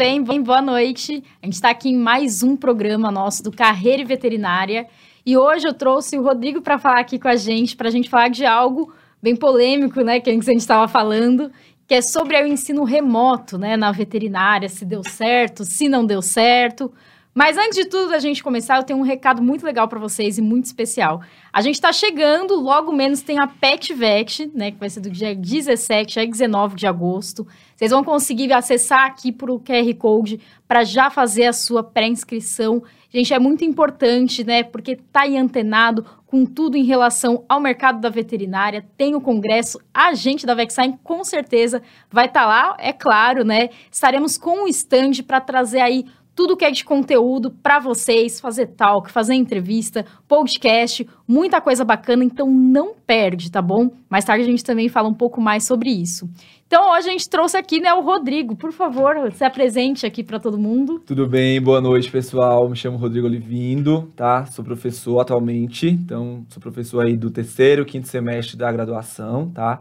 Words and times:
Bem? 0.00 0.24
Boa 0.42 0.62
noite. 0.62 1.22
A 1.42 1.44
gente 1.44 1.56
está 1.56 1.68
aqui 1.68 1.90
em 1.90 1.94
mais 1.94 2.42
um 2.42 2.56
programa 2.56 3.10
nosso 3.10 3.42
do 3.42 3.52
Carreira 3.52 4.00
e 4.00 4.04
Veterinária. 4.06 4.86
E 5.26 5.36
hoje 5.36 5.68
eu 5.68 5.74
trouxe 5.74 6.16
o 6.16 6.22
Rodrigo 6.22 6.62
para 6.62 6.78
falar 6.78 7.00
aqui 7.00 7.18
com 7.18 7.28
a 7.28 7.36
gente, 7.36 7.76
para 7.76 7.88
a 7.88 7.90
gente 7.90 8.08
falar 8.08 8.28
de 8.28 8.46
algo 8.46 8.94
bem 9.22 9.36
polêmico, 9.36 10.00
né, 10.00 10.18
que 10.18 10.30
a 10.30 10.32
gente 10.32 10.56
estava 10.56 10.88
falando, 10.88 11.52
que 11.86 11.92
é 11.92 12.00
sobre 12.00 12.42
o 12.42 12.46
ensino 12.46 12.82
remoto, 12.82 13.58
né, 13.58 13.76
na 13.76 13.92
veterinária, 13.92 14.70
se 14.70 14.86
deu 14.86 15.02
certo, 15.06 15.66
se 15.66 15.86
não 15.86 16.06
deu 16.06 16.22
certo. 16.22 16.90
Mas 17.40 17.56
antes 17.56 17.74
de 17.74 17.86
tudo, 17.86 18.12
a 18.12 18.18
gente 18.18 18.42
começar, 18.42 18.76
eu 18.76 18.82
tenho 18.82 18.98
um 18.98 19.02
recado 19.02 19.40
muito 19.42 19.64
legal 19.64 19.88
para 19.88 19.98
vocês 19.98 20.36
e 20.36 20.42
muito 20.42 20.66
especial. 20.66 21.22
A 21.50 21.62
gente 21.62 21.76
está 21.76 21.90
chegando, 21.90 22.54
logo 22.60 22.92
menos 22.92 23.22
tem 23.22 23.38
a 23.40 23.46
Pet 23.46 23.94
Vet, 23.94 24.50
né, 24.54 24.72
que 24.72 24.78
vai 24.78 24.90
ser 24.90 25.00
do 25.00 25.08
dia 25.08 25.34
17 25.34 26.20
a 26.20 26.24
19 26.26 26.76
de 26.76 26.86
agosto. 26.86 27.46
Vocês 27.74 27.92
vão 27.92 28.04
conseguir 28.04 28.52
acessar 28.52 29.06
aqui 29.06 29.32
para 29.32 29.50
o 29.50 29.58
QR 29.58 29.94
Code 29.96 30.38
para 30.68 30.84
já 30.84 31.08
fazer 31.08 31.46
a 31.46 31.54
sua 31.54 31.82
pré-inscrição. 31.82 32.82
Gente, 33.08 33.32
é 33.32 33.38
muito 33.38 33.64
importante, 33.64 34.44
né, 34.44 34.62
porque 34.62 34.96
tá 35.10 35.22
aí 35.22 35.38
antenado 35.38 36.04
com 36.26 36.44
tudo 36.44 36.76
em 36.76 36.84
relação 36.84 37.44
ao 37.48 37.58
mercado 37.58 38.00
da 38.00 38.10
veterinária. 38.10 38.86
Tem 38.98 39.14
o 39.14 39.20
congresso, 39.20 39.80
a 39.94 40.12
gente 40.12 40.44
da 40.44 40.54
Vexine 40.54 40.98
com 41.02 41.24
certeza 41.24 41.82
vai 42.10 42.26
estar 42.26 42.42
tá 42.42 42.46
lá, 42.46 42.76
é 42.78 42.92
claro, 42.92 43.44
né? 43.44 43.70
Estaremos 43.90 44.36
com 44.36 44.64
o 44.64 44.68
stand 44.68 45.24
para 45.26 45.40
trazer 45.40 45.80
aí 45.80 46.04
tudo 46.34 46.56
que 46.56 46.64
é 46.64 46.70
de 46.70 46.84
conteúdo 46.84 47.50
para 47.50 47.78
vocês, 47.78 48.40
fazer 48.40 48.68
talk, 48.68 49.10
fazer 49.10 49.34
entrevista, 49.34 50.04
podcast, 50.26 51.06
muita 51.26 51.60
coisa 51.60 51.84
bacana, 51.84 52.24
então 52.24 52.50
não 52.50 52.94
perde, 52.94 53.50
tá 53.50 53.60
bom? 53.60 53.90
Mais 54.08 54.24
tarde 54.24 54.44
a 54.44 54.46
gente 54.46 54.64
também 54.64 54.88
fala 54.88 55.08
um 55.08 55.14
pouco 55.14 55.40
mais 55.40 55.66
sobre 55.66 55.90
isso. 55.90 56.28
Então 56.66 56.92
hoje 56.92 57.08
a 57.08 57.10
gente 57.12 57.28
trouxe 57.28 57.56
aqui, 57.56 57.80
né, 57.80 57.92
o 57.92 58.00
Rodrigo. 58.00 58.54
Por 58.54 58.72
favor, 58.72 59.32
se 59.32 59.44
apresente 59.44 60.06
aqui 60.06 60.22
para 60.22 60.38
todo 60.38 60.56
mundo. 60.56 61.00
Tudo 61.04 61.26
bem, 61.26 61.60
boa 61.60 61.80
noite, 61.80 62.10
pessoal. 62.10 62.68
Me 62.68 62.76
chamo 62.76 62.96
Rodrigo 62.96 63.26
Olivindo, 63.26 64.08
tá? 64.14 64.46
Sou 64.46 64.64
professor 64.64 65.18
atualmente, 65.20 65.88
então 65.88 66.44
sou 66.48 66.60
professor 66.60 67.04
aí 67.04 67.16
do 67.16 67.30
terceiro, 67.30 67.84
quinto 67.84 68.06
semestre 68.06 68.56
da 68.56 68.70
graduação, 68.70 69.50
tá? 69.50 69.80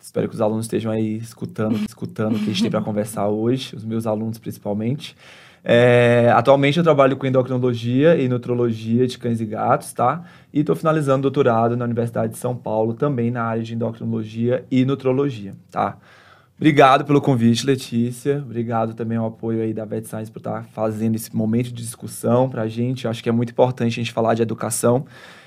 Espero 0.00 0.28
que 0.28 0.34
os 0.34 0.40
alunos 0.40 0.66
estejam 0.66 0.92
aí 0.92 1.16
escutando, 1.16 1.76
escutando 1.84 2.36
o 2.36 2.38
que 2.38 2.44
a 2.44 2.48
gente 2.52 2.62
tem 2.62 2.70
para 2.70 2.80
conversar 2.82 3.26
hoje, 3.28 3.74
os 3.74 3.84
meus 3.84 4.06
alunos 4.06 4.38
principalmente. 4.38 5.16
É, 5.64 6.32
atualmente 6.34 6.78
eu 6.78 6.84
trabalho 6.84 7.16
com 7.16 7.26
endocrinologia 7.26 8.16
e 8.16 8.28
nutrologia 8.28 9.06
de 9.06 9.18
cães 9.18 9.40
e 9.40 9.44
gatos, 9.44 9.92
tá? 9.92 10.24
E 10.52 10.60
estou 10.60 10.76
finalizando 10.76 11.22
doutorado 11.22 11.76
na 11.76 11.84
Universidade 11.84 12.32
de 12.32 12.38
São 12.38 12.56
Paulo, 12.56 12.94
também 12.94 13.30
na 13.30 13.42
área 13.42 13.62
de 13.62 13.74
endocrinologia 13.74 14.64
e 14.70 14.84
nutrologia, 14.84 15.54
tá? 15.70 15.98
Obrigado 16.56 17.04
pelo 17.04 17.20
convite, 17.20 17.64
Letícia. 17.64 18.42
Obrigado 18.44 18.92
também 18.92 19.16
ao 19.16 19.26
apoio 19.26 19.62
aí 19.62 19.72
da 19.72 19.84
Vet 19.84 20.08
Science 20.08 20.28
por 20.28 20.38
estar 20.38 20.62
tá 20.62 20.66
fazendo 20.72 21.14
esse 21.14 21.34
momento 21.34 21.66
de 21.66 21.82
discussão 21.82 22.48
para 22.48 22.62
a 22.62 22.68
gente. 22.68 23.06
Acho 23.06 23.22
que 23.22 23.28
é 23.28 23.32
muito 23.32 23.50
importante 23.50 23.92
a 23.92 24.02
gente 24.02 24.12
falar 24.12 24.34
de 24.34 24.42
educação 24.42 25.06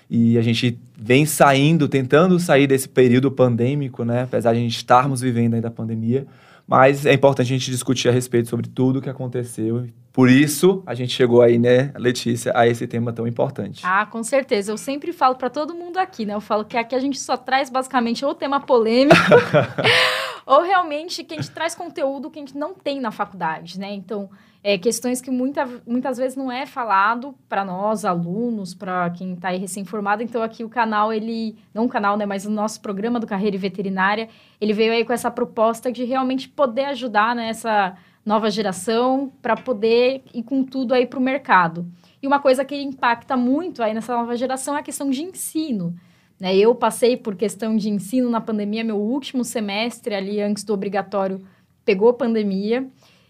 e 0.09 0.37
a 0.37 0.41
gente 0.41 0.79
vem 0.97 1.25
saindo, 1.25 1.89
tentando 1.89 2.39
sair 2.39 2.65
desse 2.65 2.87
período 2.87 3.29
pandêmico, 3.29 4.05
né? 4.05 4.23
Apesar 4.23 4.53
de 4.53 4.59
a 4.59 4.61
gente 4.61 4.77
estarmos 4.77 5.19
vivendo 5.19 5.53
ainda 5.53 5.67
a 5.67 5.71
pandemia, 5.71 6.25
mas 6.71 7.05
é 7.05 7.11
importante 7.11 7.47
a 7.47 7.57
gente 7.57 7.69
discutir 7.69 8.07
a 8.07 8.13
respeito 8.13 8.47
sobre 8.47 8.65
tudo 8.69 8.99
o 8.99 9.01
que 9.01 9.09
aconteceu. 9.09 9.87
Por 10.13 10.29
isso, 10.29 10.81
a 10.85 10.93
gente 10.93 11.11
chegou 11.11 11.41
aí, 11.41 11.59
né, 11.59 11.91
Letícia, 11.97 12.53
a 12.55 12.65
esse 12.65 12.87
tema 12.87 13.11
tão 13.11 13.27
importante. 13.27 13.81
Ah, 13.85 14.05
com 14.05 14.23
certeza. 14.23 14.71
Eu 14.71 14.77
sempre 14.77 15.11
falo 15.11 15.35
para 15.35 15.49
todo 15.49 15.73
mundo 15.73 15.97
aqui, 15.97 16.25
né? 16.25 16.33
Eu 16.33 16.39
falo 16.39 16.63
que 16.63 16.77
aqui 16.77 16.95
a 16.95 16.99
gente 16.99 17.19
só 17.19 17.35
traz 17.35 17.69
basicamente 17.69 18.23
ou 18.23 18.33
tema 18.33 18.61
polêmico, 18.61 19.15
ou 20.45 20.61
realmente 20.61 21.23
que 21.23 21.33
a 21.33 21.37
gente 21.37 21.51
traz 21.51 21.75
conteúdo 21.75 22.29
que 22.29 22.39
a 22.39 22.41
gente 22.41 22.57
não 22.57 22.73
tem 22.73 22.99
na 22.99 23.11
faculdade, 23.11 23.79
né? 23.79 23.93
Então, 23.93 24.29
é, 24.63 24.77
questões 24.77 25.19
que 25.21 25.31
muita, 25.31 25.67
muitas 25.87 26.17
vezes 26.17 26.37
não 26.37 26.51
é 26.51 26.65
falado 26.65 27.33
para 27.49 27.65
nós, 27.65 28.05
alunos, 28.05 28.75
para 28.75 29.09
quem 29.09 29.33
está 29.33 29.49
aí 29.49 29.57
recém-formado. 29.57 30.21
Então, 30.21 30.43
aqui 30.43 30.63
o 30.63 30.69
canal, 30.69 31.11
ele... 31.11 31.55
Não 31.73 31.85
o 31.85 31.89
canal, 31.89 32.15
né? 32.15 32.25
Mas 32.25 32.45
o 32.45 32.51
nosso 32.51 32.79
programa 32.79 33.19
do 33.19 33.25
Carreira 33.25 33.55
e 33.55 33.59
Veterinária, 33.59 34.29
ele 34.59 34.73
veio 34.73 34.93
aí 34.93 35.03
com 35.03 35.13
essa 35.13 35.31
proposta 35.31 35.91
de 35.91 36.03
realmente 36.03 36.47
poder 36.47 36.85
ajudar 36.85 37.35
nessa 37.35 37.89
né, 37.89 37.97
nova 38.25 38.51
geração 38.51 39.31
para 39.41 39.55
poder 39.55 40.23
ir 40.33 40.43
com 40.43 40.63
tudo 40.63 40.93
aí 40.93 41.07
para 41.07 41.17
o 41.17 41.21
mercado. 41.21 41.85
E 42.21 42.27
uma 42.27 42.39
coisa 42.39 42.63
que 42.63 42.75
impacta 42.75 43.35
muito 43.35 43.81
aí 43.81 43.93
nessa 43.93 44.15
nova 44.15 44.35
geração 44.35 44.75
é 44.75 44.79
a 44.79 44.83
questão 44.83 45.09
de 45.09 45.23
ensino. 45.23 45.95
Né? 46.41 46.57
Eu 46.57 46.73
passei 46.73 47.15
por 47.15 47.35
questão 47.35 47.77
de 47.77 47.87
ensino 47.87 48.27
na 48.27 48.41
pandemia, 48.41 48.83
meu 48.83 48.97
último 48.97 49.43
semestre 49.43 50.15
ali 50.15 50.41
antes 50.41 50.63
do 50.63 50.73
obrigatório 50.73 51.39
pegou 51.85 52.11
pandemia. 52.15 52.87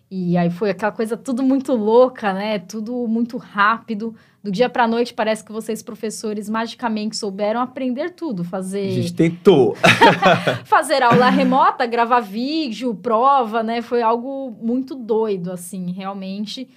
E 0.10 0.38
aí 0.38 0.50
foi 0.50 0.70
aquela 0.70 0.94
coisa 0.94 1.18
tudo 1.18 1.44
muito 1.44 1.74
louca, 1.74 2.34
né? 2.34 2.60
Tudo 2.60 3.06
muito 3.08 3.38
rápido. 3.38 4.16
Do 4.42 4.50
dia 4.50 4.70
para 4.70 4.88
noite 4.88 5.14
parece 5.14 5.44
que 5.44 5.52
vocês 5.52 5.82
professores 5.82 6.50
magicamente 6.50 7.18
souberam 7.18 7.60
aprender 7.60 8.12
tudo, 8.12 8.44
fazer 8.46 8.88
A 8.88 8.92
gente 8.92 9.14
tentou. 9.14 9.76
fazer 10.64 11.04
aula 11.04 11.30
remota, 11.30 11.86
gravar 11.86 12.22
vídeo, 12.22 12.96
prova, 12.96 13.62
né? 13.62 13.82
Foi 13.82 14.02
algo 14.02 14.56
muito 14.62 14.96
doido 14.96 15.52
assim, 15.52 15.92
realmente. 15.92 16.68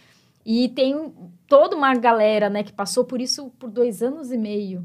E 0.44 0.68
tem 0.68 1.12
toda 1.46 1.76
uma 1.76 1.94
galera, 1.94 2.50
né, 2.50 2.62
que 2.62 2.72
passou 2.72 3.04
por 3.04 3.20
isso 3.20 3.50
por 3.58 3.70
dois 3.70 4.02
anos 4.02 4.30
e 4.30 4.36
meio. 4.36 4.84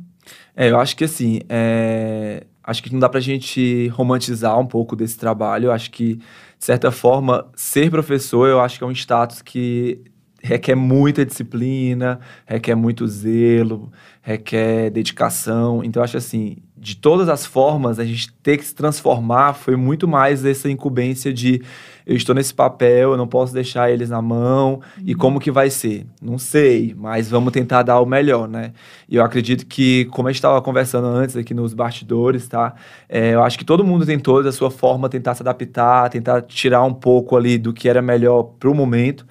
É, 0.55 0.69
eu 0.69 0.79
acho 0.79 0.95
que 0.95 1.03
assim, 1.03 1.39
é... 1.49 2.45
acho 2.63 2.83
que 2.83 2.91
não 2.91 2.99
dá 2.99 3.09
pra 3.09 3.19
gente 3.19 3.87
romantizar 3.89 4.57
um 4.59 4.65
pouco 4.65 4.95
desse 4.95 5.17
trabalho. 5.17 5.65
Eu 5.65 5.71
acho 5.71 5.91
que 5.91 6.15
de 6.15 6.65
certa 6.65 6.91
forma, 6.91 7.49
ser 7.55 7.89
professor 7.89 8.47
eu 8.47 8.59
acho 8.59 8.77
que 8.77 8.83
é 8.83 8.87
um 8.87 8.91
status 8.91 9.41
que 9.41 10.01
requer 10.41 10.75
muita 10.75 11.25
disciplina, 11.25 12.19
requer 12.45 12.75
muito 12.75 13.07
zelo, 13.07 13.91
requer 14.21 14.89
dedicação. 14.89 15.83
Então, 15.83 16.03
acho 16.03 16.17
assim, 16.17 16.57
de 16.77 16.95
todas 16.95 17.29
as 17.29 17.45
formas, 17.45 17.99
a 17.99 18.05
gente 18.05 18.31
ter 18.43 18.57
que 18.57 18.65
se 18.65 18.73
transformar 18.73 19.53
foi 19.53 19.75
muito 19.75 20.07
mais 20.07 20.45
essa 20.45 20.69
incumbência 20.69 21.33
de 21.33 21.61
eu 22.09 22.15
estou 22.15 22.33
nesse 22.33 22.51
papel, 22.51 23.11
eu 23.11 23.17
não 23.17 23.27
posso 23.27 23.53
deixar 23.53 23.91
eles 23.91 24.09
na 24.09 24.19
mão, 24.19 24.81
uhum. 24.97 25.03
e 25.05 25.13
como 25.13 25.39
que 25.39 25.51
vai 25.51 25.69
ser? 25.69 26.07
Não 26.19 26.39
sei, 26.39 26.95
mas 26.97 27.29
vamos 27.29 27.53
tentar 27.53 27.83
dar 27.83 27.99
o 27.99 28.05
melhor, 28.05 28.47
né? 28.47 28.73
E 29.07 29.17
eu 29.17 29.23
acredito 29.23 29.63
que, 29.67 30.05
como 30.05 30.27
a 30.27 30.31
gente 30.31 30.39
estava 30.39 30.59
conversando 30.59 31.05
antes 31.05 31.37
aqui 31.37 31.53
nos 31.53 31.71
bastidores, 31.75 32.47
tá? 32.47 32.73
É, 33.07 33.35
eu 33.35 33.43
acho 33.43 33.59
que 33.59 33.63
todo 33.63 33.83
mundo 33.83 34.07
tentou, 34.07 34.41
da 34.41 34.51
sua 34.51 34.71
forma, 34.71 35.07
tentar 35.07 35.35
se 35.35 35.43
adaptar, 35.43 36.09
tentar 36.09 36.41
tirar 36.41 36.83
um 36.83 36.95
pouco 36.95 37.37
ali 37.37 37.59
do 37.59 37.71
que 37.71 37.87
era 37.87 38.01
melhor 38.01 38.41
para 38.59 38.71
o 38.71 38.73
momento. 38.73 39.23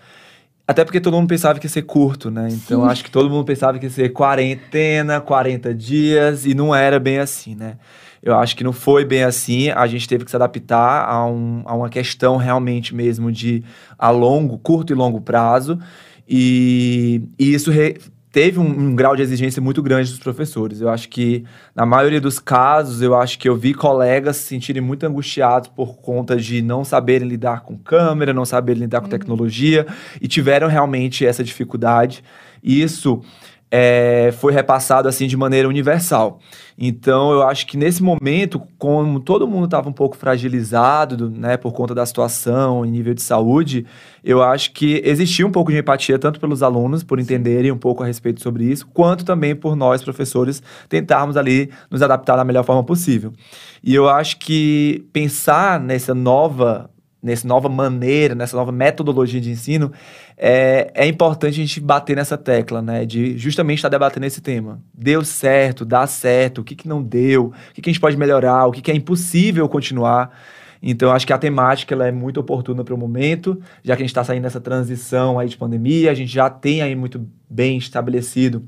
Até 0.65 0.85
porque 0.85 1.01
todo 1.01 1.15
mundo 1.15 1.27
pensava 1.27 1.59
que 1.59 1.67
ia 1.67 1.71
ser 1.71 1.83
curto, 1.83 2.31
né? 2.31 2.47
Então 2.49 2.85
acho 2.85 3.03
que 3.03 3.11
todo 3.11 3.29
mundo 3.29 3.45
pensava 3.45 3.77
que 3.77 3.87
ia 3.87 3.91
ser 3.91 4.11
quarentena, 4.11 5.21
40 5.21 5.75
dias, 5.75 6.47
e 6.47 6.55
não 6.55 6.73
era 6.73 7.01
bem 7.01 7.19
assim, 7.19 7.57
né? 7.57 7.77
Eu 8.23 8.37
acho 8.37 8.57
que 8.57 8.65
não 8.65 8.73
foi 8.73 9.05
bem 9.05 9.23
assim. 9.23 9.71
A 9.71 9.87
gente 9.87 10.09
teve 10.09 10.25
que 10.25 10.31
se 10.31 10.37
adaptar 10.37 11.09
a, 11.09 11.27
um, 11.27 11.63
a 11.65 11.75
uma 11.75 11.89
questão 11.89 12.37
realmente 12.37 12.95
mesmo 12.95 13.31
de 13.31 13.63
a 13.99 14.11
longo, 14.11 14.59
curto 14.59 14.93
e 14.93 14.97
longo 14.97 15.21
prazo. 15.21 15.79
E, 16.29 17.23
e 17.39 17.55
isso 17.55 17.71
re, 17.71 17.97
teve 18.31 18.59
um, 18.59 18.69
um, 18.69 18.95
grau 18.95 19.17
de 19.17 19.23
exigência 19.23 19.63
muito 19.63 19.83
grande 19.83 20.11
dos 20.11 20.19
professores. 20.19 20.81
Eu 20.81 20.89
acho 20.89 21.09
que, 21.09 21.45
na 21.75 21.87
maioria 21.87 22.21
dos 22.21 22.39
casos, 22.39 23.01
eu 23.01 23.15
acho 23.15 23.39
que 23.39 23.49
eu 23.49 23.57
vi 23.57 23.73
colegas 23.73 24.37
se 24.37 24.43
sentirem 24.43 24.83
muito 24.83 25.05
angustiados 25.07 25.69
por 25.69 25.97
conta 25.97 26.37
de 26.37 26.61
não 26.61 26.85
saberem 26.85 27.27
lidar 27.27 27.63
com 27.63 27.77
câmera, 27.79 28.35
não 28.35 28.45
saberem 28.45 28.83
lidar 28.83 29.01
com 29.01 29.07
uhum. 29.07 29.11
tecnologia, 29.11 29.87
e 30.21 30.29
tiveram 30.29 30.69
realmente 30.69 31.25
essa 31.25 31.43
dificuldade. 31.43 32.23
E 32.63 32.83
isso 32.83 33.23
é, 33.71 34.33
foi 34.39 34.53
repassado 34.53 35.09
assim 35.09 35.27
de 35.27 35.37
maneira 35.37 35.69
universal. 35.69 36.41
Então, 36.79 37.33
eu 37.33 37.43
acho 37.43 37.67
que 37.67 37.77
nesse 37.77 38.03
momento, 38.03 38.63
como 38.79 39.21
todo 39.21 39.49
mundo 39.49 39.65
estava 39.65 39.89
um 39.89 39.93
pouco 39.93 40.17
fragilizado, 40.17 41.29
né, 41.29 41.57
por 41.57 41.73
conta 41.73 41.95
da 41.95 42.07
situação 42.07 42.87
em 42.87 42.91
nível 42.91 43.15
de 43.15 43.23
saúde, 43.23 43.85
eu 44.25 44.43
acho 44.43 44.73
que 44.73 45.03
existia 45.05 45.47
um 45.47 45.51
pouco 45.51 45.71
de 45.73 45.79
empatia 45.79 46.19
tanto 46.19 46.39
pelos 46.39 46.63
alunos 46.63 47.03
por 47.03 47.19
entenderem 47.19 47.73
um 47.73 47.79
pouco 47.79 48.03
a 48.03 48.07
respeito 48.07 48.41
sobre 48.41 48.65
isso, 48.65 48.87
quanto 48.87 49.25
também 49.25 49.55
por 49.55 49.75
nós 49.75 50.03
professores 50.03 50.63
tentarmos 50.89 51.37
ali 51.37 51.71
nos 51.91 52.01
adaptar 52.01 52.37
da 52.37 52.45
melhor 52.45 52.65
forma 52.65 52.85
possível. 52.85 53.33
E 53.83 53.95
eu 53.95 54.09
acho 54.09 54.39
que 54.39 55.05
pensar 55.13 55.81
nessa 55.81 56.15
nova 56.15 56.91
nessa 57.23 57.47
nova 57.47 57.69
maneira, 57.69 58.35
nessa 58.35 58.57
nova 58.57 58.71
metodologia 58.71 59.41
de 59.41 59.51
ensino, 59.51 59.93
é, 60.37 60.91
é 60.95 61.07
importante 61.07 61.55
a 61.55 61.65
gente 61.65 61.81
bater 61.81 62.17
nessa 62.17 62.39
tecla, 62.39 62.81
né? 62.81 63.05
De 63.05 63.37
justamente 63.37 63.79
estar 63.79 63.89
debatendo 63.89 64.27
esse 64.27 64.41
tema. 64.41 64.81
Deu 64.95 65.25
certo, 65.25 65.85
dá 65.85 66.07
certo, 66.07 66.61
o 66.61 66.65
que, 66.65 66.75
que 66.75 66.89
não 66.89 67.03
deu, 67.03 67.47
o 67.47 67.75
que, 67.75 67.83
que 67.83 67.91
a 67.91 67.93
gente 67.93 68.01
pode 68.01 68.17
melhorar, 68.17 68.67
o 68.67 68.73
que, 68.73 68.81
que 68.81 68.91
é 68.91 68.95
impossível 68.95 69.69
continuar. 69.69 70.31
Então, 70.81 71.11
acho 71.11 71.27
que 71.27 71.33
a 71.33 71.39
temática 71.39 71.93
ela 71.93 72.07
é 72.07 72.13
muito 72.13 72.39
oportuna 72.39 72.85
para 72.85 72.95
o 72.95 72.99
momento, 72.99 73.61
já 73.83 73.97
que 73.97 74.03
a 74.03 74.05
gente 74.05 74.11
está 74.11 74.23
saindo 74.23 74.45
dessa 74.45 74.61
transição 74.61 75.39
aí 75.39 75.49
de 75.49 75.57
pandemia, 75.57 76.11
a 76.11 76.15
gente 76.15 76.33
já 76.33 76.49
tem 76.49 76.83
aí 76.83 76.95
muito 76.95 77.27
bem 77.51 77.79
estabelecido 77.79 78.63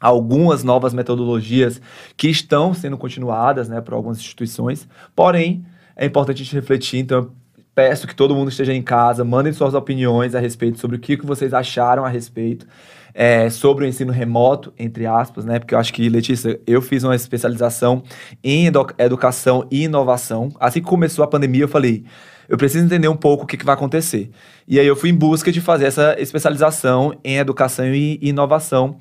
algumas 0.00 0.64
novas 0.64 0.92
metodologias 0.94 1.80
que 2.16 2.28
estão 2.28 2.74
sendo 2.74 2.96
continuadas 2.96 3.68
né, 3.68 3.80
por 3.80 3.94
algumas 3.94 4.18
instituições, 4.18 4.88
porém, 5.14 5.64
é 5.94 6.06
importante 6.06 6.40
a 6.40 6.44
gente 6.44 6.54
refletir, 6.54 6.98
então 6.98 7.30
peço 7.74 8.06
que 8.06 8.14
todo 8.14 8.34
mundo 8.34 8.50
esteja 8.50 8.72
em 8.72 8.82
casa, 8.82 9.24
mandem 9.24 9.52
suas 9.52 9.74
opiniões 9.74 10.34
a 10.34 10.40
respeito 10.40 10.78
sobre 10.78 10.96
o 10.96 11.00
que, 11.00 11.16
que 11.16 11.26
vocês 11.26 11.54
acharam 11.54 12.04
a 12.04 12.08
respeito 12.08 12.66
é, 13.14 13.50
sobre 13.50 13.84
o 13.84 13.88
ensino 13.88 14.12
remoto, 14.12 14.72
entre 14.78 15.06
aspas, 15.06 15.44
né? 15.44 15.58
Porque 15.58 15.74
eu 15.74 15.78
acho 15.78 15.92
que, 15.92 16.08
Letícia, 16.08 16.60
eu 16.66 16.80
fiz 16.80 17.04
uma 17.04 17.14
especialização 17.14 18.02
em 18.42 18.66
edu 18.66 18.86
educação 18.98 19.66
e 19.70 19.84
inovação. 19.84 20.50
Assim 20.58 20.80
que 20.80 20.86
começou 20.86 21.24
a 21.24 21.28
pandemia, 21.28 21.64
eu 21.64 21.68
falei, 21.68 22.04
eu 22.48 22.56
preciso 22.56 22.84
entender 22.84 23.08
um 23.08 23.16
pouco 23.16 23.44
o 23.44 23.46
que, 23.46 23.56
que 23.56 23.64
vai 23.64 23.74
acontecer. 23.74 24.30
E 24.66 24.78
aí 24.78 24.86
eu 24.86 24.96
fui 24.96 25.10
em 25.10 25.14
busca 25.14 25.52
de 25.52 25.60
fazer 25.60 25.86
essa 25.86 26.16
especialização 26.18 27.14
em 27.24 27.36
educação 27.36 27.86
e 27.86 28.18
inovação. 28.22 28.96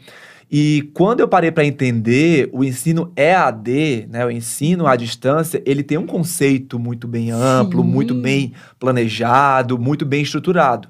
E 0.52 0.92
quando 0.94 1.22
eu 1.22 1.30
parei 1.30 1.50
para 1.50 1.64
entender, 1.64 2.50
o 2.52 2.62
ensino 2.62 3.14
EAD, 3.16 4.08
né, 4.10 4.26
o 4.26 4.30
ensino 4.30 4.86
à 4.86 4.98
distância, 4.98 5.64
ele 5.66 5.82
tem 5.82 5.98
um 5.98 6.06
conceito 6.06 6.78
muito 6.78 7.08
bem 7.08 7.32
amplo, 7.32 7.82
Sim. 7.82 7.88
muito 7.88 8.14
bem 8.14 8.52
planejado, 8.78 9.80
muito 9.80 10.06
bem 10.06 10.22
estruturado. 10.22 10.90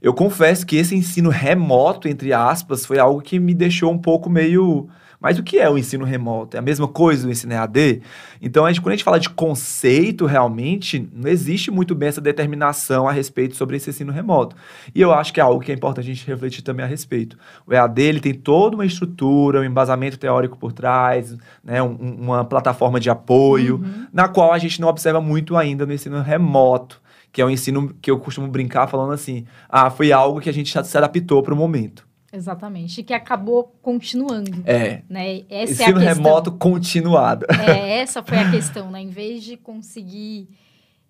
Eu 0.00 0.14
confesso 0.14 0.64
que 0.64 0.76
esse 0.76 0.96
ensino 0.96 1.28
remoto, 1.28 2.08
entre 2.08 2.32
aspas, 2.32 2.86
foi 2.86 2.98
algo 2.98 3.20
que 3.20 3.38
me 3.38 3.52
deixou 3.52 3.92
um 3.92 3.98
pouco 3.98 4.30
meio. 4.30 4.88
Mas 5.22 5.38
o 5.38 5.42
que 5.42 5.58
é 5.58 5.70
o 5.70 5.78
ensino 5.78 6.04
remoto? 6.04 6.56
É 6.56 6.58
a 6.58 6.62
mesma 6.62 6.88
coisa 6.88 7.24
do 7.24 7.30
ensino 7.30 7.52
EAD? 7.52 8.02
Então, 8.40 8.66
a 8.66 8.68
gente, 8.68 8.80
quando 8.80 8.94
a 8.94 8.96
gente 8.96 9.04
fala 9.04 9.20
de 9.20 9.30
conceito, 9.30 10.26
realmente, 10.26 11.08
não 11.14 11.30
existe 11.30 11.70
muito 11.70 11.94
bem 11.94 12.08
essa 12.08 12.20
determinação 12.20 13.06
a 13.06 13.12
respeito 13.12 13.54
sobre 13.54 13.76
esse 13.76 13.90
ensino 13.90 14.10
remoto. 14.10 14.56
E 14.92 15.00
eu 15.00 15.12
acho 15.12 15.32
que 15.32 15.38
é 15.38 15.42
algo 15.42 15.60
que 15.60 15.70
é 15.70 15.74
importante 15.74 16.10
a 16.10 16.14
gente 16.14 16.26
refletir 16.26 16.62
também 16.62 16.84
a 16.84 16.88
respeito. 16.88 17.38
O 17.64 17.72
EAD 17.72 18.02
ele 18.02 18.20
tem 18.20 18.34
toda 18.34 18.74
uma 18.74 18.84
estrutura, 18.84 19.60
um 19.60 19.64
embasamento 19.64 20.18
teórico 20.18 20.58
por 20.58 20.72
trás, 20.72 21.36
né, 21.62 21.80
um, 21.80 21.94
uma 21.94 22.44
plataforma 22.44 22.98
de 22.98 23.08
apoio, 23.08 23.76
uhum. 23.76 24.06
na 24.12 24.26
qual 24.26 24.52
a 24.52 24.58
gente 24.58 24.80
não 24.80 24.88
observa 24.88 25.20
muito 25.20 25.56
ainda 25.56 25.86
no 25.86 25.92
ensino 25.92 26.20
remoto 26.20 27.00
que 27.32 27.40
é 27.40 27.44
o 27.44 27.48
um 27.48 27.50
ensino 27.50 27.94
que 28.00 28.10
eu 28.10 28.18
costumo 28.18 28.46
brincar 28.46 28.86
falando 28.86 29.12
assim: 29.12 29.46
ah, 29.66 29.88
foi 29.88 30.12
algo 30.12 30.38
que 30.38 30.50
a 30.50 30.52
gente 30.52 30.70
se 30.70 30.98
adaptou 30.98 31.42
para 31.42 31.54
o 31.54 31.56
momento. 31.56 32.06
Exatamente, 32.32 33.00
e 33.00 33.04
que 33.04 33.12
acabou 33.12 33.76
continuando. 33.82 34.62
É. 34.64 35.02
Né? 35.08 35.42
Essa 35.50 35.84
ensino 35.84 36.00
é 36.00 36.08
a 36.08 36.14
remoto 36.14 36.50
continuado. 36.52 37.44
É, 37.50 38.00
essa 38.00 38.22
foi 38.22 38.38
a 38.38 38.50
questão, 38.50 38.90
né? 38.90 39.02
Em 39.02 39.10
vez 39.10 39.44
de 39.44 39.56
conseguir 39.56 40.48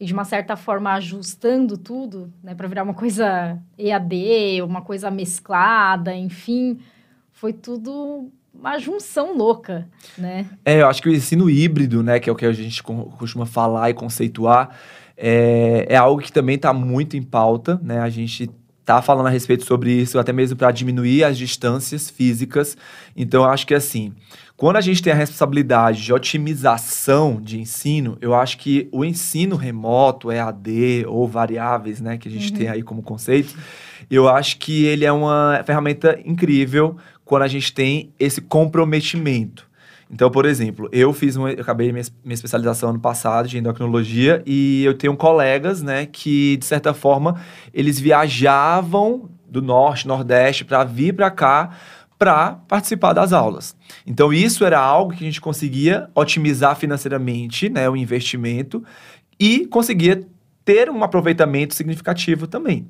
de 0.05 0.13
uma 0.13 0.25
certa 0.25 0.57
forma 0.57 0.93
ajustando 0.95 1.79
tudo, 1.79 2.33
né, 2.43 2.57
para 2.57 2.67
virar 2.67 2.83
uma 2.83 2.95
coisa 2.95 3.57
EAD, 3.79 4.63
uma 4.63 4.83
coisa 4.83 5.13
mesclada, 5.13 6.13
enfim, 6.13 6.81
foi 7.31 7.53
tudo 7.53 8.29
uma 8.53 8.79
junção 8.79 9.37
louca, 9.37 9.89
né? 10.19 10.47
É, 10.65 10.81
eu 10.81 10.89
acho 10.89 11.01
que 11.01 11.09
o 11.09 11.15
ensino 11.15 11.49
híbrido, 11.49 12.03
né, 12.03 12.19
que 12.19 12.29
é 12.29 12.33
o 12.33 12.37
que 12.37 12.45
a 12.45 12.53
gente 12.53 12.83
costuma 12.83 13.47
falar 13.47 13.91
e 13.91 13.95
conceituar, 13.95 14.77
é, 15.17 15.87
é 15.89 15.97
algo 15.97 16.21
que 16.21 16.33
também 16.33 16.57
está 16.57 16.73
muito 16.73 17.17
em 17.17 17.23
pauta, 17.23 17.81
né? 17.83 18.01
A 18.01 18.09
gente 18.09 18.51
está 18.83 19.01
falando 19.01 19.29
a 19.29 19.31
respeito 19.31 19.65
sobre 19.65 19.93
isso, 19.93 20.19
até 20.19 20.33
mesmo 20.33 20.57
para 20.57 20.71
diminuir 20.71 21.25
as 21.25 21.39
distâncias 21.39 22.11
físicas. 22.11 22.77
Então, 23.17 23.45
eu 23.45 23.49
acho 23.49 23.67
que 23.67 23.75
assim, 23.75 24.13
quando 24.57 24.77
a 24.77 24.81
gente 24.81 25.03
tem 25.03 25.13
a 25.13 25.17
responsabilidade 25.17 26.03
de 26.03 26.13
otimização 26.13 27.41
de 27.41 27.59
ensino, 27.59 28.19
eu 28.21 28.35
acho 28.35 28.59
que 28.59 28.89
o 28.93 29.05
ensino 29.05 29.57
remoto, 29.57 30.31
EAD 30.31 31.07
ou 31.07 31.27
variáveis, 31.27 32.01
né, 32.01 32.19
que 32.19 32.29
a 32.29 32.31
gente 32.31 32.53
uhum. 32.53 32.59
tem 32.59 32.69
aí 32.69 32.83
como 32.83 33.03
conceito, 33.03 33.57
eu 34.11 34.29
acho 34.29 34.59
que 34.59 34.85
ele 34.85 35.05
é 35.05 35.13
uma 35.13 35.63
ferramenta 35.65 36.19
incrível 36.25 36.97
quando 37.25 37.43
a 37.43 37.49
gente 37.49 37.73
tem 37.73 38.13
esse 38.19 38.41
comprometimento. 38.41 39.71
Então, 40.13 40.31
por 40.31 40.45
exemplo, 40.45 40.91
eu 40.93 41.11
fiz 41.15 41.37
eu 41.37 41.47
acabei 41.47 41.91
minha, 41.91 42.05
minha 42.23 42.35
especialização 42.35 42.91
ano 42.91 43.01
passado 43.01 43.49
de 43.49 43.57
endocrinologia 43.57 44.43
e 44.45 44.85
eu 44.85 44.93
tenho 44.93 45.17
colegas, 45.17 45.83
né, 45.83 46.05
que 46.05 46.59
de 46.59 46.67
certa 46.67 46.93
forma 46.93 47.41
eles 47.73 47.99
viajavam 47.99 49.31
do 49.49 49.63
norte, 49.63 50.07
nordeste 50.07 50.67
para 50.67 50.85
vir 50.85 51.15
para 51.15 51.31
cá 51.31 51.71
para 52.19 52.53
participar 52.69 53.15
das 53.15 53.33
aulas. 53.33 53.75
Então, 54.07 54.33
isso 54.33 54.65
era 54.65 54.79
algo 54.79 55.13
que 55.13 55.25
a 55.25 55.27
gente 55.27 55.41
conseguia 55.41 56.09
otimizar 56.15 56.77
financeiramente, 56.77 57.69
né, 57.69 57.89
o 57.89 57.97
investimento 57.97 58.85
e 59.41 59.67
conseguia 59.67 60.23
ter 60.65 60.91
um 60.91 61.03
aproveitamento 61.03 61.75
significativo 61.75 62.47
também. 62.47 62.87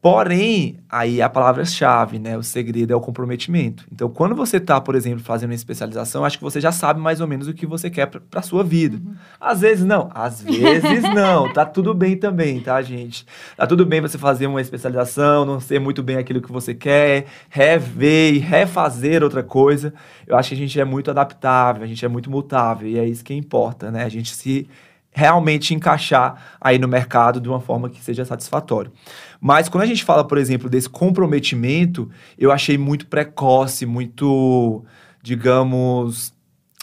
Porém, 0.00 0.78
aí 0.88 1.20
a 1.20 1.28
palavra-chave, 1.28 2.20
né? 2.20 2.38
O 2.38 2.42
segredo 2.42 2.92
é 2.92 2.96
o 2.96 3.00
comprometimento. 3.00 3.84
Então, 3.90 4.08
quando 4.08 4.32
você 4.32 4.58
está, 4.58 4.80
por 4.80 4.94
exemplo, 4.94 5.24
fazendo 5.24 5.50
uma 5.50 5.56
especialização, 5.56 6.24
acho 6.24 6.38
que 6.38 6.44
você 6.44 6.60
já 6.60 6.70
sabe 6.70 7.00
mais 7.00 7.20
ou 7.20 7.26
menos 7.26 7.48
o 7.48 7.52
que 7.52 7.66
você 7.66 7.90
quer 7.90 8.06
para 8.06 8.38
a 8.38 8.42
sua 8.42 8.62
vida. 8.62 8.96
Uhum. 8.96 9.16
Às 9.40 9.60
vezes 9.60 9.84
não, 9.84 10.08
às 10.14 10.40
vezes 10.40 11.02
não. 11.02 11.52
Tá 11.52 11.66
tudo 11.66 11.92
bem 11.92 12.16
também, 12.16 12.60
tá, 12.60 12.80
gente? 12.80 13.26
Tá 13.56 13.66
tudo 13.66 13.84
bem 13.84 14.00
você 14.00 14.16
fazer 14.16 14.46
uma 14.46 14.60
especialização, 14.60 15.44
não 15.44 15.58
ser 15.58 15.80
muito 15.80 16.00
bem 16.00 16.16
aquilo 16.16 16.40
que 16.40 16.52
você 16.52 16.72
quer, 16.72 17.26
rever 17.50 18.34
e 18.34 18.38
refazer 18.38 19.24
outra 19.24 19.42
coisa. 19.42 19.92
Eu 20.28 20.36
acho 20.36 20.50
que 20.50 20.54
a 20.54 20.58
gente 20.58 20.78
é 20.78 20.84
muito 20.84 21.10
adaptável, 21.10 21.82
a 21.82 21.86
gente 21.86 22.04
é 22.04 22.08
muito 22.08 22.30
mutável 22.30 22.88
e 22.88 22.96
é 22.96 23.04
isso 23.04 23.24
que 23.24 23.34
importa, 23.34 23.90
né? 23.90 24.04
A 24.04 24.08
gente 24.08 24.32
se 24.32 24.68
realmente 25.18 25.74
encaixar 25.74 26.56
aí 26.60 26.78
no 26.78 26.86
mercado 26.86 27.40
de 27.40 27.48
uma 27.48 27.60
forma 27.60 27.90
que 27.90 28.00
seja 28.00 28.24
satisfatória. 28.24 28.92
Mas 29.40 29.68
quando 29.68 29.82
a 29.82 29.86
gente 29.86 30.04
fala, 30.04 30.24
por 30.24 30.38
exemplo, 30.38 30.70
desse 30.70 30.88
comprometimento, 30.88 32.08
eu 32.38 32.52
achei 32.52 32.78
muito 32.78 33.08
precoce, 33.08 33.84
muito, 33.84 34.84
digamos, 35.20 36.32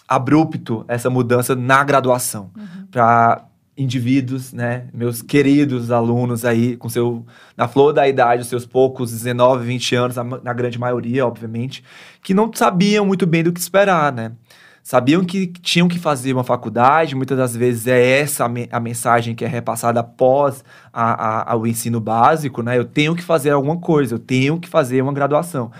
abrupto 0.05 0.83
essa 0.89 1.09
mudança 1.09 1.55
na 1.55 1.81
graduação. 1.85 2.51
Uhum. 2.57 2.87
Para 2.91 3.45
indivíduos, 3.77 4.51
né, 4.51 4.87
meus 4.93 5.21
queridos 5.21 5.89
alunos 5.89 6.43
aí, 6.43 6.75
com 6.75 6.89
seu, 6.89 7.25
na 7.55 7.69
flor 7.69 7.93
da 7.93 8.05
idade, 8.05 8.41
os 8.41 8.47
seus 8.49 8.65
poucos 8.65 9.11
19, 9.11 9.65
20 9.65 9.95
anos, 9.95 10.15
na 10.43 10.53
grande 10.53 10.77
maioria, 10.77 11.25
obviamente, 11.25 11.85
que 12.21 12.33
não 12.33 12.51
sabiam 12.53 13.05
muito 13.05 13.25
bem 13.25 13.43
do 13.43 13.53
que 13.53 13.59
esperar, 13.61 14.11
né? 14.11 14.33
Sabiam 14.85 15.25
que 15.25 15.47
tinham 15.47 15.87
que 15.87 15.97
fazer 15.97 16.31
uma 16.31 16.43
faculdade, 16.43 17.15
muitas 17.15 17.35
das 17.35 17.55
vezes 17.55 17.87
é 17.87 18.19
essa 18.19 18.45
a, 18.71 18.79
mensagem 18.79 19.33
que 19.33 19.43
é 19.43 19.47
repassada 19.47 19.99
após 19.99 20.63
a, 20.93 21.51
a, 21.51 21.55
o 21.55 21.65
ensino 21.65 21.99
básico, 21.99 22.61
né? 22.61 22.77
Eu 22.77 22.85
tenho 22.85 23.15
que 23.15 23.23
fazer 23.23 23.49
alguma 23.49 23.77
coisa, 23.77 24.13
eu 24.13 24.19
tenho 24.19 24.59
que 24.59 24.69
fazer 24.69 25.01
uma 25.01 25.11
graduação. 25.11 25.71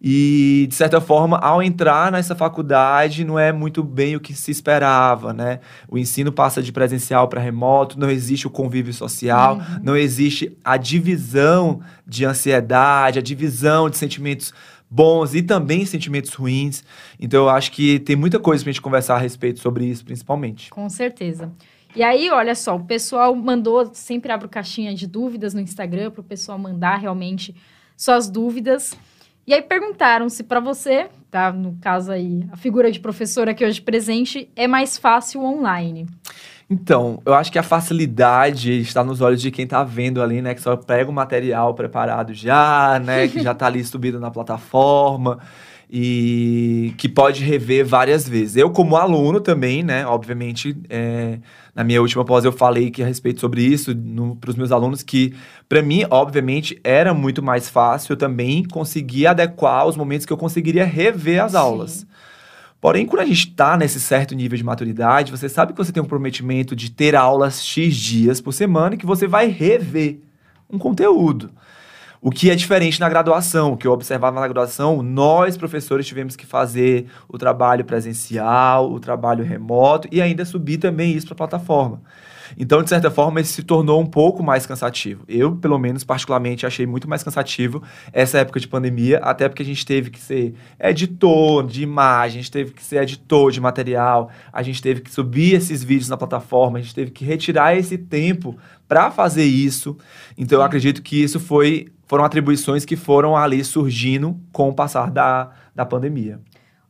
E, 0.00 0.66
de 0.68 0.76
certa 0.76 1.00
forma, 1.00 1.38
ao 1.38 1.60
entrar 1.60 2.12
nessa 2.12 2.36
faculdade, 2.36 3.24
não 3.24 3.36
é 3.36 3.52
muito 3.52 3.82
bem 3.82 4.14
o 4.14 4.20
que 4.20 4.32
se 4.32 4.52
esperava, 4.52 5.32
né? 5.32 5.58
O 5.88 5.98
ensino 5.98 6.30
passa 6.30 6.62
de 6.62 6.70
presencial 6.70 7.26
para 7.26 7.40
remoto, 7.40 7.98
não 7.98 8.10
existe 8.10 8.46
o 8.46 8.50
convívio 8.50 8.94
social, 8.94 9.56
uhum. 9.56 9.80
não 9.82 9.96
existe 9.96 10.56
a 10.64 10.76
divisão 10.76 11.80
de 12.06 12.24
ansiedade, 12.24 13.18
a 13.18 13.22
divisão 13.22 13.90
de 13.90 13.96
sentimentos 13.96 14.54
bons 14.92 15.34
e 15.34 15.42
também 15.42 15.86
sentimentos 15.86 16.34
ruins. 16.34 16.84
Então 17.18 17.44
eu 17.44 17.48
acho 17.48 17.72
que 17.72 17.98
tem 18.00 18.14
muita 18.14 18.38
coisa 18.38 18.62
pra 18.62 18.70
gente 18.70 18.82
conversar 18.82 19.14
a 19.14 19.18
respeito 19.18 19.58
sobre 19.58 19.86
isso, 19.86 20.04
principalmente. 20.04 20.68
Com 20.68 20.86
certeza. 20.90 21.50
E 21.96 22.02
aí, 22.02 22.30
olha 22.30 22.54
só, 22.54 22.76
o 22.76 22.84
pessoal 22.84 23.34
mandou, 23.34 23.90
sempre 23.94 24.30
abro 24.30 24.48
caixinha 24.48 24.94
de 24.94 25.06
dúvidas 25.06 25.54
no 25.54 25.60
Instagram 25.60 26.10
para 26.10 26.20
o 26.20 26.24
pessoal 26.24 26.58
mandar 26.58 26.96
realmente 26.96 27.54
suas 27.96 28.28
dúvidas. 28.28 28.96
E 29.46 29.54
aí 29.54 29.62
perguntaram 29.62 30.28
se 30.28 30.42
para 30.44 30.60
você, 30.60 31.08
tá, 31.30 31.52
no 31.52 31.76
caso 31.80 32.12
aí, 32.12 32.46
a 32.52 32.56
figura 32.56 32.90
de 32.92 33.00
professora 33.00 33.50
aqui 33.50 33.64
hoje 33.64 33.80
presente, 33.80 34.48
é 34.54 34.66
mais 34.66 34.96
fácil 34.98 35.42
online. 35.42 36.06
Então, 36.72 37.20
eu 37.26 37.34
acho 37.34 37.52
que 37.52 37.58
a 37.58 37.62
facilidade 37.62 38.80
está 38.80 39.04
nos 39.04 39.20
olhos 39.20 39.42
de 39.42 39.50
quem 39.50 39.64
está 39.64 39.84
vendo 39.84 40.22
ali, 40.22 40.40
né? 40.40 40.54
Que 40.54 40.62
só 40.62 40.74
pega 40.74 41.10
o 41.10 41.12
material 41.12 41.74
preparado 41.74 42.32
já, 42.32 42.98
né? 42.98 43.28
Que 43.28 43.42
já 43.42 43.52
está 43.52 43.66
ali 43.66 43.84
subido 43.84 44.18
na 44.18 44.30
plataforma 44.30 45.38
e 45.90 46.94
que 46.96 47.10
pode 47.10 47.44
rever 47.44 47.84
várias 47.84 48.26
vezes. 48.26 48.56
Eu, 48.56 48.70
como 48.70 48.96
aluno 48.96 49.38
também, 49.38 49.82
né? 49.82 50.06
Obviamente, 50.06 50.74
é, 50.88 51.40
na 51.74 51.84
minha 51.84 52.00
última 52.00 52.24
pós 52.24 52.42
eu 52.42 52.52
falei 52.52 52.90
que 52.90 53.02
a 53.02 53.06
respeito 53.06 53.40
sobre 53.40 53.60
isso 53.62 53.94
para 54.40 54.48
os 54.48 54.56
meus 54.56 54.72
alunos 54.72 55.02
que, 55.02 55.34
para 55.68 55.82
mim, 55.82 56.06
obviamente, 56.08 56.80
era 56.82 57.12
muito 57.12 57.42
mais 57.42 57.68
fácil 57.68 58.14
eu 58.14 58.16
também 58.16 58.64
conseguir 58.64 59.26
adequar 59.26 59.86
os 59.86 59.94
momentos 59.94 60.24
que 60.24 60.32
eu 60.32 60.38
conseguiria 60.38 60.86
rever 60.86 61.44
as 61.44 61.52
Sim. 61.52 61.58
aulas. 61.58 62.06
Porém, 62.82 63.06
quando 63.06 63.20
a 63.20 63.24
gente 63.24 63.46
está 63.46 63.76
nesse 63.76 64.00
certo 64.00 64.34
nível 64.34 64.58
de 64.58 64.64
maturidade, 64.64 65.30
você 65.30 65.48
sabe 65.48 65.72
que 65.72 65.78
você 65.78 65.92
tem 65.92 66.00
um 66.00 66.04
comprometimento 66.04 66.74
de 66.74 66.90
ter 66.90 67.14
aulas 67.14 67.64
X 67.64 67.94
dias 67.94 68.40
por 68.40 68.50
semana 68.50 68.96
e 68.96 68.98
que 68.98 69.06
você 69.06 69.24
vai 69.24 69.46
rever 69.46 70.18
um 70.68 70.76
conteúdo. 70.78 71.52
O 72.20 72.28
que 72.28 72.50
é 72.50 72.56
diferente 72.56 72.98
na 72.98 73.08
graduação, 73.08 73.74
o 73.74 73.76
que 73.76 73.86
eu 73.86 73.92
observava 73.92 74.40
na 74.40 74.48
graduação, 74.48 75.00
nós, 75.00 75.56
professores, 75.56 76.08
tivemos 76.08 76.34
que 76.34 76.44
fazer 76.44 77.06
o 77.28 77.38
trabalho 77.38 77.84
presencial, 77.84 78.90
o 78.90 78.98
trabalho 78.98 79.44
remoto 79.44 80.08
e 80.10 80.20
ainda 80.20 80.44
subir 80.44 80.78
também 80.78 81.12
isso 81.12 81.26
para 81.26 81.34
a 81.34 81.36
plataforma. 81.36 82.02
Então, 82.58 82.82
de 82.82 82.88
certa 82.88 83.10
forma, 83.10 83.40
isso 83.40 83.52
se 83.52 83.62
tornou 83.62 84.00
um 84.00 84.06
pouco 84.06 84.42
mais 84.42 84.66
cansativo. 84.66 85.24
Eu, 85.28 85.56
pelo 85.56 85.78
menos, 85.78 86.04
particularmente, 86.04 86.66
achei 86.66 86.86
muito 86.86 87.08
mais 87.08 87.22
cansativo 87.22 87.82
essa 88.12 88.38
época 88.38 88.60
de 88.60 88.68
pandemia, 88.68 89.18
até 89.18 89.48
porque 89.48 89.62
a 89.62 89.66
gente 89.66 89.84
teve 89.84 90.10
que 90.10 90.18
ser 90.18 90.54
editor 90.78 91.66
de 91.66 91.82
imagem, 91.82 92.40
a 92.40 92.42
gente 92.42 92.50
teve 92.50 92.72
que 92.72 92.82
ser 92.82 93.02
editor 93.02 93.50
de 93.50 93.60
material, 93.60 94.30
a 94.52 94.62
gente 94.62 94.80
teve 94.82 95.00
que 95.00 95.10
subir 95.10 95.54
esses 95.54 95.82
vídeos 95.82 96.08
na 96.08 96.16
plataforma, 96.16 96.78
a 96.78 96.82
gente 96.82 96.94
teve 96.94 97.10
que 97.10 97.24
retirar 97.24 97.76
esse 97.76 97.98
tempo 97.98 98.56
para 98.86 99.10
fazer 99.10 99.44
isso. 99.44 99.96
Então, 100.36 100.58
eu 100.58 100.64
acredito 100.64 101.02
que 101.02 101.22
isso 101.22 101.40
foi 101.40 101.88
foram 102.12 102.24
atribuições 102.24 102.84
que 102.84 102.94
foram 102.94 103.34
ali 103.34 103.64
surgindo 103.64 104.38
com 104.52 104.68
o 104.68 104.74
passar 104.74 105.10
da, 105.10 105.50
da 105.74 105.86
pandemia. 105.86 106.38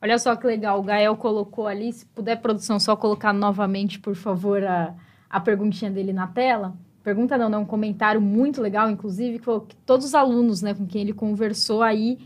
Olha 0.02 0.18
só 0.18 0.34
que 0.34 0.44
legal, 0.44 0.80
o 0.80 0.82
Gael 0.82 1.16
colocou 1.16 1.68
ali, 1.68 1.92
se 1.92 2.04
puder, 2.06 2.40
produção, 2.40 2.80
só 2.80 2.96
colocar 2.96 3.32
novamente, 3.32 4.00
por 4.00 4.16
favor, 4.16 4.64
a, 4.64 4.92
a 5.32 5.40
perguntinha 5.40 5.90
dele 5.90 6.12
na 6.12 6.26
tela. 6.26 6.74
Pergunta 7.02 7.38
não, 7.38 7.48
não, 7.48 7.62
um 7.62 7.66
comentário 7.66 8.20
muito 8.20 8.60
legal, 8.60 8.90
inclusive, 8.90 9.38
que 9.38 9.44
falou 9.44 9.62
que 9.62 9.74
todos 9.86 10.06
os 10.06 10.14
alunos 10.14 10.60
né, 10.60 10.74
com 10.74 10.86
quem 10.86 11.00
ele 11.00 11.14
conversou 11.14 11.82
aí 11.82 12.18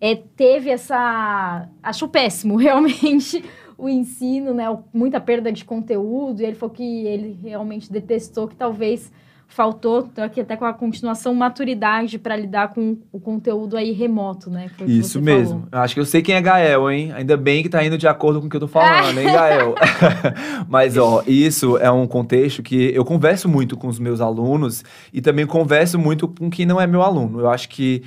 é, 0.00 0.16
teve 0.16 0.70
essa. 0.70 1.68
Achou 1.82 2.08
péssimo, 2.08 2.56
realmente, 2.56 3.44
o 3.76 3.88
ensino, 3.88 4.54
né? 4.54 4.64
Muita 4.92 5.20
perda 5.20 5.52
de 5.52 5.64
conteúdo, 5.64 6.40
e 6.40 6.46
ele 6.46 6.56
falou 6.56 6.74
que 6.74 7.06
ele 7.06 7.38
realmente 7.42 7.92
detestou 7.92 8.48
que 8.48 8.56
talvez 8.56 9.12
faltou, 9.48 10.02
tô 10.02 10.20
aqui 10.20 10.40
até 10.40 10.56
com 10.56 10.64
a 10.64 10.72
continuação, 10.72 11.34
maturidade 11.34 12.18
para 12.18 12.36
lidar 12.36 12.68
com 12.74 12.98
o 13.12 13.18
conteúdo 13.20 13.76
aí 13.76 13.92
remoto, 13.92 14.50
né? 14.50 14.70
Isso 14.86 15.20
mesmo. 15.20 15.66
Falou. 15.70 15.84
Acho 15.84 15.94
que 15.94 16.00
eu 16.00 16.04
sei 16.04 16.20
quem 16.20 16.34
é 16.34 16.40
Gael, 16.40 16.90
hein? 16.90 17.12
Ainda 17.12 17.36
bem 17.36 17.62
que 17.62 17.68
tá 17.68 17.84
indo 17.84 17.96
de 17.96 18.06
acordo 18.06 18.40
com 18.40 18.46
o 18.46 18.50
que 18.50 18.56
eu 18.56 18.60
tô 18.60 18.68
falando, 18.68 19.18
hein, 19.18 19.26
Gael? 19.26 19.74
Mas, 20.68 20.96
ó, 20.96 21.22
isso 21.26 21.78
é 21.78 21.90
um 21.90 22.06
contexto 22.06 22.62
que 22.62 22.92
eu 22.94 23.04
converso 23.04 23.48
muito 23.48 23.76
com 23.76 23.88
os 23.88 23.98
meus 23.98 24.20
alunos 24.20 24.84
e 25.12 25.20
também 25.20 25.46
converso 25.46 25.98
muito 25.98 26.28
com 26.28 26.50
quem 26.50 26.66
não 26.66 26.80
é 26.80 26.86
meu 26.86 27.02
aluno. 27.02 27.40
Eu 27.40 27.48
acho 27.48 27.68
que 27.68 28.02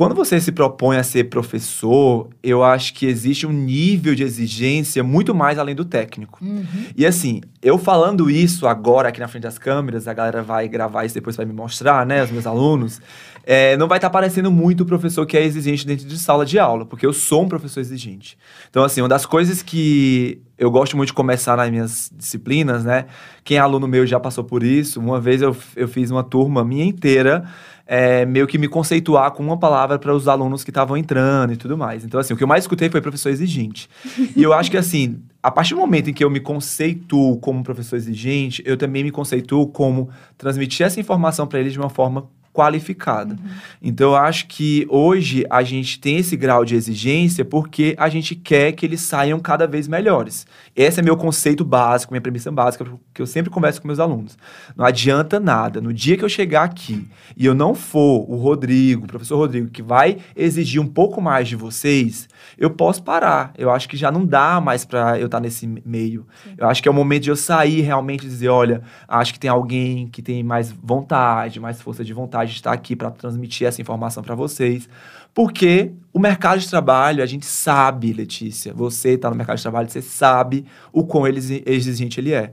quando 0.00 0.14
você 0.14 0.40
se 0.40 0.50
propõe 0.50 0.96
a 0.96 1.02
ser 1.02 1.24
professor, 1.24 2.30
eu 2.42 2.64
acho 2.64 2.94
que 2.94 3.04
existe 3.04 3.46
um 3.46 3.52
nível 3.52 4.14
de 4.14 4.22
exigência 4.22 5.04
muito 5.04 5.34
mais 5.34 5.58
além 5.58 5.74
do 5.74 5.84
técnico. 5.84 6.42
Uhum. 6.42 6.64
E 6.96 7.04
assim, 7.04 7.42
eu 7.60 7.76
falando 7.76 8.30
isso 8.30 8.66
agora 8.66 9.10
aqui 9.10 9.20
na 9.20 9.28
frente 9.28 9.42
das 9.42 9.58
câmeras, 9.58 10.08
a 10.08 10.14
galera 10.14 10.42
vai 10.42 10.66
gravar 10.68 11.04
isso 11.04 11.14
depois 11.14 11.36
vai 11.36 11.44
me 11.44 11.52
mostrar, 11.52 12.06
né, 12.06 12.22
os 12.24 12.30
meus 12.30 12.46
alunos, 12.46 12.98
é, 13.44 13.76
não 13.76 13.86
vai 13.86 13.98
estar 13.98 14.08
tá 14.08 14.12
parecendo 14.12 14.50
muito 14.50 14.84
o 14.84 14.86
professor 14.86 15.26
que 15.26 15.36
é 15.36 15.44
exigente 15.44 15.86
dentro 15.86 16.06
de 16.06 16.18
sala 16.18 16.46
de 16.46 16.58
aula, 16.58 16.86
porque 16.86 17.04
eu 17.04 17.12
sou 17.12 17.42
um 17.42 17.48
professor 17.48 17.80
exigente. 17.80 18.38
Então, 18.70 18.82
assim, 18.82 19.02
uma 19.02 19.08
das 19.08 19.26
coisas 19.26 19.62
que 19.62 20.40
eu 20.56 20.70
gosto 20.70 20.96
muito 20.96 21.08
de 21.08 21.14
começar 21.14 21.58
nas 21.58 21.70
minhas 21.70 22.10
disciplinas, 22.14 22.84
né? 22.84 23.04
Quem 23.44 23.58
é 23.58 23.60
aluno 23.60 23.88
meu 23.88 24.06
já 24.06 24.20
passou 24.20 24.44
por 24.44 24.62
isso. 24.62 25.00
Uma 25.00 25.18
vez 25.18 25.40
eu, 25.40 25.56
eu 25.74 25.88
fiz 25.88 26.10
uma 26.10 26.22
turma 26.22 26.64
minha 26.64 26.84
inteira 26.84 27.44
é, 27.92 28.24
meio 28.24 28.46
que 28.46 28.56
me 28.56 28.68
conceituar 28.68 29.32
com 29.32 29.42
uma 29.42 29.56
palavra 29.56 29.98
para 29.98 30.14
os 30.14 30.28
alunos 30.28 30.62
que 30.62 30.70
estavam 30.70 30.96
entrando 30.96 31.52
e 31.52 31.56
tudo 31.56 31.76
mais. 31.76 32.04
Então, 32.04 32.20
assim, 32.20 32.32
o 32.32 32.36
que 32.36 32.44
eu 32.44 32.46
mais 32.46 32.62
escutei 32.62 32.88
foi 32.88 33.00
professor 33.00 33.30
exigente. 33.30 33.90
e 34.36 34.40
eu 34.44 34.52
acho 34.52 34.70
que, 34.70 34.76
assim, 34.76 35.18
a 35.42 35.50
partir 35.50 35.74
do 35.74 35.80
momento 35.80 36.08
em 36.08 36.12
que 36.12 36.22
eu 36.22 36.30
me 36.30 36.38
conceituo 36.38 37.36
como 37.38 37.64
professor 37.64 37.96
exigente, 37.96 38.62
eu 38.64 38.76
também 38.76 39.02
me 39.02 39.10
conceituo 39.10 39.66
como 39.66 40.08
transmitir 40.38 40.86
essa 40.86 41.00
informação 41.00 41.48
para 41.48 41.58
eles 41.58 41.72
de 41.72 41.80
uma 41.80 41.90
forma 41.90 42.28
qualificada. 42.52 43.34
Uhum. 43.34 43.50
Então, 43.82 44.10
eu 44.10 44.16
acho 44.16 44.46
que 44.46 44.86
hoje 44.88 45.44
a 45.50 45.64
gente 45.64 45.98
tem 45.98 46.18
esse 46.18 46.36
grau 46.36 46.64
de 46.64 46.76
exigência 46.76 47.44
porque 47.44 47.96
a 47.98 48.08
gente 48.08 48.36
quer 48.36 48.70
que 48.70 48.86
eles 48.86 49.00
saiam 49.00 49.40
cada 49.40 49.66
vez 49.66 49.88
melhores. 49.88 50.46
Esse 50.80 51.00
é 51.00 51.02
meu 51.02 51.14
conceito 51.14 51.62
básico, 51.62 52.10
minha 52.10 52.22
premissa 52.22 52.50
básica, 52.50 52.86
que 53.12 53.20
eu 53.20 53.26
sempre 53.26 53.50
converso 53.50 53.82
com 53.82 53.86
meus 53.86 54.00
alunos. 54.00 54.38
Não 54.74 54.82
adianta 54.82 55.38
nada. 55.38 55.78
No 55.78 55.92
dia 55.92 56.16
que 56.16 56.24
eu 56.24 56.28
chegar 56.28 56.62
aqui 56.62 57.06
e 57.36 57.44
eu 57.44 57.54
não 57.54 57.74
for 57.74 58.24
o 58.26 58.36
Rodrigo, 58.36 59.04
o 59.04 59.06
professor 59.06 59.36
Rodrigo, 59.36 59.68
que 59.68 59.82
vai 59.82 60.16
exigir 60.34 60.80
um 60.80 60.86
pouco 60.86 61.20
mais 61.20 61.48
de 61.48 61.54
vocês, 61.54 62.30
eu 62.56 62.70
posso 62.70 63.02
parar. 63.02 63.52
Eu 63.58 63.70
acho 63.70 63.86
que 63.90 63.94
já 63.94 64.10
não 64.10 64.24
dá 64.24 64.58
mais 64.58 64.86
para 64.86 65.18
eu 65.18 65.26
estar 65.26 65.36
tá 65.36 65.42
nesse 65.42 65.66
meio. 65.66 66.26
Sim. 66.42 66.54
Eu 66.56 66.66
acho 66.66 66.82
que 66.82 66.88
é 66.88 66.90
o 66.90 66.94
momento 66.94 67.24
de 67.24 67.30
eu 67.30 67.36
sair 67.36 67.82
realmente 67.82 68.24
e 68.24 68.28
dizer, 68.30 68.48
olha, 68.48 68.80
acho 69.06 69.34
que 69.34 69.38
tem 69.38 69.50
alguém 69.50 70.08
que 70.08 70.22
tem 70.22 70.42
mais 70.42 70.72
vontade, 70.72 71.60
mais 71.60 71.82
força 71.82 72.02
de 72.02 72.14
vontade 72.14 72.52
de 72.52 72.56
estar 72.56 72.72
aqui 72.72 72.96
para 72.96 73.10
transmitir 73.10 73.66
essa 73.66 73.82
informação 73.82 74.22
para 74.22 74.34
vocês. 74.34 74.88
Porque 75.34 75.92
o 76.12 76.18
mercado 76.18 76.58
de 76.58 76.68
trabalho, 76.68 77.22
a 77.22 77.26
gente 77.26 77.46
sabe, 77.46 78.12
Letícia, 78.12 78.74
você 78.74 79.10
está 79.10 79.30
no 79.30 79.36
mercado 79.36 79.56
de 79.56 79.62
trabalho, 79.62 79.88
você 79.88 80.02
sabe 80.02 80.64
o 80.92 81.04
quão 81.04 81.24
exigente 81.26 82.20
ele 82.20 82.32
é. 82.32 82.52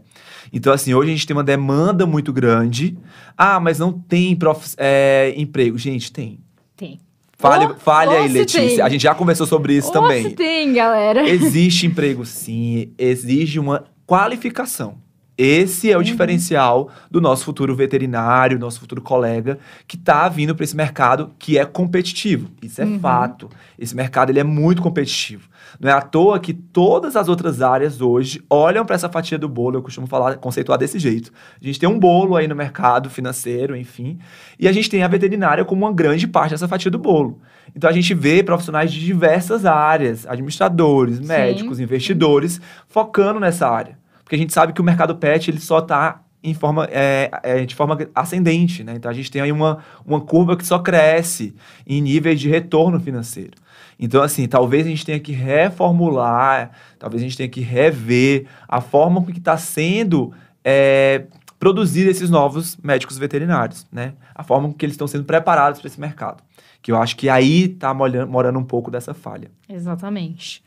Então, 0.54 0.72
assim, 0.72 0.94
hoje 0.94 1.10
a 1.10 1.14
gente 1.14 1.28
tem 1.28 1.36
uma 1.36 1.44
demanda 1.44 2.06
muito 2.06 2.32
grande. 2.32 2.98
Ah, 3.38 3.60
mas 3.60 3.80
não 3.80 3.92
tem 3.92 4.36
prof, 4.36 4.76
é, 4.78 5.34
emprego. 5.36 5.78
Gente, 5.78 6.12
tem. 6.12 6.40
Tem. 6.76 7.00
Fale, 7.38 7.66
oh, 7.66 7.76
fale 7.76 8.16
aí, 8.16 8.28
Letícia. 8.28 8.62
Tem. 8.62 8.82
A 8.82 8.90
gente 8.90 9.02
já 9.02 9.14
conversou 9.14 9.46
sobre 9.46 9.74
isso 9.74 9.90
oh, 9.90 9.94
também. 9.94 10.32
Tem, 10.32 10.74
galera. 10.74 11.28
Existe 11.28 11.86
emprego, 11.86 12.26
sim. 12.26 12.94
Exige 12.98 13.60
uma 13.60 13.86
qualificação. 14.06 14.98
Esse 15.38 15.92
é 15.92 15.96
o 15.96 16.00
uhum. 16.00 16.04
diferencial 16.04 16.90
do 17.12 17.22
nosso 17.22 17.46
futuro 17.46 17.76
veterinário, 17.76 18.58
nosso 18.58 18.80
futuro 18.80 19.02
colega, 19.02 19.60
que 19.88 19.96
está 19.96 20.28
vindo 20.28 20.56
para 20.56 20.64
esse 20.64 20.76
mercado 20.76 21.32
que 21.38 21.60
é 21.60 21.66
competitivo. 21.66 22.50
Isso 22.62 22.82
é 22.82 22.86
uhum. 22.86 23.00
fato. 23.00 23.50
Esse 23.78 23.96
mercado 23.96 24.32
ele 24.32 24.40
é 24.40 24.44
muito 24.44 24.82
competitivo. 24.82 25.48
Não 25.80 25.90
é 25.90 25.94
à 25.94 26.02
toa 26.02 26.40
que 26.40 26.54
todas 26.54 27.16
as 27.16 27.28
outras 27.28 27.62
áreas 27.62 28.02
hoje 28.02 28.44
olham 28.50 28.86
para 28.86 28.96
essa 28.96 29.10
fatia 29.10 29.38
do 29.38 29.48
bolo, 29.48 29.78
eu 29.78 29.84
costumo 29.84 30.08
falar, 30.08 30.38
conceituar 30.38 30.80
desse 30.80 30.98
jeito. 30.98 31.32
A 31.62 31.64
gente 31.64 31.80
tem 31.80 31.88
um 31.88 32.00
bolo 32.00 32.36
aí 32.36 32.48
no 32.48 32.56
mercado 32.56 33.10
financeiro, 33.10 33.76
enfim, 33.76 34.18
e 34.60 34.68
a 34.68 34.72
gente 34.72 34.90
tem 34.90 35.04
a 35.04 35.08
veterinária 35.08 35.64
como 35.64 35.86
uma 35.86 35.94
grande 35.94 36.28
parte 36.28 36.52
dessa 36.52 36.68
fatia 36.68 36.90
do 36.90 36.98
bolo. 36.98 37.40
Então 37.76 37.88
a 37.88 37.94
gente 37.94 38.14
vê 38.14 38.42
profissionais 38.42 38.92
de 38.92 39.00
diversas 39.00 39.66
áreas, 39.66 40.26
administradores, 40.26 41.20
médicos, 41.20 41.78
Sim. 41.78 41.84
investidores, 41.84 42.60
focando 42.88 43.40
nessa 43.40 43.68
área. 43.68 43.98
Porque 44.28 44.36
a 44.36 44.40
gente 44.40 44.52
sabe 44.52 44.74
que 44.74 44.82
o 44.82 44.84
mercado 44.84 45.16
pet 45.16 45.50
ele 45.50 45.62
só 45.62 45.80
está 45.80 46.22
em 46.44 46.54
forma, 46.54 46.86
é, 46.92 47.32
é, 47.44 47.66
de 47.66 47.74
forma 47.74 47.98
ascendente, 48.14 48.84
né? 48.84 48.96
Então 48.98 49.10
a 49.10 49.14
gente 49.14 49.32
tem 49.32 49.42
aí 49.42 49.54
uma, 49.54 49.78
uma 50.06 50.20
curva 50.20 50.58
que 50.58 50.68
só 50.68 50.80
cresce 50.80 51.56
em 51.88 52.02
níveis 52.02 52.38
de 52.38 52.50
retorno 52.50 53.00
financeiro. 53.00 53.54
Então, 53.98 54.22
assim, 54.22 54.46
talvez 54.46 54.86
a 54.86 54.90
gente 54.90 55.06
tenha 55.06 55.18
que 55.18 55.32
reformular, 55.32 56.72
talvez 57.00 57.24
a 57.24 57.26
gente 57.26 57.38
tenha 57.38 57.48
que 57.48 57.62
rever 57.62 58.48
a 58.68 58.82
forma 58.82 59.22
com 59.22 59.32
que 59.32 59.40
está 59.40 59.58
sendo 59.58 60.34
é, 60.62 61.24
produzido 61.58 62.10
esses 62.10 62.30
novos 62.30 62.76
médicos 62.84 63.18
veterinários, 63.18 63.88
né? 63.90 64.12
A 64.36 64.44
forma 64.44 64.68
com 64.68 64.74
que 64.74 64.86
eles 64.86 64.96
estão 64.96 65.08
sendo 65.08 65.24
preparados 65.24 65.80
para 65.80 65.88
esse 65.88 66.02
mercado. 66.02 66.44
Que 66.82 66.92
eu 66.92 66.98
acho 66.98 67.16
que 67.16 67.30
aí 67.30 67.64
está 67.64 67.94
morando 67.94 68.60
um 68.60 68.66
pouco 68.66 68.92
dessa 68.92 69.14
falha. 69.14 69.50
Exatamente. 69.70 70.67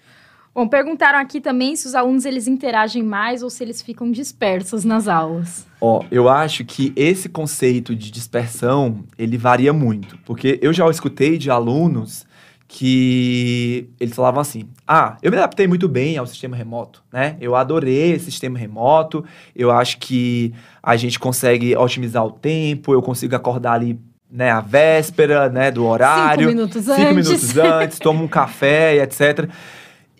Bom, 0.52 0.66
perguntaram 0.66 1.19
aqui 1.19 1.40
também 1.40 1.76
se 1.76 1.87
os 1.87 1.95
alunos 1.95 2.25
eles 2.25 2.49
interagem 2.49 3.02
mais 3.02 3.42
ou 3.42 3.49
se 3.49 3.62
eles 3.62 3.80
ficam 3.80 4.11
dispersos 4.11 4.85
nas 4.85 5.07
aulas. 5.07 5.64
Ó, 5.80 6.04
eu 6.11 6.28
acho 6.28 6.64
que 6.64 6.92
esse 6.97 7.28
conceito 7.28 7.95
de 7.95 8.11
dispersão, 8.11 9.04
ele 9.16 9.38
varia 9.38 9.73
muito, 9.73 10.19
porque 10.25 10.59
eu 10.61 10.73
já 10.73 10.88
escutei 10.90 11.38
de 11.38 11.50
alunos 11.50 12.26
que 12.66 13.88
eles 13.99 14.14
falavam 14.14 14.40
assim: 14.40 14.64
"Ah, 14.87 15.16
eu 15.23 15.30
me 15.30 15.37
adaptei 15.37 15.69
muito 15.69 15.88
bem 15.88 16.16
ao 16.16 16.26
sistema 16.26 16.57
remoto, 16.57 17.02
né? 17.12 17.37
Eu 17.40 17.54
adorei 17.54 18.12
esse 18.12 18.26
sistema 18.26 18.59
remoto. 18.59 19.25
Eu 19.54 19.71
acho 19.71 19.99
que 19.99 20.52
a 20.83 20.97
gente 20.97 21.19
consegue 21.19 21.76
otimizar 21.76 22.25
o 22.25 22.30
tempo, 22.30 22.92
eu 22.92 23.02
consigo 23.02 23.35
acordar 23.37 23.73
ali 23.75 23.99
né, 24.30 24.50
a 24.50 24.61
véspera, 24.61 25.49
né, 25.49 25.73
do 25.73 25.85
horário, 25.85 26.49
cinco 26.49 26.57
minutos 26.57 26.85
cinco 26.85 27.00
antes, 27.00 27.28
minutos 27.28 27.59
antes, 27.59 27.99
tomo 27.99 28.23
um 28.23 28.28
café, 28.28 29.02
etc. 29.02 29.49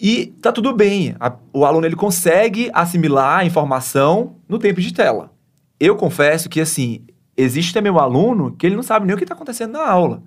E 0.01 0.33
tá 0.41 0.51
tudo 0.51 0.73
bem. 0.73 1.15
A, 1.21 1.37
o 1.53 1.67
aluno 1.67 1.87
ele 1.87 1.95
consegue 1.95 2.71
assimilar 2.73 3.41
a 3.41 3.45
informação 3.45 4.37
no 4.49 4.59
tempo 4.59 4.81
de 4.81 4.95
tela. 4.95 5.31
Eu 5.79 5.95
confesso 5.95 6.49
que 6.49 6.61
assim, 6.61 7.05
existe 7.37 7.75
também 7.75 7.93
um 7.93 7.99
aluno 7.99 8.53
que 8.53 8.67
ele 8.67 8.77
não 8.77 8.83
sabe 8.83 9.07
nem 9.07 9.15
o 9.15 9.19
que 9.19 9.25
está 9.25 9.35
acontecendo 9.35 9.73
na 9.73 9.87
aula. 9.87 10.23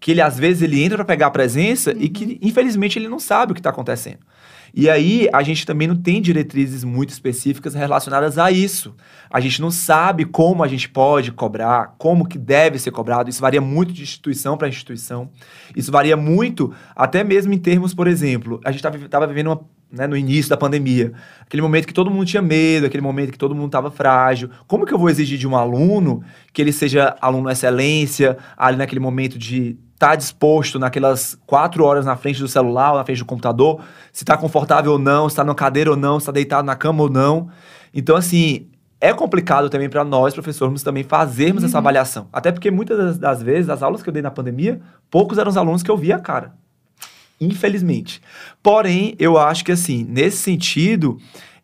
Que 0.00 0.12
ele 0.12 0.22
às 0.22 0.38
vezes 0.38 0.62
ele 0.62 0.82
entra 0.82 0.96
para 0.96 1.04
pegar 1.04 1.26
a 1.26 1.30
presença 1.30 1.92
uhum. 1.92 2.00
e 2.00 2.08
que 2.08 2.38
infelizmente 2.40 2.98
ele 2.98 3.08
não 3.08 3.18
sabe 3.18 3.52
o 3.52 3.54
que 3.54 3.60
está 3.60 3.68
acontecendo. 3.68 4.20
E 4.74 4.88
aí 4.88 5.28
a 5.32 5.42
gente 5.42 5.66
também 5.66 5.88
não 5.88 5.96
tem 5.96 6.20
diretrizes 6.20 6.84
muito 6.84 7.10
específicas 7.10 7.74
relacionadas 7.74 8.38
a 8.38 8.50
isso. 8.50 8.94
A 9.30 9.40
gente 9.40 9.60
não 9.60 9.70
sabe 9.70 10.24
como 10.24 10.62
a 10.62 10.68
gente 10.68 10.88
pode 10.88 11.32
cobrar, 11.32 11.94
como 11.98 12.26
que 12.26 12.38
deve 12.38 12.78
ser 12.78 12.90
cobrado. 12.90 13.30
Isso 13.30 13.40
varia 13.40 13.60
muito 13.60 13.92
de 13.92 14.02
instituição 14.02 14.56
para 14.56 14.68
instituição. 14.68 15.30
Isso 15.74 15.90
varia 15.90 16.16
muito, 16.16 16.72
até 16.94 17.22
mesmo 17.24 17.52
em 17.52 17.58
termos, 17.58 17.94
por 17.94 18.06
exemplo, 18.06 18.60
a 18.64 18.70
gente 18.70 18.86
estava 18.86 19.26
vivendo 19.26 19.48
uma, 19.48 19.60
né, 19.92 20.06
no 20.06 20.16
início 20.16 20.48
da 20.48 20.56
pandemia, 20.56 21.12
aquele 21.40 21.62
momento 21.62 21.86
que 21.86 21.94
todo 21.94 22.10
mundo 22.10 22.24
tinha 22.24 22.42
medo, 22.42 22.86
aquele 22.86 23.02
momento 23.02 23.32
que 23.32 23.38
todo 23.38 23.54
mundo 23.54 23.66
estava 23.66 23.90
frágil. 23.90 24.50
Como 24.66 24.86
que 24.86 24.94
eu 24.94 24.98
vou 24.98 25.10
exigir 25.10 25.38
de 25.38 25.48
um 25.48 25.56
aluno 25.56 26.22
que 26.52 26.62
ele 26.62 26.72
seja 26.72 27.16
aluno 27.20 27.50
excelência, 27.50 28.36
ali 28.56 28.76
naquele 28.76 29.00
momento 29.00 29.38
de 29.38 29.76
está 30.00 30.16
disposto 30.16 30.78
naquelas 30.78 31.38
quatro 31.46 31.84
horas 31.84 32.06
na 32.06 32.16
frente 32.16 32.40
do 32.40 32.48
celular, 32.48 32.94
na 32.94 33.04
frente 33.04 33.18
do 33.18 33.26
computador, 33.26 33.82
se 34.10 34.24
está 34.24 34.34
confortável 34.34 34.92
ou 34.92 34.98
não, 34.98 35.28
se 35.28 35.34
está 35.34 35.44
na 35.44 35.54
cadeira 35.54 35.90
ou 35.90 35.96
não, 35.96 36.18
se 36.18 36.22
está 36.22 36.32
deitado 36.32 36.64
na 36.64 36.74
cama 36.74 37.02
ou 37.02 37.10
não. 37.10 37.50
Então, 37.92 38.16
assim, 38.16 38.66
é 38.98 39.12
complicado 39.12 39.68
também 39.68 39.90
para 39.90 40.02
nós, 40.02 40.32
professores, 40.32 40.82
também 40.82 41.04
fazermos 41.04 41.62
uhum. 41.62 41.68
essa 41.68 41.76
avaliação. 41.76 42.28
Até 42.32 42.50
porque 42.50 42.70
muitas 42.70 42.96
das, 42.96 43.18
das, 43.18 43.42
vezes, 43.42 43.68
as 43.68 43.82
aulas 43.82 44.02
que 44.02 44.08
eu 44.08 44.12
dei 44.12 44.22
na 44.22 44.30
pandemia, 44.30 44.80
poucos 45.10 45.36
eram 45.36 45.50
os 45.50 45.56
alunos 45.58 45.82
que 45.82 45.90
eu 45.90 45.98
via 45.98 46.16
a 46.16 46.18
cara. 46.18 46.54
Infelizmente. 47.38 48.22
Porém, 48.62 49.14
eu 49.18 49.36
acho 49.36 49.62
que, 49.62 49.72
assim, 49.72 50.06
nesse 50.08 50.38
sentido, 50.38 51.18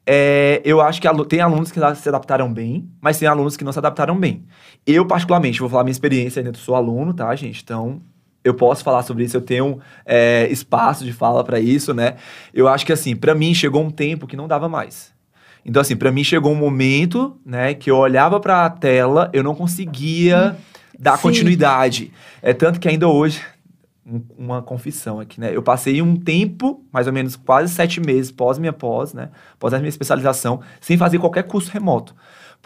é, 0.05 0.61
eu 0.62 0.83
acho 0.83 1.00
que 1.00 1.09
tem 1.25 1.40
alunos 1.40 1.73
que 1.73 1.81
se 1.81 2.09
adaptaram 2.11 2.52
bem, 2.52 2.87
mas 3.00 3.19
tem 3.19 3.26
alunos 3.26 3.57
que 3.57 3.64
não 3.64 3.73
se 3.73 3.78
adaptaram 3.78 4.19
bem. 4.19 4.45
Eu, 4.87 5.07
particularmente, 5.07 5.59
vou 5.59 5.71
falar 5.71 5.85
minha 5.85 5.93
experiência 5.93 6.40
ainda, 6.40 6.50
eu 6.50 6.55
sou 6.55 6.75
aluno, 6.75 7.14
tá, 7.14 7.35
gente? 7.35 7.62
Então, 7.62 8.02
eu 8.47 8.55
posso 8.55 8.85
falar 8.85 9.03
sobre 9.03 9.25
isso, 9.25 9.37
eu 9.37 9.41
tenho 9.41 9.81
é, 10.05 10.47
espaço 10.50 11.05
de 11.05 11.12
fala 11.12 11.43
para 11.43 11.59
isso, 11.59 11.93
né? 11.93 12.15
Eu 12.55 12.69
acho 12.69 12.87
que, 12.87 12.93
assim, 12.93 13.17
para 13.17 13.35
mim 13.35 13.53
chegou 13.53 13.83
um 13.83 13.91
tempo 13.91 14.26
que 14.26 14.37
não 14.37 14.47
dava 14.47 14.69
mais. 14.69 15.12
Então, 15.65 15.83
assim, 15.83 15.97
para 15.97 16.12
mim 16.12 16.23
chegou 16.23 16.53
um 16.53 16.57
momento, 16.57 17.37
né, 17.45 17.75
que 17.75 17.91
eu 17.91 17.97
olhava 17.97 18.38
para 18.38 18.65
a 18.65 18.71
tela, 18.71 19.29
eu 19.33 19.43
não 19.43 19.53
conseguia 19.53 20.57
dar 20.97 21.17
Sim. 21.17 21.23
continuidade. 21.23 22.12
É 22.41 22.55
tanto 22.55 22.79
que 22.79 22.88
ainda 22.88 23.09
hoje, 23.09 23.43
uma 24.38 24.62
confissão 24.62 25.19
aqui, 25.19 25.41
né? 25.41 25.50
Eu 25.53 25.65
passei 25.65 26.00
um 26.00 26.15
tempo, 26.15 26.85
mais 26.93 27.09
ou 27.09 27.12
menos 27.12 27.35
quase 27.35 27.75
sete 27.75 28.00
meses 28.00 28.31
pós 28.31 28.59
minha 28.59 28.73
pós, 28.73 29.12
né? 29.12 29.31
Pós 29.59 29.75
a 29.75 29.79
minha 29.79 29.88
especialização, 29.88 30.61
sem 30.81 30.97
fazer 30.97 31.19
qualquer 31.19 31.43
curso 31.43 31.73
remoto 31.73 32.15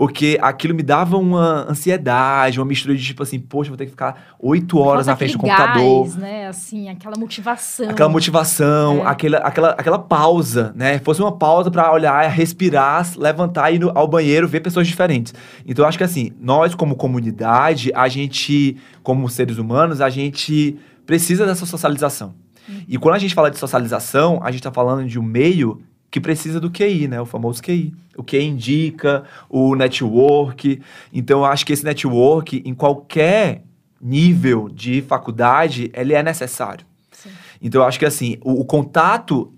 porque 0.01 0.39
aquilo 0.41 0.75
me 0.75 0.83
dava 0.83 1.19
uma 1.19 1.71
ansiedade, 1.71 2.59
uma 2.59 2.65
mistura 2.65 2.97
de 2.97 3.05
tipo 3.05 3.23
assim, 3.23 3.39
poxa, 3.39 3.69
vou 3.69 3.77
ter 3.77 3.85
que 3.85 3.91
ficar 3.91 4.35
oito 4.39 4.79
horas 4.79 5.05
Falta 5.05 5.11
na 5.11 5.17
frente 5.17 5.33
do 5.33 5.39
computador. 5.41 6.05
Gás, 6.05 6.17
né? 6.17 6.49
Assim, 6.49 6.89
aquela 6.89 7.19
motivação. 7.19 7.91
Aquela 7.91 8.09
motivação, 8.09 9.01
é. 9.01 9.07
aquela, 9.11 9.39
aquela, 9.41 9.71
aquela 9.73 9.99
pausa, 9.99 10.73
né? 10.75 10.99
Fosse 11.01 11.21
uma 11.21 11.33
pausa 11.33 11.71
para 11.71 11.93
olhar, 11.93 12.27
respirar, 12.31 13.07
levantar 13.15 13.73
e 13.73 13.77
ir 13.77 13.83
ao 13.95 14.09
banheiro, 14.09 14.49
ver 14.49 14.61
pessoas 14.61 14.87
diferentes. 14.87 15.35
Então, 15.67 15.85
eu 15.85 15.89
acho 15.91 15.99
que 15.99 16.05
assim, 16.05 16.33
nós 16.41 16.75
como 16.75 16.97
comunidade, 16.97 17.93
a 17.95 18.09
gente, 18.09 18.79
como 19.03 19.29
seres 19.29 19.59
humanos, 19.59 20.01
a 20.01 20.09
gente 20.09 20.79
precisa 21.05 21.45
dessa 21.45 21.67
socialização. 21.67 22.33
Uhum. 22.67 22.85
E 22.89 22.97
quando 22.97 23.17
a 23.17 23.19
gente 23.19 23.35
fala 23.35 23.51
de 23.51 23.59
socialização, 23.59 24.41
a 24.43 24.51
gente 24.51 24.61
está 24.61 24.73
falando 24.73 25.07
de 25.07 25.19
um 25.19 25.23
meio 25.23 25.83
que 26.11 26.21
precisa 26.21 26.59
do 26.59 26.71
QI, 26.71 27.07
né? 27.07 27.21
O 27.21 27.27
famoso 27.27 27.63
QI. 27.63 27.95
O 28.17 28.25
QI 28.25 28.43
indica, 28.43 29.25
o 29.49 29.77
network. 29.77 30.81
Então, 31.13 31.41
eu 31.41 31.45
acho 31.45 31.65
que 31.65 31.73
esse 31.73 31.85
network, 31.85 32.63
em 32.65 32.75
qualquer 32.75 33.63
nível 34.01 34.69
de 34.69 35.03
faculdade, 35.03 35.91
ele 35.95 36.13
é 36.13 36.23
necessário. 36.23 36.85
Sim. 37.13 37.31
Então, 37.63 37.83
eu 37.83 37.87
acho 37.87 37.99
que, 37.99 38.07
assim, 38.07 38.39
o, 38.43 38.61
o 38.61 38.65
contato 38.65 39.53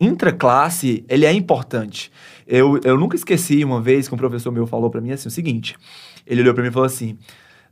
intraclasse, 0.00 1.04
ele 1.08 1.24
é 1.24 1.32
importante. 1.32 2.10
Eu, 2.46 2.80
eu 2.82 2.98
nunca 2.98 3.16
esqueci 3.16 3.64
uma 3.64 3.80
vez 3.80 4.08
que 4.08 4.14
um 4.14 4.18
professor 4.18 4.50
meu 4.50 4.66
falou 4.66 4.90
para 4.90 5.00
mim 5.00 5.12
assim, 5.12 5.28
o 5.28 5.30
seguinte. 5.30 5.76
Ele 6.26 6.40
olhou 6.42 6.54
para 6.54 6.62
mim 6.62 6.70
e 6.70 6.72
falou 6.72 6.86
assim... 6.86 7.16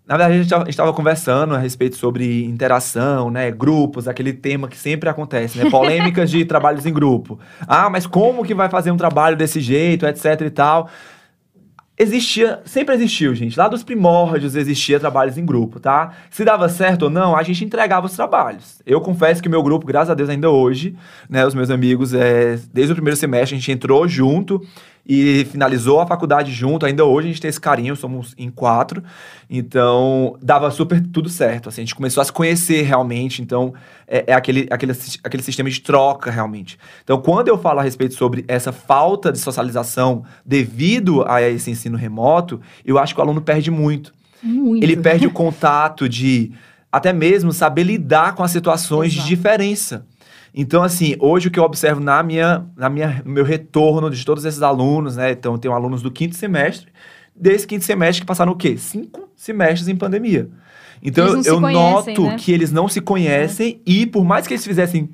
Na 0.06 0.16
verdade, 0.16 0.34
a 0.34 0.42
gente 0.42 0.70
estava 0.70 0.92
conversando 0.92 1.54
a 1.54 1.58
respeito 1.58 1.96
sobre 1.96 2.44
interação, 2.44 3.30
né? 3.30 3.50
Grupos, 3.52 4.08
aquele 4.08 4.32
tema 4.32 4.66
que 4.66 4.76
sempre 4.76 5.08
acontece, 5.08 5.58
né? 5.58 5.70
Polêmicas 5.70 6.28
de 6.28 6.44
trabalhos 6.46 6.84
em 6.84 6.92
grupo. 6.92 7.38
Ah, 7.60 7.88
mas 7.88 8.04
como 8.04 8.44
que 8.44 8.52
vai 8.52 8.68
fazer 8.68 8.90
um 8.90 8.96
trabalho 8.96 9.36
desse 9.36 9.60
jeito, 9.60 10.04
etc 10.04 10.40
e 10.40 10.50
tal. 10.50 10.90
Existia, 11.96 12.60
sempre 12.64 12.96
existiu, 12.96 13.32
gente. 13.32 13.56
Lá 13.56 13.68
dos 13.68 13.84
primórdios 13.84 14.56
existia 14.56 14.98
trabalhos 14.98 15.38
em 15.38 15.46
grupo, 15.46 15.78
tá? 15.78 16.10
Se 16.30 16.44
dava 16.44 16.68
certo 16.68 17.04
ou 17.04 17.10
não, 17.10 17.36
a 17.36 17.42
gente 17.44 17.64
entregava 17.64 18.06
os 18.06 18.16
trabalhos. 18.16 18.82
Eu 18.84 19.00
confesso 19.00 19.40
que 19.40 19.46
o 19.46 19.50
meu 19.50 19.62
grupo, 19.62 19.86
graças 19.86 20.10
a 20.10 20.14
Deus, 20.14 20.28
ainda 20.28 20.50
hoje, 20.50 20.96
né? 21.28 21.46
Os 21.46 21.54
meus 21.54 21.70
amigos, 21.70 22.12
é, 22.12 22.58
desde 22.72 22.92
o 22.92 22.96
primeiro 22.96 23.16
semestre, 23.16 23.54
a 23.54 23.58
gente 23.58 23.70
entrou 23.70 24.08
junto 24.08 24.60
e 25.06 25.44
finalizou 25.46 26.00
a 26.00 26.06
faculdade 26.06 26.52
junto. 26.52 26.86
Ainda 26.86 27.04
hoje 27.04 27.28
a 27.28 27.30
gente 27.32 27.40
tem 27.40 27.48
esse 27.48 27.60
carinho, 27.60 27.96
somos 27.96 28.34
em 28.38 28.50
quatro. 28.50 29.02
Então, 29.50 30.36
dava 30.40 30.70
super 30.70 31.00
tudo 31.00 31.28
certo. 31.28 31.68
Assim, 31.68 31.82
a 31.82 31.84
gente 31.84 31.94
começou 31.94 32.20
a 32.20 32.24
se 32.24 32.32
conhecer 32.32 32.82
realmente. 32.82 33.42
Então, 33.42 33.74
é, 34.06 34.24
é, 34.28 34.32
aquele, 34.32 34.68
aquele, 34.70 34.92
aquele 35.24 35.42
sistema 35.42 35.68
de 35.68 35.80
troca 35.80 36.30
realmente. 36.30 36.78
Então, 37.02 37.20
quando 37.20 37.48
eu 37.48 37.58
falo 37.58 37.80
a 37.80 37.82
respeito 37.82 38.14
sobre 38.14 38.44
essa 38.46 38.72
falta 38.72 39.32
de 39.32 39.38
socialização 39.38 40.24
devido 40.46 41.24
a 41.28 41.42
esse 41.42 41.70
ensino 41.70 41.96
remoto, 41.96 42.60
eu 42.84 42.98
acho 42.98 43.14
que 43.14 43.20
o 43.20 43.22
aluno 43.22 43.40
perde 43.40 43.70
muito. 43.70 44.12
Muito. 44.42 44.82
Ele 44.84 44.96
perde 44.96 45.26
o 45.26 45.30
contato 45.32 46.08
de 46.08 46.52
até 46.92 47.12
mesmo 47.12 47.52
saber 47.52 47.84
lidar 47.84 48.34
com 48.34 48.42
as 48.42 48.50
situações 48.50 49.12
Exato. 49.12 49.28
de 49.28 49.34
diferença. 49.34 50.06
Então, 50.54 50.82
assim, 50.82 51.16
hoje 51.18 51.48
o 51.48 51.50
que 51.50 51.58
eu 51.58 51.64
observo 51.64 52.00
na 52.00 52.22
minha, 52.22 52.66
na 52.76 52.90
minha, 52.90 53.22
no 53.24 53.32
meu 53.32 53.44
retorno 53.44 54.10
de 54.10 54.24
todos 54.24 54.44
esses 54.44 54.62
alunos, 54.62 55.16
né? 55.16 55.32
Então, 55.32 55.54
eu 55.54 55.58
tenho 55.58 55.72
alunos 55.72 56.02
do 56.02 56.10
quinto 56.10 56.36
semestre, 56.36 56.88
desse 57.34 57.66
quinto 57.66 57.84
semestre 57.84 58.20
que 58.20 58.26
passaram 58.26 58.52
o 58.52 58.56
quê? 58.56 58.76
Cinco 58.76 59.30
semestres 59.34 59.88
em 59.88 59.96
pandemia. 59.96 60.50
Então, 61.02 61.26
eu, 61.26 61.42
eu 61.42 61.60
conhecem, 61.60 62.14
noto 62.14 62.22
né? 62.24 62.36
que 62.38 62.52
eles 62.52 62.70
não 62.70 62.86
se 62.86 63.00
conhecem 63.00 63.80
é. 63.86 63.90
e, 63.90 64.06
por 64.06 64.24
mais 64.24 64.46
que 64.46 64.52
eles 64.52 64.64
fizessem 64.64 65.08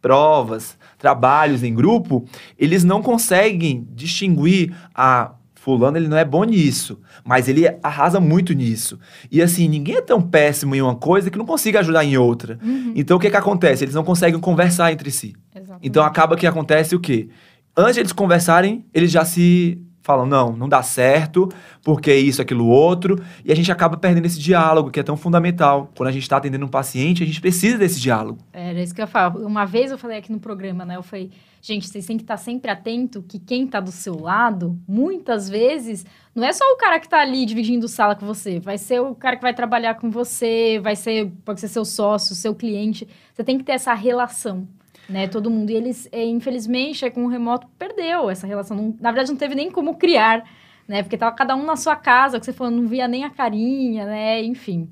provas, 0.00 0.76
trabalhos 0.98 1.62
em 1.62 1.72
grupo, 1.72 2.24
eles 2.58 2.82
não 2.82 3.00
conseguem 3.00 3.86
distinguir 3.94 4.74
a 4.92 5.32
fulano 5.62 5.96
ele 5.96 6.08
não 6.08 6.16
é 6.16 6.24
bom 6.24 6.42
nisso, 6.42 6.98
mas 7.24 7.46
ele 7.46 7.68
arrasa 7.82 8.18
muito 8.18 8.52
nisso. 8.52 8.98
E 9.30 9.40
assim, 9.40 9.68
ninguém 9.68 9.96
é 9.96 10.00
tão 10.00 10.20
péssimo 10.20 10.74
em 10.74 10.82
uma 10.82 10.96
coisa 10.96 11.30
que 11.30 11.38
não 11.38 11.46
consiga 11.46 11.78
ajudar 11.78 12.04
em 12.04 12.16
outra. 12.16 12.58
Uhum. 12.60 12.92
Então 12.96 13.16
o 13.16 13.20
que 13.20 13.30
que 13.30 13.36
acontece? 13.36 13.84
Eles 13.84 13.94
não 13.94 14.02
conseguem 14.02 14.40
conversar 14.40 14.92
entre 14.92 15.10
si. 15.12 15.34
Exatamente. 15.54 15.86
Então 15.86 16.02
acaba 16.02 16.36
que 16.36 16.48
acontece 16.48 16.96
o 16.96 17.00
quê? 17.00 17.28
Antes 17.76 17.94
de 17.94 18.00
eles 18.00 18.12
conversarem, 18.12 18.84
eles 18.92 19.12
já 19.12 19.24
se 19.24 19.80
falam, 20.02 20.26
não, 20.26 20.56
não 20.56 20.68
dá 20.68 20.82
certo, 20.82 21.48
porque 21.84 22.12
isso, 22.12 22.42
aquilo, 22.42 22.66
outro, 22.66 23.22
e 23.44 23.52
a 23.52 23.54
gente 23.54 23.70
acaba 23.70 23.96
perdendo 23.96 24.26
esse 24.26 24.40
diálogo 24.40 24.90
que 24.90 24.98
é 24.98 25.02
tão 25.04 25.16
fundamental. 25.16 25.92
Quando 25.96 26.08
a 26.08 26.12
gente 26.12 26.24
está 26.24 26.38
atendendo 26.38 26.66
um 26.66 26.68
paciente, 26.68 27.22
a 27.22 27.26
gente 27.26 27.40
precisa 27.40 27.78
desse 27.78 28.00
diálogo. 28.00 28.40
Era 28.52 28.82
isso 28.82 28.92
que 28.92 29.00
eu 29.00 29.06
falo. 29.06 29.46
Uma 29.46 29.64
vez 29.64 29.92
eu 29.92 29.96
falei 29.96 30.18
aqui 30.18 30.32
no 30.32 30.40
programa, 30.40 30.84
né? 30.84 30.96
Eu 30.96 31.04
falei, 31.04 31.30
gente, 31.62 31.88
vocês 31.88 32.04
têm 32.04 32.18
que 32.18 32.24
estar 32.24 32.36
sempre 32.36 32.70
atento 32.70 33.22
que 33.22 33.38
quem 33.38 33.64
está 33.64 33.80
do 33.80 33.90
seu 33.90 34.20
lado, 34.20 34.78
muitas 34.86 35.48
vezes, 35.48 36.04
não 36.34 36.44
é 36.44 36.52
só 36.52 36.64
o 36.72 36.76
cara 36.76 36.98
que 36.98 37.06
está 37.06 37.20
ali 37.20 37.46
dividindo 37.46 37.88
sala 37.88 38.14
com 38.14 38.26
você, 38.26 38.60
vai 38.60 38.76
ser 38.76 39.00
o 39.00 39.14
cara 39.14 39.36
que 39.36 39.42
vai 39.42 39.54
trabalhar 39.54 39.94
com 39.94 40.10
você, 40.10 40.78
vai 40.82 40.96
ser, 40.96 41.30
pode 41.44 41.60
ser 41.60 41.68
seu 41.68 41.84
sócio, 41.84 42.34
seu 42.34 42.54
cliente. 42.54 43.08
Você 43.32 43.42
tem 43.42 43.56
que 43.56 43.64
ter 43.64 43.72
essa 43.72 43.94
relação 43.94 44.68
né? 45.08 45.26
Todo 45.28 45.50
mundo. 45.50 45.70
E 45.70 45.74
eles, 45.74 46.08
é, 46.12 46.24
infelizmente, 46.24 47.04
é, 47.04 47.10
com 47.10 47.24
o 47.24 47.28
remoto, 47.28 47.68
perdeu 47.78 48.30
essa 48.30 48.46
relação. 48.46 48.76
Não, 48.76 48.96
na 49.00 49.10
verdade, 49.10 49.30
não 49.30 49.36
teve 49.36 49.54
nem 49.54 49.70
como 49.70 49.96
criar, 49.96 50.44
né? 50.86 51.02
Porque 51.02 51.16
tava 51.16 51.34
cada 51.34 51.54
um 51.54 51.64
na 51.64 51.76
sua 51.76 51.96
casa, 51.96 52.38
que 52.38 52.46
você 52.46 52.52
falou, 52.52 52.72
não 52.72 52.86
via 52.86 53.06
nem 53.06 53.24
a 53.24 53.30
carinha, 53.30 54.06
né? 54.06 54.42
Enfim. 54.42 54.88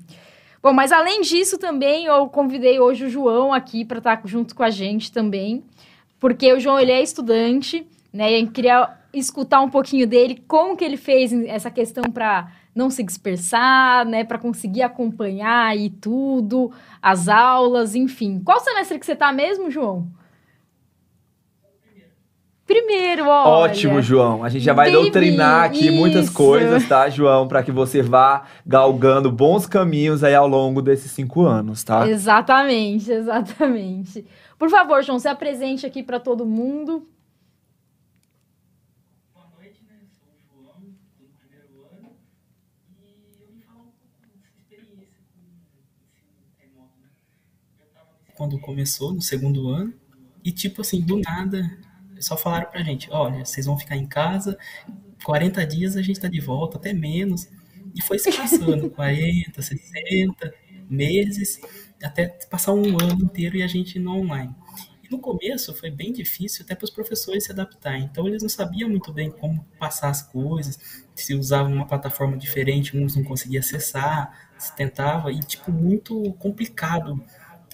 Bom, 0.61 0.73
mas 0.73 0.91
além 0.91 1.21
disso 1.21 1.57
também, 1.57 2.05
eu 2.05 2.27
convidei 2.27 2.79
hoje 2.79 3.05
o 3.05 3.09
João 3.09 3.51
aqui 3.51 3.83
para 3.83 3.97
estar 3.97 4.17
tá 4.17 4.27
junto 4.27 4.53
com 4.53 4.61
a 4.61 4.69
gente 4.69 5.11
também, 5.11 5.63
porque 6.21 6.53
o 6.53 6.59
João, 6.59 6.79
ele 6.79 6.91
é 6.91 7.01
estudante, 7.01 7.85
né? 8.13 8.31
E 8.31 8.43
eu 8.43 8.51
queria 8.51 8.91
escutar 9.11 9.59
um 9.59 9.69
pouquinho 9.69 10.07
dele, 10.07 10.41
como 10.47 10.77
que 10.77 10.85
ele 10.85 10.95
fez 10.95 11.33
essa 11.47 11.71
questão 11.71 12.03
para 12.03 12.49
não 12.73 12.91
se 12.91 13.03
dispersar, 13.03 14.05
né, 14.05 14.23
para 14.23 14.37
conseguir 14.37 14.83
acompanhar 14.83 15.65
aí 15.65 15.89
tudo, 15.89 16.71
as 17.01 17.27
aulas, 17.27 17.95
enfim. 17.95 18.39
Qual 18.39 18.59
semestre 18.61 18.97
que 18.99 19.05
você 19.05 19.11
está 19.13 19.33
mesmo, 19.33 19.69
João? 19.69 20.07
Primeiro, 22.65 23.27
olha. 23.27 23.71
Ótimo, 23.71 24.01
João. 24.01 24.45
A 24.45 24.49
gente 24.49 24.63
já 24.63 24.71
vai 24.73 24.89
Baby, 24.89 25.03
doutrinar 25.03 25.65
aqui 25.65 25.87
isso. 25.87 25.97
muitas 25.97 26.29
coisas, 26.29 26.87
tá, 26.87 27.09
João? 27.09 27.45
Para 27.45 27.63
que 27.63 27.71
você 27.71 28.01
vá 28.01 28.43
galgando 28.65 29.29
bons 29.29 29.65
caminhos 29.65 30.23
aí 30.23 30.33
ao 30.33 30.47
longo 30.47 30.81
desses 30.81 31.11
cinco 31.11 31.41
anos, 31.41 31.83
tá? 31.83 32.07
Exatamente, 32.07 33.11
exatamente. 33.11 34.25
Por 34.61 34.69
favor, 34.69 35.01
João, 35.01 35.17
se 35.17 35.27
apresente 35.27 35.87
aqui 35.87 36.03
para 36.03 36.19
todo 36.19 36.45
mundo. 36.45 37.09
quando 48.35 48.59
começou, 48.59 49.13
no 49.13 49.21
segundo 49.21 49.69
ano, 49.69 49.93
e 50.43 50.51
tipo 50.51 50.81
assim, 50.81 50.99
do 51.01 51.19
nada, 51.19 51.77
só 52.19 52.35
falaram 52.35 52.71
pra 52.71 52.81
gente, 52.81 53.07
olha, 53.11 53.45
vocês 53.45 53.67
vão 53.67 53.77
ficar 53.77 53.95
em 53.95 54.07
casa, 54.07 54.57
40 55.23 55.65
dias 55.65 55.95
a 55.95 56.01
gente 56.01 56.19
tá 56.19 56.27
de 56.27 56.39
volta, 56.39 56.77
até 56.77 56.91
menos. 56.91 57.47
E 57.93 58.01
foi 58.01 58.17
se 58.17 58.31
passando, 58.31 58.89
40, 58.93 59.61
60 59.61 60.53
meses, 60.89 61.59
até 62.03 62.27
passar 62.49 62.73
um 62.73 62.97
ano 63.01 63.23
inteiro 63.23 63.57
e 63.57 63.63
a 63.63 63.67
gente 63.67 63.99
no 63.99 64.15
online. 64.15 64.53
E 65.03 65.09
no 65.09 65.19
começo 65.19 65.73
foi 65.73 65.91
bem 65.91 66.11
difícil 66.13 66.63
até 66.63 66.75
para 66.75 66.85
os 66.85 66.91
professores 66.91 67.45
se 67.45 67.51
adaptar. 67.51 67.97
Então 67.99 68.27
eles 68.27 68.41
não 68.41 68.49
sabiam 68.49 68.89
muito 68.89 69.11
bem 69.11 69.29
como 69.31 69.65
passar 69.79 70.09
as 70.09 70.21
coisas, 70.21 70.79
se 71.15 71.33
usavam 71.35 71.73
uma 71.73 71.87
plataforma 71.87 72.37
diferente, 72.37 72.97
uns 72.97 73.15
não 73.15 73.23
conseguiam 73.23 73.59
acessar, 73.59 74.49
se 74.57 74.75
tentava, 74.75 75.31
e 75.31 75.39
tipo, 75.39 75.71
muito 75.71 76.33
complicado 76.33 77.21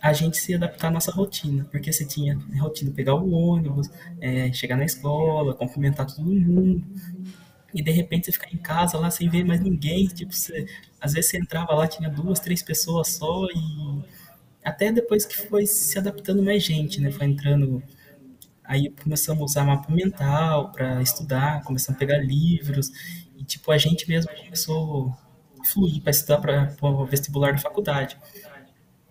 a 0.01 0.13
gente 0.13 0.37
se 0.37 0.53
adaptar 0.53 0.89
à 0.89 0.91
nossa 0.91 1.11
rotina, 1.11 1.65
porque 1.71 1.91
você 1.91 2.05
tinha 2.05 2.37
rotina 2.59 2.91
pegar 2.91 3.15
o 3.15 3.31
ônibus, 3.31 3.89
é, 4.21 4.51
chegar 4.53 4.77
na 4.77 4.85
escola, 4.85 5.53
cumprimentar 5.55 6.05
todo 6.05 6.23
mundo. 6.23 6.83
e 7.73 7.81
de 7.81 7.91
repente 7.91 8.25
você 8.25 8.31
ficar 8.31 8.53
em 8.53 8.57
casa 8.57 8.97
lá 8.97 9.11
sem 9.11 9.29
ver 9.29 9.43
mais 9.45 9.59
ninguém, 9.59 10.07
tipo, 10.07 10.33
você, 10.33 10.65
às 11.01 11.13
vezes 11.13 11.31
você 11.31 11.37
entrava 11.37 11.73
lá, 11.75 11.87
tinha 11.87 12.09
duas, 12.09 12.39
três 12.39 12.63
pessoas 12.63 13.09
só 13.09 13.45
e 13.45 14.03
até 14.67 14.91
depois 14.91 15.25
que 15.25 15.35
foi 15.35 15.65
se 15.65 15.97
adaptando 15.97 16.43
mais 16.43 16.63
gente, 16.63 16.99
né? 16.99 17.11
Foi 17.11 17.25
entrando 17.25 17.81
aí 18.63 18.89
começamos 19.01 19.41
a 19.41 19.45
usar 19.45 19.63
mapa 19.63 19.91
mental 19.91 20.71
para 20.73 21.01
estudar, 21.01 21.63
começamos 21.63 21.95
a 21.95 21.99
pegar 21.99 22.17
livros 22.17 22.91
e 23.37 23.43
tipo 23.43 23.71
a 23.71 23.77
gente 23.77 24.07
mesmo 24.09 24.29
começou 24.35 25.15
a 25.59 25.65
fluir 25.65 26.01
para 26.01 26.11
estudar 26.11 26.39
para 26.39 26.75
o 26.81 27.05
vestibular 27.05 27.53
da 27.53 27.59
faculdade. 27.59 28.17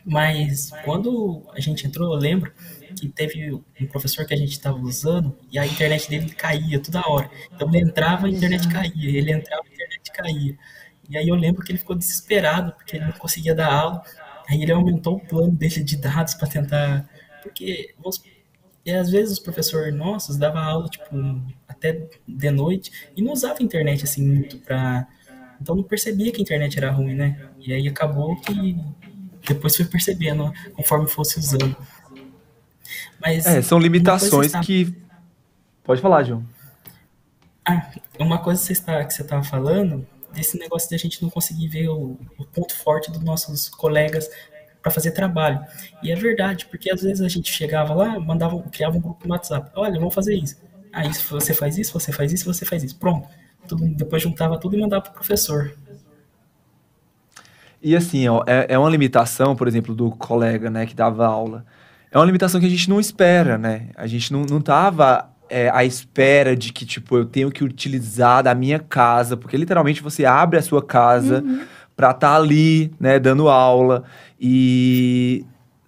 Mas 0.04 0.70
quando 0.84 1.42
a 1.52 1.60
gente 1.60 1.86
entrou, 1.86 2.12
eu 2.14 2.20
lembro 2.20 2.52
que 2.94 3.08
teve 3.08 3.52
um 3.52 3.86
professor 3.90 4.24
que 4.26 4.34
a 4.34 4.36
gente 4.36 4.52
estava 4.52 4.78
usando 4.78 5.36
e 5.50 5.58
a 5.58 5.66
internet 5.66 6.08
dele 6.08 6.30
caía 6.30 6.80
toda 6.80 7.02
hora. 7.08 7.30
Então 7.52 7.68
ele 7.68 7.80
entrava, 7.80 8.26
a 8.26 8.30
internet 8.30 8.68
caía, 8.68 9.18
ele 9.18 9.32
entrava, 9.32 9.64
a 9.64 9.72
internet 9.72 10.12
caía. 10.12 10.58
E 11.08 11.16
aí 11.16 11.28
eu 11.28 11.34
lembro 11.34 11.64
que 11.64 11.72
ele 11.72 11.78
ficou 11.78 11.96
desesperado 11.96 12.72
porque 12.72 12.96
ele 12.96 13.06
não 13.06 13.12
conseguia 13.12 13.54
dar 13.54 13.72
aula. 13.72 14.02
Aí 14.48 14.62
ele 14.62 14.72
aumentou 14.72 15.16
o 15.16 15.20
plano 15.20 15.52
dele 15.52 15.82
de 15.82 15.96
dados 15.96 16.34
para 16.34 16.48
tentar. 16.48 17.08
Porque 17.42 17.94
vamos, 17.98 18.22
e 18.84 18.90
às 18.92 19.10
vezes 19.10 19.32
os 19.32 19.38
professores 19.38 19.94
nossos 19.94 20.36
dava 20.36 20.60
aula 20.60 20.88
tipo 20.88 21.10
até 21.66 22.08
de 22.26 22.50
noite 22.50 22.90
e 23.16 23.22
não 23.22 23.32
usava 23.32 23.56
a 23.60 23.62
internet 23.62 24.04
assim 24.04 24.24
muito 24.24 24.58
para 24.58 25.06
então 25.60 25.74
não 25.74 25.82
percebia 25.82 26.30
que 26.32 26.38
a 26.38 26.42
internet 26.42 26.76
era 26.78 26.90
ruim, 26.90 27.14
né? 27.14 27.48
E 27.58 27.72
aí 27.72 27.88
acabou 27.88 28.36
que 28.36 28.76
depois 29.46 29.76
foi 29.76 29.86
percebendo 29.86 30.52
conforme 30.74 31.08
fosse 31.08 31.38
usando. 31.38 31.76
Mas 33.20 33.46
é, 33.46 33.62
são 33.62 33.78
limitações 33.78 34.46
está... 34.46 34.60
que. 34.60 34.94
Pode 35.82 36.00
falar, 36.00 36.24
João. 36.24 36.44
Ah, 37.64 37.90
uma 38.18 38.38
coisa 38.38 38.60
que 38.60 38.66
você 38.66 38.72
está 38.72 39.04
que 39.04 39.14
você 39.14 39.22
estava 39.22 39.42
falando 39.42 40.06
desse 40.36 40.58
negócio 40.58 40.88
de 40.88 40.94
a 40.94 40.98
gente 40.98 41.22
não 41.22 41.30
conseguir 41.30 41.68
ver 41.68 41.88
o, 41.88 42.18
o 42.38 42.44
ponto 42.44 42.76
forte 42.76 43.10
dos 43.10 43.22
nossos 43.22 43.68
colegas 43.68 44.28
para 44.82 44.92
fazer 44.92 45.10
trabalho. 45.12 45.60
E 46.02 46.12
é 46.12 46.14
verdade, 46.14 46.66
porque 46.66 46.90
às 46.90 47.02
vezes 47.02 47.20
a 47.20 47.28
gente 47.28 47.50
chegava 47.50 47.94
lá, 47.94 48.20
mandava, 48.20 48.60
criava 48.70 48.96
um 48.96 49.00
grupo 49.00 49.26
no 49.26 49.34
WhatsApp. 49.34 49.70
Olha, 49.74 49.98
vamos 49.98 50.14
fazer 50.14 50.36
isso. 50.36 50.56
Aí 50.92 51.10
você 51.12 51.52
faz 51.52 51.76
isso, 51.76 51.92
você 51.92 52.12
faz 52.12 52.32
isso, 52.32 52.44
você 52.44 52.64
faz 52.64 52.84
isso. 52.84 52.96
Pronto. 52.96 53.28
Tudo, 53.66 53.86
depois 53.88 54.22
juntava 54.22 54.58
tudo 54.58 54.76
e 54.76 54.80
mandava 54.80 55.02
para 55.02 55.10
o 55.10 55.14
professor. 55.14 55.76
E 57.82 57.96
assim, 57.96 58.28
ó, 58.28 58.44
é, 58.46 58.66
é 58.70 58.78
uma 58.78 58.88
limitação, 58.88 59.56
por 59.56 59.66
exemplo, 59.66 59.94
do 59.94 60.10
colega, 60.12 60.70
né, 60.70 60.86
que 60.86 60.94
dava 60.94 61.26
aula 61.26 61.64
é 62.16 62.18
uma 62.18 62.24
limitação 62.24 62.58
que 62.58 62.66
a 62.66 62.70
gente 62.70 62.88
não 62.88 62.98
espera, 62.98 63.58
né? 63.58 63.90
A 63.94 64.06
gente 64.06 64.32
não, 64.32 64.42
não 64.42 64.58
tava 64.58 65.28
é, 65.48 65.70
à 65.70 65.84
espera 65.84 66.56
de 66.56 66.72
que, 66.72 66.84
tipo, 66.84 67.16
eu 67.16 67.24
tenho 67.24 67.50
que 67.50 67.64
utilizar 67.64 68.42
da 68.42 68.54
minha 68.54 68.78
casa, 68.78 69.36
porque 69.36 69.56
literalmente 69.56 70.02
você 70.02 70.24
abre 70.24 70.58
a 70.58 70.62
sua 70.62 70.82
casa 70.82 71.42
uhum. 71.44 71.62
para 71.96 72.10
estar 72.10 72.30
tá 72.30 72.36
ali, 72.36 72.92
né, 72.98 73.18
dando 73.18 73.48
aula. 73.48 74.04
E 74.40 75.44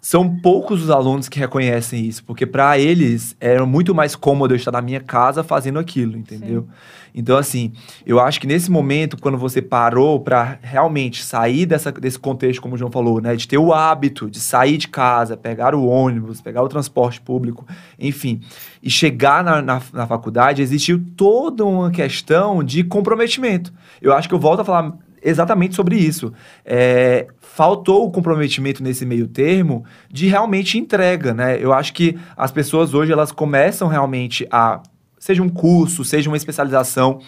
são 0.08 0.26
poucos 0.38 0.82
os 0.82 0.88
alunos 0.88 1.28
que 1.28 1.38
reconhecem 1.38 2.06
isso, 2.06 2.24
porque 2.24 2.46
para 2.46 2.78
eles 2.78 3.36
era 3.38 3.66
muito 3.66 3.94
mais 3.94 4.16
cômodo 4.16 4.54
eu 4.54 4.56
estar 4.56 4.72
na 4.72 4.80
minha 4.80 5.00
casa 5.00 5.44
fazendo 5.44 5.78
aquilo, 5.78 6.16
entendeu? 6.16 6.62
Sim. 6.62 6.68
Então, 7.14 7.36
assim, 7.36 7.72
eu 8.06 8.18
acho 8.18 8.40
que 8.40 8.46
nesse 8.46 8.70
momento, 8.70 9.18
quando 9.20 9.36
você 9.36 9.60
parou 9.60 10.18
para 10.18 10.58
realmente 10.62 11.22
sair 11.22 11.66
dessa, 11.66 11.92
desse 11.92 12.18
contexto, 12.18 12.62
como 12.62 12.74
o 12.74 12.78
João 12.78 12.90
falou, 12.90 13.20
né, 13.20 13.36
de 13.36 13.46
ter 13.46 13.58
o 13.58 13.70
hábito 13.70 14.30
de 14.30 14.40
sair 14.40 14.78
de 14.78 14.88
casa, 14.88 15.36
pegar 15.36 15.74
o 15.74 15.84
ônibus, 15.84 16.40
pegar 16.40 16.62
o 16.62 16.68
transporte 16.68 17.20
público, 17.20 17.66
enfim, 17.98 18.40
e 18.82 18.88
chegar 18.88 19.44
na, 19.44 19.60
na, 19.60 19.82
na 19.92 20.06
faculdade, 20.06 20.62
existiu 20.62 21.04
toda 21.18 21.66
uma 21.66 21.90
questão 21.90 22.64
de 22.64 22.82
comprometimento. 22.82 23.74
Eu 24.00 24.14
acho 24.14 24.26
que 24.26 24.34
eu 24.34 24.38
volto 24.40 24.60
a 24.60 24.64
falar 24.64 24.96
exatamente 25.22 25.74
sobre 25.74 25.96
isso. 25.96 26.32
É, 26.64 27.26
faltou 27.40 28.06
o 28.06 28.10
comprometimento 28.10 28.82
nesse 28.82 29.04
meio 29.04 29.26
termo 29.26 29.84
de 30.10 30.26
realmente 30.26 30.78
entrega, 30.78 31.34
né? 31.34 31.58
Eu 31.60 31.72
acho 31.72 31.92
que 31.92 32.18
as 32.36 32.52
pessoas 32.52 32.94
hoje 32.94 33.12
elas 33.12 33.32
começam 33.32 33.88
realmente 33.88 34.46
a 34.50 34.82
seja 35.18 35.42
um 35.42 35.48
curso, 35.48 36.04
seja 36.04 36.30
uma 36.30 36.36
especialização, 36.36 37.20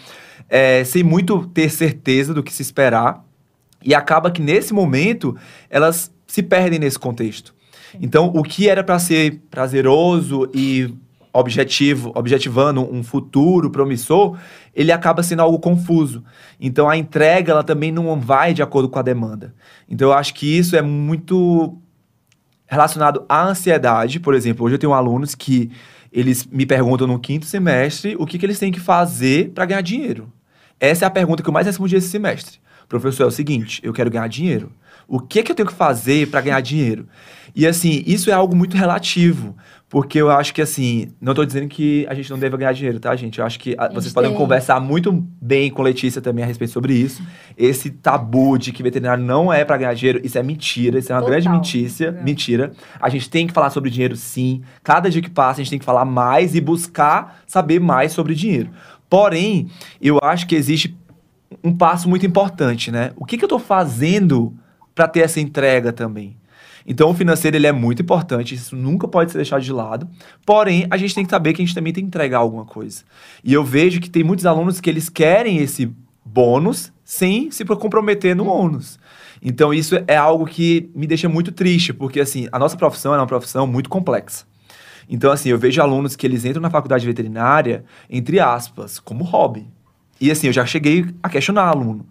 é, 0.49 0.83
sem 0.83 1.03
muito 1.03 1.45
ter 1.47 1.69
certeza 1.69 2.33
do 2.33 2.41
que 2.41 2.53
se 2.53 2.61
esperar 2.61 3.23
e 3.83 3.93
acaba 3.93 4.31
que 4.31 4.41
nesse 4.41 4.73
momento 4.73 5.35
elas 5.69 6.11
se 6.25 6.41
perdem 6.41 6.79
nesse 6.79 6.97
contexto. 6.97 7.53
Então, 7.99 8.31
o 8.33 8.43
que 8.43 8.69
era 8.69 8.83
para 8.83 8.97
ser 8.99 9.41
prazeroso 9.49 10.49
e 10.53 10.93
objetivo, 11.33 12.11
objetivando 12.15 12.81
um 12.81 13.03
futuro 13.03 13.69
promissor, 13.69 14.37
ele 14.73 14.91
acaba 14.91 15.23
sendo 15.23 15.41
algo 15.41 15.59
confuso. 15.59 16.23
Então 16.59 16.89
a 16.89 16.97
entrega 16.97 17.51
ela 17.51 17.63
também 17.63 17.91
não 17.91 18.19
vai 18.19 18.53
de 18.53 18.61
acordo 18.61 18.89
com 18.89 18.99
a 18.99 19.01
demanda. 19.01 19.53
Então 19.89 20.09
eu 20.09 20.13
acho 20.13 20.33
que 20.33 20.57
isso 20.57 20.75
é 20.75 20.81
muito 20.81 21.77
relacionado 22.65 23.25
à 23.27 23.43
ansiedade. 23.47 24.19
Por 24.19 24.33
exemplo, 24.33 24.65
hoje 24.65 24.75
eu 24.75 24.79
tenho 24.79 24.93
alunos 24.93 25.35
que 25.35 25.71
eles 26.11 26.45
me 26.45 26.65
perguntam 26.65 27.07
no 27.07 27.19
quinto 27.19 27.45
semestre 27.45 28.15
o 28.17 28.25
que, 28.25 28.37
que 28.37 28.45
eles 28.45 28.59
têm 28.59 28.71
que 28.71 28.79
fazer 28.79 29.51
para 29.51 29.65
ganhar 29.65 29.81
dinheiro. 29.81 30.31
Essa 30.79 31.05
é 31.05 31.07
a 31.07 31.11
pergunta 31.11 31.43
que 31.43 31.49
eu 31.49 31.53
mais 31.53 31.67
respondi 31.67 31.95
esse 31.95 32.09
semestre. 32.09 32.59
Professor, 32.87 33.23
é 33.23 33.27
o 33.27 33.31
seguinte, 33.31 33.79
eu 33.83 33.93
quero 33.93 34.09
ganhar 34.09 34.27
dinheiro. 34.27 34.71
O 35.07 35.19
que, 35.19 35.43
que 35.43 35.51
eu 35.51 35.55
tenho 35.55 35.67
que 35.67 35.73
fazer 35.73 36.27
para 36.27 36.41
ganhar 36.41 36.61
dinheiro? 36.61 37.07
E 37.55 37.67
assim, 37.67 38.03
isso 38.05 38.29
é 38.29 38.33
algo 38.33 38.55
muito 38.55 38.75
relativo, 38.75 39.55
porque 39.91 40.21
eu 40.21 40.31
acho 40.31 40.53
que, 40.53 40.61
assim, 40.61 41.09
não 41.19 41.33
estou 41.33 41.45
dizendo 41.45 41.67
que 41.67 42.07
a 42.09 42.13
gente 42.13 42.31
não 42.31 42.39
deve 42.39 42.55
ganhar 42.55 42.71
dinheiro, 42.71 42.97
tá, 42.97 43.13
gente? 43.13 43.39
Eu 43.39 43.45
acho 43.45 43.59
que 43.59 43.75
a, 43.77 43.89
vocês 43.89 44.13
podem 44.13 44.33
conversar 44.33 44.79
muito 44.79 45.11
bem 45.11 45.69
com 45.69 45.81
Letícia 45.81 46.21
também 46.21 46.45
a 46.45 46.47
respeito 46.47 46.71
sobre 46.71 46.93
isso. 46.93 47.21
Esse 47.57 47.89
tabu 47.89 48.57
de 48.57 48.71
que 48.71 48.81
veterinário 48.81 49.21
não 49.21 49.51
é 49.51 49.65
para 49.65 49.75
ganhar 49.75 49.93
dinheiro, 49.93 50.21
isso 50.23 50.37
é 50.37 50.43
mentira, 50.43 50.97
isso 50.97 51.11
é 51.11 51.15
uma 51.15 51.19
Total. 51.19 51.33
grande 51.33 51.49
mentira, 51.49 52.17
é. 52.17 52.23
mentira. 52.23 52.71
A 53.01 53.09
gente 53.09 53.29
tem 53.29 53.45
que 53.45 53.51
falar 53.51 53.69
sobre 53.69 53.89
dinheiro, 53.89 54.15
sim. 54.15 54.61
Cada 54.81 55.09
dia 55.09 55.21
que 55.21 55.29
passa, 55.29 55.59
a 55.59 55.63
gente 55.63 55.71
tem 55.71 55.79
que 55.79 55.83
falar 55.83 56.05
mais 56.05 56.55
e 56.55 56.61
buscar 56.61 57.41
saber 57.45 57.81
mais 57.81 58.13
sobre 58.13 58.33
dinheiro. 58.33 58.69
Porém, 59.09 59.69
eu 60.01 60.19
acho 60.23 60.47
que 60.47 60.55
existe 60.55 60.95
um 61.61 61.75
passo 61.75 62.07
muito 62.07 62.25
importante, 62.25 62.93
né? 62.93 63.11
O 63.17 63.25
que, 63.25 63.37
que 63.37 63.43
eu 63.43 63.47
estou 63.47 63.59
fazendo 63.59 64.53
para 64.95 65.05
ter 65.05 65.19
essa 65.19 65.41
entrega 65.41 65.91
também? 65.91 66.37
Então, 66.85 67.09
o 67.09 67.13
financeiro 67.13 67.57
ele 67.57 67.67
é 67.67 67.71
muito 67.71 68.01
importante, 68.01 68.55
isso 68.55 68.75
nunca 68.75 69.07
pode 69.07 69.31
ser 69.31 69.37
deixado 69.37 69.61
de 69.61 69.71
lado. 69.71 70.07
Porém, 70.45 70.87
a 70.89 70.97
gente 70.97 71.13
tem 71.13 71.23
que 71.23 71.29
saber 71.29 71.53
que 71.53 71.61
a 71.61 71.65
gente 71.65 71.75
também 71.75 71.93
tem 71.93 72.03
que 72.03 72.07
entregar 72.07 72.39
alguma 72.39 72.65
coisa. 72.65 73.03
E 73.43 73.53
eu 73.53 73.63
vejo 73.63 73.99
que 73.99 74.09
tem 74.09 74.23
muitos 74.23 74.45
alunos 74.45 74.79
que 74.81 74.89
eles 74.89 75.09
querem 75.09 75.57
esse 75.57 75.93
bônus 76.25 76.91
sem 77.03 77.51
se 77.51 77.65
comprometer 77.65 78.35
no 78.35 78.47
ônus. 78.47 78.99
Então, 79.41 79.73
isso 79.73 79.95
é 80.07 80.15
algo 80.15 80.45
que 80.45 80.89
me 80.95 81.07
deixa 81.07 81.27
muito 81.27 81.51
triste, 81.51 81.93
porque 81.93 82.19
assim, 82.19 82.47
a 82.51 82.59
nossa 82.59 82.77
profissão 82.77 83.13
é 83.13 83.17
uma 83.17 83.27
profissão 83.27 83.65
muito 83.65 83.89
complexa. 83.89 84.45
Então, 85.09 85.31
assim, 85.31 85.49
eu 85.49 85.57
vejo 85.57 85.81
alunos 85.81 86.15
que 86.15 86.25
eles 86.25 86.45
entram 86.45 86.61
na 86.61 86.69
faculdade 86.69 87.05
veterinária, 87.05 87.83
entre 88.09 88.39
aspas, 88.39 88.99
como 88.99 89.23
hobby. 89.23 89.67
E 90.21 90.31
assim, 90.31 90.47
eu 90.47 90.53
já 90.53 90.65
cheguei 90.65 91.05
a 91.21 91.29
questionar 91.29 91.63
aluno. 91.63 92.05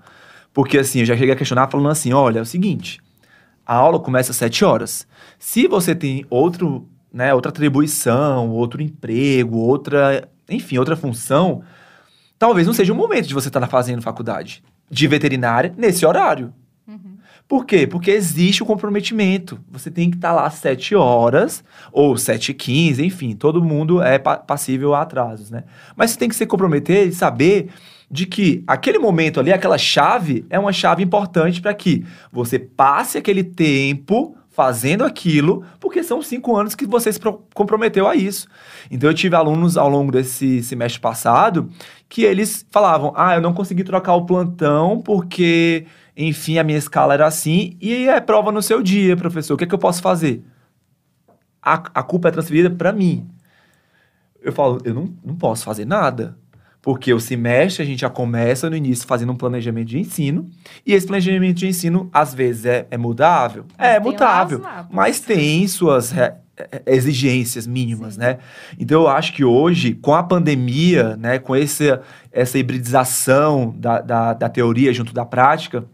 Porque 0.53 0.79
assim, 0.79 1.01
eu 1.01 1.07
já 1.07 1.17
cheguei 1.17 1.33
a 1.33 1.37
questionar 1.37 1.69
falando 1.69 1.89
assim, 1.89 2.13
olha, 2.13 2.41
é 2.41 2.43
o 2.43 2.47
seguinte, 2.47 3.01
a 3.71 3.75
aula 3.77 4.01
começa 4.01 4.33
às 4.33 4.37
7 4.37 4.65
horas. 4.65 5.07
Se 5.39 5.69
você 5.69 5.95
tem 5.95 6.27
outro, 6.29 6.89
né, 7.13 7.33
outra 7.33 7.51
atribuição, 7.51 8.51
outro 8.51 8.83
emprego, 8.83 9.59
outra, 9.59 10.29
enfim, 10.49 10.77
outra 10.77 10.97
função, 10.97 11.63
talvez 12.37 12.67
não 12.67 12.75
seja 12.75 12.93
o 12.93 12.97
momento 12.97 13.29
de 13.29 13.35
você 13.35 13.47
estar 13.47 13.65
fazendo 13.69 14.03
faculdade 14.03 14.61
de 14.91 15.07
veterinária 15.07 15.73
nesse 15.79 16.05
horário. 16.05 16.53
Uhum. 16.85 17.17
Por 17.47 17.65
quê? 17.65 17.87
Porque 17.87 18.11
existe 18.11 18.61
o 18.61 18.67
comprometimento. 18.67 19.61
Você 19.71 19.89
tem 19.89 20.11
que 20.11 20.17
estar 20.17 20.33
lá 20.33 20.47
às 20.47 20.55
7 20.55 20.97
horas, 20.97 21.63
ou 21.93 22.17
7 22.17 22.49
e 22.49 22.55
15, 22.55 23.07
enfim, 23.07 23.37
todo 23.37 23.63
mundo 23.63 24.03
é 24.03 24.19
passível 24.19 24.97
a 24.97 25.03
atrasos, 25.03 25.49
né? 25.49 25.63
Mas 25.95 26.11
você 26.11 26.19
tem 26.19 26.29
que 26.29 26.35
se 26.35 26.45
comprometer 26.45 27.07
e 27.07 27.13
saber 27.13 27.71
de 28.11 28.27
que 28.27 28.65
aquele 28.67 28.99
momento 28.99 29.39
ali, 29.39 29.53
aquela 29.53 29.79
chave, 29.79 30.45
é 30.51 30.59
uma 30.59 30.73
chave 30.73 31.03
importante 31.03 31.61
para 31.61 31.73
que 31.73 32.05
você 32.33 32.59
passe 32.59 33.17
aquele 33.17 33.45
tempo 33.45 34.37
fazendo 34.51 35.05
aquilo, 35.05 35.65
porque 35.79 36.03
são 36.03 36.21
cinco 36.21 36.57
anos 36.57 36.75
que 36.75 36.85
você 36.85 37.13
se 37.13 37.21
comprometeu 37.55 38.09
a 38.09 38.17
isso. 38.17 38.49
Então 38.91 39.09
eu 39.09 39.15
tive 39.15 39.37
alunos 39.37 39.77
ao 39.77 39.89
longo 39.89 40.11
desse 40.11 40.61
semestre 40.63 41.01
passado 41.01 41.71
que 42.09 42.25
eles 42.25 42.67
falavam: 42.71 43.13
ah, 43.17 43.37
eu 43.37 43.41
não 43.41 43.55
consegui 43.55 43.85
trocar 43.85 44.15
o 44.15 44.27
plantão 44.27 45.01
porque, 45.01 45.87
enfim, 46.17 46.59
a 46.59 46.65
minha 46.65 46.79
escala 46.79 47.15
era 47.15 47.27
assim 47.27 47.77
e 47.81 48.09
é 48.09 48.21
prova 48.21 48.51
no 48.51 48.61
seu 48.61 48.83
dia, 48.83 49.17
professor. 49.17 49.55
O 49.55 49.57
que 49.57 49.65
é 49.65 49.67
que 49.69 49.75
eu 49.75 49.79
posso 49.79 50.03
fazer? 50.03 50.43
A, 51.63 51.75
a 51.95 52.03
culpa 52.03 52.29
é 52.29 52.33
transferida 52.33 52.69
para 52.71 52.93
mim. 52.93 53.29
Eu 54.43 54.53
falo, 54.53 54.79
eu 54.85 54.95
não, 54.95 55.15
não 55.25 55.37
posso 55.37 55.65
fazer 55.65 55.85
nada. 55.85 56.37
Porque 56.83 57.13
o 57.13 57.21
semestre 57.21 57.83
a 57.83 57.87
gente 57.87 58.01
já 58.01 58.11
começa 58.11 58.71
no 58.71 58.77
início 58.77 59.07
fazendo 59.07 59.33
um 59.33 59.37
planejamento 59.37 59.89
de 59.89 59.99
ensino, 59.99 60.49
e 60.87 60.95
esse 60.95 61.07
planejamento 61.07 61.57
de 61.57 61.69
ensino, 61.69 62.09
às 62.13 62.33
vezes, 62.33 62.65
é, 62.65 62.87
é 62.91 62.97
mudável? 62.97 63.67
Mas 63.77 63.89
é, 63.89 63.97
é 63.97 64.01
mutável. 64.01 64.61
Lá, 64.61 64.89
mas 64.91 65.21
tem 65.21 65.67
suas 65.69 66.11
re 66.11 66.33
é, 66.57 66.83
exigências 66.87 67.67
mínimas, 67.67 68.15
Sim. 68.15 68.21
né? 68.21 68.39
Então 68.79 69.03
eu 69.03 69.09
acho 69.09 69.33
que 69.33 69.45
hoje, 69.45 69.95
com 69.95 70.15
a 70.15 70.23
pandemia, 70.23 71.17
né, 71.17 71.39
com 71.39 71.57
esse, 71.57 71.99
essa 72.31 72.59
hibridização 72.59 73.75
da, 73.79 74.01
da, 74.01 74.33
da 74.35 74.49
teoria 74.49 74.93
junto 74.93 75.15
da 75.15 75.25
prática, 75.25 75.85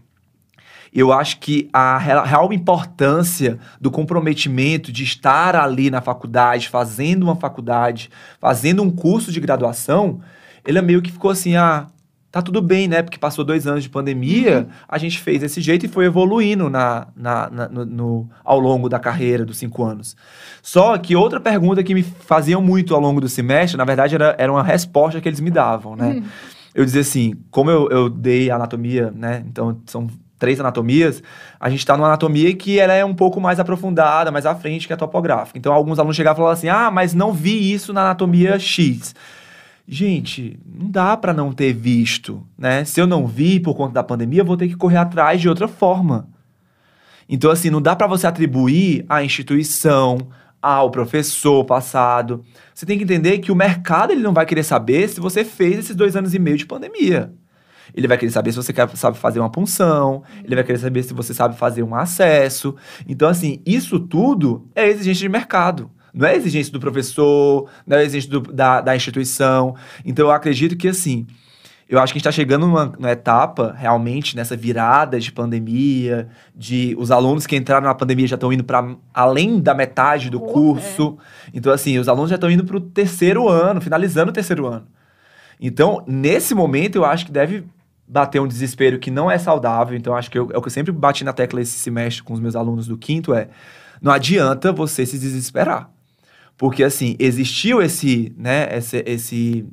eu 0.92 1.12
acho 1.12 1.38
que 1.40 1.68
a 1.72 1.98
real 1.98 2.52
importância 2.52 3.58
do 3.78 3.90
comprometimento 3.90 4.90
de 4.90 5.04
estar 5.04 5.54
ali 5.54 5.90
na 5.90 6.00
faculdade, 6.00 6.70
fazendo 6.70 7.24
uma 7.24 7.36
faculdade, 7.36 8.10
fazendo 8.40 8.82
um 8.82 8.90
curso 8.90 9.30
de 9.30 9.38
graduação, 9.38 10.20
ele 10.66 10.78
é 10.78 10.82
meio 10.82 11.00
que 11.00 11.12
ficou 11.12 11.30
assim, 11.30 11.56
ah, 11.56 11.86
tá 12.30 12.42
tudo 12.42 12.60
bem, 12.60 12.86
né? 12.86 13.02
Porque 13.02 13.18
passou 13.18 13.44
dois 13.44 13.66
anos 13.66 13.82
de 13.82 13.88
pandemia, 13.88 14.58
uhum. 14.58 14.66
a 14.86 14.98
gente 14.98 15.18
fez 15.18 15.40
desse 15.40 15.60
jeito 15.60 15.86
e 15.86 15.88
foi 15.88 16.04
evoluindo 16.04 16.68
na, 16.68 17.06
na, 17.16 17.48
na 17.48 17.68
no, 17.68 17.84
no, 17.86 18.30
ao 18.44 18.60
longo 18.60 18.88
da 18.88 18.98
carreira 18.98 19.44
dos 19.44 19.56
cinco 19.56 19.82
anos. 19.82 20.14
Só 20.62 20.98
que 20.98 21.16
outra 21.16 21.40
pergunta 21.40 21.82
que 21.82 21.94
me 21.94 22.02
faziam 22.02 22.60
muito 22.60 22.94
ao 22.94 23.00
longo 23.00 23.22
do 23.22 23.28
semestre, 23.28 23.78
na 23.78 23.84
verdade, 23.84 24.14
era, 24.14 24.34
era 24.38 24.52
uma 24.52 24.62
resposta 24.62 25.20
que 25.20 25.28
eles 25.28 25.40
me 25.40 25.50
davam, 25.50 25.96
né? 25.96 26.08
Uhum. 26.08 26.24
Eu 26.74 26.84
dizia 26.84 27.00
assim, 27.00 27.34
como 27.50 27.70
eu, 27.70 27.88
eu 27.88 28.10
dei 28.10 28.50
anatomia, 28.50 29.10
né? 29.16 29.42
Então, 29.46 29.80
são 29.86 30.06
três 30.38 30.60
anatomias, 30.60 31.22
a 31.58 31.70
gente 31.70 31.78
está 31.78 31.96
numa 31.96 32.08
anatomia 32.08 32.54
que 32.54 32.78
ela 32.78 32.92
é 32.92 33.02
um 33.02 33.14
pouco 33.14 33.40
mais 33.40 33.58
aprofundada, 33.58 34.30
mais 34.30 34.44
à 34.44 34.54
frente 34.54 34.86
que 34.86 34.92
a 34.92 34.96
topográfica. 34.96 35.58
Então, 35.58 35.72
alguns 35.72 35.98
alunos 35.98 36.14
chegavam 36.14 36.36
e 36.36 36.42
falavam 36.42 36.52
assim, 36.52 36.68
ah, 36.68 36.90
mas 36.90 37.14
não 37.14 37.32
vi 37.32 37.72
isso 37.72 37.94
na 37.94 38.02
anatomia 38.02 38.58
X. 38.58 39.14
Gente, 39.88 40.58
não 40.66 40.90
dá 40.90 41.16
para 41.16 41.32
não 41.32 41.52
ter 41.52 41.72
visto, 41.72 42.44
né? 42.58 42.84
Se 42.84 43.00
eu 43.00 43.06
não 43.06 43.26
vi 43.26 43.60
por 43.60 43.74
conta 43.74 43.94
da 43.94 44.02
pandemia, 44.02 44.40
eu 44.40 44.44
vou 44.44 44.56
ter 44.56 44.68
que 44.68 44.76
correr 44.76 44.96
atrás 44.96 45.40
de 45.40 45.48
outra 45.48 45.68
forma. 45.68 46.28
Então, 47.28 47.50
assim, 47.50 47.70
não 47.70 47.80
dá 47.80 47.94
para 47.94 48.06
você 48.06 48.26
atribuir 48.26 49.04
à 49.08 49.22
instituição, 49.22 50.28
ao 50.60 50.90
professor 50.90 51.64
passado. 51.64 52.44
Você 52.74 52.84
tem 52.84 52.98
que 52.98 53.04
entender 53.04 53.38
que 53.38 53.52
o 53.52 53.56
mercado 53.56 54.12
ele 54.12 54.22
não 54.22 54.32
vai 54.32 54.44
querer 54.44 54.64
saber 54.64 55.08
se 55.08 55.20
você 55.20 55.44
fez 55.44 55.78
esses 55.78 55.94
dois 55.94 56.16
anos 56.16 56.34
e 56.34 56.38
meio 56.40 56.56
de 56.56 56.66
pandemia. 56.66 57.32
Ele 57.94 58.08
vai 58.08 58.18
querer 58.18 58.32
saber 58.32 58.50
se 58.50 58.56
você 58.56 58.72
quer, 58.72 58.88
sabe 58.96 59.16
fazer 59.16 59.38
uma 59.38 59.50
punção, 59.50 60.24
ele 60.42 60.56
vai 60.56 60.64
querer 60.64 60.78
saber 60.78 61.04
se 61.04 61.14
você 61.14 61.32
sabe 61.32 61.56
fazer 61.56 61.84
um 61.84 61.94
acesso. 61.94 62.74
Então, 63.08 63.28
assim, 63.28 63.62
isso 63.64 64.00
tudo 64.00 64.68
é 64.74 64.88
exigência 64.88 65.20
de 65.20 65.28
mercado. 65.28 65.90
Não 66.16 66.26
é 66.26 66.34
exigência 66.34 66.72
do 66.72 66.80
professor, 66.80 67.68
não 67.86 67.98
é 67.98 68.02
exigência 68.02 68.30
do, 68.30 68.40
da, 68.40 68.80
da 68.80 68.96
instituição. 68.96 69.76
Então, 70.02 70.26
eu 70.26 70.32
acredito 70.32 70.74
que, 70.74 70.88
assim, 70.88 71.26
eu 71.86 72.00
acho 72.00 72.10
que 72.10 72.16
a 72.16 72.18
gente 72.18 72.28
está 72.28 72.32
chegando 72.32 72.66
numa, 72.66 72.86
numa, 72.86 73.10
etapa, 73.10 73.74
realmente, 73.78 74.34
nessa 74.34 74.56
virada 74.56 75.20
de 75.20 75.30
pandemia, 75.30 76.28
de 76.54 76.96
os 76.98 77.10
alunos 77.10 77.46
que 77.46 77.54
entraram 77.54 77.86
na 77.86 77.94
pandemia 77.94 78.26
já 78.26 78.34
estão 78.34 78.50
indo 78.50 78.64
para 78.64 78.96
além 79.12 79.60
da 79.60 79.74
metade 79.74 80.30
do 80.30 80.40
curso. 80.40 81.18
É. 81.48 81.50
Então, 81.52 81.70
assim, 81.70 81.98
os 81.98 82.08
alunos 82.08 82.30
já 82.30 82.36
estão 82.36 82.50
indo 82.50 82.64
para 82.64 82.78
o 82.78 82.80
terceiro 82.80 83.46
ano, 83.46 83.80
finalizando 83.82 84.30
o 84.30 84.34
terceiro 84.34 84.66
ano. 84.66 84.86
Então, 85.60 86.02
nesse 86.06 86.54
momento, 86.54 86.96
eu 86.96 87.04
acho 87.04 87.26
que 87.26 87.32
deve 87.32 87.64
bater 88.08 88.40
um 88.40 88.48
desespero 88.48 88.98
que 88.98 89.10
não 89.10 89.30
é 89.30 89.36
saudável. 89.36 89.94
Então, 89.94 90.16
acho 90.16 90.30
que 90.30 90.38
eu, 90.38 90.50
é 90.50 90.56
o 90.56 90.62
que 90.62 90.68
eu 90.68 90.72
sempre 90.72 90.92
bati 90.92 91.24
na 91.24 91.34
tecla 91.34 91.60
esse 91.60 91.78
semestre 91.78 92.22
com 92.22 92.32
os 92.32 92.40
meus 92.40 92.56
alunos 92.56 92.86
do 92.86 92.96
quinto 92.96 93.34
é 93.34 93.48
não 94.00 94.12
adianta 94.12 94.72
você 94.72 95.06
se 95.06 95.18
desesperar. 95.18 95.90
Porque, 96.56 96.82
assim, 96.82 97.16
existiu 97.18 97.82
esse, 97.82 98.32
né, 98.36 98.68
esse, 98.76 99.02
esse, 99.06 99.66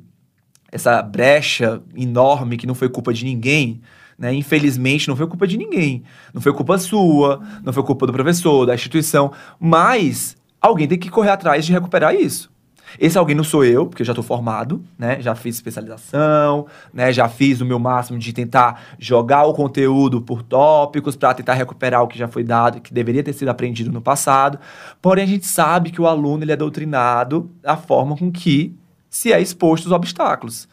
essa 0.70 1.00
brecha 1.02 1.82
enorme 1.96 2.56
que 2.56 2.66
não 2.66 2.74
foi 2.74 2.88
culpa 2.88 3.12
de 3.12 3.24
ninguém, 3.24 3.80
né? 4.18 4.32
Infelizmente, 4.32 5.08
não 5.08 5.16
foi 5.16 5.26
culpa 5.26 5.46
de 5.46 5.56
ninguém. 5.56 6.04
Não 6.32 6.40
foi 6.40 6.52
culpa 6.52 6.78
sua, 6.78 7.40
não 7.62 7.72
foi 7.72 7.82
culpa 7.82 8.06
do 8.06 8.12
professor, 8.12 8.66
da 8.66 8.74
instituição, 8.74 9.32
mas 9.58 10.36
alguém 10.60 10.86
tem 10.86 10.98
que 10.98 11.10
correr 11.10 11.30
atrás 11.30 11.64
de 11.64 11.72
recuperar 11.72 12.14
isso. 12.14 12.53
Esse 12.98 13.18
alguém 13.18 13.34
não 13.34 13.44
sou 13.44 13.64
eu, 13.64 13.86
porque 13.86 14.02
eu 14.02 14.06
já 14.06 14.12
estou 14.12 14.24
formado, 14.24 14.82
né? 14.98 15.20
Já 15.20 15.34
fiz 15.34 15.56
especialização, 15.56 16.66
né? 16.92 17.12
Já 17.12 17.28
fiz 17.28 17.60
o 17.60 17.64
meu 17.64 17.78
máximo 17.78 18.18
de 18.18 18.32
tentar 18.32 18.82
jogar 18.98 19.44
o 19.44 19.52
conteúdo 19.52 20.20
por 20.20 20.42
tópicos 20.42 21.16
para 21.16 21.34
tentar 21.34 21.54
recuperar 21.54 22.02
o 22.02 22.08
que 22.08 22.18
já 22.18 22.28
foi 22.28 22.44
dado, 22.44 22.80
que 22.80 22.92
deveria 22.92 23.22
ter 23.22 23.32
sido 23.32 23.48
aprendido 23.48 23.90
no 23.90 24.00
passado. 24.00 24.58
Porém, 25.00 25.24
a 25.24 25.28
gente 25.28 25.46
sabe 25.46 25.90
que 25.90 26.00
o 26.00 26.06
aluno 26.06 26.44
ele 26.44 26.52
é 26.52 26.56
doutrinado 26.56 27.50
da 27.62 27.76
forma 27.76 28.16
com 28.16 28.30
que 28.30 28.74
se 29.08 29.32
é 29.32 29.40
exposto 29.40 29.86
aos 29.86 29.92
obstáculos. 29.92 30.68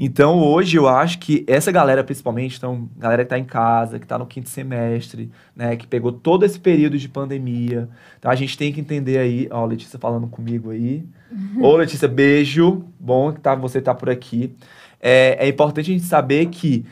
Então, 0.00 0.38
hoje, 0.38 0.76
eu 0.76 0.86
acho 0.86 1.18
que 1.18 1.44
essa 1.48 1.72
galera, 1.72 2.04
principalmente, 2.04 2.56
então, 2.56 2.88
galera 2.96 3.24
que 3.24 3.26
está 3.26 3.36
em 3.36 3.44
casa, 3.44 3.98
que 3.98 4.04
está 4.04 4.16
no 4.16 4.26
quinto 4.26 4.48
semestre, 4.48 5.28
né, 5.56 5.74
que 5.74 5.88
pegou 5.88 6.12
todo 6.12 6.44
esse 6.44 6.60
período 6.60 6.96
de 6.96 7.08
pandemia, 7.08 7.88
então 8.16 8.30
a 8.30 8.36
gente 8.36 8.56
tem 8.56 8.72
que 8.72 8.80
entender 8.80 9.18
aí, 9.18 9.48
ó, 9.50 9.66
Letícia 9.66 9.98
falando 9.98 10.28
comigo 10.28 10.70
aí. 10.70 11.04
Uhum. 11.32 11.64
Ô, 11.64 11.76
Letícia, 11.76 12.06
beijo, 12.06 12.84
bom 13.00 13.32
que 13.32 13.40
tá, 13.40 13.56
você 13.56 13.82
tá 13.82 13.92
por 13.92 14.08
aqui. 14.08 14.54
É, 15.00 15.36
é 15.40 15.48
importante 15.48 15.90
a 15.90 15.94
gente 15.94 16.04
saber 16.04 16.46
que 16.46 16.86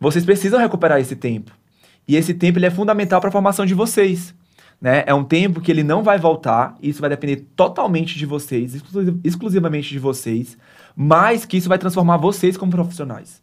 vocês 0.00 0.24
precisam 0.24 0.58
recuperar 0.58 1.00
esse 1.00 1.14
tempo. 1.14 1.52
E 2.08 2.16
esse 2.16 2.34
tempo 2.34 2.58
ele 2.58 2.66
é 2.66 2.70
fundamental 2.70 3.20
para 3.20 3.28
a 3.28 3.32
formação 3.32 3.64
de 3.64 3.72
vocês. 3.72 4.34
Né? 4.80 5.04
É 5.06 5.14
um 5.14 5.22
tempo 5.22 5.60
que 5.60 5.70
ele 5.70 5.84
não 5.84 6.02
vai 6.02 6.18
voltar, 6.18 6.76
isso 6.82 7.00
vai 7.00 7.08
depender 7.08 7.46
totalmente 7.54 8.18
de 8.18 8.26
vocês, 8.26 8.82
exclusivamente 9.22 9.90
de 9.90 10.00
vocês 10.00 10.58
mas 10.96 11.44
que 11.44 11.56
isso 11.56 11.68
vai 11.68 11.78
transformar 11.78 12.16
vocês 12.16 12.56
como 12.56 12.70
profissionais. 12.70 13.42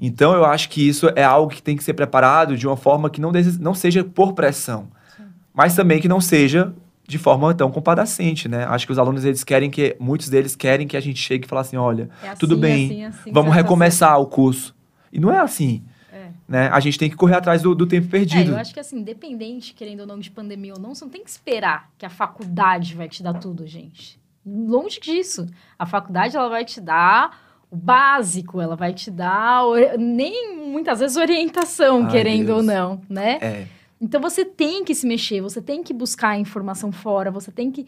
Então, 0.00 0.34
eu 0.34 0.44
acho 0.44 0.68
que 0.68 0.86
isso 0.86 1.10
é 1.16 1.24
algo 1.24 1.50
que 1.50 1.62
tem 1.62 1.76
que 1.76 1.82
ser 1.82 1.94
preparado 1.94 2.56
de 2.56 2.66
uma 2.66 2.76
forma 2.76 3.08
que 3.08 3.20
não, 3.20 3.32
não 3.60 3.74
seja 3.74 4.04
por 4.04 4.34
pressão, 4.34 4.88
Sim. 5.16 5.24
mas 5.54 5.74
também 5.74 6.00
que 6.00 6.08
não 6.08 6.20
seja 6.20 6.72
de 7.08 7.18
forma 7.18 7.54
tão 7.54 7.70
compadecente, 7.70 8.48
né? 8.48 8.64
Acho 8.64 8.84
que 8.84 8.92
os 8.92 8.98
alunos, 8.98 9.24
eles 9.24 9.44
querem 9.44 9.70
que, 9.70 9.96
muitos 9.98 10.28
deles 10.28 10.56
querem 10.56 10.86
que 10.86 10.96
a 10.96 11.00
gente 11.00 11.20
chegue 11.20 11.46
e 11.46 11.48
fale 11.48 11.60
assim, 11.60 11.76
olha, 11.76 12.10
é 12.22 12.28
assim, 12.28 12.38
tudo 12.38 12.56
bem, 12.56 12.86
assim, 12.86 13.04
assim, 13.04 13.32
vamos 13.32 13.54
recomeçar 13.54 14.10
fazer. 14.10 14.22
o 14.22 14.26
curso. 14.26 14.74
E 15.12 15.20
não 15.20 15.32
é 15.32 15.38
assim. 15.38 15.82
É. 16.12 16.28
Né? 16.48 16.68
A 16.68 16.80
gente 16.80 16.98
tem 16.98 17.08
que 17.08 17.16
correr 17.16 17.36
atrás 17.36 17.62
do, 17.62 17.74
do 17.74 17.86
tempo 17.86 18.08
perdido. 18.08 18.50
É, 18.50 18.54
eu 18.54 18.58
acho 18.58 18.74
que 18.74 18.80
assim, 18.80 18.98
independente, 18.98 19.72
querendo 19.72 20.00
ou 20.00 20.06
não, 20.06 20.18
de 20.18 20.30
pandemia 20.30 20.74
ou 20.74 20.80
não, 20.80 20.94
você 20.94 21.04
não 21.04 21.12
tem 21.12 21.22
que 21.22 21.30
esperar 21.30 21.90
que 21.96 22.04
a 22.04 22.10
faculdade 22.10 22.94
vai 22.94 23.08
te 23.08 23.22
dar 23.22 23.34
tudo, 23.34 23.66
gente 23.66 24.18
longe 24.46 25.00
disso. 25.00 25.46
A 25.78 25.84
faculdade 25.84 26.36
ela 26.36 26.48
vai 26.48 26.64
te 26.64 26.80
dar 26.80 27.44
o 27.70 27.76
básico, 27.76 28.60
ela 28.60 28.76
vai 28.76 28.94
te 28.94 29.10
dar 29.10 29.62
nem 29.98 30.56
muitas 30.56 31.00
vezes 31.00 31.16
orientação, 31.16 32.04
Ai, 32.04 32.10
querendo 32.10 32.46
Deus. 32.46 32.58
ou 32.58 32.62
não, 32.62 33.00
né? 33.08 33.38
É. 33.40 33.66
Então 34.00 34.20
você 34.20 34.44
tem 34.44 34.84
que 34.84 34.94
se 34.94 35.06
mexer, 35.06 35.40
você 35.40 35.60
tem 35.60 35.82
que 35.82 35.92
buscar 35.92 36.38
informação 36.38 36.92
fora, 36.92 37.30
você 37.30 37.50
tem 37.50 37.70
que 37.70 37.86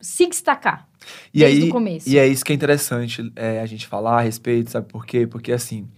se 0.00 0.26
destacar 0.26 0.88
e 1.34 1.40
desde 1.40 1.62
aí, 1.62 1.68
o 1.68 1.72
começo. 1.72 2.08
E 2.08 2.16
é 2.16 2.26
isso 2.26 2.44
que 2.44 2.52
é 2.52 2.54
interessante 2.54 3.32
é, 3.34 3.60
a 3.60 3.66
gente 3.66 3.86
falar 3.86 4.18
a 4.18 4.20
respeito, 4.20 4.70
sabe 4.70 4.86
por 4.86 5.04
quê? 5.04 5.26
Porque 5.26 5.52
assim, 5.52 5.88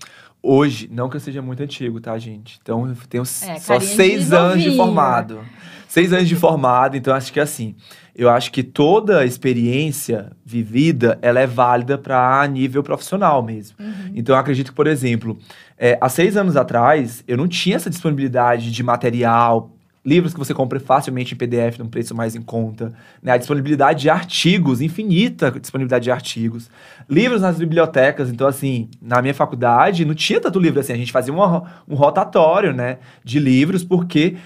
hoje, 0.42 0.88
não 0.90 1.08
que 1.08 1.16
eu 1.16 1.20
seja 1.20 1.42
muito 1.42 1.62
antigo, 1.62 2.00
tá, 2.00 2.16
gente? 2.18 2.58
Então 2.62 2.88
eu 2.88 2.96
tenho 3.08 3.22
é, 3.22 3.58
só 3.58 3.78
seis 3.78 4.32
anos 4.32 4.62
de 4.62 4.74
formado. 4.74 5.44
Seis 5.86 6.12
anos 6.12 6.28
de 6.28 6.36
formado, 6.36 6.96
então 6.96 7.14
acho 7.14 7.32
que 7.32 7.40
assim, 7.40 7.76
eu 8.14 8.28
acho 8.28 8.50
que 8.52 8.62
toda 8.62 9.24
experiência 9.24 10.32
vivida, 10.44 11.18
ela 11.22 11.40
é 11.40 11.46
válida 11.46 11.96
para 11.96 12.46
nível 12.46 12.82
profissional 12.82 13.42
mesmo. 13.42 13.76
Uhum. 13.78 14.12
Então, 14.14 14.34
eu 14.34 14.40
acredito 14.40 14.70
que, 14.70 14.76
por 14.76 14.86
exemplo, 14.86 15.38
é, 15.78 15.98
há 16.00 16.08
seis 16.08 16.36
anos 16.36 16.56
atrás, 16.56 17.24
eu 17.26 17.36
não 17.36 17.48
tinha 17.48 17.76
essa 17.76 17.90
disponibilidade 17.90 18.70
de 18.70 18.82
material, 18.82 19.70
livros 20.04 20.32
que 20.32 20.38
você 20.38 20.54
compra 20.54 20.80
facilmente 20.80 21.34
em 21.34 21.36
PDF 21.36 21.78
num 21.78 21.88
preço 21.88 22.14
mais 22.14 22.34
em 22.34 22.40
conta, 22.40 22.92
né? 23.22 23.32
a 23.32 23.36
disponibilidade 23.36 24.02
de 24.02 24.10
artigos, 24.10 24.80
infinita 24.80 25.50
disponibilidade 25.50 26.04
de 26.04 26.10
artigos, 26.10 26.70
livros 27.08 27.42
nas 27.42 27.58
bibliotecas, 27.58 28.30
então 28.30 28.46
assim, 28.46 28.88
na 29.00 29.20
minha 29.20 29.34
faculdade 29.34 30.04
não 30.04 30.14
tinha 30.14 30.40
tanto 30.40 30.58
livro 30.58 30.80
assim, 30.80 30.92
a 30.94 30.96
gente 30.96 31.12
fazia 31.12 31.32
uma, 31.32 31.64
um 31.86 31.94
rotatório, 31.94 32.72
né, 32.72 32.98
de 33.22 33.38
livros, 33.38 33.84
porque 33.84 34.36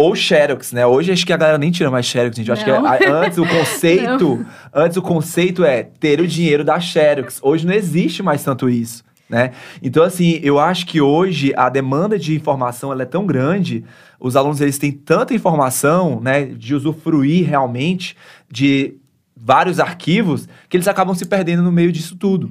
ou 0.00 0.16
Xerox, 0.16 0.72
né? 0.72 0.86
Hoje 0.86 1.12
acho 1.12 1.26
que 1.26 1.32
a 1.32 1.36
galera 1.36 1.58
nem 1.58 1.70
tira 1.70 1.90
mais 1.90 2.06
Xerox, 2.06 2.34
gente. 2.34 2.48
Eu 2.48 2.54
acho 2.54 2.66
não. 2.66 2.96
que 2.96 3.04
é, 3.04 3.10
antes 3.10 3.36
o 3.36 3.44
conceito, 3.46 4.46
antes 4.72 4.96
o 4.96 5.02
conceito 5.02 5.62
é 5.62 5.82
ter 5.82 6.22
o 6.22 6.26
dinheiro 6.26 6.64
da 6.64 6.80
Xerox. 6.80 7.38
Hoje 7.42 7.66
não 7.66 7.74
existe 7.74 8.22
mais 8.22 8.42
tanto 8.42 8.70
isso, 8.70 9.04
né? 9.28 9.50
Então 9.82 10.02
assim, 10.02 10.40
eu 10.42 10.58
acho 10.58 10.86
que 10.86 11.02
hoje 11.02 11.52
a 11.54 11.68
demanda 11.68 12.18
de 12.18 12.34
informação 12.34 12.90
ela 12.90 13.02
é 13.02 13.06
tão 13.06 13.26
grande, 13.26 13.84
os 14.18 14.36
alunos 14.36 14.62
eles 14.62 14.78
têm 14.78 14.90
tanta 14.90 15.34
informação, 15.34 16.18
né, 16.18 16.46
de 16.46 16.74
usufruir 16.74 17.46
realmente 17.46 18.16
de 18.50 18.94
vários 19.36 19.78
arquivos 19.78 20.48
que 20.70 20.78
eles 20.78 20.88
acabam 20.88 21.14
se 21.14 21.26
perdendo 21.26 21.62
no 21.62 21.70
meio 21.70 21.92
disso 21.92 22.16
tudo. 22.16 22.50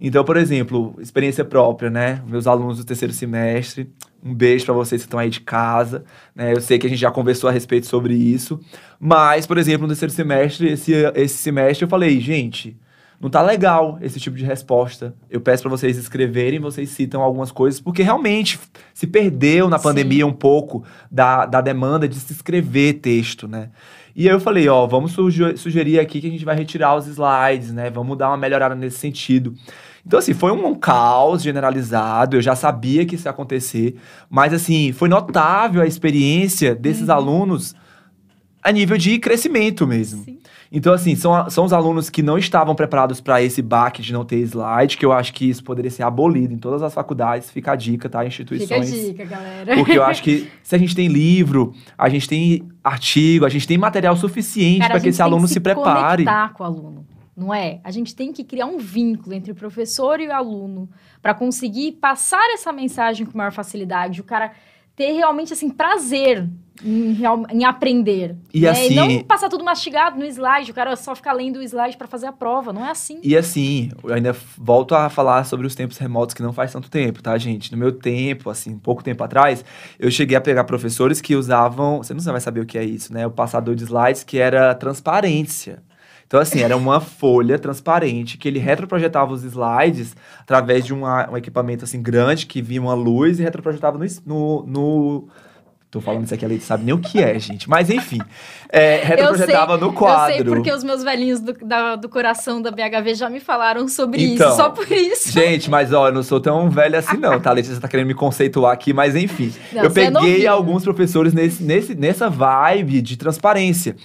Então, 0.00 0.24
por 0.24 0.36
exemplo, 0.36 0.94
experiência 1.00 1.44
própria, 1.44 1.90
né? 1.90 2.22
Meus 2.26 2.46
alunos 2.46 2.78
do 2.78 2.84
terceiro 2.84 3.12
semestre, 3.12 3.90
um 4.24 4.32
beijo 4.32 4.64
para 4.64 4.74
vocês 4.74 5.02
que 5.02 5.06
estão 5.06 5.18
aí 5.18 5.28
de 5.28 5.40
casa, 5.40 6.04
né? 6.34 6.52
Eu 6.52 6.60
sei 6.60 6.78
que 6.78 6.86
a 6.86 6.90
gente 6.90 7.00
já 7.00 7.10
conversou 7.10 7.50
a 7.50 7.52
respeito 7.52 7.86
sobre 7.86 8.14
isso, 8.14 8.60
mas, 9.00 9.46
por 9.46 9.58
exemplo, 9.58 9.82
no 9.82 9.88
terceiro 9.88 10.12
semestre, 10.12 10.72
esse, 10.72 10.92
esse 11.14 11.36
semestre 11.38 11.84
eu 11.84 11.88
falei, 11.88 12.20
gente, 12.20 12.76
não 13.20 13.28
tá 13.28 13.42
legal 13.42 13.98
esse 14.00 14.20
tipo 14.20 14.36
de 14.36 14.44
resposta. 14.44 15.12
Eu 15.28 15.40
peço 15.40 15.64
para 15.64 15.70
vocês 15.70 15.96
escreverem, 15.96 16.60
vocês 16.60 16.90
citam 16.90 17.20
algumas 17.20 17.50
coisas, 17.50 17.80
porque 17.80 18.02
realmente 18.02 18.60
se 18.94 19.08
perdeu 19.08 19.68
na 19.68 19.78
pandemia 19.78 20.24
Sim. 20.24 20.30
um 20.30 20.32
pouco 20.32 20.84
da, 21.10 21.44
da 21.44 21.60
demanda 21.60 22.08
de 22.08 22.14
se 22.14 22.32
escrever 22.32 22.94
texto, 22.94 23.48
né? 23.48 23.70
E 24.14 24.28
aí 24.28 24.34
eu 24.34 24.40
falei, 24.40 24.68
ó, 24.68 24.86
vamos 24.86 25.12
sugerir 25.56 26.00
aqui 26.00 26.20
que 26.20 26.26
a 26.26 26.30
gente 26.30 26.44
vai 26.44 26.56
retirar 26.56 26.96
os 26.96 27.06
slides, 27.06 27.72
né? 27.72 27.90
Vamos 27.90 28.16
dar 28.16 28.28
uma 28.28 28.36
melhorada 28.36 28.74
nesse 28.74 28.98
sentido. 28.98 29.54
Então, 30.06 30.18
assim, 30.18 30.32
foi 30.32 30.52
um 30.52 30.74
caos 30.74 31.42
generalizado, 31.42 32.36
eu 32.36 32.42
já 32.42 32.54
sabia 32.54 33.04
que 33.04 33.14
isso 33.14 33.28
ia 33.28 33.30
acontecer, 33.30 33.96
mas, 34.30 34.52
assim, 34.52 34.92
foi 34.92 35.08
notável 35.08 35.82
a 35.82 35.86
experiência 35.86 36.74
desses 36.74 37.08
uhum. 37.08 37.14
alunos 37.14 37.74
a 38.62 38.72
nível 38.72 38.96
de 38.96 39.18
crescimento 39.18 39.86
mesmo. 39.86 40.24
Sim. 40.24 40.38
Então, 40.70 40.92
assim, 40.92 41.16
são, 41.16 41.48
são 41.48 41.64
os 41.64 41.72
alunos 41.72 42.10
que 42.10 42.22
não 42.22 42.36
estavam 42.36 42.74
preparados 42.74 43.20
para 43.20 43.42
esse 43.42 43.62
baque 43.62 44.02
de 44.02 44.12
não 44.12 44.24
ter 44.24 44.36
slide, 44.40 44.98
que 44.98 45.06
eu 45.06 45.12
acho 45.12 45.32
que 45.32 45.48
isso 45.48 45.64
poderia 45.64 45.90
ser 45.90 46.02
abolido 46.02 46.52
em 46.52 46.58
todas 46.58 46.82
as 46.82 46.92
faculdades. 46.92 47.50
Fica 47.50 47.72
a 47.72 47.76
dica, 47.76 48.08
tá? 48.08 48.24
Instituições. 48.26 48.90
Fica 48.90 49.00
a 49.00 49.06
dica, 49.06 49.24
galera. 49.24 49.76
Porque 49.76 49.92
eu 49.92 50.04
acho 50.04 50.22
que 50.22 50.46
se 50.62 50.74
a 50.74 50.78
gente 50.78 50.94
tem 50.94 51.08
livro, 51.08 51.72
a 51.96 52.08
gente 52.10 52.28
tem 52.28 52.68
artigo, 52.84 53.46
a 53.46 53.48
gente 53.48 53.66
tem 53.66 53.78
material 53.78 54.14
suficiente 54.16 54.86
para 54.86 55.00
que 55.00 55.08
esse 55.08 55.22
aluno 55.22 55.46
se, 55.46 55.54
se 55.54 55.60
prepare. 55.60 56.24
com 56.52 56.62
o 56.62 56.66
aluno. 56.66 57.06
Não 57.38 57.54
é? 57.54 57.80
A 57.84 57.92
gente 57.92 58.16
tem 58.16 58.32
que 58.32 58.42
criar 58.42 58.66
um 58.66 58.78
vínculo 58.78 59.32
entre 59.32 59.52
o 59.52 59.54
professor 59.54 60.18
e 60.18 60.26
o 60.26 60.32
aluno 60.32 60.90
para 61.22 61.32
conseguir 61.32 61.92
passar 61.92 62.44
essa 62.52 62.72
mensagem 62.72 63.24
com 63.24 63.38
maior 63.38 63.52
facilidade. 63.52 64.20
O 64.20 64.24
cara 64.24 64.50
ter 64.96 65.12
realmente 65.12 65.52
assim 65.52 65.70
prazer 65.70 66.48
em, 66.84 67.16
em 67.52 67.64
aprender. 67.64 68.34
E 68.52 68.62
né? 68.62 68.70
assim. 68.70 68.90
E 68.90 68.94
não 68.96 69.22
passar 69.22 69.48
tudo 69.48 69.62
mastigado 69.62 70.18
no 70.18 70.24
slide, 70.24 70.72
o 70.72 70.74
cara 70.74 70.96
só 70.96 71.14
ficar 71.14 71.32
lendo 71.32 71.60
o 71.60 71.62
slide 71.62 71.96
para 71.96 72.08
fazer 72.08 72.26
a 72.26 72.32
prova. 72.32 72.72
Não 72.72 72.84
é 72.84 72.90
assim. 72.90 73.20
E 73.22 73.36
assim, 73.36 73.92
eu 74.02 74.12
ainda 74.12 74.34
volto 74.56 74.96
a 74.96 75.08
falar 75.08 75.44
sobre 75.44 75.64
os 75.64 75.76
tempos 75.76 75.96
remotos 75.96 76.34
que 76.34 76.42
não 76.42 76.52
faz 76.52 76.72
tanto 76.72 76.90
tempo, 76.90 77.22
tá, 77.22 77.38
gente? 77.38 77.70
No 77.70 77.78
meu 77.78 77.92
tempo, 77.92 78.50
assim, 78.50 78.76
pouco 78.76 79.04
tempo 79.04 79.22
atrás, 79.22 79.64
eu 79.96 80.10
cheguei 80.10 80.36
a 80.36 80.40
pegar 80.40 80.64
professores 80.64 81.20
que 81.20 81.36
usavam. 81.36 81.98
Você 81.98 82.12
não 82.12 82.20
vai 82.20 82.40
saber 82.40 82.60
o 82.60 82.66
que 82.66 82.76
é 82.76 82.82
isso, 82.82 83.12
né? 83.12 83.24
O 83.24 83.30
passador 83.30 83.76
de 83.76 83.84
slides 83.84 84.24
que 84.24 84.38
era 84.38 84.74
transparência. 84.74 85.86
Então, 86.28 86.38
assim, 86.38 86.60
era 86.60 86.76
uma 86.76 87.00
folha 87.00 87.58
transparente 87.58 88.36
que 88.36 88.46
ele 88.46 88.58
retroprojetava 88.58 89.32
os 89.32 89.42
slides 89.42 90.14
através 90.38 90.84
de 90.84 90.92
uma, 90.92 91.30
um 91.30 91.36
equipamento 91.38 91.84
assim 91.84 92.02
grande 92.02 92.44
que 92.44 92.60
via 92.60 92.80
uma 92.80 92.92
luz 92.92 93.40
e 93.40 93.42
retroprojetava 93.42 93.98
no, 93.98 94.06
no, 94.26 94.66
no 94.66 95.28
Tô 95.90 96.02
falando 96.02 96.24
isso 96.26 96.34
aqui, 96.34 96.44
a 96.44 96.48
Leite 96.48 96.64
sabe 96.64 96.84
nem 96.84 96.94
o 96.94 96.98
que 96.98 97.18
é, 97.22 97.38
gente. 97.38 97.66
Mas 97.68 97.88
enfim, 97.88 98.18
é, 98.68 99.00
retroprojetava 99.02 99.78
no 99.78 99.90
quadro. 99.90 100.32
Eu 100.32 100.36
sei 100.36 100.44
porque 100.44 100.70
os 100.70 100.84
meus 100.84 101.02
velhinhos 101.02 101.40
do, 101.40 101.54
da, 101.54 101.96
do 101.96 102.10
coração 102.10 102.60
da 102.60 102.70
BHV 102.70 103.14
já 103.14 103.30
me 103.30 103.40
falaram 103.40 103.88
sobre 103.88 104.34
então, 104.34 104.48
isso, 104.48 104.56
só 104.56 104.68
por 104.68 104.86
isso. 104.92 105.32
Gente, 105.32 105.70
mas 105.70 105.90
ó, 105.90 106.08
eu 106.08 106.12
não 106.12 106.22
sou 106.22 106.42
tão 106.42 106.68
velha 106.68 106.98
assim 106.98 107.16
não, 107.16 107.40
tá? 107.40 107.52
Letícia 107.52 107.80
tá 107.80 107.88
querendo 107.88 108.08
me 108.08 108.14
conceituar 108.14 108.74
aqui, 108.74 108.92
mas 108.92 109.16
enfim. 109.16 109.50
Não, 109.72 109.84
eu 109.84 109.88
é 109.88 109.90
peguei 109.90 110.44
é 110.44 110.46
alguns 110.46 110.84
professores 110.84 111.32
nesse, 111.32 111.62
nesse, 111.62 111.94
nessa 111.94 112.28
vibe 112.28 113.00
de 113.00 113.16
transparência. 113.16 113.96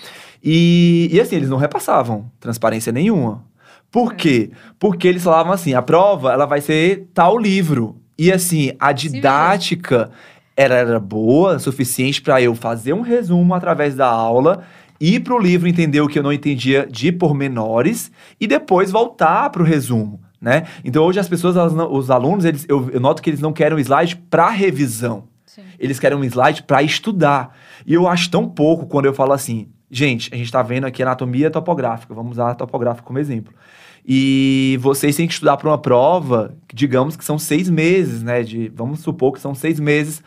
E, 0.44 1.10
e 1.12 1.22
assim, 1.22 1.38
eles 1.38 1.50
não 1.50 1.58
repassavam 1.58 2.30
transparência 2.40 2.92
nenhuma. 2.92 3.44
Por 3.90 4.14
é. 4.14 4.16
quê? 4.16 4.52
Porque 4.78 5.08
eles 5.08 5.24
falavam 5.24 5.54
assim, 5.54 5.74
a 5.74 5.82
prova, 5.82 6.34
ela 6.34 6.46
vai 6.46 6.60
ser 6.60 7.08
tal 7.14 7.38
livro. 7.38 7.96
E 8.18 8.32
assim, 8.32 8.72
a 8.80 8.92
didática 8.92 10.12
era, 10.56 10.76
era 10.76 11.00
boa, 11.00 11.60
suficiente 11.60 12.22
para 12.22 12.42
eu 12.42 12.54
fazer 12.56 12.94
um 12.94 13.02
resumo 13.02 13.54
através 13.54 13.96
da 13.96 14.08
aula, 14.08 14.64
ir 15.00 15.22
para 15.22 15.34
o 15.34 15.40
livro 15.40 15.68
entender 15.68 16.02
o 16.02 16.08
que 16.08 16.20
eu 16.20 16.24
não 16.24 16.34
entendia 16.34 16.88
de 16.90 17.12
pormenores 17.12 18.12
e 18.40 18.48
depois 18.48 18.92
voltar 18.92 19.50
para 19.50 19.62
o 19.62 19.66
resumo. 19.66 20.20
Né? 20.40 20.64
Então 20.84 21.04
hoje 21.06 21.20
as 21.20 21.30
pessoas, 21.30 21.74
não, 21.74 21.92
os 21.92 22.12
alunos, 22.12 22.44
eles, 22.44 22.66
eu, 22.68 22.90
eu, 22.92 23.00
noto 23.00 23.22
que 23.22 23.30
eles 23.30 23.40
não 23.40 23.54
querem 23.54 23.78
um 23.78 23.80
slide 23.80 24.18
para 24.30 24.50
revisão. 24.50 25.24
Sim. 25.46 25.62
Eles 25.80 26.00
querem 26.00 26.18
um 26.18 26.24
slide 26.24 26.64
para 26.64 26.84
estudar. 26.84 27.56
E 27.86 27.94
eu 27.94 28.08
acho 28.08 28.30
tão 28.30 28.50
pouco 28.50 28.86
quando 28.86 29.06
eu 29.06 29.14
falo 29.14 29.32
assim, 29.32 29.70
Gente, 29.94 30.34
a 30.34 30.36
gente 30.36 30.48
está 30.48 30.64
vendo 30.64 30.86
aqui 30.86 31.04
anatomia 31.04 31.52
topográfica, 31.52 32.16
vamos 32.16 32.32
usar 32.32 32.50
a 32.50 32.56
topográfica 32.56 33.06
como 33.06 33.20
exemplo. 33.20 33.54
E 34.04 34.76
vocês 34.82 35.16
têm 35.16 35.28
que 35.28 35.34
estudar 35.34 35.56
para 35.56 35.70
uma 35.70 35.78
prova, 35.78 36.56
digamos 36.74 37.16
que 37.16 37.24
são 37.24 37.38
seis 37.38 37.70
meses, 37.70 38.24
né? 38.24 38.42
De, 38.42 38.70
vamos 38.76 39.02
supor 39.02 39.34
que 39.34 39.40
são 39.40 39.54
seis 39.54 39.80
meses 39.80 40.24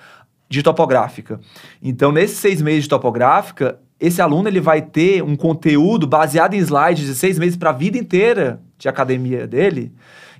de 0.48 0.62
topográfica. 0.62 1.40
Então, 1.82 2.12
nesses 2.12 2.38
seis 2.38 2.62
meses 2.62 2.84
de 2.84 2.90
topográfica, 2.90 3.76
esse 3.98 4.22
aluno 4.22 4.48
ele 4.48 4.60
vai 4.60 4.80
ter 4.80 5.20
um 5.20 5.34
conteúdo 5.34 6.06
baseado 6.06 6.54
em 6.54 6.58
slides 6.58 7.04
de 7.04 7.16
seis 7.16 7.36
meses 7.36 7.56
para 7.56 7.70
a 7.70 7.72
vida 7.72 7.98
inteira 7.98 8.60
de 8.78 8.88
academia 8.88 9.48
dele. 9.48 9.92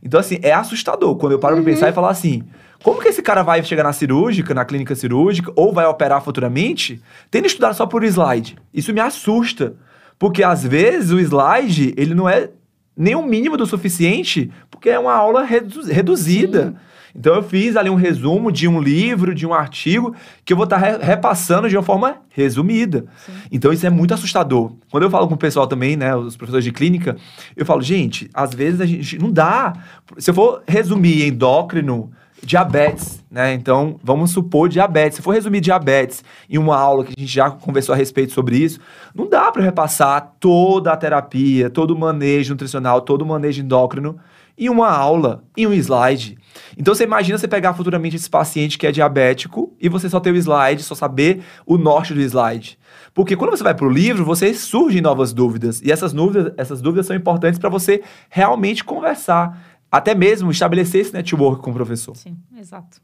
Então, 0.05 0.21
assim, 0.21 0.39
é 0.41 0.53
assustador 0.53 1.17
quando 1.17 1.33
eu 1.33 1.41
paro 1.41 1.57
uhum. 1.57 1.65
para 1.65 1.73
pensar 1.73 1.89
e 1.89 1.93
falar 1.93 2.11
assim: 2.11 2.45
como 2.87 3.03
que 3.03 3.09
esse 3.09 3.21
cara 3.21 3.43
vai 3.43 3.65
chegar 3.65 3.83
na 3.83 3.93
cirúrgica, 3.93 4.55
na 4.55 4.65
clínica 4.65 4.95
cirúrgica, 4.95 5.53
ou 5.57 5.73
vai 5.73 5.85
operar 5.87 6.23
futuramente, 6.23 7.03
tendo 7.33 7.49
estudado 7.49 7.75
só 7.75 7.85
por 7.85 8.05
slide? 8.05 8.57
Isso 8.73 8.95
me 8.95 9.01
assusta. 9.01 9.75
Porque 10.17 10.45
às 10.45 10.63
vezes 10.63 11.11
o 11.11 11.19
slide, 11.19 11.93
ele 11.97 12.15
não 12.15 12.29
é 12.29 12.49
nem 12.97 13.17
o 13.17 13.27
mínimo 13.27 13.57
do 13.57 13.67
suficiente, 13.67 14.53
porque 14.71 14.89
é 14.89 15.01
uma 15.01 15.13
aula 15.13 15.43
redu 15.43 15.83
reduzida. 15.83 16.67
Sim. 16.67 16.77
Então 17.17 17.35
eu 17.35 17.43
fiz 17.43 17.77
ali 17.77 17.91
um 17.91 17.97
resumo 17.97 18.53
de 18.53 18.69
um 18.69 18.81
livro, 18.81 19.35
de 19.35 19.45
um 19.45 19.53
artigo, 19.53 20.15
que 20.45 20.53
eu 20.53 20.57
vou 20.57 20.63
estar 20.63 20.81
tá 20.81 20.87
re 20.87 21.05
repassando 21.05 21.69
de 21.69 21.77
uma 21.77 21.83
forma 21.83 22.19
resumida. 22.29 23.07
Sim. 23.17 23.33
Então 23.51 23.73
isso 23.73 23.85
é 23.85 23.91
muito 23.91 24.15
assustador. 24.15 24.73
Quando 24.93 25.03
eu 25.03 25.11
falo 25.11 25.27
com 25.27 25.35
o 25.35 25.37
pessoal 25.37 25.67
também, 25.67 25.97
né, 25.97 26.15
os 26.15 26.37
professores 26.37 26.65
de 26.65 26.71
clínica, 26.71 27.17
eu 27.57 27.67
falo, 27.67 27.83
gente, 27.83 28.31
às 28.33 28.55
vezes 28.55 28.81
a 28.81 28.87
gente 28.87 29.19
não 29.19 29.33
dá. 29.33 29.73
Se 30.19 30.31
eu 30.31 30.35
for 30.35 30.63
resumir 30.69 31.27
endócrino, 31.27 32.13
diabetes, 32.43 33.25
né? 33.31 33.55
Então, 33.55 33.99
vamos 34.03 34.31
supor 34.31 34.69
diabetes. 34.69 35.17
Se 35.17 35.23
for 35.23 35.33
resumir 35.33 35.61
diabetes 35.61 36.23
em 36.49 36.59
uma 36.59 36.77
aula 36.77 37.05
que 37.05 37.15
a 37.17 37.21
gente 37.21 37.33
já 37.33 37.51
conversou 37.51 37.95
a 37.95 37.97
respeito 37.97 38.33
sobre 38.33 38.57
isso, 38.57 38.81
não 39.15 39.29
dá 39.29 39.51
para 39.51 39.63
repassar 39.63 40.35
toda 40.39 40.93
a 40.93 40.97
terapia, 40.97 41.69
todo 41.71 41.93
o 41.93 41.99
manejo 41.99 42.53
nutricional, 42.53 43.01
todo 43.01 43.23
o 43.23 43.27
manejo 43.27 43.63
endócrino 43.63 44.19
em 44.59 44.71
uma 44.71 44.89
aula, 44.89 45.45
em 45.57 45.67
um 45.67 45.73
slide. 45.75 46.39
Então 46.79 46.95
você 46.95 47.05
imagina 47.05 47.37
você 47.37 47.47
pegar 47.47 47.75
futuramente 47.75 48.17
esse 48.17 48.29
paciente 48.29 48.79
que 48.79 48.87
é 48.87 48.93
diabético 48.93 49.75
e 49.79 49.89
você 49.89 50.09
só 50.09 50.19
ter 50.19 50.33
o 50.33 50.37
slide, 50.37 50.83
só 50.83 50.95
saber 50.95 51.43
o 51.67 51.77
norte 51.77 52.15
do 52.15 52.21
slide. 52.21 52.79
Porque 53.13 53.37
quando 53.37 53.51
você 53.51 53.63
vai 53.63 53.75
para 53.75 53.87
o 53.87 53.91
livro, 53.91 54.25
você 54.25 54.55
surgem 54.55 55.03
novas 55.03 55.33
dúvidas. 55.33 55.83
E 55.83 55.93
essas 55.93 56.13
dúvidas, 56.13 56.53
essas 56.57 56.81
dúvidas 56.81 57.07
são 57.07 57.15
importantes 57.15 57.59
para 57.59 57.69
você 57.69 58.03
realmente 58.31 58.83
conversar 58.83 59.66
até 59.91 60.15
mesmo 60.15 60.51
estabelecer 60.51 61.01
esse 61.01 61.13
network 61.13 61.63
com 61.63 61.71
o 61.71 61.75
professor. 61.75 62.17
Sim, 62.17 62.37
exato. 62.57 63.01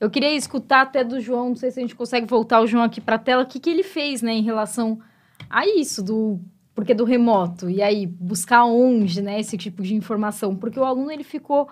Eu 0.00 0.08
queria 0.08 0.32
escutar 0.34 0.82
até 0.82 1.02
do 1.02 1.20
João, 1.20 1.48
não 1.48 1.56
sei 1.56 1.70
se 1.70 1.80
a 1.80 1.82
gente 1.82 1.96
consegue 1.96 2.26
voltar 2.26 2.60
o 2.60 2.66
João 2.66 2.84
aqui 2.84 3.00
para 3.00 3.16
a 3.16 3.18
tela, 3.18 3.42
o 3.42 3.46
que, 3.46 3.58
que 3.58 3.68
ele 3.68 3.82
fez, 3.82 4.22
né, 4.22 4.32
em 4.32 4.42
relação 4.42 5.00
a 5.50 5.66
isso, 5.66 6.02
do 6.02 6.40
porque 6.74 6.94
do 6.94 7.02
remoto, 7.02 7.68
e 7.68 7.82
aí 7.82 8.06
buscar 8.06 8.64
onde, 8.64 9.20
né, 9.20 9.40
esse 9.40 9.58
tipo 9.58 9.82
de 9.82 9.96
informação, 9.96 10.54
porque 10.54 10.78
o 10.78 10.84
aluno 10.84 11.10
ele 11.10 11.24
ficou 11.24 11.68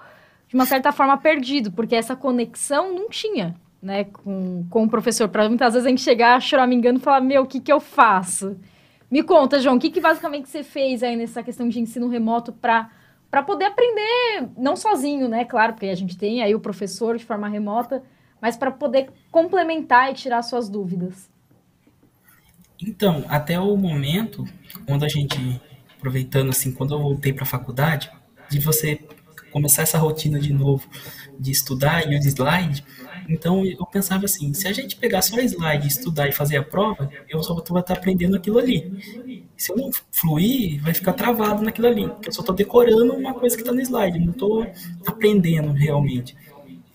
de 0.48 0.56
uma 0.56 0.66
certa 0.66 0.90
forma 0.90 1.16
perdido, 1.16 1.70
porque 1.70 1.94
essa 1.94 2.16
conexão 2.16 2.92
não 2.92 3.08
tinha, 3.08 3.54
né, 3.80 4.02
com, 4.02 4.66
com 4.68 4.82
o 4.82 4.88
professor. 4.88 5.28
Para 5.28 5.48
muitas 5.48 5.74
vezes 5.74 5.86
a 5.86 5.90
gente 5.90 6.02
chegar, 6.02 6.40
engano, 6.72 6.98
e 6.98 7.00
falar, 7.00 7.20
meu, 7.20 7.42
o 7.42 7.46
que 7.46 7.60
que 7.60 7.72
eu 7.72 7.78
faço? 7.78 8.56
Me 9.08 9.22
conta, 9.22 9.60
João, 9.60 9.76
o 9.76 9.78
que 9.78 9.90
que 9.90 10.00
basicamente 10.00 10.48
você 10.48 10.64
fez 10.64 11.04
aí 11.04 11.14
nessa 11.14 11.40
questão 11.40 11.68
de 11.68 11.78
ensino 11.78 12.08
remoto 12.08 12.52
para 12.52 12.90
para 13.30 13.42
poder 13.42 13.66
aprender, 13.66 14.48
não 14.56 14.76
sozinho, 14.76 15.28
né? 15.28 15.44
Claro, 15.44 15.74
porque 15.74 15.86
a 15.86 15.94
gente 15.94 16.16
tem 16.16 16.42
aí 16.42 16.54
o 16.54 16.60
professor 16.60 17.16
de 17.16 17.24
forma 17.24 17.48
remota, 17.48 18.02
mas 18.40 18.56
para 18.56 18.70
poder 18.70 19.10
complementar 19.30 20.10
e 20.10 20.14
tirar 20.14 20.42
suas 20.42 20.68
dúvidas. 20.68 21.28
Então, 22.80 23.24
até 23.28 23.58
o 23.58 23.76
momento, 23.76 24.44
quando 24.86 25.04
a 25.04 25.08
gente, 25.08 25.60
aproveitando 25.96 26.50
assim, 26.50 26.72
quando 26.72 26.94
eu 26.94 27.00
voltei 27.00 27.32
para 27.32 27.44
a 27.44 27.46
faculdade, 27.46 28.10
de 28.48 28.60
você 28.60 29.00
começar 29.50 29.82
essa 29.82 29.98
rotina 29.98 30.38
de 30.38 30.52
novo, 30.52 30.86
de 31.38 31.50
estudar 31.50 32.06
e 32.06 32.14
o 32.14 32.18
slide, 32.18 32.84
então 33.28 33.64
eu 33.64 33.84
pensava 33.86 34.26
assim, 34.26 34.52
se 34.52 34.68
a 34.68 34.72
gente 34.72 34.96
pegar 34.96 35.22
só 35.22 35.40
slide, 35.40 35.88
estudar 35.88 36.28
e 36.28 36.32
fazer 36.32 36.58
a 36.58 36.62
prova, 36.62 37.10
eu 37.28 37.42
só 37.42 37.54
vou 37.54 37.62
estar 37.80 37.94
aprendendo 37.94 38.36
aquilo 38.36 38.58
ali. 38.58 38.92
Se 39.56 39.72
eu 39.72 39.76
não 39.76 39.90
fluir, 40.10 40.82
vai 40.82 40.92
ficar 40.92 41.12
travado 41.12 41.62
naquilo 41.62 41.86
ali, 41.86 42.08
porque 42.08 42.28
eu 42.28 42.32
só 42.32 42.40
estou 42.40 42.54
decorando 42.54 43.14
uma 43.14 43.34
coisa 43.34 43.56
que 43.56 43.62
está 43.62 43.72
no 43.72 43.80
slide, 43.80 44.18
não 44.18 44.32
estou 44.32 44.66
aprendendo 45.06 45.72
realmente. 45.72 46.36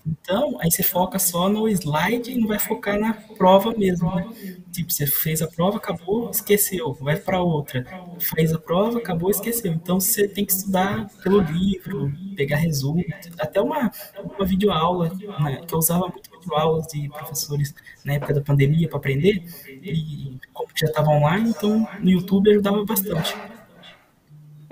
Então, 0.06 0.58
aí 0.60 0.70
você 0.70 0.82
foca 0.82 1.18
só 1.18 1.48
no 1.48 1.68
slide 1.68 2.32
e 2.32 2.38
não 2.38 2.46
vai 2.48 2.58
focar 2.58 2.98
na 2.98 3.14
prova 3.36 3.72
mesmo, 3.76 4.12
né? 4.12 4.26
Tipo, 4.72 4.90
você 4.92 5.06
fez 5.06 5.42
a 5.42 5.48
prova, 5.48 5.76
acabou, 5.78 6.28
esqueceu, 6.30 6.94
vai 6.94 7.16
para 7.16 7.40
outra. 7.42 7.86
Fez 8.18 8.52
a 8.52 8.58
prova, 8.58 8.98
acabou, 8.98 9.30
esqueceu. 9.30 9.72
Então, 9.72 10.00
você 10.00 10.28
tem 10.28 10.44
que 10.46 10.52
estudar 10.52 11.08
pelo 11.22 11.40
livro, 11.40 12.12
pegar 12.34 12.56
resumo, 12.56 13.04
até 13.38 13.60
uma, 13.60 13.90
uma 14.38 14.46
videoaula, 14.46 15.12
né? 15.36 15.60
que 15.66 15.74
eu 15.74 15.78
usava 15.78 16.08
muito 16.08 16.30
videoaulas 16.30 16.86
de 16.86 17.08
professores 17.10 17.74
na 18.04 18.14
época 18.14 18.34
da 18.34 18.40
pandemia 18.42 18.88
para 18.88 18.98
aprender, 18.98 19.42
e 19.82 20.38
como 20.52 20.68
já 20.76 20.86
estava 20.86 21.08
online, 21.10 21.50
então 21.50 21.88
no 21.98 22.10
YouTube 22.10 22.50
ajudava 22.50 22.84
bastante. 22.84 23.40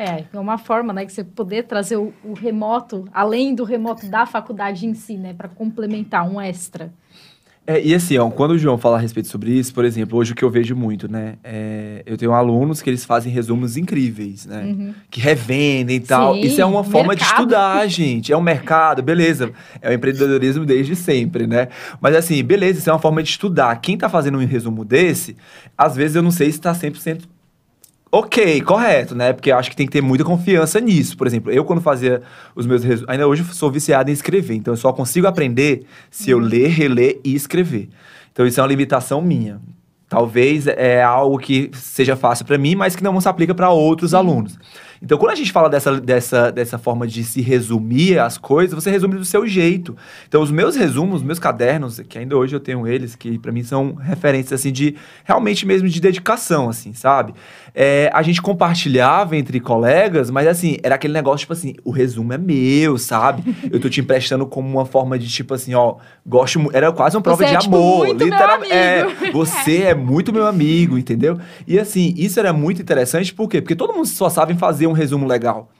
É, 0.01 0.25
é 0.33 0.39
uma 0.39 0.57
forma, 0.57 0.95
né, 0.95 1.05
que 1.05 1.13
você 1.13 1.23
poder 1.23 1.65
trazer 1.65 1.97
o, 1.97 2.11
o 2.25 2.33
remoto, 2.33 3.07
além 3.13 3.55
do 3.55 3.65
remoto 3.65 4.07
da 4.07 4.25
faculdade 4.25 4.87
em 4.87 4.95
si, 4.95 5.19
né, 5.19 5.35
para 5.35 5.47
complementar 5.47 6.27
um 6.27 6.41
extra. 6.41 6.91
É, 7.67 7.79
e 7.85 7.95
assim, 7.95 8.17
ó, 8.17 8.31
quando 8.31 8.53
o 8.53 8.59
João 8.59 8.79
fala 8.79 8.97
a 8.97 8.99
respeito 8.99 9.29
sobre 9.29 9.53
isso, 9.53 9.75
por 9.75 9.85
exemplo, 9.85 10.19
hoje 10.19 10.33
o 10.33 10.35
que 10.35 10.43
eu 10.43 10.49
vejo 10.49 10.75
muito, 10.75 11.07
né? 11.07 11.35
É, 11.45 12.03
eu 12.07 12.17
tenho 12.17 12.33
alunos 12.33 12.81
que 12.81 12.89
eles 12.89 13.05
fazem 13.05 13.31
resumos 13.31 13.77
incríveis, 13.77 14.47
né? 14.47 14.63
Uhum. 14.65 14.95
Que 15.11 15.21
revendem 15.21 15.97
e 15.97 16.01
tal. 16.01 16.35
Sim, 16.35 16.41
isso 16.41 16.61
é 16.61 16.65
uma 16.65 16.83
forma 16.83 17.15
de 17.15 17.21
mercado. 17.21 17.43
estudar, 17.43 17.87
gente. 17.89 18.33
É 18.33 18.37
um 18.37 18.41
mercado, 18.41 19.03
beleza. 19.03 19.53
É 19.83 19.91
o 19.91 19.93
empreendedorismo 19.93 20.65
desde 20.65 20.97
sempre, 20.97 21.47
né? 21.47 21.69
Mas 22.01 22.17
assim, 22.17 22.43
beleza, 22.43 22.79
isso 22.79 22.89
é 22.89 22.93
uma 22.93 22.99
forma 22.99 23.23
de 23.23 23.29
estudar. 23.29 23.79
Quem 23.83 23.99
tá 23.99 24.09
fazendo 24.09 24.39
um 24.39 24.47
resumo 24.47 24.83
desse, 24.83 25.37
às 25.77 25.95
vezes 25.95 26.17
eu 26.17 26.23
não 26.23 26.31
sei 26.31 26.51
se 26.51 26.59
tá 26.59 26.73
100% 26.73 27.25
Ok, 28.13 28.61
correto, 28.63 29.15
né? 29.15 29.33
Porque 29.33 29.53
eu 29.53 29.57
acho 29.57 29.71
que 29.71 29.77
tem 29.77 29.87
que 29.87 29.93
ter 29.93 30.01
muita 30.01 30.25
confiança 30.25 30.81
nisso. 30.81 31.17
Por 31.17 31.29
exemplo, 31.29 31.53
eu 31.53 31.65
quando 31.65 31.81
fazia 31.81 32.23
os 32.57 32.67
meus 32.67 32.83
resumos, 32.83 33.09
ainda 33.09 33.29
hoje 33.29 33.43
eu 33.43 33.55
sou 33.55 33.71
viciado 33.71 34.11
em 34.11 34.13
escrever, 34.13 34.55
então 34.55 34.73
eu 34.75 34.77
só 34.77 34.93
consigo 34.93 35.29
aprender 35.29 35.85
se 36.11 36.29
eu 36.29 36.41
ler, 36.41 36.69
reler 36.71 37.21
e 37.25 37.37
escrever. 37.37 37.89
Então 38.33 38.45
isso 38.45 38.59
é 38.59 38.63
uma 38.63 38.69
limitação 38.69 39.23
minha. 39.23 39.61
Talvez 40.09 40.67
é 40.67 41.01
algo 41.01 41.39
que 41.39 41.71
seja 41.73 42.17
fácil 42.17 42.45
para 42.45 42.59
mim, 42.59 42.75
mas 42.75 42.97
que 42.97 43.03
não 43.05 43.21
se 43.21 43.29
aplica 43.29 43.55
para 43.55 43.71
outros 43.71 44.13
alunos. 44.13 44.59
Então, 45.03 45.17
quando 45.17 45.33
a 45.33 45.35
gente 45.35 45.51
fala 45.51 45.69
dessa, 45.71 45.99
dessa, 46.01 46.53
dessa 46.53 46.77
forma 46.79 47.07
de 47.07 47.25
se 47.25 47.41
resumir 47.41 48.19
as 48.19 48.37
coisas, 48.37 48.75
você 48.75 48.91
resume 48.91 49.15
do 49.17 49.25
seu 49.25 49.47
jeito. 49.47 49.97
Então, 50.29 50.43
os 50.43 50.51
meus 50.51 50.77
resumos, 50.77 51.17
os 51.17 51.23
meus 51.23 51.39
cadernos, 51.39 52.01
que 52.01 52.19
ainda 52.19 52.37
hoje 52.37 52.55
eu 52.55 52.61
tenho 52.61 52.87
eles, 52.87 53.17
que 53.17 53.39
para 53.39 53.51
mim 53.51 53.63
são 53.63 53.95
referências, 53.95 54.61
assim, 54.61 54.71
de 54.71 54.95
realmente 55.25 55.65
mesmo 55.67 55.89
de 55.89 56.01
dedicação, 56.01 56.69
assim, 56.69 56.93
sabe? 56.93 57.33
É, 57.75 58.11
a 58.13 58.21
gente 58.21 58.43
compartilhava 58.43 59.37
entre 59.37 59.59
colegas, 59.59 60.31
mas 60.31 60.47
assim, 60.47 60.77
era 60.83 60.97
aquele 60.97 61.15
negócio, 61.15 61.41
tipo 61.41 61.53
assim, 61.55 61.75
o 61.85 61.91
resumo 61.91 62.33
é 62.33 62.39
meu, 62.39 62.99
sabe? 62.99 63.55
Eu 63.71 63.81
tô 63.81 63.89
te 63.89 64.01
emprestando 64.01 64.45
como 64.47 64.69
uma 64.69 64.85
forma 64.85 65.19
de, 65.19 65.29
tipo 65.29 65.55
assim, 65.55 65.73
ó, 65.75 65.97
gosto 66.27 66.61
Era 66.73 66.93
quase 66.93 67.17
uma 67.17 67.23
prova 67.23 67.39
Você 67.43 67.49
de 67.51 67.57
é, 67.57 67.59
tipo, 67.59 67.75
amor. 67.77 67.99
muito 68.07 68.19
meu 68.19 68.27
literal- 68.27 68.63
É, 68.65 69.05
você 69.33 69.83
é 69.85 69.95
muito 69.95 70.31
meu 70.33 70.47
amigo, 70.47 70.99
entendeu? 70.99 71.39
E 71.67 71.79
assim, 71.79 72.13
isso 72.19 72.39
era 72.39 72.53
muito 72.53 72.83
interessante, 72.83 73.33
por 73.33 73.49
quê? 73.49 73.63
Porque 73.63 73.75
todo 73.77 73.95
mundo 73.95 74.07
só 74.07 74.29
sabe 74.29 74.55
fazer 74.55 74.90
um 74.91 74.95
resumo 74.95 75.27
legal. 75.27 75.71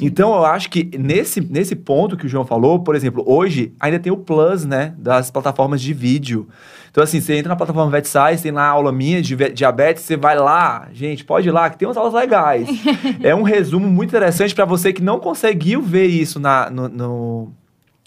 Então, 0.00 0.34
eu 0.34 0.44
acho 0.44 0.70
que 0.70 0.90
nesse, 0.98 1.40
nesse 1.40 1.76
ponto 1.76 2.16
que 2.16 2.26
o 2.26 2.28
João 2.28 2.44
falou, 2.44 2.80
por 2.80 2.96
exemplo, 2.96 3.22
hoje 3.26 3.72
ainda 3.78 3.98
tem 3.98 4.12
o 4.12 4.16
Plus, 4.16 4.64
né, 4.64 4.92
das 4.98 5.30
plataformas 5.30 5.80
de 5.80 5.92
vídeo. 5.92 6.48
Então, 6.90 7.02
assim, 7.02 7.20
você 7.20 7.34
entra 7.36 7.48
na 7.48 7.56
plataforma 7.56 7.90
VetScience, 7.90 8.42
tem 8.42 8.52
lá 8.52 8.66
aula 8.66 8.90
minha 8.92 9.20
de 9.22 9.36
diabetes, 9.52 10.02
você 10.02 10.16
vai 10.16 10.36
lá, 10.36 10.88
gente, 10.92 11.24
pode 11.24 11.48
ir 11.48 11.52
lá, 11.52 11.70
que 11.70 11.78
tem 11.78 11.86
umas 11.86 11.96
aulas 11.96 12.12
legais. 12.14 12.68
é 13.22 13.34
um 13.34 13.42
resumo 13.42 13.86
muito 13.88 14.10
interessante 14.10 14.54
para 14.54 14.64
você 14.64 14.92
que 14.92 15.02
não 15.02 15.18
conseguiu 15.20 15.80
ver 15.80 16.06
isso 16.06 16.38
na, 16.40 16.70
no- 16.70 16.88
no 16.88 17.52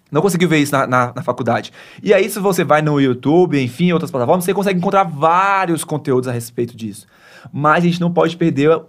não 0.09 0.21
conseguiu 0.21 0.47
ver 0.47 0.59
isso 0.59 0.71
na, 0.71 0.87
na, 0.87 1.13
na 1.13 1.21
faculdade. 1.21 1.73
E 2.01 2.13
aí, 2.13 2.29
se 2.29 2.39
você 2.39 2.63
vai 2.63 2.81
no 2.81 2.99
YouTube, 2.99 3.61
enfim, 3.61 3.91
outras 3.91 4.09
plataformas, 4.09 4.45
você 4.45 4.53
consegue 4.53 4.79
encontrar 4.79 5.03
vários 5.03 5.83
conteúdos 5.83 6.29
a 6.29 6.31
respeito 6.31 6.77
disso. 6.77 7.05
Mas 7.51 7.83
a 7.83 7.87
gente 7.87 7.99
não 7.99 8.11
pode 8.11 8.37
perder 8.37 8.81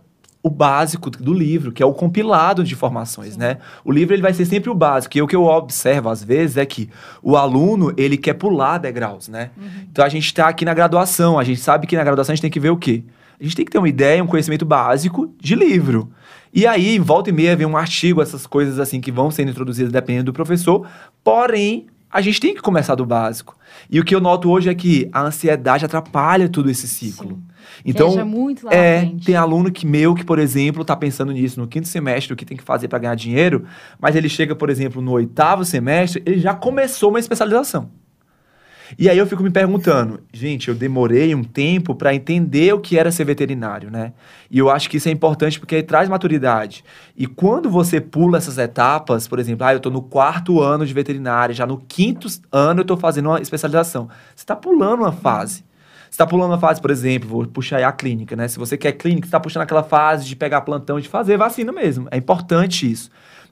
o 0.42 0.48
básico 0.48 1.10
do 1.10 1.32
livro, 1.32 1.72
que 1.72 1.82
é 1.82 1.86
o 1.86 1.92
compilado 1.92 2.62
de 2.62 2.72
informações, 2.72 3.36
né? 3.36 3.58
O 3.84 3.90
livro 3.90 4.14
ele 4.14 4.22
vai 4.22 4.32
ser 4.32 4.44
sempre 4.44 4.70
o 4.70 4.74
básico. 4.74 5.16
E 5.16 5.22
o 5.22 5.26
que 5.26 5.34
eu 5.34 5.44
observo 5.44 6.08
às 6.08 6.22
vezes 6.22 6.56
é 6.56 6.64
que 6.64 6.88
o 7.22 7.36
aluno, 7.36 7.92
ele 7.96 8.16
quer 8.16 8.34
pular 8.34 8.78
degraus, 8.78 9.28
né? 9.28 9.50
Então 9.90 10.04
a 10.04 10.08
gente 10.08 10.26
está 10.26 10.48
aqui 10.48 10.64
na 10.64 10.74
graduação, 10.74 11.38
a 11.38 11.44
gente 11.44 11.60
sabe 11.60 11.86
que 11.86 11.96
na 11.96 12.04
graduação 12.04 12.32
a 12.32 12.36
gente 12.36 12.42
tem 12.42 12.50
que 12.50 12.60
ver 12.60 12.70
o 12.70 12.76
quê? 12.76 13.02
A 13.40 13.44
gente 13.44 13.56
tem 13.56 13.64
que 13.64 13.70
ter 13.70 13.78
uma 13.78 13.88
ideia, 13.88 14.22
um 14.22 14.26
conhecimento 14.26 14.64
básico 14.64 15.32
de 15.40 15.54
livro. 15.54 16.10
E 16.52 16.66
aí, 16.66 16.98
volta 16.98 17.30
e 17.30 17.32
meia, 17.32 17.54
vem 17.54 17.66
um 17.66 17.76
artigo, 17.76 18.22
essas 18.22 18.46
coisas 18.46 18.78
assim 18.78 19.00
que 19.00 19.12
vão 19.12 19.30
sendo 19.30 19.50
introduzidas 19.50 19.92
dependendo 19.92 20.26
do 20.26 20.32
professor. 20.32 20.86
Porém, 21.22 21.86
a 22.10 22.20
gente 22.20 22.40
tem 22.40 22.54
que 22.54 22.62
começar 22.62 22.94
do 22.94 23.04
básico. 23.04 23.56
E 23.90 24.00
o 24.00 24.04
que 24.04 24.14
eu 24.14 24.20
noto 24.20 24.50
hoje 24.50 24.68
é 24.68 24.74
que 24.74 25.08
a 25.12 25.22
ansiedade 25.22 25.84
atrapalha 25.84 26.48
todo 26.48 26.70
esse 26.70 26.88
ciclo. 26.88 27.30
Sim. 27.30 27.42
Então, 27.84 28.24
muito 28.24 28.66
lá 28.66 28.72
é, 28.72 29.12
tem 29.24 29.36
aluno 29.36 29.70
que 29.70 29.86
meu 29.86 30.14
que, 30.14 30.24
por 30.24 30.38
exemplo, 30.38 30.84
tá 30.84 30.96
pensando 30.96 31.32
nisso 31.32 31.60
no 31.60 31.66
quinto 31.66 31.86
semestre, 31.86 32.32
o 32.32 32.36
que 32.36 32.44
tem 32.44 32.56
que 32.56 32.64
fazer 32.64 32.88
para 32.88 32.98
ganhar 32.98 33.14
dinheiro, 33.14 33.64
mas 34.00 34.16
ele 34.16 34.28
chega, 34.28 34.54
por 34.54 34.70
exemplo, 34.70 35.02
no 35.02 35.12
oitavo 35.12 35.64
semestre, 35.64 36.22
ele 36.24 36.40
já 36.40 36.54
começou 36.54 37.10
uma 37.10 37.18
especialização. 37.18 37.90
E 38.96 39.08
aí 39.08 39.18
eu 39.18 39.26
fico 39.26 39.42
me 39.42 39.50
perguntando, 39.50 40.20
gente, 40.32 40.68
eu 40.68 40.74
demorei 40.74 41.34
um 41.34 41.44
tempo 41.44 41.94
para 41.94 42.14
entender 42.14 42.72
o 42.72 42.80
que 42.80 42.96
era 42.98 43.10
ser 43.10 43.24
veterinário, 43.24 43.90
né? 43.90 44.12
E 44.50 44.58
eu 44.58 44.70
acho 44.70 44.88
que 44.88 44.96
isso 44.96 45.08
é 45.08 45.12
importante 45.12 45.58
porque 45.58 45.82
traz 45.82 46.08
maturidade. 46.08 46.84
E 47.16 47.26
quando 47.26 47.68
você 47.68 48.00
pula 48.00 48.38
essas 48.38 48.56
etapas, 48.56 49.28
por 49.28 49.38
exemplo, 49.38 49.66
ah, 49.66 49.74
eu 49.74 49.80
tô 49.80 49.90
no 49.90 50.00
quarto 50.00 50.60
ano 50.60 50.86
de 50.86 50.94
veterinária, 50.94 51.54
já 51.54 51.66
no 51.66 51.78
quinto 51.78 52.28
ano 52.50 52.80
eu 52.80 52.84
tô 52.84 52.96
fazendo 52.96 53.28
uma 53.28 53.40
especialização. 53.40 54.08
Você 54.34 54.46
tá 54.46 54.56
pulando 54.56 55.00
uma 55.00 55.12
fase. 55.12 55.64
Você 56.10 56.16
tá 56.16 56.26
pulando 56.26 56.52
uma 56.52 56.58
fase, 56.58 56.80
por 56.80 56.90
exemplo, 56.90 57.28
vou 57.28 57.46
puxar 57.46 57.76
aí 57.76 57.84
a 57.84 57.92
clínica, 57.92 58.34
né? 58.34 58.48
Se 58.48 58.58
você 58.58 58.78
quer 58.78 58.92
clínica, 58.92 59.26
você 59.26 59.32
tá 59.32 59.40
puxando 59.40 59.64
aquela 59.64 59.82
fase 59.82 60.24
de 60.24 60.34
pegar 60.34 60.62
plantão, 60.62 60.98
de 60.98 61.08
fazer 61.08 61.36
vacina 61.36 61.70
mesmo. 61.70 62.08
É 62.10 62.16
importante 62.16 62.90
isso 62.90 63.10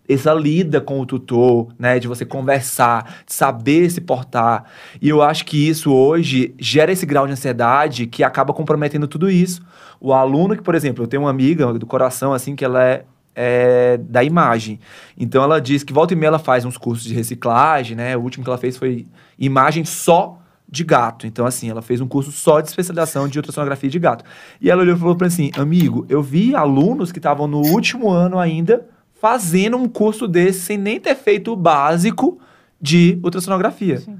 essa 0.09 0.33
lida 0.33 0.81
com 0.81 1.01
o 1.01 1.07
tutor, 1.07 1.69
né, 1.79 1.99
de 1.99 2.07
você 2.07 2.25
conversar, 2.25 3.23
de 3.27 3.33
saber 3.33 3.91
se 3.91 4.01
portar. 4.01 4.65
E 5.01 5.09
eu 5.09 5.23
acho 5.23 5.45
que 5.45 5.69
isso 5.69 5.93
hoje 5.93 6.55
gera 6.59 6.93
esse 6.93 7.07
grau 7.07 7.27
de 7.27 7.33
ansiedade 7.33 8.07
que 8.07 8.23
acaba 8.23 8.53
comprometendo 8.53 9.09
tudo 9.09 9.31
isso. 9.31 9.63
O 10.01 10.13
aluno 10.13 10.57
que, 10.57 10.63
por 10.63 10.75
exemplo, 10.75 11.05
eu 11.05 11.09
tenho 11.09 11.23
uma 11.23 11.31
amiga 11.31 11.73
do 11.75 11.87
coração 11.87 12.33
assim 12.33 12.55
que 12.55 12.65
ela 12.65 12.85
é 12.85 13.05
é, 13.37 13.99
da 13.99 14.25
imagem. 14.25 14.81
Então 15.17 15.45
ela 15.45 15.61
diz 15.61 15.85
que 15.85 15.93
volta 15.93 16.15
e 16.15 16.17
meia 16.17 16.29
ela 16.29 16.39
faz 16.39 16.65
uns 16.65 16.79
cursos 16.79 17.05
de 17.05 17.13
reciclagem, 17.13 17.95
né? 17.95 18.17
O 18.17 18.23
último 18.23 18.43
que 18.43 18.49
ela 18.49 18.59
fez 18.59 18.79
foi 18.79 19.07
imagem 19.39 19.85
só 19.85 20.39
de 20.69 20.83
gato. 20.83 21.27
Então, 21.27 21.47
assim, 21.47 21.71
ela 21.71 21.83
fez 21.83 22.01
um 22.01 22.09
curso 22.09 22.33
só 22.33 22.61
de 22.61 22.69
especialização 22.69 23.29
de 23.29 23.39
ultrassonografia 23.39 23.91
de 23.91 23.99
gato. 23.99 24.25
E 24.61 24.71
ela 24.71 24.83
olhou 24.83 24.97
e 24.97 24.99
falou 24.99 25.15
para 25.15 25.27
mim 25.27 25.33
assim, 25.33 25.51
amigo, 25.57 26.07
eu 26.09 26.23
vi 26.23 26.57
alunos 26.57 27.13
que 27.13 27.19
estavam 27.19 27.47
no 27.47 27.59
último 27.59 28.11
ano 28.11 28.39
ainda 28.39 28.87
fazendo 29.21 29.77
um 29.77 29.89
curso 29.89 30.29
desse 30.29 30.61
sem 30.61 30.79
nem 30.79 31.01
ter 31.01 31.15
feito 31.15 31.53
o 31.53 31.57
básico 31.57 32.39
de 32.81 33.19
ultrassonografia. 33.23 33.99
Sim. 33.99 34.19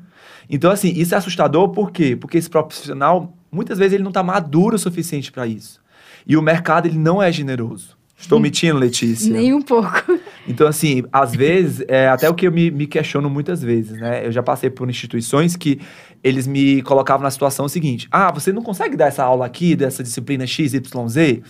Então, 0.49 0.71
assim, 0.71 0.93
isso 0.95 1.15
é 1.15 1.19
assustador 1.19 1.71
por 1.71 1.91
quê? 1.91 2.17
Porque 2.17 2.39
esse 2.39 2.49
profissional, 2.49 3.37
muitas 3.51 3.79
vezes, 3.79 3.95
ele 3.95 4.03
não 4.03 4.11
está 4.11 4.23
maduro 4.23 4.77
o 4.77 4.79
suficiente 4.79 5.31
para 5.33 5.47
isso. 5.47 5.81
E 6.27 6.37
o 6.37 6.43
mercado, 6.43 6.87
ele 6.87 6.99
não 6.99 7.23
é 7.23 7.31
generoso. 7.31 7.97
Estou 8.19 8.41
mentindo, 8.41 8.79
Letícia? 8.79 9.31
Nem 9.33 9.53
um 9.53 9.63
pouco. 9.63 10.03
Então, 10.49 10.69
assim, 10.69 11.03
às 11.13 11.35
vezes, 11.35 11.85
é 11.89 12.07
até 12.07 12.31
o 12.31 12.35
que 12.35 12.47
eu 12.47 12.53
me, 12.53 12.71
me 12.71 12.87
questiono 12.87 13.29
muitas 13.29 13.61
vezes, 13.61 13.99
né? 13.99 14.25
Eu 14.25 14.31
já 14.31 14.45
passei 14.45 14.71
por 14.71 14.89
instituições 14.89 15.57
que 15.57 15.81
eles 16.23 16.47
me 16.47 16.83
colocavam 16.83 17.25
na 17.25 17.33
situação 17.33 17.69
seguinte: 17.69 18.07
ah, 18.13 18.31
você 18.31 18.53
não 18.53 18.63
consegue 18.63 18.97
dar 18.97 19.07
essa 19.07 19.25
aula 19.25 19.45
aqui, 19.45 19.75
dessa 19.75 20.05
disciplina 20.05 20.47
XYZ? 20.47 21.43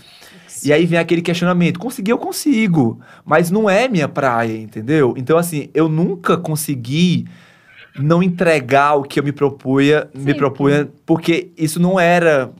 E 0.66 0.72
aí 0.72 0.84
vem 0.86 0.98
aquele 0.98 1.22
questionamento: 1.22 1.78
conseguir, 1.78 2.10
eu 2.10 2.18
consigo, 2.18 3.00
mas 3.24 3.50
não 3.50 3.68
é 3.70 3.88
minha 3.88 4.08
praia, 4.08 4.56
entendeu? 4.56 5.14
Então, 5.16 5.38
assim, 5.38 5.68
eu 5.72 5.88
nunca 5.88 6.36
consegui 6.36 7.26
não 7.98 8.22
entregar 8.22 8.94
o 8.94 9.02
que 9.02 9.18
eu 9.18 9.24
me 9.24 9.32
propunha, 9.32 10.06
me 10.14 10.34
propunha, 10.34 10.88
porque 11.06 11.50
isso 11.56 11.80
não 11.80 11.98
era 11.98 12.50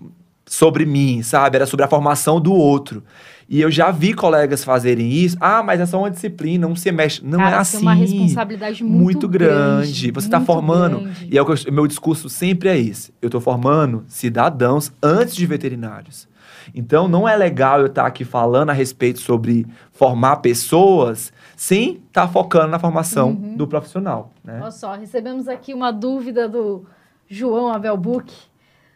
sobre 0.46 0.86
mim, 0.86 1.22
sabe? 1.22 1.56
Era 1.56 1.66
sobre 1.66 1.84
a 1.84 1.88
formação 1.88 2.40
do 2.40 2.52
outro. 2.54 3.02
E 3.48 3.60
eu 3.60 3.70
já 3.70 3.92
vi 3.92 4.12
colegas 4.12 4.64
fazerem 4.64 5.08
isso. 5.12 5.36
Ah, 5.40 5.62
mas 5.62 5.78
é 5.80 5.86
só 5.86 5.98
uma 6.00 6.10
disciplina, 6.10 6.66
um 6.66 6.74
semestre. 6.74 7.24
Não 7.24 7.38
Cara, 7.38 7.56
é 7.56 7.58
assim. 7.60 7.76
é 7.76 7.80
uma 7.80 7.94
responsabilidade 7.94 8.82
muito, 8.82 9.02
muito 9.04 9.28
grande. 9.28 10.10
Você 10.10 10.26
está 10.26 10.40
formando. 10.40 11.00
grande. 11.00 11.28
E 11.30 11.38
é 11.38 11.42
o 11.42 11.46
eu- 11.52 11.72
meu 11.72 11.86
discurso 11.86 12.28
sempre 12.28 12.68
é 12.68 12.76
esse. 12.78 13.12
Eu 13.22 13.26
estou 13.28 13.40
formando 13.40 14.04
cidadãos 14.08 14.90
antes 15.00 15.36
de 15.36 15.46
veterinários. 15.46 16.26
Então 16.74 17.08
não 17.08 17.28
é 17.28 17.36
legal 17.36 17.80
eu 17.80 17.86
estar 17.86 18.06
aqui 18.06 18.24
falando 18.24 18.70
a 18.70 18.72
respeito 18.72 19.20
sobre 19.20 19.66
formar 19.92 20.36
pessoas 20.36 21.32
sem 21.56 22.02
estar 22.08 22.28
focando 22.28 22.68
na 22.68 22.78
formação 22.78 23.30
Uhum. 23.30 23.56
do 23.56 23.66
profissional. 23.66 24.30
Né? 24.44 24.58
Olha 24.62 24.70
só, 24.70 24.94
recebemos 24.94 25.48
aqui 25.48 25.72
uma 25.72 25.90
dúvida 25.92 26.48
do 26.48 26.84
João 27.28 27.72
Abelbuck 27.72 28.32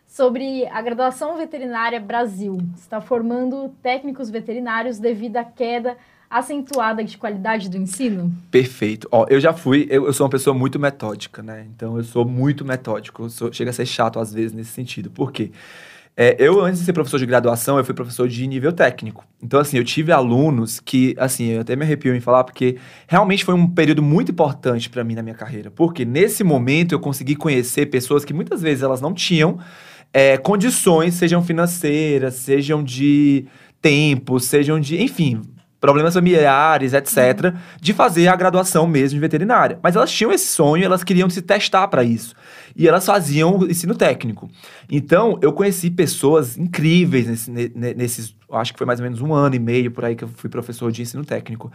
sobre 0.07 0.67
a 0.69 0.83
graduação 0.83 1.37
veterinária 1.37 2.01
Brasil. 2.01 2.59
Está 2.77 3.01
formando 3.01 3.71
técnicos 3.83 4.29
veterinários 4.31 4.99
devido 4.99 5.37
à 5.37 5.45
queda 5.45 5.97
acentuada 6.29 7.03
de 7.03 7.19
qualidade 7.19 7.69
do 7.69 7.77
ensino? 7.77 8.33
Perfeito. 8.51 9.09
Ó, 9.11 9.27
eu 9.29 9.41
já 9.41 9.53
fui, 9.53 9.87
eu, 9.91 10.07
eu 10.07 10.13
sou 10.13 10.25
uma 10.27 10.31
pessoa 10.31 10.55
muito 10.55 10.79
metódica, 10.79 11.43
né? 11.43 11.67
Então 11.75 11.97
eu 11.97 12.05
sou 12.05 12.25
muito 12.25 12.65
metódico. 12.65 13.25
Eu 13.25 13.31
sou- 13.31 13.53
chega 13.53 13.71
a 13.71 13.73
ser 13.73 13.87
chato 13.87 14.19
às 14.21 14.33
vezes 14.33 14.53
nesse 14.53 14.71
sentido. 14.71 15.11
Por 15.11 15.33
quê? 15.33 15.51
É, 16.17 16.37
eu, 16.39 16.61
antes 16.61 16.81
de 16.81 16.87
ser 16.87 16.93
professor 16.93 17.19
de 17.19 17.25
graduação, 17.25 17.79
eu 17.79 17.85
fui 17.85 17.95
professor 17.95 18.29
de 18.29 18.47
nível 18.47 18.73
técnico. 18.73 19.25
Então, 19.43 19.59
assim, 19.59 19.79
eu 19.79 19.85
tive 19.85 20.13
alunos 20.13 20.79
que, 20.79 21.15
assim, 21.19 21.53
eu 21.53 21.63
até 21.63 21.75
me 21.75 21.85
arrepio 21.85 22.15
em 22.15 22.21
falar, 22.21 22.45
porque 22.45 22.77
realmente 23.09 23.45
foi 23.45 23.55
um 23.55 23.67
período 23.67 24.03
muito 24.03 24.31
importante 24.31 24.91
para 24.91 25.03
mim 25.03 25.15
na 25.15 25.23
minha 25.23 25.35
carreira. 25.35 25.71
Porque 25.71 26.05
nesse 26.05 26.45
momento 26.45 26.93
eu 26.93 27.01
consegui 27.01 27.35
conhecer 27.35 27.87
pessoas 27.87 28.25
que 28.25 28.35
muitas 28.35 28.61
vezes 28.61 28.83
elas 28.83 29.01
não 29.01 29.15
tinham 29.15 29.59
é, 30.13 30.37
condições, 30.37 31.15
sejam 31.15 31.43
financeiras, 31.43 32.35
sejam 32.35 32.83
de 32.83 33.47
tempo, 33.81 34.39
sejam 34.39 34.79
de. 34.79 35.01
Enfim, 35.01 35.41
problemas 35.81 36.13
familiares, 36.13 36.93
etc., 36.93 37.55
de 37.81 37.93
fazer 37.95 38.29
a 38.29 38.37
graduação 38.37 38.87
mesmo 38.87 39.17
de 39.17 39.21
veterinária. 39.21 39.79
Mas 39.83 39.97
elas 39.97 40.13
tinham 40.13 40.31
esse 40.31 40.49
sonho, 40.49 40.85
elas 40.85 41.03
queriam 41.03 41.31
se 41.31 41.41
testar 41.41 41.89
para 41.89 42.05
isso. 42.05 42.35
E 42.77 42.89
elas 42.89 43.05
faziam 43.05 43.67
ensino 43.69 43.95
técnico. 43.95 44.49
Então, 44.91 45.39
eu 45.43 45.53
conheci 45.53 45.91
pessoas 45.91 46.57
incríveis 46.57 47.27
nesse, 47.27 47.51
nesses, 47.97 48.35
acho 48.53 48.73
que 48.73 48.79
foi 48.79 48.87
mais 48.87 49.01
ou 49.01 49.05
menos 49.05 49.21
um 49.21 49.33
ano 49.35 49.55
e 49.55 49.59
meio 49.59 49.91
por 49.91 50.05
aí 50.05 50.15
que 50.15 50.25
eu 50.25 50.29
fui 50.29 50.49
professor 50.51 50.91
de 50.91 51.03
ensino 51.03 51.25
técnico. 51.25 51.71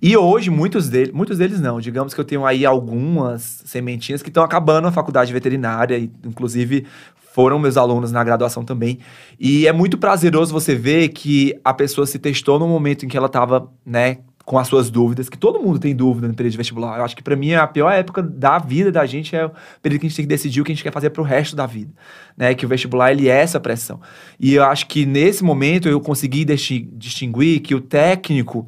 E 0.00 0.16
hoje, 0.16 0.50
muitos 0.50 0.88
deles, 0.88 1.12
muitos 1.12 1.38
deles 1.38 1.60
não, 1.60 1.80
digamos 1.80 2.14
que 2.14 2.20
eu 2.20 2.24
tenho 2.24 2.44
aí 2.44 2.66
algumas 2.66 3.62
sementinhas 3.64 4.22
que 4.22 4.28
estão 4.28 4.42
acabando 4.42 4.88
a 4.88 4.92
faculdade 4.92 5.32
veterinária, 5.32 5.98
e, 5.98 6.10
inclusive 6.24 6.86
foram 7.32 7.58
meus 7.58 7.76
alunos 7.76 8.10
na 8.10 8.22
graduação 8.24 8.64
também. 8.64 8.98
E 9.38 9.66
é 9.66 9.72
muito 9.72 9.96
prazeroso 9.96 10.52
você 10.52 10.74
ver 10.74 11.10
que 11.10 11.58
a 11.64 11.72
pessoa 11.72 12.06
se 12.06 12.18
testou 12.18 12.58
no 12.58 12.66
momento 12.66 13.04
em 13.04 13.08
que 13.08 13.16
ela 13.16 13.26
estava, 13.26 13.70
né, 13.86 14.18
com 14.50 14.58
as 14.58 14.66
suas 14.66 14.90
dúvidas, 14.90 15.28
que 15.28 15.38
todo 15.38 15.60
mundo 15.60 15.78
tem 15.78 15.94
dúvida 15.94 16.26
no 16.26 16.34
período 16.34 16.50
de 16.50 16.58
vestibular. 16.58 16.98
Eu 16.98 17.04
acho 17.04 17.14
que 17.14 17.22
para 17.22 17.36
mim 17.36 17.54
a 17.54 17.68
pior 17.68 17.88
época 17.92 18.20
da 18.20 18.58
vida 18.58 18.90
da 18.90 19.06
gente 19.06 19.36
é 19.36 19.46
o 19.46 19.52
período 19.80 20.00
que 20.00 20.06
a 20.06 20.08
gente 20.08 20.16
tem 20.16 20.24
que 20.24 20.28
decidir 20.28 20.60
o 20.60 20.64
que 20.64 20.72
a 20.72 20.74
gente 20.74 20.82
quer 20.82 20.92
fazer 20.92 21.10
para 21.10 21.22
o 21.22 21.24
resto 21.24 21.54
da 21.54 21.66
vida, 21.66 21.92
né? 22.36 22.52
Que 22.52 22.66
o 22.66 22.68
vestibular 22.68 23.12
ele 23.12 23.28
é 23.28 23.42
essa 23.42 23.60
pressão. 23.60 24.00
E 24.40 24.54
eu 24.54 24.64
acho 24.64 24.88
que 24.88 25.06
nesse 25.06 25.44
momento 25.44 25.88
eu 25.88 26.00
consegui 26.00 26.44
distinguir 26.44 27.60
que 27.60 27.76
o 27.76 27.80
técnico, 27.80 28.66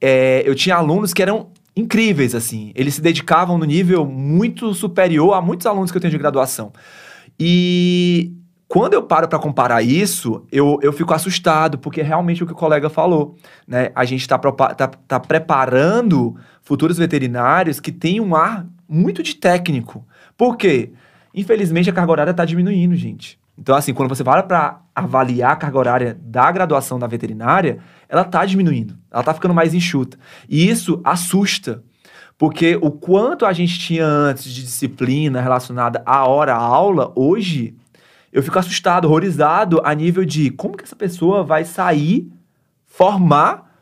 é, 0.00 0.44
eu 0.46 0.54
tinha 0.54 0.76
alunos 0.76 1.12
que 1.12 1.20
eram 1.20 1.48
incríveis 1.74 2.32
assim, 2.32 2.70
eles 2.72 2.94
se 2.94 3.00
dedicavam 3.00 3.58
no 3.58 3.64
nível 3.64 4.06
muito 4.06 4.72
superior 4.72 5.34
a 5.34 5.42
muitos 5.42 5.66
alunos 5.66 5.90
que 5.90 5.96
eu 5.96 6.00
tenho 6.00 6.12
de 6.12 6.18
graduação. 6.18 6.72
E 7.40 8.30
quando 8.74 8.94
eu 8.94 9.04
paro 9.04 9.28
para 9.28 9.38
comparar 9.38 9.82
isso, 9.82 10.44
eu, 10.50 10.80
eu 10.82 10.92
fico 10.92 11.14
assustado, 11.14 11.78
porque 11.78 12.00
é 12.00 12.02
realmente 12.02 12.42
o 12.42 12.46
que 12.46 12.52
o 12.52 12.56
colega 12.56 12.90
falou. 12.90 13.36
Né? 13.68 13.92
A 13.94 14.04
gente 14.04 14.22
está 14.22 14.36
tá, 14.36 14.88
tá 14.88 15.20
preparando 15.20 16.34
futuros 16.60 16.98
veterinários 16.98 17.78
que 17.78 17.92
têm 17.92 18.20
um 18.20 18.34
ar 18.34 18.66
muito 18.88 19.22
de 19.22 19.36
técnico. 19.36 20.04
Por 20.36 20.56
quê? 20.56 20.90
Infelizmente, 21.32 21.88
a 21.88 21.92
carga 21.92 22.10
horária 22.10 22.30
está 22.32 22.44
diminuindo, 22.44 22.96
gente. 22.96 23.38
Então, 23.56 23.76
assim, 23.76 23.94
quando 23.94 24.08
você 24.08 24.24
para 24.24 24.42
para 24.42 24.80
avaliar 24.92 25.52
a 25.52 25.56
carga 25.56 25.78
horária 25.78 26.18
da 26.20 26.50
graduação 26.50 26.98
da 26.98 27.06
veterinária, 27.06 27.78
ela 28.08 28.22
está 28.22 28.44
diminuindo, 28.44 28.98
ela 29.08 29.20
está 29.20 29.32
ficando 29.32 29.54
mais 29.54 29.72
enxuta. 29.72 30.18
E 30.48 30.68
isso 30.68 31.00
assusta, 31.04 31.80
porque 32.36 32.76
o 32.82 32.90
quanto 32.90 33.46
a 33.46 33.52
gente 33.52 33.78
tinha 33.78 34.04
antes 34.04 34.52
de 34.52 34.64
disciplina 34.64 35.40
relacionada 35.40 36.02
à 36.04 36.26
hora-aula, 36.26 37.12
hoje 37.14 37.76
eu 38.34 38.42
fico 38.42 38.58
assustado, 38.58 39.04
horrorizado 39.04 39.80
a 39.84 39.94
nível 39.94 40.24
de 40.24 40.50
como 40.50 40.76
que 40.76 40.82
essa 40.82 40.96
pessoa 40.96 41.44
vai 41.44 41.64
sair, 41.64 42.28
formar 42.84 43.72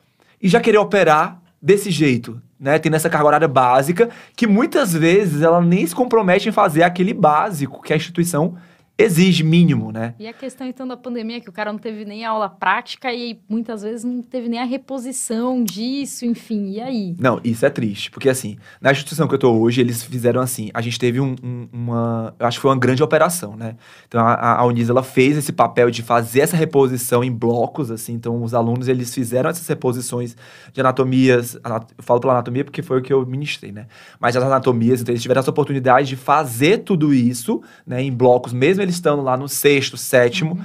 e 0.40 0.46
já 0.46 0.60
querer 0.60 0.76
operar 0.76 1.40
desse 1.60 1.90
jeito, 1.90 2.38
né? 2.60 2.78
Tendo 2.78 2.94
essa 2.94 3.08
carga 3.08 3.28
horária 3.28 3.48
básica, 3.48 4.10
que 4.36 4.46
muitas 4.46 4.92
vezes 4.92 5.40
ela 5.40 5.62
nem 5.62 5.86
se 5.86 5.94
compromete 5.94 6.50
em 6.50 6.52
fazer 6.52 6.82
aquele 6.82 7.14
básico 7.14 7.82
que 7.82 7.94
a 7.94 7.96
instituição 7.96 8.54
exige 9.02 9.42
mínimo, 9.42 9.92
né? 9.92 10.14
E 10.18 10.26
a 10.26 10.32
questão 10.32 10.66
então 10.66 10.86
da 10.86 10.96
pandemia, 10.96 11.40
que 11.40 11.48
o 11.48 11.52
cara 11.52 11.72
não 11.72 11.78
teve 11.78 12.04
nem 12.04 12.24
aula 12.24 12.48
prática 12.48 13.12
e 13.12 13.38
muitas 13.48 13.82
vezes 13.82 14.04
não 14.04 14.22
teve 14.22 14.48
nem 14.48 14.60
a 14.60 14.64
reposição 14.64 15.62
disso, 15.62 16.24
enfim, 16.24 16.70
e 16.72 16.80
aí? 16.80 17.14
Não, 17.18 17.40
isso 17.44 17.64
é 17.66 17.70
triste, 17.70 18.10
porque 18.10 18.28
assim, 18.28 18.56
na 18.80 18.90
instituição 18.90 19.26
que 19.28 19.34
eu 19.34 19.38
tô 19.38 19.52
hoje, 19.52 19.80
eles 19.80 20.02
fizeram 20.02 20.40
assim, 20.40 20.70
a 20.72 20.80
gente 20.80 20.98
teve 20.98 21.20
um, 21.20 21.34
um, 21.42 21.68
uma, 21.72 22.34
eu 22.38 22.46
acho 22.46 22.58
que 22.58 22.62
foi 22.62 22.70
uma 22.70 22.78
grande 22.78 23.02
operação, 23.02 23.56
né? 23.56 23.76
Então 24.06 24.20
a, 24.20 24.60
a 24.60 24.64
Unis, 24.64 24.88
ela 24.88 25.02
fez 25.02 25.36
esse 25.36 25.52
papel 25.52 25.90
de 25.90 26.02
fazer 26.02 26.40
essa 26.40 26.56
reposição 26.56 27.24
em 27.24 27.32
blocos, 27.32 27.90
assim, 27.90 28.12
então 28.14 28.42
os 28.42 28.54
alunos, 28.54 28.88
eles 28.88 29.14
fizeram 29.14 29.50
essas 29.50 29.66
reposições 29.66 30.36
de 30.72 30.80
anatomias, 30.80 31.54
eu 31.54 32.04
falo 32.04 32.20
pela 32.20 32.34
anatomia 32.34 32.64
porque 32.64 32.82
foi 32.82 32.98
o 32.98 33.02
que 33.02 33.12
eu 33.12 33.24
ministrei, 33.26 33.72
né? 33.72 33.86
Mas 34.20 34.36
as 34.36 34.42
anatomias, 34.42 35.00
então 35.00 35.12
eles 35.12 35.22
tiveram 35.22 35.40
essa 35.40 35.50
oportunidade 35.50 36.08
de 36.08 36.16
fazer 36.16 36.78
tudo 36.78 37.12
isso, 37.12 37.62
né, 37.86 38.02
em 38.02 38.12
blocos, 38.12 38.52
mesmo 38.52 38.82
eles 38.82 38.91
estando 38.92 39.22
lá 39.22 39.36
no 39.36 39.48
sexto, 39.48 39.96
sétimo, 39.96 40.54
uhum. 40.54 40.64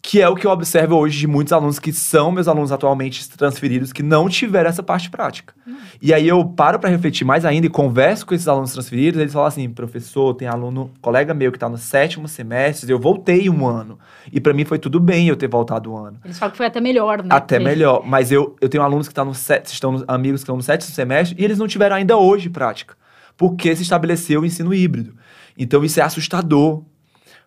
que 0.00 0.20
é 0.20 0.28
o 0.28 0.34
que 0.34 0.46
eu 0.46 0.50
observo 0.50 0.96
hoje 0.96 1.18
de 1.18 1.26
muitos 1.26 1.52
alunos 1.52 1.78
que 1.78 1.92
são 1.92 2.32
meus 2.32 2.48
alunos 2.48 2.72
atualmente 2.72 3.28
transferidos, 3.30 3.92
que 3.92 4.02
não 4.02 4.28
tiveram 4.28 4.70
essa 4.70 4.82
parte 4.82 5.10
prática. 5.10 5.54
Uhum. 5.66 5.76
E 6.00 6.12
aí 6.12 6.28
eu 6.28 6.44
paro 6.44 6.78
para 6.78 6.90
refletir 6.90 7.24
mais 7.24 7.44
ainda 7.44 7.66
e 7.66 7.70
converso 7.70 8.26
com 8.26 8.34
esses 8.34 8.48
alunos 8.48 8.72
transferidos, 8.72 9.20
eles 9.20 9.32
falam 9.32 9.48
assim, 9.48 9.68
professor, 9.70 10.34
tem 10.34 10.48
aluno, 10.48 10.90
colega 11.00 11.32
meu 11.32 11.50
que 11.50 11.56
está 11.56 11.68
no 11.68 11.78
sétimo 11.78 12.28
semestre, 12.28 12.90
eu 12.90 12.98
voltei 12.98 13.48
um 13.48 13.66
ano. 13.66 13.98
E 14.32 14.40
para 14.40 14.52
mim 14.52 14.64
foi 14.64 14.78
tudo 14.78 15.00
bem 15.00 15.28
eu 15.28 15.36
ter 15.36 15.48
voltado 15.48 15.92
um 15.92 15.96
ano. 15.96 16.18
Eles 16.24 16.38
falam 16.38 16.50
que 16.50 16.56
foi 16.56 16.66
até 16.66 16.80
melhor, 16.80 17.22
né? 17.22 17.28
Até 17.30 17.58
melhor. 17.58 18.02
Mas 18.04 18.30
eu, 18.30 18.56
eu 18.60 18.68
tenho 18.68 18.82
alunos 18.82 19.08
que 19.08 19.14
tá 19.14 19.24
no 19.24 19.32
estão 19.32 20.04
amigos 20.06 20.40
que 20.40 20.44
estão 20.44 20.56
no 20.56 20.62
sétimo 20.62 20.92
semestre 20.92 21.40
e 21.40 21.44
eles 21.44 21.58
não 21.58 21.66
tiveram 21.66 21.96
ainda 21.96 22.16
hoje 22.16 22.48
prática. 22.50 22.94
Porque 23.36 23.74
se 23.74 23.82
estabeleceu 23.82 24.42
o 24.42 24.46
ensino 24.46 24.72
híbrido. 24.72 25.14
Então 25.56 25.84
isso 25.84 26.00
é 26.00 26.02
assustador. 26.02 26.82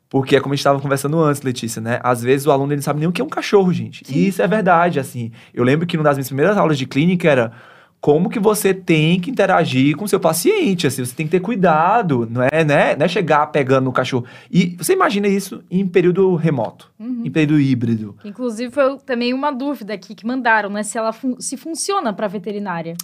Porque 0.09 0.35
é 0.35 0.39
como 0.39 0.53
a 0.53 0.55
gente 0.55 0.61
estava 0.61 0.79
conversando 0.79 1.19
antes, 1.21 1.41
Letícia, 1.41 1.81
né? 1.81 1.99
Às 2.01 2.21
vezes 2.21 2.47
o 2.47 2.51
aluno 2.51 2.71
ele 2.71 2.77
não 2.77 2.83
sabe 2.83 2.99
nem 2.99 3.09
o 3.09 3.11
que 3.11 3.21
é 3.21 3.25
um 3.25 3.29
cachorro, 3.29 3.73
gente. 3.73 4.05
Sim. 4.05 4.13
E 4.13 4.27
isso 4.27 4.41
é 4.41 4.47
verdade, 4.47 4.99
assim. 4.99 5.31
Eu 5.53 5.63
lembro 5.63 5.85
que 5.85 5.97
uma 5.97 6.03
das 6.03 6.17
minhas 6.17 6.27
primeiras 6.27 6.57
aulas 6.57 6.77
de 6.77 6.85
clínica 6.85 7.29
era 7.29 7.51
como 7.99 8.29
que 8.29 8.39
você 8.39 8.73
tem 8.73 9.19
que 9.19 9.31
interagir 9.31 9.95
com 9.95 10.05
o 10.05 10.07
seu 10.07 10.19
paciente, 10.19 10.85
assim, 10.85 11.03
você 11.03 11.15
tem 11.15 11.25
que 11.25 11.31
ter 11.31 11.39
cuidado, 11.39 12.27
não 12.29 12.43
é, 12.43 12.63
né? 12.63 12.95
Não 12.95 13.05
é 13.05 13.07
chegar 13.07 13.47
pegando 13.47 13.85
no 13.85 13.91
cachorro. 13.91 14.25
E 14.51 14.75
você 14.77 14.93
imagina 14.93 15.27
isso 15.27 15.63
em 15.69 15.85
período 15.85 16.35
remoto, 16.35 16.91
uhum. 16.99 17.23
em 17.25 17.31
período 17.31 17.59
híbrido. 17.59 18.15
Inclusive 18.23 18.71
foi 18.71 18.97
também 18.99 19.33
uma 19.33 19.51
dúvida 19.51 19.93
aqui 19.93 20.13
que 20.13 20.25
mandaram, 20.25 20.69
né, 20.69 20.83
se 20.83 20.97
ela 20.97 21.11
fun 21.11 21.35
se 21.39 21.57
funciona 21.57 22.13
para 22.13 22.27
veterinária. 22.27 22.95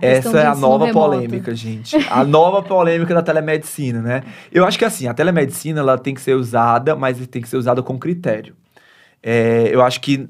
Essa 0.00 0.40
é 0.40 0.46
a 0.46 0.54
nova 0.54 0.86
remoto. 0.86 1.10
polêmica, 1.10 1.54
gente. 1.54 1.96
A 2.10 2.24
nova 2.24 2.62
polêmica 2.62 3.14
da 3.14 3.22
telemedicina, 3.22 4.00
né? 4.00 4.22
Eu 4.50 4.64
acho 4.64 4.78
que 4.78 4.84
assim, 4.84 5.06
a 5.06 5.14
telemedicina 5.14 5.80
ela 5.80 5.98
tem 5.98 6.14
que 6.14 6.20
ser 6.20 6.34
usada, 6.34 6.96
mas 6.96 7.24
tem 7.26 7.42
que 7.42 7.48
ser 7.48 7.56
usada 7.58 7.82
com 7.82 7.98
critério. 7.98 8.54
É, 9.22 9.68
eu 9.72 9.82
acho 9.82 10.00
que 10.00 10.28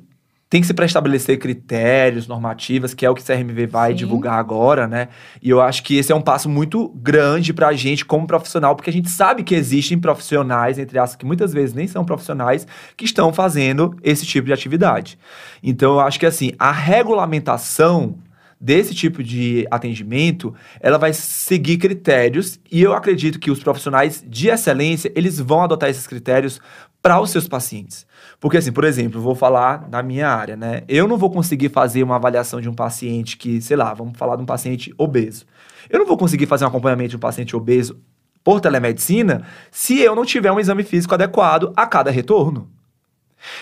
tem 0.51 0.61
que 0.61 0.67
se 0.67 0.73
pré-estabelecer 0.73 1.39
critérios, 1.39 2.27
normativas, 2.27 2.95
que 2.95 3.05
é 3.05 3.11
o 3.11 3.15
que 3.15 3.21
o 3.21 3.25
CRMV 3.25 3.67
vai 3.67 3.91
Sim. 3.91 3.97
divulgar 3.97 4.39
agora, 4.39 4.87
né? 4.87 5.09
E 5.43 5.51
eu 5.51 5.61
acho 5.61 5.83
que 5.83 5.97
esse 5.97 6.11
é 6.11 6.15
um 6.15 6.23
passo 6.23 6.49
muito 6.49 6.89
grande 6.97 7.53
para 7.53 7.69
a 7.69 7.73
gente 7.75 8.05
como 8.05 8.27
profissional, 8.27 8.75
porque 8.75 8.89
a 8.89 8.93
gente 8.93 9.11
sabe 9.11 9.43
que 9.43 9.55
existem 9.55 9.99
profissionais, 9.99 10.79
entre 10.79 10.99
aspas, 10.99 11.17
que 11.17 11.27
muitas 11.27 11.53
vezes 11.53 11.75
nem 11.75 11.87
são 11.87 12.05
profissionais, 12.05 12.67
que 12.97 13.05
estão 13.05 13.33
fazendo 13.33 13.95
esse 14.03 14.25
tipo 14.25 14.47
de 14.47 14.53
atividade. 14.53 15.19
Então, 15.63 15.95
eu 15.95 16.01
acho 16.01 16.19
que, 16.19 16.27
assim, 16.27 16.53
a 16.59 16.73
regulamentação 16.73 18.17
desse 18.61 18.95
tipo 18.95 19.23
de 19.23 19.67
atendimento, 19.71 20.53
ela 20.81 20.99
vai 20.99 21.13
seguir 21.13 21.77
critérios 21.77 22.59
e 22.71 22.83
eu 22.83 22.93
acredito 22.93 23.39
que 23.39 23.51
os 23.51 23.63
profissionais 23.63 24.25
de 24.27 24.49
excelência, 24.49 25.13
eles 25.15 25.39
vão 25.39 25.63
adotar 25.63 25.89
esses 25.89 26.07
critérios 26.07 26.61
para 27.01 27.21
os 27.21 27.31
seus 27.31 27.47
pacientes. 27.47 28.07
Porque, 28.41 28.57
assim, 28.57 28.71
por 28.71 28.85
exemplo, 28.85 29.21
vou 29.21 29.35
falar 29.35 29.89
da 29.89 30.03
minha 30.03 30.29
área, 30.29 30.57
né? 30.57 30.83
Eu 30.87 31.09
não 31.09 31.19
vou 31.19 31.31
conseguir 31.31 31.71
fazer 31.71 32.03
uma 32.05 32.17
avaliação 32.17 32.61
de 32.61 32.69
um 32.69 32.75
paciente 32.75 33.37
que, 33.37 33.61
sei 33.61 33.77
lá, 33.77 33.93
vamos 33.93 34.17
falar 34.17 34.37
de 34.37 34.43
um 34.43 34.47
paciente 34.47 34.95
obeso. 34.97 35.45
Eu 35.91 35.99
não 35.99 36.07
vou 36.07 36.17
conseguir 36.17 36.47
fazer 36.47 36.65
um 36.65 36.69
acompanhamento 36.69 37.11
de 37.11 37.17
um 37.17 37.21
paciente 37.21 37.57
obeso 37.57 37.99
por 38.45 38.61
telemedicina 38.61 39.43
se 39.71 39.99
eu 40.01 40.15
não 40.15 40.25
tiver 40.25 40.53
um 40.53 40.61
exame 40.61 40.85
físico 40.85 41.15
adequado 41.15 41.73
a 41.77 41.87
cada 41.87 42.11
retorno. 42.11 42.71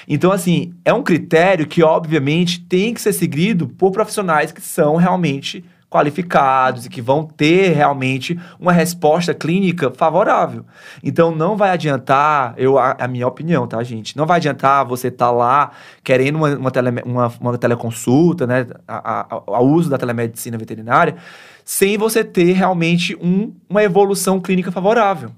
Então, 0.07 0.31
assim, 0.31 0.74
é 0.85 0.93
um 0.93 1.03
critério 1.03 1.66
que, 1.66 1.83
obviamente, 1.83 2.61
tem 2.61 2.93
que 2.93 3.01
ser 3.01 3.12
seguido 3.12 3.68
por 3.68 3.93
profissionais 3.93 4.53
que 4.53 4.61
são 4.61 4.97
realmente 4.97 5.64
qualificados 5.89 6.87
e 6.87 6.89
que 6.89 7.01
vão 7.01 7.24
ter 7.24 7.70
realmente 7.70 8.39
uma 8.59 8.72
resposta 8.72 9.32
clínica 9.32 9.91
favorável. 9.91 10.64
Então 11.03 11.34
não 11.34 11.57
vai 11.57 11.70
adiantar, 11.70 12.55
eu 12.57 12.78
a, 12.78 12.97
a 12.99 13.09
minha 13.09 13.26
opinião, 13.26 13.66
tá, 13.66 13.82
gente? 13.82 14.16
Não 14.16 14.26
vai 14.26 14.39
adiantar 14.39 14.84
você 14.84 15.09
estar 15.09 15.26
tá 15.26 15.30
lá 15.32 15.70
querendo 16.03 16.37
uma, 16.37 16.57
uma, 16.57 16.70
tele, 16.70 16.91
uma, 17.05 17.32
uma 17.41 17.59
teleconsulta, 17.59 18.47
né? 18.47 18.66
A, 18.87 19.26
uso 19.61 19.91
da 19.91 19.99
telemedicina 19.99 20.57
veterinária, 20.57 21.16
sem 21.64 21.99
você 21.99 22.24
ter 22.24 22.53
realmente 22.53 23.16
um, 23.20 23.53
uma 23.68 23.82
evolução 23.82 24.41
clínica 24.41 24.70
favorável. 24.70 25.30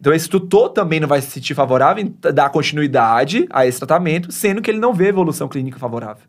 Então, 0.00 0.12
esse 0.12 0.28
tutor 0.28 0.70
também 0.70 1.00
não 1.00 1.08
vai 1.08 1.20
se 1.20 1.30
sentir 1.30 1.54
favorável 1.54 2.04
em 2.04 2.14
dar 2.32 2.50
continuidade 2.50 3.46
a 3.50 3.66
esse 3.66 3.78
tratamento, 3.78 4.30
sendo 4.30 4.62
que 4.62 4.70
ele 4.70 4.78
não 4.78 4.94
vê 4.94 5.08
evolução 5.08 5.48
clínica 5.48 5.78
favorável. 5.78 6.22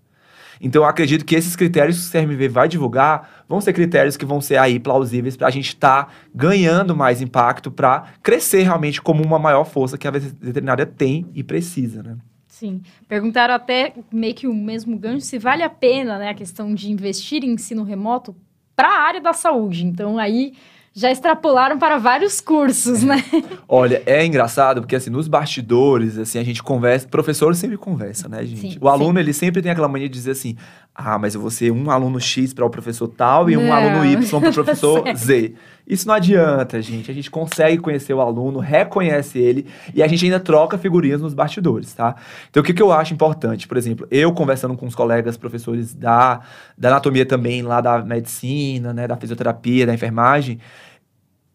Então, 0.61 0.83
eu 0.83 0.87
acredito 0.87 1.23
que 1.23 1.35
esses 1.35 1.55
critérios 1.55 2.09
que 2.09 2.17
o 2.17 2.21
CRMV 2.21 2.47
vai 2.49 2.67
divulgar 2.67 3.43
vão 3.47 3.61
ser 3.61 3.73
critérios 3.73 4.17
que 4.17 4.25
vão 4.25 4.41
ser 4.41 4.57
aí 4.57 4.79
plausíveis 4.79 5.37
para 5.37 5.47
a 5.47 5.51
gente 5.51 5.69
estar 5.69 6.05
tá 6.05 6.11
ganhando 6.33 6.95
mais 6.95 7.21
impacto 7.21 7.71
para 7.71 8.05
crescer 8.21 8.63
realmente 8.63 9.01
como 9.01 9.23
uma 9.23 9.39
maior 9.39 9.63
força 9.63 9.97
que 9.97 10.07
a 10.07 10.11
veterinária 10.11 10.85
tem 10.85 11.25
e 11.33 11.43
precisa, 11.43 12.03
né? 12.03 12.17
Sim. 12.47 12.81
Perguntaram 13.07 13.53
até 13.53 13.93
meio 14.11 14.35
que 14.35 14.47
o 14.47 14.53
mesmo 14.53 14.97
gancho 14.97 15.25
se 15.25 15.39
vale 15.39 15.63
a 15.63 15.69
pena, 15.69 16.19
né, 16.19 16.29
a 16.29 16.33
questão 16.33 16.75
de 16.75 16.91
investir 16.91 17.43
em 17.43 17.53
ensino 17.53 17.83
remoto 17.83 18.35
para 18.75 18.89
a 18.89 19.01
área 19.01 19.21
da 19.21 19.31
saúde. 19.31 19.85
Então, 19.85 20.17
aí 20.17 20.53
já 20.99 21.09
extrapolaram 21.09 21.79
para 21.79 21.97
vários 21.97 22.41
cursos, 22.41 23.03
né? 23.03 23.23
Olha, 23.69 24.03
é 24.05 24.25
engraçado 24.25 24.81
porque 24.81 24.97
assim, 24.97 25.09
nos 25.09 25.29
bastidores, 25.29 26.17
assim, 26.17 26.37
a 26.37 26.43
gente 26.43 26.61
conversa, 26.61 27.07
professor 27.07 27.55
sempre 27.55 27.77
conversa, 27.77 28.27
né, 28.27 28.43
gente? 28.45 28.73
Sim, 28.73 28.77
o 28.81 28.89
aluno, 28.89 29.13
sim. 29.13 29.19
ele 29.19 29.31
sempre 29.31 29.61
tem 29.61 29.71
aquela 29.71 29.87
mania 29.87 30.09
de 30.09 30.13
dizer 30.13 30.31
assim: 30.31 30.57
"Ah, 30.93 31.17
mas 31.17 31.35
eu 31.35 31.39
vou 31.39 31.49
ser 31.49 31.71
um 31.71 31.89
aluno 31.89 32.19
X 32.19 32.53
para 32.53 32.65
o 32.65 32.69
professor 32.69 33.07
tal 33.07 33.49
e 33.49 33.55
um 33.55 33.67
Não. 33.67 33.73
aluno 33.73 34.05
Y 34.05 34.39
para 34.41 34.49
o 34.49 34.51
professor. 34.53 35.03
Z". 35.15 35.53
Isso 35.87 36.05
não 36.05 36.13
adianta, 36.13 36.79
gente. 36.81 37.09
A 37.09 37.13
gente 37.13 37.31
consegue 37.31 37.77
conhecer 37.77 38.13
o 38.13 38.19
aluno, 38.19 38.59
reconhece 38.59 39.39
ele 39.39 39.65
e 39.95 40.03
a 40.03 40.07
gente 40.07 40.25
ainda 40.25 40.39
troca 40.39 40.77
figurinhas 40.77 41.19
nos 41.21 41.33
bastidores, 41.33 41.93
tá? 41.93 42.15
Então, 42.49 42.61
o 42.61 42.63
que, 42.63 42.73
que 42.73 42.81
eu 42.81 42.91
acho 42.91 43.13
importante? 43.13 43.67
Por 43.67 43.75
exemplo, 43.75 44.05
eu 44.11 44.31
conversando 44.33 44.75
com 44.75 44.85
os 44.85 44.93
colegas 44.93 45.35
professores 45.37 45.95
da, 45.95 46.41
da 46.77 46.89
anatomia 46.89 47.25
também, 47.25 47.63
lá 47.63 47.81
da 47.81 48.03
medicina, 48.03 48.93
né, 48.93 49.07
da 49.07 49.15
fisioterapia, 49.15 49.87
da 49.87 49.93
enfermagem 49.93 50.59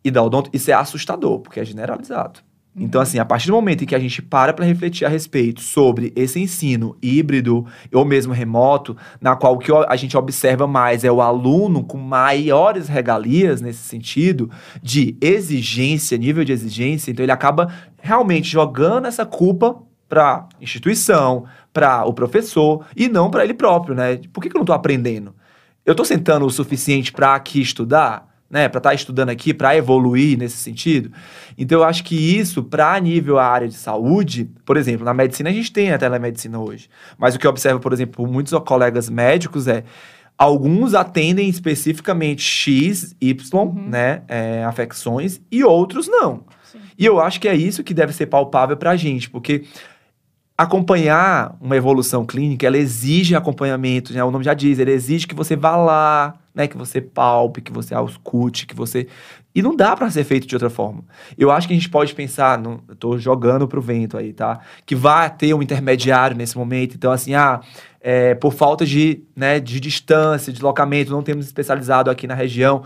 e 0.04 0.10
da 0.10 0.22
odonto, 0.22 0.50
isso 0.52 0.70
é 0.70 0.74
assustador, 0.74 1.40
porque 1.40 1.58
é 1.58 1.64
generalizado. 1.64 2.40
Então, 2.76 3.00
assim, 3.00 3.20
a 3.20 3.24
partir 3.24 3.46
do 3.46 3.52
momento 3.52 3.84
em 3.84 3.86
que 3.86 3.94
a 3.94 4.00
gente 4.00 4.20
para 4.20 4.52
para 4.52 4.64
refletir 4.64 5.04
a 5.04 5.08
respeito 5.08 5.60
sobre 5.60 6.12
esse 6.16 6.40
ensino 6.40 6.96
híbrido 7.00 7.64
ou 7.92 8.04
mesmo 8.04 8.32
remoto, 8.32 8.96
na 9.20 9.36
qual 9.36 9.54
o 9.54 9.58
que 9.58 9.70
a 9.72 9.94
gente 9.94 10.16
observa 10.16 10.66
mais 10.66 11.04
é 11.04 11.12
o 11.12 11.22
aluno 11.22 11.84
com 11.84 11.96
maiores 11.96 12.88
regalias 12.88 13.60
nesse 13.60 13.84
sentido 13.84 14.50
de 14.82 15.16
exigência, 15.20 16.18
nível 16.18 16.44
de 16.44 16.52
exigência, 16.52 17.12
então 17.12 17.24
ele 17.24 17.30
acaba 17.30 17.72
realmente 18.02 18.50
jogando 18.50 19.06
essa 19.06 19.24
culpa 19.24 19.80
para 20.08 20.48
instituição, 20.60 21.44
para 21.72 22.04
o 22.04 22.12
professor 22.12 22.84
e 22.96 23.08
não 23.08 23.30
para 23.30 23.44
ele 23.44 23.54
próprio, 23.54 23.94
né? 23.94 24.18
Por 24.32 24.42
que, 24.42 24.48
que 24.48 24.56
eu 24.56 24.58
não 24.58 24.64
estou 24.64 24.74
aprendendo? 24.74 25.32
Eu 25.86 25.92
estou 25.92 26.04
sentando 26.04 26.44
o 26.44 26.50
suficiente 26.50 27.12
para 27.12 27.36
aqui 27.36 27.60
estudar? 27.60 28.33
Né, 28.54 28.68
para 28.68 28.78
estar 28.78 28.94
estudando 28.94 29.30
aqui, 29.30 29.52
para 29.52 29.76
evoluir 29.76 30.38
nesse 30.38 30.58
sentido. 30.58 31.10
Então, 31.58 31.80
eu 31.80 31.84
acho 31.84 32.04
que 32.04 32.14
isso, 32.14 32.62
para 32.62 33.00
nível 33.00 33.36
a 33.36 33.44
área 33.44 33.66
de 33.66 33.74
saúde, 33.74 34.48
por 34.64 34.76
exemplo, 34.76 35.04
na 35.04 35.12
medicina 35.12 35.50
a 35.50 35.52
gente 35.52 35.72
tem 35.72 35.90
a 35.90 35.98
telemedicina 35.98 36.60
hoje. 36.60 36.88
Mas 37.18 37.34
o 37.34 37.38
que 37.40 37.48
eu 37.48 37.50
observo, 37.50 37.80
por 37.80 37.92
exemplo, 37.92 38.14
por 38.14 38.32
muitos 38.32 38.56
colegas 38.60 39.10
médicos 39.10 39.66
é 39.66 39.82
alguns 40.38 40.94
atendem 40.94 41.48
especificamente 41.48 42.42
X, 42.42 43.16
Y, 43.20 43.72
né, 43.88 44.22
é, 44.28 44.62
afecções, 44.62 45.40
e 45.50 45.64
outros 45.64 46.06
não. 46.06 46.44
Sim. 46.62 46.78
E 46.96 47.04
eu 47.04 47.20
acho 47.20 47.40
que 47.40 47.48
é 47.48 47.56
isso 47.56 47.82
que 47.82 47.92
deve 47.92 48.12
ser 48.12 48.26
palpável 48.26 48.76
para 48.76 48.92
a 48.92 48.96
gente, 48.96 49.28
porque 49.28 49.64
acompanhar 50.56 51.56
uma 51.60 51.76
evolução 51.76 52.24
clínica, 52.24 52.66
ela 52.66 52.78
exige 52.78 53.34
acompanhamento, 53.34 54.12
né? 54.12 54.22
O 54.22 54.30
nome 54.30 54.44
já 54.44 54.54
diz, 54.54 54.78
ele 54.78 54.92
exige 54.92 55.26
que 55.26 55.34
você 55.34 55.56
vá 55.56 55.76
lá, 55.76 56.34
né? 56.54 56.68
Que 56.68 56.76
você 56.76 57.00
palpe, 57.00 57.60
que 57.60 57.72
você 57.72 57.94
auscute, 57.94 58.66
que 58.66 58.74
você... 58.74 59.08
E 59.52 59.62
não 59.62 59.74
dá 59.74 59.96
para 59.96 60.10
ser 60.10 60.24
feito 60.24 60.46
de 60.46 60.54
outra 60.54 60.70
forma. 60.70 61.04
Eu 61.36 61.50
acho 61.50 61.66
que 61.66 61.74
a 61.74 61.76
gente 61.76 61.88
pode 61.88 62.14
pensar, 62.14 62.58
não, 62.58 62.80
eu 62.88 62.94
tô 62.94 63.18
jogando 63.18 63.66
pro 63.66 63.80
vento 63.80 64.16
aí, 64.16 64.32
tá? 64.32 64.60
Que 64.86 64.94
vai 64.94 65.28
ter 65.30 65.54
um 65.54 65.62
intermediário 65.62 66.36
nesse 66.36 66.56
momento. 66.56 66.94
Então, 66.94 67.10
assim, 67.10 67.34
ah, 67.34 67.60
é, 68.00 68.34
por 68.34 68.52
falta 68.52 68.84
de, 68.84 69.22
né, 69.34 69.58
de 69.58 69.80
distância, 69.80 70.52
de 70.52 70.58
deslocamento, 70.58 71.10
não 71.10 71.22
temos 71.22 71.46
especializado 71.46 72.10
aqui 72.10 72.26
na 72.26 72.34
região. 72.34 72.82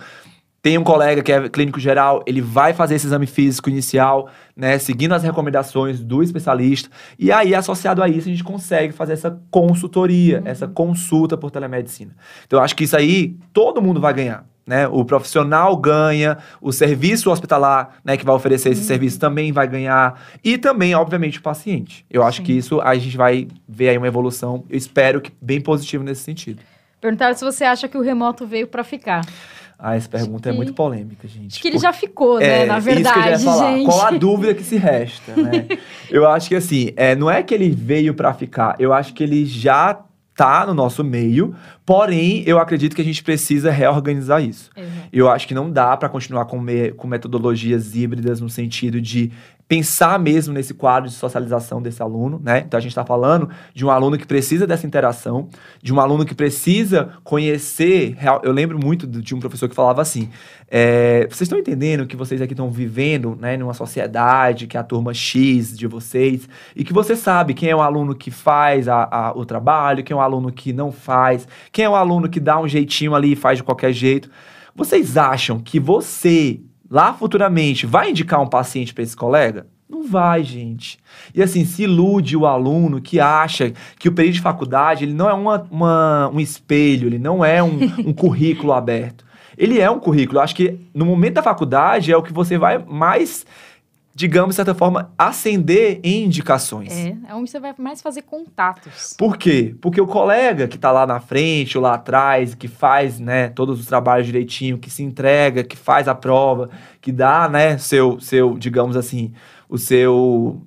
Tem 0.69 0.77
um 0.77 0.85
colega 0.85 1.23
que 1.23 1.33
é 1.33 1.49
clínico 1.49 1.81
geral, 1.81 2.23
ele 2.27 2.43
vai 2.43 2.75
fazer 2.75 2.97
esse 2.97 3.07
exame 3.07 3.27
físico 3.27 3.71
inicial, 3.71 4.29
né, 4.55 4.79
seguindo 4.79 5.14
as 5.14 5.23
recomendações 5.23 5.99
do 5.99 6.23
especialista. 6.23 6.91
E 7.19 7.33
aí, 7.33 7.55
associado 7.55 8.03
a 8.03 8.07
isso, 8.07 8.29
a 8.29 8.31
gente 8.31 8.45
consegue 8.45 8.93
fazer 8.93 9.14
essa 9.14 9.41
consultoria, 9.51 10.43
essa 10.45 10.69
consulta 10.69 11.39
por 11.39 11.51
telemedicina. 11.51 12.14
Então, 12.47 12.59
eu 12.59 12.62
acho 12.62 12.77
que 12.77 12.85
isso 12.85 12.95
aí 12.95 13.35
todo 13.51 13.81
mundo 13.81 13.99
vai 13.99 14.12
ganhar. 14.12 14.45
Né? 14.66 14.87
O 14.87 15.07
profissional 15.07 15.75
ganha, 15.75 16.37
o 16.61 16.71
serviço 16.71 17.31
hospitalar, 17.31 17.95
né, 18.05 18.19
que 18.19 18.25
vai 18.27 18.35
oferecer 18.35 18.69
esse 18.69 18.85
serviço 18.85 19.19
também 19.19 19.51
vai 19.51 19.66
ganhar, 19.66 20.21
e 20.45 20.59
também, 20.59 20.95
obviamente, 20.95 21.39
o 21.39 21.43
paciente. 21.43 22.05
Eu 22.11 22.23
acho 22.23 22.41
Sim. 22.41 22.45
que 22.45 22.53
isso 22.53 22.79
a 22.83 22.95
gente 22.95 23.16
vai 23.16 23.49
ver 23.66 23.89
aí 23.89 23.97
uma 23.97 24.07
evolução, 24.07 24.66
eu 24.69 24.77
espero 24.77 25.23
que 25.23 25.33
bem 25.41 25.62
positiva 25.62 26.05
nesse 26.05 26.25
sentido. 26.25 26.61
Perguntaram 27.01 27.35
se 27.35 27.43
você 27.43 27.64
acha 27.64 27.89
que 27.89 27.97
o 27.97 28.03
remoto 28.03 28.47
veio 28.47 28.66
para 28.66 28.85
ficar. 28.85 29.23
Ah, 29.79 29.95
essa 29.95 30.09
pergunta 30.09 30.49
é 30.49 30.53
que- 30.53 30.57
muito 30.57 30.74
polêmica, 30.74 31.29
gente. 31.29 31.53
Acho 31.53 31.62
que 31.62 31.68
ele 31.68 31.79
já 31.79 31.93
ficou, 31.93 32.39
né? 32.41 32.62
É, 32.62 32.66
Na 32.66 32.79
isso 32.79 32.89
que 32.89 32.93
eu 32.99 33.03
já 33.05 33.12
verdade, 33.12 33.31
ia 33.31 33.39
falar. 33.51 33.76
gente. 33.76 33.85
Qual 33.87 34.01
a 34.07 34.11
dúvida 34.11 34.55
que 34.55 34.64
se 34.64 34.76
resta, 34.76 35.37
né? 35.37 35.66
eu 36.11 36.29
acho 36.29 36.49
que 36.49 36.57
assim, 36.57 36.91
é, 36.97 37.14
não 37.14 37.31
é 37.31 37.43
que 37.43 37.55
ele 37.55 37.70
veio 37.70 38.12
pra 38.12 38.35
ficar, 38.35 38.74
eu 38.81 38.93
acho 38.93 39.14
que 39.14 39.22
ele 39.22 39.45
já 39.47 40.01
tá 40.35 40.64
no 40.66 40.72
nosso 40.74 41.03
meio, 41.05 41.55
porém, 41.85 42.43
eu 42.47 42.59
acredito 42.61 42.95
que 42.95 43.03
a 43.03 43.05
gente 43.05 43.22
precisa 43.24 43.70
reorganizar 43.72 44.43
isso. 44.43 44.70
Exato. 44.76 45.09
Eu 45.12 45.29
acho 45.31 45.49
que 45.49 45.55
não 45.55 45.68
dá 45.70 45.97
para 45.97 46.09
continuar 46.09 46.45
com, 46.45 46.61
me- 46.61 46.93
com 46.93 47.07
metodologias 47.09 47.95
híbridas 47.97 48.41
no 48.41 48.49
sentido 48.49 49.01
de 49.01 49.33
pensar 49.69 50.19
mesmo 50.19 50.55
nesse 50.55 50.73
quadro 50.73 51.11
de 51.11 51.14
socialização 51.14 51.83
desse 51.83 52.03
aluno, 52.03 52.41
né? 52.43 52.62
Então 52.66 52.79
a 52.79 52.81
gente 52.81 52.91
está 52.93 53.05
falando 53.05 53.51
de 53.75 53.85
um 53.85 53.91
aluno 53.91 54.16
que 54.16 54.27
precisa 54.27 54.66
dessa 54.66 54.87
interação, 54.87 55.49
de 55.83 55.93
um 55.93 56.01
aluno 56.01 56.25
que 56.25 56.35
precisa 56.35 57.11
conhecer. 57.23 58.16
Eu 58.43 58.51
lembro 58.51 58.79
muito 58.83 59.07
de 59.07 59.35
um 59.35 59.39
professor 59.39 59.69
que 59.69 59.75
falava 59.75 60.01
assim: 60.01 60.31
é, 60.71 61.27
vocês 61.29 61.43
estão 61.43 61.59
entendendo 61.59 62.07
que 62.07 62.16
vocês 62.16 62.41
aqui 62.41 62.55
estão 62.55 62.71
vivendo, 62.71 63.37
né, 63.39 63.59
numa 63.59 63.75
sociedade 63.75 64.66
que 64.66 64.77
é 64.77 64.81
a 64.81 64.85
turma 64.85 65.12
X 65.12 65.77
de 65.77 65.87
vocês 65.87 66.49
e 66.75 66.83
que 66.83 66.93
você 66.95 67.14
sabe 67.14 67.53
quem 67.53 67.69
é 67.69 67.77
o 67.77 67.83
aluno 67.83 68.14
que 68.14 68.31
faz 68.31 68.89
a- 68.89 69.07
a- 69.11 69.33
o 69.37 69.45
trabalho, 69.45 70.03
quem 70.03 70.14
é 70.14 70.19
o 70.19 70.23
aluno 70.23 70.51
que 70.51 70.73
não 70.73 70.91
faz, 70.91 71.47
quem 71.71 71.85
é 71.85 71.91
o 71.91 71.95
aluno 71.95 72.27
que 72.29 72.41
dá 72.41 72.59
um 72.59 72.66
jeitinho 72.66 73.14
ali 73.14 73.33
e 73.33 73.37
faz 73.37 73.59
de 73.59 73.64
qualquer 73.64 73.93
jeito. 73.93 74.31
Vocês 74.75 75.16
acham 75.19 75.59
que 75.59 75.79
você, 75.81 76.61
lá 76.91 77.12
futuramente, 77.12 77.86
vai 77.86 78.11
indicar 78.11 78.41
um 78.41 78.47
paciente 78.47 78.93
para 78.95 79.03
esse 79.03 79.16
colega? 79.16 79.66
Não 79.89 80.07
vai, 80.07 80.45
gente. 80.45 80.99
E 81.34 81.43
assim, 81.43 81.64
se 81.64 81.84
ilude 81.84 82.36
o 82.36 82.45
aluno 82.47 83.01
que 83.01 83.18
acha 83.18 83.72
que 83.99 84.09
o 84.09 84.12
período 84.12 84.34
de 84.34 84.41
faculdade 84.43 85.05
ele 85.05 85.14
não 85.14 85.28
é 85.28 85.32
uma, 85.32 85.66
uma- 85.70 86.30
um 86.32 86.39
espelho, 86.41 87.09
ele 87.09 87.18
não 87.18 87.43
é 87.45 87.62
um, 87.62 87.78
um 88.07 88.12
currículo 88.14 88.72
aberto. 88.72 89.24
Ele 89.57 89.80
é 89.80 89.91
um 89.91 89.99
currículo. 89.99 90.39
Eu 90.39 90.43
acho 90.45 90.55
que 90.55 90.78
no 90.95 91.05
momento 91.07 91.34
da 91.34 91.43
faculdade 91.43 92.12
é 92.12 92.16
o 92.16 92.22
que 92.22 92.32
você 92.32 92.57
vai 92.59 92.78
mais, 92.78 93.45
digamos, 94.19 94.51
de 94.51 94.57
certa 94.57 94.75
forma, 94.75 95.12
ascender 95.16 96.01
em 96.03 96.25
indicações. 96.25 96.93
É, 96.93 97.16
é 97.29 97.35
onde 97.37 97.49
você 97.49 97.61
vai 97.61 97.73
mais 97.79 98.03
fazer 98.03 98.23
contatos. 98.23 99.14
Por 99.16 99.37
quê? 99.37 99.77
Porque 99.81 100.01
o 100.01 100.09
colega 100.09 100.66
que 100.66 100.77
tá 100.77 100.91
lá 100.91 101.07
na 101.07 101.21
frente 101.21 101.79
ou 101.79 101.85
lá 101.85 101.95
atrás, 101.95 102.53
que 102.53 102.66
faz, 102.66 103.21
né, 103.21 103.49
todos 103.51 103.79
os 103.79 103.87
trabalhos 103.87 104.27
direitinho, 104.27 104.77
que 104.77 104.91
se 104.91 105.05
entrega, 105.05 105.62
que 105.62 105.77
faz 105.77 106.09
a 106.09 106.16
prova, 106.16 106.69
que 107.01 107.12
dá, 107.12 107.49
né, 107.49 107.79
seu, 107.79 108.19
seu, 108.19 108.59
digamos 108.59 108.97
assim, 108.97 109.33
o 109.69 109.79
seu 109.79 110.61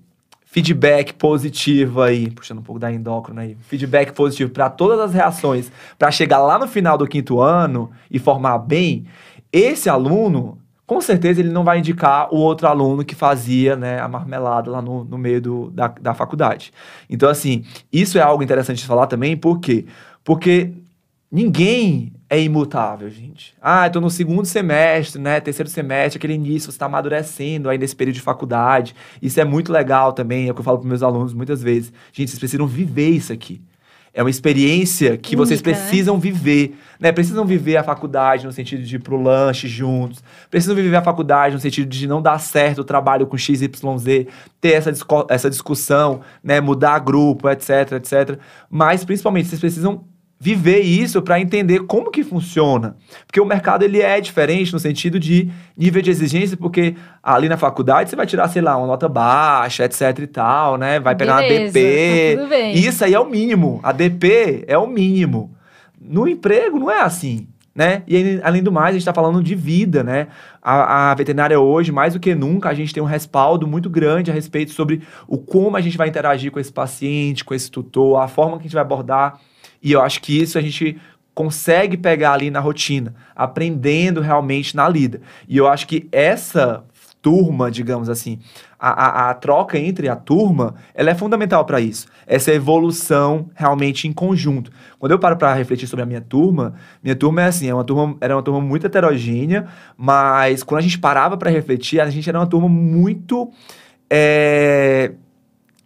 feedback 0.46 1.14
positivo 1.14 2.02
aí, 2.02 2.32
puxando 2.32 2.60
um 2.60 2.64
pouco 2.64 2.80
da 2.80 2.90
endócrina 2.90 3.42
aí, 3.42 3.58
feedback 3.68 4.14
positivo 4.14 4.50
para 4.50 4.70
todas 4.70 4.98
as 4.98 5.14
reações, 5.14 5.70
para 6.00 6.10
chegar 6.10 6.40
lá 6.40 6.58
no 6.58 6.70
final 6.70 6.98
do 6.98 7.06
quinto 7.06 7.42
ano 7.42 7.92
e 8.10 8.18
formar 8.18 8.60
bem, 8.60 9.06
esse 9.52 9.90
aluno, 9.90 10.58
com 10.92 11.00
certeza 11.00 11.40
ele 11.40 11.52
não 11.52 11.64
vai 11.64 11.80
indicar 11.80 12.28
o 12.34 12.38
outro 12.38 12.68
aluno 12.68 13.06
que 13.06 13.16
fazia, 13.16 13.78
né, 13.78 13.98
a 14.02 14.10
marmelada 14.10 14.70
lá 14.70 14.82
no, 14.82 15.06
no 15.06 15.18
meio 15.18 15.40
do, 15.40 15.72
da, 15.72 15.88
da 15.88 16.14
faculdade. 16.14 16.74
Então, 17.10 17.30
assim, 17.30 17.64
isso 17.94 18.18
é 18.18 18.22
algo 18.22 18.44
interessante 18.44 18.80
de 18.80 18.86
falar 18.86 19.08
também, 19.08 19.38
por 19.38 19.62
quê? 19.62 19.86
Porque 20.22 20.74
ninguém 21.32 22.12
é 22.30 22.42
imutável, 22.42 23.10
gente. 23.10 23.54
Ah, 23.62 23.90
tô 23.90 24.02
no 24.02 24.10
segundo 24.10 24.46
semestre, 24.46 25.22
né? 25.22 25.40
Terceiro 25.40 25.70
semestre, 25.70 26.18
aquele 26.18 26.34
início, 26.34 26.70
você 26.70 26.78
tá 26.78 26.88
amadurecendo 26.88 27.70
aí 27.70 27.78
nesse 27.78 27.96
período 27.96 28.16
de 28.16 28.22
faculdade. 28.22 28.94
Isso 29.22 29.40
é 29.40 29.46
muito 29.46 29.72
legal 29.72 30.12
também, 30.12 30.50
é 30.50 30.52
o 30.52 30.54
que 30.54 30.60
eu 30.60 30.66
falo 30.66 30.80
para 30.80 30.90
meus 30.90 31.02
alunos 31.02 31.34
muitas 31.34 31.64
vezes. 31.64 31.94
Gente, 32.12 32.32
vocês 32.32 32.40
precisam 32.40 32.68
viver 32.68 33.12
isso 33.12 33.32
aqui. 33.32 33.62
É 34.14 34.22
uma 34.22 34.30
experiência 34.30 35.18
que 35.18 35.38
vocês 35.38 35.62
Única, 35.62 35.72
né? 35.72 35.78
precisam 35.78 36.20
viver, 36.20 36.78
né? 37.00 37.14
Precisam 37.14 37.46
viver 37.46 37.78
a 37.78 37.84
faculdade 37.84 38.46
no 38.46 38.52
sentido 38.52 38.84
de 38.84 38.98
ir 38.98 39.00
pro 39.00 39.22
lanche 39.22 39.70
juntos. 39.70 40.22
Precisam 40.50 40.76
viver 40.76 40.98
a 40.98 41.02
faculdade 41.02 41.56
no 41.56 41.62
sentido 41.62 41.88
de 41.88 42.08
não 42.08 42.22
dar 42.22 42.38
certo 42.38 42.80
o 42.80 42.84
trabalho 42.84 43.26
com 43.26 43.38
XYZ, 43.38 43.70
ter 44.60 44.74
essa, 44.74 44.92
essa 45.30 45.50
discussão, 45.50 46.22
né? 46.44 46.60
Mudar 46.60 47.00
grupo, 47.00 47.50
etc, 47.50 47.94
etc. 47.94 48.38
Mas, 48.70 49.06
principalmente, 49.06 49.48
vocês 49.48 49.62
precisam 49.62 50.04
viver 50.42 50.80
isso 50.80 51.22
para 51.22 51.40
entender 51.40 51.82
como 51.82 52.10
que 52.10 52.24
funciona. 52.24 52.96
Porque 53.28 53.40
o 53.40 53.46
mercado 53.46 53.84
ele 53.84 54.02
é 54.02 54.20
diferente 54.20 54.74
no 54.74 54.80
sentido 54.80 55.20
de 55.20 55.52
nível 55.78 56.02
de 56.02 56.10
exigência, 56.10 56.58
porque 56.58 56.96
ali 57.22 57.48
na 57.48 57.58
faculdade 57.58 58.10
você 58.10 58.16
vai 58.16 58.26
tirar, 58.26 58.48
sei 58.48 58.60
lá, 58.60 58.76
uma 58.76 58.88
nota 58.88 59.08
baixa, 59.08 59.86
etc 59.86 60.18
e 60.18 60.26
tal, 60.26 60.80
né? 60.80 61.00
Vai 61.00 61.16
pegar 61.16 61.38
Beleza, 61.42 61.62
uma 61.62 61.72
DP. 61.72 62.48
tá 62.50 62.60
isso 62.70 63.06
aí 63.06 63.14
é 63.14 63.20
o 63.20 63.30
mínimo. 63.30 63.80
A 63.84 63.92
DP 63.92 64.66
é 64.68 64.76
o 64.76 64.88
mínimo. 64.88 65.56
No 66.02 66.28
emprego 66.28 66.80
não 66.80 66.90
é 66.90 67.02
assim, 67.02 67.48
né? 67.76 68.02
E 68.08 68.42
além 68.44 68.64
do 68.64 68.72
mais, 68.72 68.88
a 68.88 68.92
gente 68.94 69.02
está 69.02 69.14
falando 69.14 69.44
de 69.44 69.54
vida, 69.54 70.04
né? 70.04 70.28
A, 70.60 71.12
a 71.12 71.14
veterinária 71.14 71.60
hoje, 71.60 71.92
mais 71.92 72.14
do 72.16 72.20
que 72.20 72.34
nunca, 72.34 72.68
a 72.68 72.74
gente 72.74 72.92
tem 72.92 73.04
um 73.04 73.06
respaldo 73.06 73.68
muito 73.68 73.92
grande 73.92 74.32
a 74.32 74.34
respeito 74.34 74.72
sobre 74.72 75.04
o 75.28 75.38
como 75.38 75.78
a 75.78 75.82
gente 75.82 76.00
vai 76.00 76.08
interagir 76.08 76.52
com 76.52 76.60
esse 76.60 76.74
paciente, 76.74 77.46
com 77.46 77.54
esse 77.54 77.70
tutor, 77.70 78.20
a 78.20 78.28
forma 78.28 78.58
que 78.58 78.62
a 78.62 78.64
gente 78.64 78.74
vai 78.74 78.82
abordar. 78.82 79.40
E 79.82 79.92
eu 79.92 80.02
acho 80.02 80.22
que 80.22 80.40
isso 80.40 80.58
a 80.58 80.62
gente 80.62 80.98
consegue 81.34 81.98
pegar 81.98 82.34
ali 82.34 82.52
na 82.52 82.60
rotina, 82.60 83.16
aprendendo 83.36 84.22
realmente 84.22 84.76
na 84.76 84.88
lida. 84.88 85.22
E 85.48 85.58
eu 85.58 85.68
acho 85.68 85.88
que 85.88 86.08
essa 86.12 86.84
turma, 87.22 87.70
digamos 87.70 88.10
assim, 88.10 88.40
a, 88.80 88.90
a, 88.90 89.30
a 89.30 89.34
troca 89.36 89.78
entre 89.78 90.10
a 90.10 90.16
turma, 90.16 90.76
ela 90.94 91.12
é 91.12 91.16
fundamental 91.16 91.64
para 91.64 91.80
isso. 91.80 92.08
Essa 92.26 92.52
evolução 92.52 93.50
realmente 93.54 94.08
em 94.08 94.14
conjunto. 94.14 94.72
Quando 94.98 95.12
eu 95.12 95.20
paro 95.20 95.38
para 95.38 95.54
refletir 95.54 95.88
sobre 95.88 96.02
a 96.04 96.06
minha 96.06 96.22
turma, 96.22 96.74
minha 97.04 97.16
turma 97.16 97.44
é 97.44 97.46
assim, 97.46 97.70
é 97.70 97.74
uma 97.74 97.84
turma, 97.84 98.18
era 98.20 98.36
uma 98.36 98.42
turma 98.42 98.60
muito 98.60 98.88
heterogênea, 98.88 99.68
mas 99.96 100.64
quando 100.64 100.80
a 100.80 100.84
gente 100.84 100.98
parava 100.98 101.38
para 101.38 101.52
refletir, 101.52 102.02
a 102.02 102.10
gente 102.10 102.28
era 102.28 102.40
uma 102.40 102.48
turma 102.48 102.68
muito 102.68 103.52
é, 104.10 105.14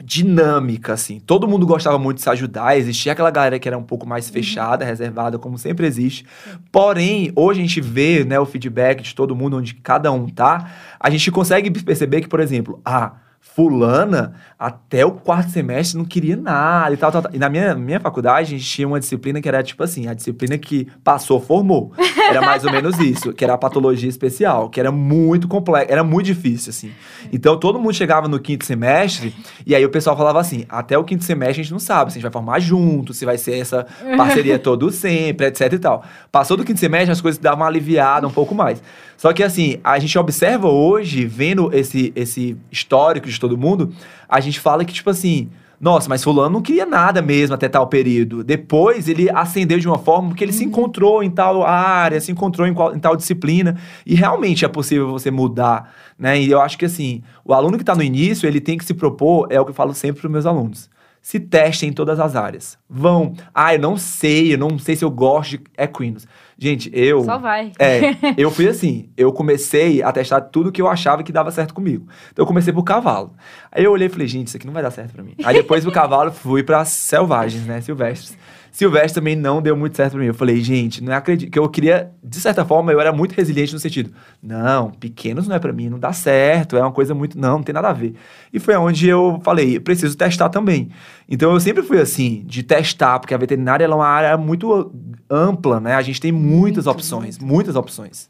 dinâmica, 0.06 0.94
assim. 0.94 1.20
Todo 1.20 1.48
mundo 1.48 1.66
gostava 1.66 1.98
muito 1.98 2.18
de 2.18 2.24
se 2.24 2.30
ajudar, 2.30 2.78
existia 2.78 3.14
aquela 3.14 3.32
galera 3.32 3.58
que 3.58 3.68
era 3.68 3.76
um 3.76 3.84
pouco 3.84 4.08
mais 4.08 4.28
uhum. 4.28 4.34
fechada, 4.34 4.86
uhum. 4.86 4.90
reservada, 4.92 5.40
como 5.40 5.58
sempre 5.58 5.88
existe. 5.88 6.26
Porém, 6.72 7.32
hoje 7.36 7.60
a 7.60 7.64
gente 7.64 7.82
vê, 7.82 8.24
né, 8.24 8.40
o 8.40 8.46
feedback 8.46 9.02
de 9.02 9.16
todo 9.16 9.36
mundo, 9.36 9.58
onde 9.58 9.74
cada 9.74 10.12
um 10.12 10.30
tá, 10.30 10.72
a 11.00 11.10
gente 11.10 11.32
consegue 11.32 11.72
perceber 11.72 12.22
que, 12.22 12.28
por 12.28 12.40
exemplo, 12.40 12.80
ah, 12.86 13.14
fulana, 13.54 14.34
até 14.60 15.06
o 15.06 15.12
quarto 15.12 15.50
semestre, 15.50 15.98
não 15.98 16.04
queria 16.04 16.36
nada 16.36 16.94
e 16.94 16.98
tal, 16.98 17.10
tal, 17.10 17.22
tal. 17.22 17.32
E 17.34 17.38
na 17.38 17.48
minha, 17.48 17.74
minha 17.74 18.02
faculdade, 18.02 18.54
a 18.54 18.58
gente 18.58 18.70
tinha 18.70 18.86
uma 18.86 19.00
disciplina 19.00 19.40
que 19.40 19.48
era 19.48 19.64
tipo 19.64 19.82
assim, 19.82 20.08
a 20.08 20.14
disciplina 20.14 20.58
que 20.58 20.88
passou, 21.04 21.40
formou. 21.40 21.94
Era 22.30 22.42
mais 22.42 22.66
ou 22.66 22.72
menos 22.72 23.00
isso, 23.00 23.32
que 23.32 23.44
era 23.44 23.54
a 23.54 23.58
patologia 23.58 24.10
especial, 24.10 24.70
que 24.70 24.80
era 24.80 24.92
muito 24.92 25.48
complexo, 25.48 25.92
era 25.92 26.04
muito 26.04 26.26
difícil, 26.26 26.72
assim. 26.72 26.92
Então, 27.32 27.58
todo 27.58 27.80
mundo 27.80 27.94
chegava 27.94 28.28
no 28.28 28.40
quinto 28.40 28.66
semestre, 28.66 29.34
e 29.66 29.74
aí 29.74 29.86
o 29.86 29.90
pessoal 29.90 30.18
falava 30.18 30.40
assim, 30.40 30.66
até 30.68 30.98
o 30.98 31.04
quinto 31.04 31.24
semestre 31.24 31.62
a 31.62 31.64
gente 31.64 31.72
não 31.72 31.80
sabe 31.80 32.12
se 32.12 32.18
a 32.18 32.20
gente 32.20 32.24
vai 32.24 32.32
formar 32.32 32.60
junto, 32.60 33.14
se 33.14 33.26
vai 33.26 33.38
ser 33.38 33.60
essa 33.60 33.86
parceria 34.18 34.58
todo 34.58 34.92
sempre, 34.92 35.46
etc 35.46 35.72
e 35.72 35.80
tal. 35.80 36.04
Passou 36.32 36.58
do 36.58 36.66
quinto 36.66 36.80
semestre, 36.80 37.12
as 37.12 37.22
coisas 37.22 37.40
davam 37.40 37.66
aliviada 37.66 38.28
um 38.28 38.32
pouco 38.32 38.56
mais. 38.56 38.82
Só 39.18 39.34
que 39.34 39.44
assim, 39.44 39.80
a 39.84 39.98
gente 40.00 40.18
observa 40.18 40.68
hoje, 40.68 41.26
vendo 41.26 41.70
esse, 41.74 42.12
esse 42.16 42.58
histórico 42.72 43.28
de 43.28 43.40
todo 43.40 43.58
mundo, 43.58 43.94
a 44.28 44.40
gente 44.40 44.60
fala 44.60 44.84
que, 44.84 44.94
tipo 44.94 45.10
assim, 45.10 45.50
nossa, 45.80 46.08
mas 46.08 46.24
fulano 46.24 46.50
não 46.50 46.62
queria 46.62 46.86
nada 46.86 47.22
mesmo 47.22 47.54
até 47.54 47.68
tal 47.68 47.88
período. 47.88 48.44
Depois 48.44 49.08
ele 49.08 49.30
ascendeu 49.30 49.78
de 49.78 49.88
uma 49.88 49.98
forma 49.98 50.30
porque 50.30 50.44
ele 50.44 50.52
uhum. 50.52 50.58
se 50.58 50.64
encontrou 50.64 51.24
em 51.24 51.30
tal 51.30 51.64
área, 51.64 52.20
se 52.22 52.32
encontrou 52.32 52.68
em, 52.68 52.74
qual, 52.74 52.96
em, 52.96 53.00
tal 53.00 53.16
disciplina. 53.16 53.78
E 54.06 54.16
realmente 54.16 54.64
é 54.64 54.68
possível 54.68 55.10
você 55.10 55.30
mudar, 55.30 55.94
né? 56.18 56.40
E 56.40 56.50
eu 56.50 56.62
acho 56.62 56.78
que 56.78 56.86
assim, 56.86 57.22
o 57.44 57.54
aluno 57.54 57.78
que 57.78 57.84
está 57.84 57.94
no 57.94 58.04
início, 58.04 58.48
ele 58.48 58.62
tem 58.62 58.78
que 58.78 58.86
se 58.86 58.94
propor, 58.94 59.48
é 59.50 59.60
o 59.60 59.66
que 59.66 59.72
eu 59.72 59.76
falo 59.76 59.94
sempre 59.94 60.22
para 60.22 60.28
os 60.28 60.32
meus 60.32 60.46
alunos. 60.46 60.90
Se 61.22 61.40
testem 61.40 61.90
em 61.90 61.94
todas 61.94 62.20
as 62.20 62.36
áreas. 62.36 62.78
Vão. 62.90 63.34
Ah, 63.54 63.74
eu 63.74 63.80
não 63.80 63.98
sei, 63.98 64.54
eu 64.54 64.58
não 64.58 64.78
sei 64.78 64.96
se 64.96 65.04
eu 65.04 65.10
gosto 65.10 65.58
de 65.58 65.64
equinos. 65.78 66.28
Gente, 66.58 66.90
eu. 66.94 67.24
Só 67.24 67.38
vai. 67.38 67.72
É, 67.78 68.16
eu 68.38 68.50
fui 68.50 68.68
assim. 68.68 69.10
Eu 69.18 69.32
comecei 69.34 70.02
a 70.02 70.12
testar 70.12 70.42
tudo 70.42 70.72
que 70.72 70.82
eu 70.82 70.88
achava 70.88 71.24
que 71.24 71.32
dava 71.32 71.52
certo 71.52 71.74
comigo. 71.74 72.08
Então 72.32 72.44
eu 72.44 72.48
comecei 72.48 72.72
por 72.72 72.84
cavalo. 72.84 73.34
Aí 73.72 73.84
eu 73.84 73.92
olhei 73.92 74.08
e 74.08 74.10
falei, 74.10 74.28
gente, 74.28 74.48
isso 74.48 74.58
aqui 74.58 74.66
não 74.66 74.74
vai 74.74 74.82
dar 74.82 74.92
certo 74.92 75.14
pra 75.14 75.24
mim. 75.24 75.36
Aí 75.44 75.56
depois 75.56 75.84
do 75.84 75.92
cavalo 75.92 76.32
fui 76.32 76.64
para 76.64 76.86
selvagens, 76.86 77.66
né? 77.66 77.82
Silvestres. 77.82 78.38
Silvestre 78.76 79.22
também 79.22 79.38
não 79.38 79.62
deu 79.62 79.74
muito 79.74 79.96
certo 79.96 80.12
pra 80.12 80.20
mim. 80.20 80.28
Eu 80.28 80.34
falei, 80.34 80.60
gente, 80.60 81.02
não 81.02 81.14
acredito. 81.14 81.50
Que 81.50 81.58
eu 81.58 81.70
queria, 81.70 82.12
de 82.22 82.42
certa 82.42 82.66
forma, 82.66 82.92
eu 82.92 83.00
era 83.00 83.14
muito 83.14 83.32
resiliente 83.32 83.72
no 83.72 83.80
sentido, 83.80 84.12
não, 84.44 84.92
pequenos 84.92 85.48
não 85.48 85.56
é 85.56 85.60
para 85.60 85.72
mim, 85.72 85.88
não 85.88 85.98
dá 85.98 86.12
certo, 86.12 86.76
é 86.76 86.82
uma 86.82 86.92
coisa 86.92 87.16
muito. 87.16 87.40
Não, 87.40 87.60
não 87.60 87.64
tem 87.64 87.72
nada 87.72 87.88
a 87.88 87.94
ver. 87.94 88.16
E 88.52 88.60
foi 88.60 88.76
onde 88.76 89.08
eu 89.08 89.40
falei, 89.46 89.80
preciso 89.80 90.18
testar 90.18 90.50
também. 90.50 90.90
Então 91.30 91.54
eu 91.54 91.60
sempre 91.62 91.84
fui 91.84 92.02
assim, 92.02 92.44
de 92.46 92.64
testar, 92.64 93.18
porque 93.18 93.34
a 93.34 93.38
veterinária 93.38 93.86
é 93.86 93.88
uma 93.88 94.06
área 94.06 94.36
muito 94.36 94.94
ampla, 95.30 95.80
né? 95.80 95.96
A 95.96 96.02
gente 96.02 96.20
tem 96.20 96.34
muitas 96.34 96.84
muito, 96.84 96.98
opções, 96.98 97.38
muito. 97.38 97.54
muitas 97.54 97.78
opções. 97.78 98.30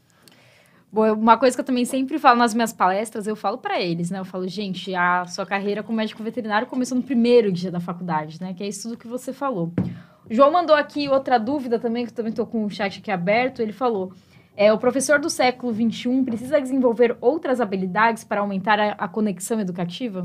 Bom, 0.93 1.11
uma 1.13 1.37
coisa 1.37 1.57
que 1.57 1.61
eu 1.61 1.65
também 1.65 1.85
sempre 1.85 2.19
falo 2.19 2.37
nas 2.37 2.53
minhas 2.53 2.71
palestras, 2.71 3.25
eu 3.25 3.35
falo 3.35 3.57
para 3.57 3.81
eles, 3.81 4.11
né? 4.11 4.19
Eu 4.19 4.25
falo, 4.25 4.47
gente, 4.47 4.93
a 4.93 5.25
sua 5.25 5.43
carreira 5.43 5.81
como 5.81 5.97
médico 5.97 6.21
veterinário 6.21 6.67
começou 6.67 6.95
no 6.95 7.03
primeiro 7.03 7.51
dia 7.51 7.71
da 7.71 7.79
faculdade, 7.79 8.39
né? 8.39 8.53
Que 8.53 8.63
é 8.63 8.67
isso 8.67 8.83
tudo 8.83 8.99
que 8.99 9.07
você 9.07 9.33
falou. 9.33 9.73
João 10.29 10.51
mandou 10.51 10.75
aqui 10.75 11.07
outra 11.07 11.37
dúvida 11.37 11.79
também, 11.79 12.05
que 12.05 12.11
eu 12.11 12.15
também 12.15 12.31
estou 12.31 12.45
com 12.45 12.65
o 12.65 12.69
chat 12.69 12.99
aqui 12.99 13.11
aberto. 13.11 13.61
Ele 13.61 13.71
falou: 13.71 14.11
é, 14.57 14.71
o 14.71 14.77
professor 14.77 15.19
do 15.19 15.29
século 15.29 15.73
XXI 15.73 16.23
precisa 16.23 16.61
desenvolver 16.61 17.17
outras 17.19 17.59
habilidades 17.59 18.23
para 18.23 18.41
aumentar 18.41 18.79
a, 18.79 18.91
a 18.91 19.07
conexão 19.07 19.59
educativa? 19.59 20.23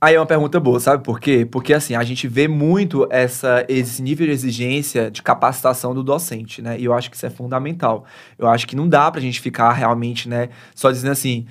Aí 0.00 0.16
é 0.16 0.20
uma 0.20 0.26
pergunta 0.26 0.60
boa, 0.60 0.78
sabe 0.78 1.02
por 1.02 1.18
quê? 1.18 1.48
Porque 1.50 1.72
assim, 1.72 1.94
a 1.94 2.02
gente 2.02 2.28
vê 2.28 2.46
muito 2.46 3.08
essa, 3.10 3.64
esse 3.68 4.02
nível 4.02 4.26
de 4.26 4.32
exigência 4.32 5.10
de 5.10 5.22
capacitação 5.22 5.94
do 5.94 6.02
docente, 6.02 6.60
né? 6.60 6.78
E 6.78 6.84
eu 6.84 6.92
acho 6.92 7.08
que 7.08 7.16
isso 7.16 7.24
é 7.24 7.30
fundamental. 7.30 8.04
Eu 8.38 8.46
acho 8.46 8.66
que 8.66 8.76
não 8.76 8.86
dá 8.86 9.10
pra 9.10 9.18
gente 9.18 9.40
ficar 9.40 9.72
realmente, 9.72 10.28
né, 10.28 10.50
só 10.74 10.90
dizendo 10.90 11.12
assim, 11.12 11.46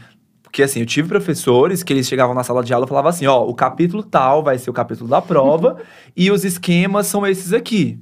porque 0.53 0.61
assim, 0.61 0.81
eu 0.81 0.85
tive 0.85 1.07
professores 1.07 1.81
que 1.81 1.91
eles 1.91 2.07
chegavam 2.07 2.35
na 2.35 2.43
sala 2.43 2.63
de 2.63 2.71
aula 2.71 2.85
e 2.85 2.87
falavam 2.87 3.09
assim: 3.09 3.25
ó, 3.25 3.43
o 3.43 3.55
capítulo 3.55 4.03
tal 4.03 4.43
vai 4.43 4.59
ser 4.59 4.69
o 4.69 4.73
capítulo 4.73 5.09
da 5.09 5.19
prova 5.19 5.77
e 6.15 6.29
os 6.29 6.45
esquemas 6.45 7.07
são 7.07 7.25
esses 7.25 7.53
aqui. 7.53 7.99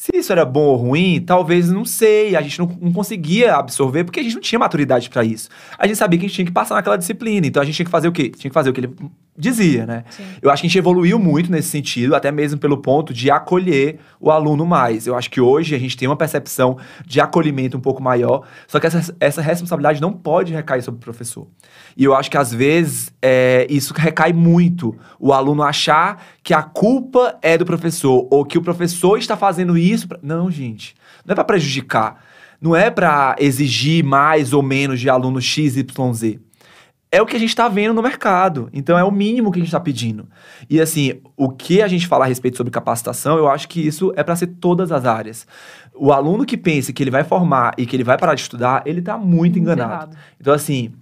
Se 0.00 0.16
isso 0.16 0.32
era 0.32 0.46
bom 0.46 0.62
ou 0.62 0.76
ruim, 0.76 1.20
talvez 1.20 1.70
não 1.70 1.84
sei. 1.84 2.34
A 2.34 2.40
gente 2.40 2.58
não, 2.58 2.66
não 2.80 2.90
conseguia 2.90 3.56
absorver 3.56 4.02
porque 4.02 4.18
a 4.18 4.22
gente 4.22 4.34
não 4.34 4.40
tinha 4.40 4.58
maturidade 4.58 5.10
para 5.10 5.22
isso. 5.22 5.50
A 5.76 5.86
gente 5.86 5.98
sabia 5.98 6.18
que 6.18 6.24
a 6.24 6.26
gente 6.26 6.36
tinha 6.36 6.46
que 6.46 6.52
passar 6.52 6.74
naquela 6.74 6.96
disciplina. 6.96 7.46
Então 7.46 7.62
a 7.62 7.66
gente 7.66 7.74
tinha 7.74 7.84
que 7.84 7.90
fazer 7.90 8.08
o 8.08 8.12
quê? 8.12 8.30
Tinha 8.30 8.48
que 8.48 8.54
fazer 8.54 8.70
o 8.70 8.72
que 8.72 8.80
ele 8.80 8.94
dizia, 9.40 9.86
né? 9.86 10.04
Sim. 10.10 10.22
Eu 10.42 10.50
acho 10.50 10.60
que 10.60 10.66
a 10.66 10.68
gente 10.68 10.78
evoluiu 10.78 11.18
muito 11.18 11.50
nesse 11.50 11.68
sentido, 11.68 12.14
até 12.14 12.30
mesmo 12.30 12.58
pelo 12.58 12.78
ponto 12.78 13.12
de 13.12 13.30
acolher 13.30 13.98
o 14.20 14.30
aluno 14.30 14.66
mais. 14.66 15.06
Eu 15.06 15.16
acho 15.16 15.30
que 15.30 15.40
hoje 15.40 15.74
a 15.74 15.78
gente 15.78 15.96
tem 15.96 16.06
uma 16.06 16.16
percepção 16.16 16.76
de 17.06 17.20
acolhimento 17.20 17.76
um 17.76 17.80
pouco 17.80 18.02
maior, 18.02 18.46
só 18.66 18.78
que 18.78 18.86
essa, 18.86 19.14
essa 19.18 19.40
responsabilidade 19.40 20.00
não 20.00 20.12
pode 20.12 20.52
recair 20.52 20.82
sobre 20.82 20.98
o 20.98 21.02
professor. 21.02 21.46
E 21.96 22.04
eu 22.04 22.14
acho 22.14 22.30
que 22.30 22.36
às 22.36 22.52
vezes 22.52 23.12
é, 23.22 23.66
isso 23.70 23.94
recai 23.94 24.32
muito. 24.32 24.96
O 25.18 25.32
aluno 25.32 25.62
achar 25.62 26.22
que 26.42 26.52
a 26.52 26.62
culpa 26.62 27.38
é 27.42 27.56
do 27.56 27.64
professor, 27.64 28.28
ou 28.30 28.44
que 28.44 28.58
o 28.58 28.62
professor 28.62 29.18
está 29.18 29.36
fazendo 29.36 29.76
isso. 29.76 29.89
Pra... 30.06 30.18
Não, 30.22 30.50
gente. 30.50 30.94
Não 31.24 31.32
é 31.32 31.34
para 31.34 31.44
prejudicar. 31.44 32.24
Não 32.60 32.76
é 32.76 32.90
para 32.90 33.36
exigir 33.38 34.04
mais 34.04 34.52
ou 34.52 34.62
menos 34.62 35.00
de 35.00 35.08
aluno 35.08 35.40
XYZ 35.40 35.84
é 37.12 37.20
o 37.20 37.26
que 37.26 37.34
a 37.34 37.38
gente 37.38 37.48
está 37.48 37.68
vendo 37.68 37.94
no 37.94 38.02
mercado. 38.02 38.68
Então 38.72 38.96
é 38.96 39.02
o 39.02 39.10
mínimo 39.10 39.50
que 39.50 39.58
a 39.58 39.60
gente 39.60 39.68
está 39.68 39.80
pedindo. 39.80 40.28
E 40.68 40.80
assim, 40.80 41.20
o 41.36 41.50
que 41.50 41.82
a 41.82 41.88
gente 41.88 42.06
fala 42.06 42.24
a 42.24 42.28
respeito 42.28 42.56
sobre 42.56 42.70
capacitação, 42.70 43.36
eu 43.36 43.48
acho 43.48 43.68
que 43.68 43.84
isso 43.84 44.12
é 44.16 44.22
para 44.22 44.36
ser 44.36 44.46
todas 44.46 44.92
as 44.92 45.04
áreas. 45.04 45.46
O 45.94 46.12
aluno 46.12 46.46
que 46.46 46.56
pensa 46.56 46.92
que 46.92 47.02
ele 47.02 47.10
vai 47.10 47.24
formar 47.24 47.74
e 47.76 47.84
que 47.84 47.96
ele 47.96 48.04
vai 48.04 48.16
parar 48.16 48.34
de 48.34 48.42
estudar, 48.42 48.82
ele 48.86 49.00
está 49.00 49.18
muito 49.18 49.58
enganado. 49.58 50.16
Então 50.40 50.54
assim, 50.54 50.92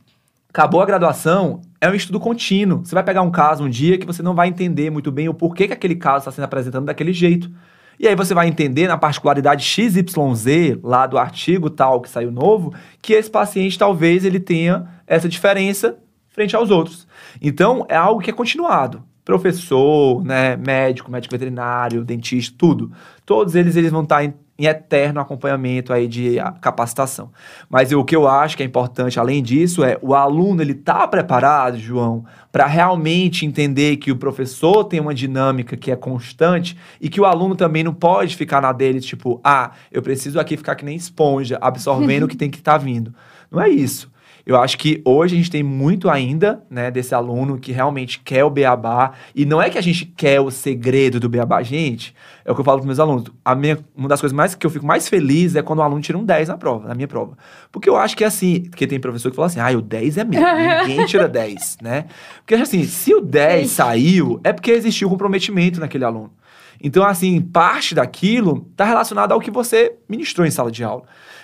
acabou 0.49 0.81
a 0.81 0.87
graduação, 0.87 1.61
é 1.81 1.89
um 1.91 1.95
estudo 1.95 2.19
contínuo. 2.19 2.85
Você 2.85 2.95
vai 2.95 3.05
pegar 3.05 3.21
um 3.21 3.31
caso 3.31 3.65
um 3.65 3.69
dia 3.69 3.99
que 3.99 4.07
você 4.07 4.23
não 4.23 4.35
vai 4.35 4.49
entender 4.49 4.91
muito 4.91 5.13
bem 5.13 5.29
o 5.29 5.35
porquê 5.35 5.67
que 5.67 5.75
aquele 5.75 5.95
caso 5.95 6.21
está 6.21 6.33
sendo 6.33 6.45
apresentado 6.45 6.87
daquele 6.87 7.13
jeito. 7.13 7.51
E 7.99 8.07
aí 8.07 8.15
você 8.15 8.33
vai 8.33 8.47
entender 8.47 8.87
na 8.87 8.97
particularidade 8.97 9.65
XYZ, 9.65 10.79
lá 10.83 11.07
do 11.07 11.19
artigo 11.19 11.69
tal 11.69 12.01
que 12.01 12.09
saiu 12.09 12.31
novo, 12.31 12.73
que 13.03 13.13
esse 13.13 13.31
paciente 13.31 13.79
talvez 13.79 14.25
ele 14.25 14.39
tenha 14.39 14.87
essa 15.07 15.29
diferença 15.29 15.99
frente 16.29 16.55
aos 16.55 16.71
outros. 16.71 17.09
Então, 17.43 17.85
é 17.89 17.97
algo 17.97 18.21
que 18.21 18.31
é 18.31 18.33
continuado. 18.33 19.03
Professor, 19.25 20.25
né, 20.25 20.57
médico, 20.57 21.11
médico 21.11 21.33
veterinário, 21.33 22.05
dentista, 22.05 22.55
tudo. 22.57 22.93
Todos 23.27 23.55
eles, 23.55 23.75
eles 23.75 23.91
vão 23.91 24.05
estar 24.05 24.25
em 24.25 24.33
em 24.59 24.67
eterno 24.67 25.21
acompanhamento 25.21 25.93
aí 25.93 26.09
de 26.09 26.37
capacitação. 26.61 27.31
Mas 27.71 27.93
o 27.93 28.05
que 28.05 28.17
eu 28.17 28.27
acho 28.27 28.57
que 28.57 28.63
é 28.63 28.67
importante, 28.67 29.21
além 29.21 29.41
disso, 29.41 29.85
é 29.85 29.97
o 30.03 30.15
aluno 30.15 30.61
ele 30.61 30.75
tá 30.75 31.07
preparado, 31.07 31.79
João, 31.79 32.25
para 32.51 32.67
realmente 32.67 33.47
entender 33.47 33.99
que 33.99 34.11
o 34.11 34.17
professor 34.17 34.83
tem 34.83 34.99
uma 34.99 35.15
dinâmica 35.15 35.77
que 35.77 35.93
é 35.93 35.97
constante 35.97 36.77
e 37.01 37.09
que 37.09 37.21
o 37.21 37.25
aluno 37.25 37.55
também 37.55 37.85
não 37.85 37.95
pode 37.95 38.35
ficar 38.35 38.61
na 38.61 38.73
dele, 38.73 39.01
tipo, 39.01 39.41
ah, 39.45 39.71
eu 39.93 40.03
preciso 40.03 40.41
aqui 40.41 40.57
ficar 40.57 40.75
que 40.75 40.85
nem 40.85 40.97
esponja, 40.97 41.57
absorvendo 41.61 42.25
o 42.25 42.29
que 42.29 42.37
tem 42.37 42.51
que 42.51 42.59
estar 42.59 42.73
tá 42.73 42.79
vindo. 42.79 43.15
Não 43.49 43.63
é 43.63 43.69
isso. 43.69 44.11
Eu 44.49 44.57
acho 44.57 44.79
que 44.79 45.03
hoje 45.05 45.35
a 45.35 45.37
gente 45.37 45.51
tem 45.51 45.63
muito 45.63 46.09
ainda, 46.09 46.63
né, 46.71 46.91
desse 46.91 47.15
aluno 47.15 47.59
que 47.59 47.71
realmente 47.71 48.19
quer 48.19 48.45
o 48.45 48.49
beabá. 48.49 49.13
E 49.35 49.45
não 49.45 49.61
é 49.61 49.69
que 49.69 49.77
a 49.77 49.81
gente 49.83 50.07
quer 50.07 50.41
o 50.41 50.51
segredo 50.51 51.21
do 51.21 51.29
beabá, 51.29 51.63
gente. 51.63 52.15
É 52.47 52.51
o 52.51 52.55
que 52.55 52.63
eu 52.63 52.65
falo 52.65 52.79
para 52.79 52.87
meus 52.87 52.99
alunos. 52.99 53.25
A 53.45 53.55
minha, 53.55 53.79
uma 53.95 54.09
das 54.09 54.23
coisas 54.23 54.35
mais 54.35 54.55
que 54.55 54.65
eu 54.65 54.71
fico 54.71 54.87
mais 54.87 55.07
feliz 55.07 55.55
é 55.55 55.61
quando 55.61 55.81
o 55.81 55.83
aluno 55.83 56.01
tira 56.01 56.17
um 56.17 56.25
10 56.25 56.49
na 56.49 56.57
prova, 56.57 56.89
na 56.89 56.95
minha 56.95 57.07
prova. 57.07 57.37
Porque 57.71 57.91
eu 57.91 57.97
acho 57.99 58.17
que 58.17 58.25
é 58.25 58.27
assim, 58.27 58.63
porque 58.71 58.87
tem 58.87 58.99
professor 58.99 59.29
que 59.29 59.37
fala 59.37 59.49
assim: 59.49 59.61
"Ah, 59.61 59.69
o 59.77 59.83
10 59.83 60.17
é 60.17 60.25
meu, 60.25 60.41
ninguém 60.41 61.05
tira 61.05 61.29
10", 61.29 61.77
né? 61.83 62.07
Porque 62.39 62.55
assim, 62.55 62.85
se 62.85 63.15
o 63.15 63.21
10 63.21 63.71
saiu, 63.71 64.41
é 64.43 64.51
porque 64.51 64.71
existiu 64.71 65.11
comprometimento 65.11 65.79
naquele 65.79 66.07
aluno. 66.07 66.33
Então, 66.81 67.05
assim, 67.05 67.41
parte 67.41 67.95
daquilo 67.95 68.67
está 68.71 68.85
relacionado 68.85 69.33
ao 69.33 69.41
que 69.41 69.51
você 69.51 69.97
ministrou 70.09 70.47
em 70.47 70.51
sala 70.51 70.71
de 70.71 70.85
aula. 70.85 71.03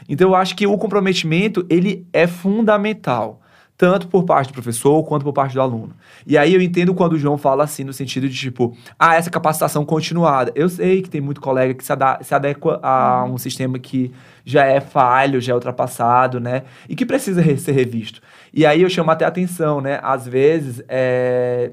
Então 0.09 0.31
eu 0.31 0.35
acho 0.35 0.55
que 0.55 0.67
o 0.67 0.77
comprometimento, 0.79 1.67
ele 1.69 2.07
é 2.13 2.27
fundamental. 2.27 3.41
tanto 3.77 4.07
por 4.07 4.25
parte 4.25 4.49
do 4.49 4.55
professor 4.55 5.03
quanto 5.05 5.25
por 5.25 5.33
parte 5.33 5.55
do 5.55 5.61
aluno. 5.61 5.93
E 6.27 6.39
aí 6.39 6.55
eu 6.55 6.63
entendo 6.63 6.95
quando 6.95 7.15
o 7.15 7.19
João 7.19 7.37
fala 7.37 7.65
assim, 7.65 7.83
no 7.83 7.93
sentido 7.93 8.29
de 8.29 8.37
tipo, 8.37 8.77
ah, 8.99 9.17
essa 9.17 9.31
capacitação 9.31 9.85
continuada. 9.85 10.53
Eu 10.55 10.69
sei 10.69 11.03
que 11.03 11.11
tem 11.11 11.21
muito 11.21 11.41
colega 11.41 11.75
que 11.75 11.85
se, 11.85 11.93
se 12.23 12.35
adequa 12.35 12.79
a 12.83 13.25
um 13.25 13.37
sistema 13.37 13.79
que 13.79 14.13
já 14.45 14.65
é 14.65 14.81
falho, 14.81 15.41
já 15.41 15.53
é 15.53 15.55
ultrapassado, 15.55 16.39
né? 16.39 16.63
E 16.89 16.95
que 16.95 17.05
precisa 17.05 17.43
ser 17.57 17.73
revisto. 17.73 18.21
E 18.53 18.65
aí 18.65 18.83
eu 18.83 18.89
chamo 18.89 19.11
até 19.11 19.25
a 19.25 19.29
atenção, 19.29 19.81
né? 19.81 19.99
Às 20.03 20.27
vezes, 20.27 20.83
é... 20.89 21.73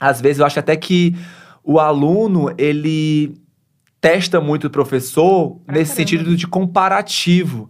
às 0.00 0.20
vezes 0.20 0.38
eu 0.38 0.46
acho 0.46 0.58
até 0.58 0.76
que 0.76 1.14
o 1.66 1.80
aluno, 1.80 2.54
ele 2.56 3.34
testa 4.00 4.40
muito 4.40 4.68
o 4.68 4.70
professor 4.70 5.56
pra 5.66 5.74
nesse 5.74 5.96
caramba. 5.96 6.10
sentido 6.10 6.36
de 6.36 6.46
comparativo. 6.46 7.68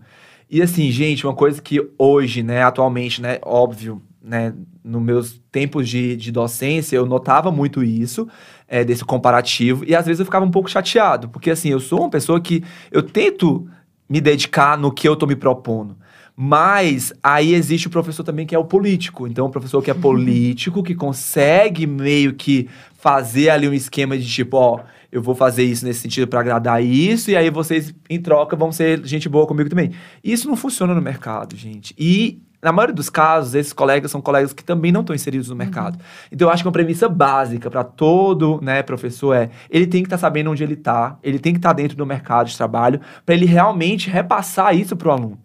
E 0.50 0.60
assim, 0.60 0.90
gente, 0.90 1.26
uma 1.26 1.34
coisa 1.34 1.62
que 1.62 1.80
hoje, 1.98 2.42
né, 2.42 2.62
atualmente, 2.62 3.22
né, 3.22 3.38
óbvio, 3.42 4.02
né, 4.22 4.52
nos 4.84 5.02
meus 5.02 5.40
tempos 5.50 5.88
de, 5.88 6.14
de 6.14 6.30
docência, 6.30 6.94
eu 6.94 7.06
notava 7.06 7.50
muito 7.50 7.82
isso, 7.82 8.28
é, 8.68 8.84
desse 8.84 9.02
comparativo, 9.02 9.82
e 9.86 9.94
às 9.94 10.04
vezes 10.04 10.20
eu 10.20 10.26
ficava 10.26 10.44
um 10.44 10.50
pouco 10.50 10.68
chateado, 10.68 11.30
porque 11.30 11.50
assim, 11.50 11.70
eu 11.70 11.80
sou 11.80 12.00
uma 12.00 12.10
pessoa 12.10 12.38
que 12.38 12.62
eu 12.92 13.02
tento 13.02 13.66
me 14.08 14.20
dedicar 14.20 14.76
no 14.76 14.92
que 14.92 15.08
eu 15.08 15.16
tô 15.16 15.26
me 15.26 15.36
propondo. 15.36 15.96
Mas 16.38 17.14
aí 17.22 17.54
existe 17.54 17.86
o 17.86 17.90
professor 17.90 18.22
também 18.22 18.44
que 18.44 18.54
é 18.54 18.58
o 18.58 18.64
político. 18.64 19.26
Então, 19.26 19.46
o 19.46 19.50
professor 19.50 19.82
que 19.82 19.90
é 19.90 19.94
político, 19.96 20.82
que 20.82 20.94
consegue 20.94 21.86
meio 21.86 22.34
que 22.34 22.68
fazer 23.06 23.50
ali 23.50 23.68
um 23.68 23.72
esquema 23.72 24.18
de 24.18 24.26
tipo, 24.26 24.56
ó, 24.56 24.80
eu 25.12 25.22
vou 25.22 25.32
fazer 25.32 25.62
isso 25.62 25.84
nesse 25.84 26.00
sentido 26.00 26.26
para 26.26 26.40
agradar 26.40 26.82
isso, 26.82 27.30
e 27.30 27.36
aí 27.36 27.48
vocês, 27.50 27.94
em 28.10 28.20
troca, 28.20 28.56
vão 28.56 28.72
ser 28.72 29.00
gente 29.06 29.28
boa 29.28 29.46
comigo 29.46 29.70
também. 29.70 29.92
Isso 30.24 30.48
não 30.48 30.56
funciona 30.56 30.92
no 30.92 31.00
mercado, 31.00 31.54
gente. 31.54 31.94
E 31.96 32.42
na 32.60 32.72
maioria 32.72 32.92
dos 32.96 33.08
casos, 33.08 33.54
esses 33.54 33.72
colegas 33.72 34.10
são 34.10 34.20
colegas 34.20 34.52
que 34.52 34.64
também 34.64 34.90
não 34.90 35.02
estão 35.02 35.14
inseridos 35.14 35.48
no 35.48 35.54
mercado. 35.54 35.94
Uhum. 35.94 36.00
Então, 36.32 36.48
eu 36.48 36.52
acho 36.52 36.64
que 36.64 36.66
uma 36.66 36.72
premissa 36.72 37.08
básica 37.08 37.70
para 37.70 37.84
todo 37.84 38.58
né, 38.60 38.82
professor 38.82 39.34
é 39.34 39.50
ele 39.70 39.86
tem 39.86 40.02
que 40.02 40.08
estar 40.08 40.16
tá 40.16 40.22
sabendo 40.22 40.50
onde 40.50 40.64
ele 40.64 40.74
está, 40.74 41.16
ele 41.22 41.38
tem 41.38 41.52
que 41.52 41.60
estar 41.60 41.68
tá 41.68 41.74
dentro 41.74 41.96
do 41.96 42.04
mercado 42.04 42.48
de 42.48 42.56
trabalho, 42.56 43.00
para 43.24 43.36
ele 43.36 43.46
realmente 43.46 44.10
repassar 44.10 44.74
isso 44.76 44.96
para 44.96 45.10
o 45.10 45.12
aluno. 45.12 45.38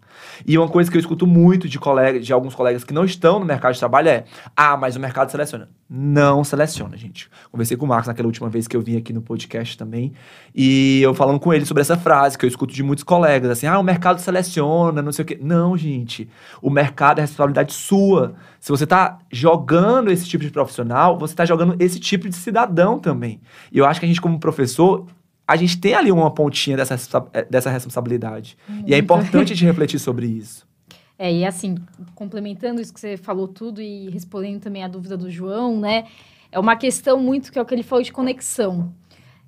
E 0.46 0.56
uma 0.58 0.68
coisa 0.68 0.90
que 0.90 0.96
eu 0.96 1.00
escuto 1.00 1.26
muito 1.26 1.68
de 1.68 1.78
colegas, 1.78 2.24
de 2.24 2.32
alguns 2.32 2.54
colegas 2.54 2.84
que 2.84 2.92
não 2.92 3.04
estão 3.04 3.38
no 3.38 3.44
mercado 3.44 3.72
de 3.72 3.78
trabalho 3.78 4.08
é: 4.08 4.24
ah, 4.56 4.76
mas 4.76 4.96
o 4.96 5.00
mercado 5.00 5.30
seleciona. 5.30 5.68
Não 5.88 6.42
seleciona, 6.42 6.96
gente. 6.96 7.28
Conversei 7.50 7.76
com 7.76 7.84
o 7.84 7.88
Marcos 7.88 8.08
naquela 8.08 8.26
última 8.26 8.48
vez 8.48 8.66
que 8.66 8.76
eu 8.76 8.80
vim 8.80 8.96
aqui 8.96 9.12
no 9.12 9.20
podcast 9.20 9.76
também. 9.76 10.12
E 10.54 11.02
eu 11.02 11.12
falando 11.12 11.38
com 11.38 11.52
ele 11.52 11.66
sobre 11.66 11.82
essa 11.82 11.96
frase 11.96 12.38
que 12.38 12.46
eu 12.46 12.48
escuto 12.48 12.72
de 12.72 12.82
muitos 12.82 13.04
colegas, 13.04 13.50
assim, 13.50 13.66
ah, 13.66 13.78
o 13.78 13.82
mercado 13.82 14.18
seleciona, 14.18 15.02
não 15.02 15.12
sei 15.12 15.22
o 15.22 15.26
quê. 15.26 15.38
Não, 15.40 15.76
gente. 15.76 16.28
O 16.62 16.70
mercado 16.70 17.18
é 17.18 17.20
responsabilidade 17.20 17.74
sua. 17.74 18.34
Se 18.58 18.70
você 18.70 18.84
está 18.84 19.18
jogando 19.30 20.10
esse 20.10 20.26
tipo 20.26 20.44
de 20.44 20.50
profissional, 20.50 21.18
você 21.18 21.34
está 21.34 21.44
jogando 21.44 21.76
esse 21.78 22.00
tipo 22.00 22.28
de 22.28 22.36
cidadão 22.36 22.98
também. 22.98 23.40
E 23.70 23.78
eu 23.78 23.84
acho 23.84 24.00
que 24.00 24.06
a 24.06 24.08
gente, 24.08 24.20
como 24.20 24.38
professor, 24.38 25.06
a 25.46 25.56
gente 25.56 25.80
tem 25.80 25.94
ali 25.94 26.10
uma 26.12 26.30
pontinha 26.30 26.76
dessa, 26.76 26.96
eh, 27.32 27.46
dessa 27.50 27.70
responsabilidade. 27.70 28.56
Uhum. 28.68 28.84
E 28.86 28.94
é 28.94 28.98
importante 28.98 29.54
de 29.54 29.64
refletir 29.64 29.98
sobre 29.98 30.26
isso. 30.26 30.66
É, 31.18 31.32
e 31.32 31.44
assim, 31.44 31.76
complementando 32.14 32.80
isso 32.80 32.92
que 32.92 32.98
você 32.98 33.16
falou 33.16 33.46
tudo 33.46 33.80
e 33.80 34.08
respondendo 34.10 34.60
também 34.60 34.82
a 34.82 34.88
dúvida 34.88 35.16
do 35.16 35.30
João, 35.30 35.78
né? 35.78 36.06
É 36.50 36.58
uma 36.58 36.76
questão 36.76 37.18
muito 37.20 37.52
que 37.52 37.58
é 37.58 37.62
o 37.62 37.64
que 37.64 37.74
ele 37.74 37.82
falou 37.82 38.02
de 38.02 38.12
conexão. 38.12 38.92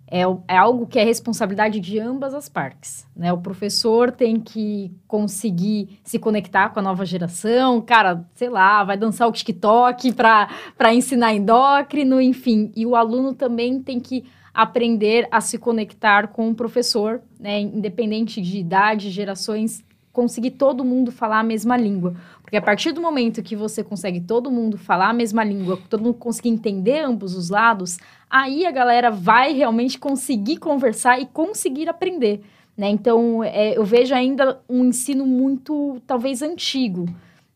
É, 0.06 0.20
é 0.46 0.56
algo 0.56 0.86
que 0.86 0.98
é 0.98 1.04
responsabilidade 1.04 1.80
de 1.80 1.98
ambas 1.98 2.34
as 2.34 2.48
partes, 2.48 3.06
né? 3.16 3.32
O 3.32 3.38
professor 3.38 4.12
tem 4.12 4.38
que 4.38 4.92
conseguir 5.08 5.98
se 6.04 6.18
conectar 6.18 6.68
com 6.68 6.78
a 6.78 6.82
nova 6.82 7.04
geração, 7.04 7.80
cara, 7.80 8.24
sei 8.34 8.50
lá, 8.50 8.84
vai 8.84 8.96
dançar 8.96 9.26
o 9.26 9.32
TikTok 9.32 10.12
para 10.12 10.94
ensinar 10.94 11.34
endócrino, 11.34 12.20
enfim. 12.20 12.70
E 12.76 12.86
o 12.86 12.94
aluno 12.94 13.34
também 13.34 13.82
tem 13.82 13.98
que 13.98 14.24
aprender 14.54 15.26
a 15.32 15.40
se 15.40 15.58
conectar 15.58 16.28
com 16.28 16.48
o 16.50 16.54
professor, 16.54 17.20
né, 17.40 17.60
independente 17.60 18.40
de 18.40 18.58
idade, 18.58 19.10
gerações, 19.10 19.84
conseguir 20.12 20.52
todo 20.52 20.84
mundo 20.84 21.10
falar 21.10 21.40
a 21.40 21.42
mesma 21.42 21.76
língua. 21.76 22.14
Porque 22.40 22.56
a 22.56 22.62
partir 22.62 22.92
do 22.92 23.00
momento 23.00 23.42
que 23.42 23.56
você 23.56 23.82
consegue 23.82 24.20
todo 24.20 24.50
mundo 24.50 24.78
falar 24.78 25.08
a 25.08 25.12
mesma 25.12 25.42
língua, 25.42 25.76
todo 25.90 26.04
mundo 26.04 26.14
conseguir 26.14 26.50
entender 26.50 27.00
ambos 27.00 27.34
os 27.34 27.50
lados, 27.50 27.98
aí 28.30 28.64
a 28.64 28.70
galera 28.70 29.10
vai 29.10 29.52
realmente 29.52 29.98
conseguir 29.98 30.58
conversar 30.58 31.20
e 31.20 31.26
conseguir 31.26 31.88
aprender. 31.88 32.42
Né? 32.76 32.88
Então, 32.90 33.42
é, 33.42 33.76
eu 33.76 33.84
vejo 33.84 34.14
ainda 34.14 34.60
um 34.68 34.84
ensino 34.84 35.26
muito, 35.26 36.00
talvez, 36.06 36.42
antigo. 36.42 37.06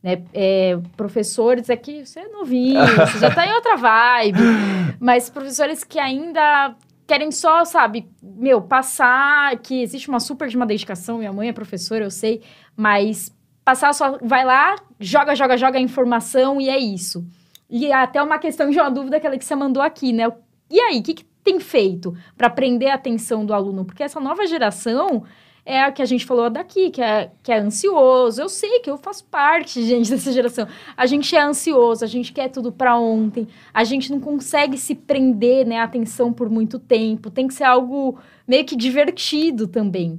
Né? 0.03 0.22
É, 0.34 0.78
professores 0.96 1.70
aqui, 1.70 2.05
você 2.05 2.20
é 2.20 2.28
novinho, 2.28 2.80
você 2.80 3.18
já 3.18 3.28
está 3.28 3.46
em 3.46 3.53
outra 3.53 3.76
vibe, 3.76 4.40
mas 4.99 5.30
professores 5.30 5.84
que 5.84 5.99
ainda 5.99 6.74
querem 7.09 7.32
só, 7.32 7.64
sabe, 7.64 8.06
meu, 8.22 8.61
passar 8.61 9.59
que 9.61 9.80
existe 9.80 10.11
uma 10.11 10.20
super 10.20 10.46
de 10.46 10.56
uma 10.56 10.66
dedicação, 10.66 11.16
minha 11.16 11.32
mãe 11.32 11.48
é 11.48 11.52
professora, 11.54 12.04
eu 12.04 12.11
sei, 12.11 12.42
mas 12.76 13.34
passar 13.64 13.94
só, 13.94 14.18
vai 14.20 14.44
lá, 14.44 14.76
joga, 15.00 15.34
joga, 15.34 15.56
joga 15.56 15.78
a 15.78 15.80
informação 15.80 16.61
e 16.61 16.68
é 16.68 16.78
isso. 16.78 17.26
E 17.70 17.90
até 17.90 18.22
uma 18.22 18.38
questão 18.38 18.68
de 18.68 18.78
uma 18.78 18.90
dúvida 18.90 19.18
que 19.18 19.26
a 19.26 19.30
Alexia 19.30 19.56
mandou 19.56 19.82
aqui, 19.82 20.12
né? 20.12 20.30
E 20.70 20.78
aí, 20.78 21.00
o 21.00 21.02
que, 21.02 21.14
que 21.14 21.24
tem 21.42 21.59
feito 21.59 22.14
para 22.36 22.50
prender 22.50 22.90
a 22.90 22.94
atenção 22.94 23.44
do 23.44 23.54
aluno? 23.54 23.86
Porque 23.86 24.02
essa 24.02 24.20
nova 24.20 24.46
geração, 24.46 25.24
é 25.68 25.82
a 25.82 25.92
que 25.92 26.00
a 26.00 26.06
gente 26.06 26.24
falou 26.24 26.48
daqui, 26.48 26.90
que 26.90 27.02
é, 27.02 27.30
que 27.42 27.52
é 27.52 27.58
ansioso. 27.58 28.40
Eu 28.40 28.48
sei 28.48 28.80
que 28.80 28.90
eu 28.90 28.96
faço 28.96 29.22
parte, 29.24 29.84
gente, 29.86 30.10
dessa 30.10 30.32
geração. 30.32 30.66
A 30.96 31.04
gente 31.04 31.36
é 31.36 31.42
ansioso, 31.42 32.02
a 32.02 32.08
gente 32.08 32.32
quer 32.32 32.48
tudo 32.48 32.72
para 32.72 32.98
ontem, 32.98 33.46
a 33.72 33.84
gente 33.84 34.10
não 34.10 34.18
consegue 34.18 34.78
se 34.78 34.94
prender, 34.94 35.66
né, 35.66 35.78
a 35.78 35.84
atenção 35.84 36.32
por 36.32 36.48
muito 36.48 36.78
tempo. 36.78 37.30
Tem 37.30 37.46
que 37.46 37.52
ser 37.52 37.64
algo 37.64 38.18
meio 38.46 38.64
que 38.64 38.74
divertido 38.74 39.68
também. 39.68 40.18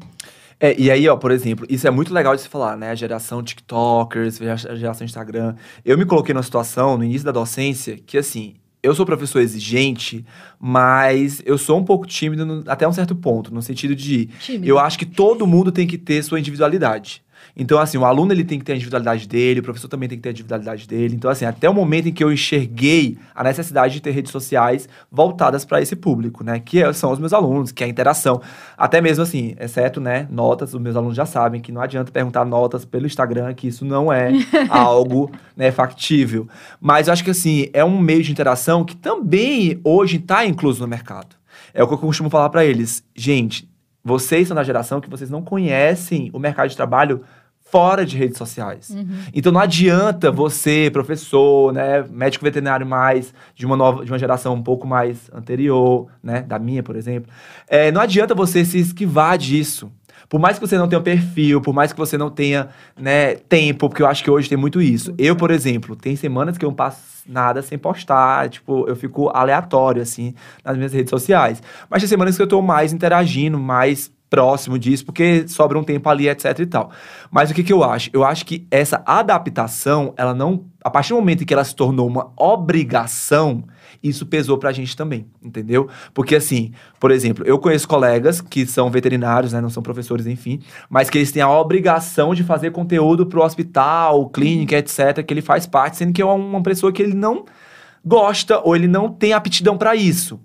É, 0.60 0.80
e 0.80 0.91
aí, 0.91 1.10
ó, 1.10 1.16
por 1.16 1.32
exemplo, 1.32 1.66
isso 1.68 1.88
é 1.88 1.91
muito 1.91 2.14
legal 2.14 2.36
de 2.36 2.41
se 2.43 2.50
falar, 2.50 2.78
né? 2.78 2.91
A 2.91 2.95
geração 2.95 3.41
TikTokers, 3.41 4.39
a 4.41 4.76
geração 4.76 5.06
Instagram. 5.06 5.56
Eu 5.84 5.97
me 5.97 6.06
coloquei 6.06 6.34
numa 6.34 6.43
situação, 6.43 6.95
no 6.97 7.04
início 7.04 7.26
da 7.26 7.32
docência, 7.32 7.97
que 7.97 8.18
assim, 8.18 8.56
eu 8.82 8.96
sou 8.96 9.06
professor 9.06 9.40
exigente, 9.40 10.26
mas 10.60 11.42
eu 11.46 11.58
sou 11.58 11.78
um 11.78 11.84
pouco 11.84 12.08
tímido 12.08 12.46
no, 12.46 12.64
até 12.68 12.88
um 12.88 12.94
certo 12.94 13.16
ponto, 13.16 13.54
no 13.54 13.62
sentido 13.62 13.96
de 13.96 14.28
tímido. 14.40 14.66
eu 14.66 14.80
acho 14.80 14.98
que 14.98 15.06
todo 15.06 15.46
mundo 15.46 15.72
tem 15.72 15.86
que 15.86 15.98
ter 15.98 16.24
sua 16.24 16.40
individualidade. 16.40 17.22
Então, 17.56 17.80
assim, 17.80 17.97
o 17.97 18.06
aluno 18.06 18.32
ele 18.32 18.43
tem 18.43 18.60
que 18.60 18.66
ter 18.66 18.74
a 18.74 18.76
individualidade 18.76 19.28
dele, 19.28 19.60
o 19.60 19.64
professor 19.64 19.88
também 19.88 20.08
tem 20.08 20.18
que 20.18 20.22
ter 20.22 20.30
a 20.30 20.32
individualidade 20.32 20.88
dele. 20.88 21.16
Então, 21.16 21.30
assim, 21.30 21.45
até 21.45 21.70
o 21.70 21.74
momento 21.74 22.08
em 22.08 22.12
que 22.12 22.24
eu 22.24 22.32
enxerguei 22.32 23.18
a 23.34 23.43
necessidade 23.43 23.95
de 23.95 24.02
ter 24.02 24.12
redes 24.12 24.32
sociais 24.32 24.88
voltadas 25.12 25.66
para 25.66 25.82
esse 25.82 25.95
público, 25.95 26.43
né? 26.43 26.60
Que 26.60 26.84
é, 26.84 26.93
são 26.93 27.12
os 27.12 27.20
meus 27.20 27.34
alunos, 27.34 27.72
que 27.72 27.84
é 27.84 27.88
a 27.88 27.89
interação. 27.89 28.41
Até 28.78 29.02
mesmo 29.02 29.24
assim, 29.24 29.56
exceto, 29.60 30.00
né, 30.00 30.28
notas, 30.30 30.74
os 30.74 30.82
meus 30.82 30.95
alunos 30.95 31.16
já 31.16 31.26
sabem 31.26 31.62
que 31.62 31.72
não 31.72 31.82
adianta 31.82 32.12
perguntar 32.12 32.45
notas 32.45 32.86
pelo 32.86 33.06
Instagram, 33.06 33.54
que 33.54 33.68
isso 33.68 33.86
não 33.86 34.12
é 34.12 34.32
algo, 34.70 35.32
né, 35.56 35.72
factível. 35.72 36.47
Mas 36.80 37.08
eu 37.08 37.14
acho 37.14 37.24
que, 37.24 37.32
assim, 37.32 37.70
é 37.74 37.84
um 37.84 38.00
meio 38.00 38.24
de 38.24 38.32
interação 38.32 38.84
que 38.84 38.95
também 38.95 39.80
hoje 39.84 40.18
está 40.18 40.45
incluso 40.45 40.82
no 40.82 40.88
mercado. 40.88 41.36
É 41.74 41.84
o 41.84 41.88
que 41.88 41.93
eu 41.93 41.97
costumo 41.97 42.30
falar 42.30 42.50
para 42.50 42.66
eles. 42.66 43.04
Gente, 43.16 43.70
vocês 44.04 44.47
são 44.47 44.56
da 44.56 44.64
geração 44.64 45.02
que 45.02 45.10
vocês 45.10 45.30
não 45.30 45.41
conhecem 45.41 46.30
o 46.34 46.39
mercado 46.39 46.70
de 46.70 46.76
trabalho 46.76 47.22
fora 47.72 48.06
de 48.06 48.18
redes 48.18 48.38
sociais. 48.38 48.90
Uhum. 48.90 49.08
Então 49.34 49.52
não 49.52 49.60
adianta 49.60 50.32
você, 50.32 50.90
professor, 50.92 51.72
né, 51.72 52.04
médico 52.10 52.44
veterinário 52.44 52.86
mais 52.86 53.34
de 53.56 53.66
uma 53.66 53.76
nova, 53.76 54.04
de 54.04 54.12
uma 54.12 54.20
geração 54.20 54.54
um 54.54 54.64
pouco 54.64 54.88
mais 54.88 55.30
anterior, 55.34 56.08
né, 56.24 56.42
da 56.42 56.58
minha, 56.58 56.82
por 56.82 56.96
exemplo, 56.96 57.32
é, 57.68 57.92
não 57.92 58.02
adianta 58.02 58.34
você 58.34 58.66
se 58.66 58.80
esquivar 58.80 59.38
disso. 59.38 59.92
Por 60.28 60.40
mais 60.40 60.60
que 60.60 60.68
você 60.68 60.78
não 60.78 60.88
tenha 60.88 61.02
perfil, 61.02 61.60
por 61.60 61.74
mais 61.74 61.92
que 61.92 61.98
você 61.98 62.16
não 62.16 62.30
tenha, 62.30 62.70
né, 62.96 63.36
tempo, 63.36 63.90
porque 63.90 64.04
eu 64.04 64.08
acho 64.08 64.24
que 64.24 64.30
hoje 64.30 64.48
tem 64.48 64.58
muito 64.58 64.80
isso. 64.80 65.14
Eu, 65.18 65.36
por 65.36 65.50
exemplo, 65.50 65.96
tem 65.96 66.16
semanas 66.16 66.56
que 66.56 66.64
eu 66.64 66.70
não 66.70 66.76
passo 66.76 67.24
nada 67.26 67.64
sem 67.64 67.78
postar, 67.78 68.48
tipo, 68.50 68.88
eu 68.88 68.96
fico 68.96 69.30
aleatório, 69.30 70.02
assim, 70.02 70.36
nas 70.64 70.78
minhas 70.78 70.94
redes 70.94 71.10
sociais. 71.10 71.64
Mas 71.90 72.02
tem 72.02 72.10
semanas 72.10 72.36
que 72.36 72.44
eu 72.44 72.48
tô 72.48 72.62
mais 72.62 72.94
interagindo, 72.94 73.58
mais 73.58 74.12
próximo 74.30 74.78
disso, 74.78 75.06
porque 75.06 75.48
sobra 75.48 75.78
um 75.78 75.84
tempo 75.84 76.08
ali, 76.10 76.30
etc 76.30 76.60
e 76.60 76.66
tal. 76.66 76.92
Mas 77.32 77.50
o 77.50 77.54
que, 77.54 77.64
que 77.64 77.74
eu 77.74 77.84
acho? 77.84 78.10
Eu 78.14 78.24
acho 78.24 78.46
que 78.46 78.68
essa 78.70 79.02
adaptação, 79.06 80.14
ela 80.16 80.34
não. 80.34 80.66
A 80.84 80.90
partir 80.90 81.10
do 81.10 81.16
momento 81.16 81.44
em 81.44 81.46
que 81.46 81.54
ela 81.54 81.64
se 81.64 81.76
tornou 81.76 82.08
uma 82.08 82.32
obrigação, 82.38 83.66
isso 84.02 84.26
pesou 84.26 84.58
pra 84.58 84.72
gente 84.72 84.96
também, 84.96 85.26
entendeu? 85.44 85.90
Porque 86.14 86.36
assim, 86.36 86.72
por 87.00 87.12
exemplo, 87.12 87.46
eu 87.46 87.60
conheço 87.60 87.88
colegas 87.88 88.40
que 88.40 88.66
são 88.66 88.90
veterinários, 88.90 89.52
né, 89.52 89.60
não 89.60 89.70
são 89.70 89.84
professores, 89.84 90.26
enfim, 90.26 90.62
mas 90.90 91.10
que 91.10 91.18
eles 91.18 91.32
têm 91.32 91.42
a 91.42 91.50
obrigação 91.50 92.34
de 92.34 92.44
fazer 92.44 92.72
conteúdo 92.72 93.26
pro 93.26 93.44
hospital, 93.44 94.30
clínica, 94.30 94.78
etc, 94.78 95.24
que 95.26 95.34
ele 95.34 95.42
faz 95.42 95.68
parte, 95.68 95.98
sendo 95.98 96.14
que 96.14 96.22
é 96.22 96.26
uma 96.26 96.64
pessoa 96.64 96.94
que 96.94 97.02
ele 97.02 97.14
não 97.14 97.44
gosta 98.06 98.60
ou 98.60 98.76
ele 98.76 98.88
não 98.88 99.12
tem 99.12 99.34
aptidão 99.34 99.78
para 99.78 99.96
isso. 99.96 100.40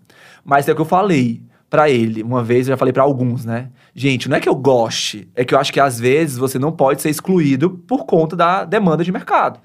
Mas 0.45 0.69
é 0.69 0.73
o 0.73 0.75
que 0.75 0.81
eu 0.81 0.87
falei, 0.87 1.43
para 1.75 1.91
ele, 1.91 2.23
uma 2.23 2.41
vez 2.41 2.69
eu 2.69 2.73
já 2.75 2.77
falei 2.77 2.93
para 2.93 3.03
alguns, 3.03 3.45
né? 3.45 3.69
Gente, 3.93 4.29
não 4.29 4.37
é 4.37 4.41
que 4.41 4.49
eu 4.49 4.55
goste, 4.55 5.29
é 5.35 5.45
que 5.45 5.53
eu 5.53 5.59
acho 5.59 5.73
que 5.73 5.81
às 5.81 5.99
vezes 5.99 6.37
você 6.39 6.57
não 6.57 6.71
pode 6.71 7.03
ser 7.03 7.11
excluído 7.11 7.69
por 7.69 8.05
conta 8.07 8.37
da 8.37 8.65
demanda 8.65 9.03
de 9.03 9.11
mercado. 9.11 9.59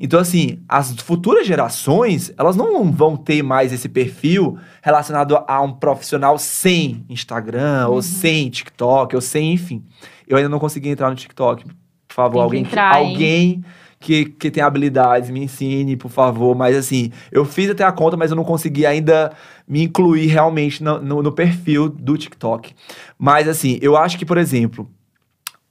Então, 0.00 0.18
assim, 0.18 0.58
as 0.68 0.90
futuras 0.96 1.46
gerações, 1.46 2.32
elas 2.36 2.56
não 2.56 2.90
vão 2.90 3.16
ter 3.16 3.44
mais 3.44 3.72
esse 3.72 3.88
perfil 3.88 4.58
relacionado 4.82 5.38
a 5.46 5.62
um 5.62 5.72
profissional 5.72 6.36
sem 6.36 7.04
Instagram, 7.08 7.86
ou 7.86 8.02
sem 8.02 8.50
TikTok, 8.50 9.14
ou 9.14 9.20
sem, 9.22 9.52
enfim. 9.52 9.84
Eu 10.26 10.38
ainda 10.38 10.48
não 10.48 10.58
consegui 10.58 10.88
entrar 10.88 11.10
no 11.10 11.14
TikTok. 11.14 11.64
Por 11.64 12.14
favor, 12.14 12.32
Tem 12.32 12.42
alguém, 12.42 12.62
que- 12.64 12.68
entrar, 12.70 12.96
alguém 12.96 13.64
que, 14.00 14.24
que 14.24 14.50
tem 14.50 14.64
habilidades, 14.64 15.30
me 15.30 15.44
ensine, 15.44 15.96
por 15.96 16.10
favor. 16.10 16.56
Mas 16.56 16.76
assim, 16.76 17.12
eu 17.30 17.44
fiz 17.44 17.70
até 17.70 17.84
a 17.84 17.92
conta, 17.92 18.16
mas 18.16 18.32
eu 18.32 18.36
não 18.36 18.42
consegui 18.42 18.84
ainda 18.84 19.30
me 19.66 19.82
incluir 19.84 20.26
realmente 20.26 20.82
no, 20.82 21.00
no- 21.00 21.22
no 21.22 21.32
perfil 21.32 21.88
do 21.88 22.16
TikTok. 22.16 22.74
Mas 23.18 23.48
assim, 23.48 23.78
eu 23.82 23.96
acho 23.96 24.18
que, 24.18 24.24
por 24.26 24.38
exemplo, 24.38 24.88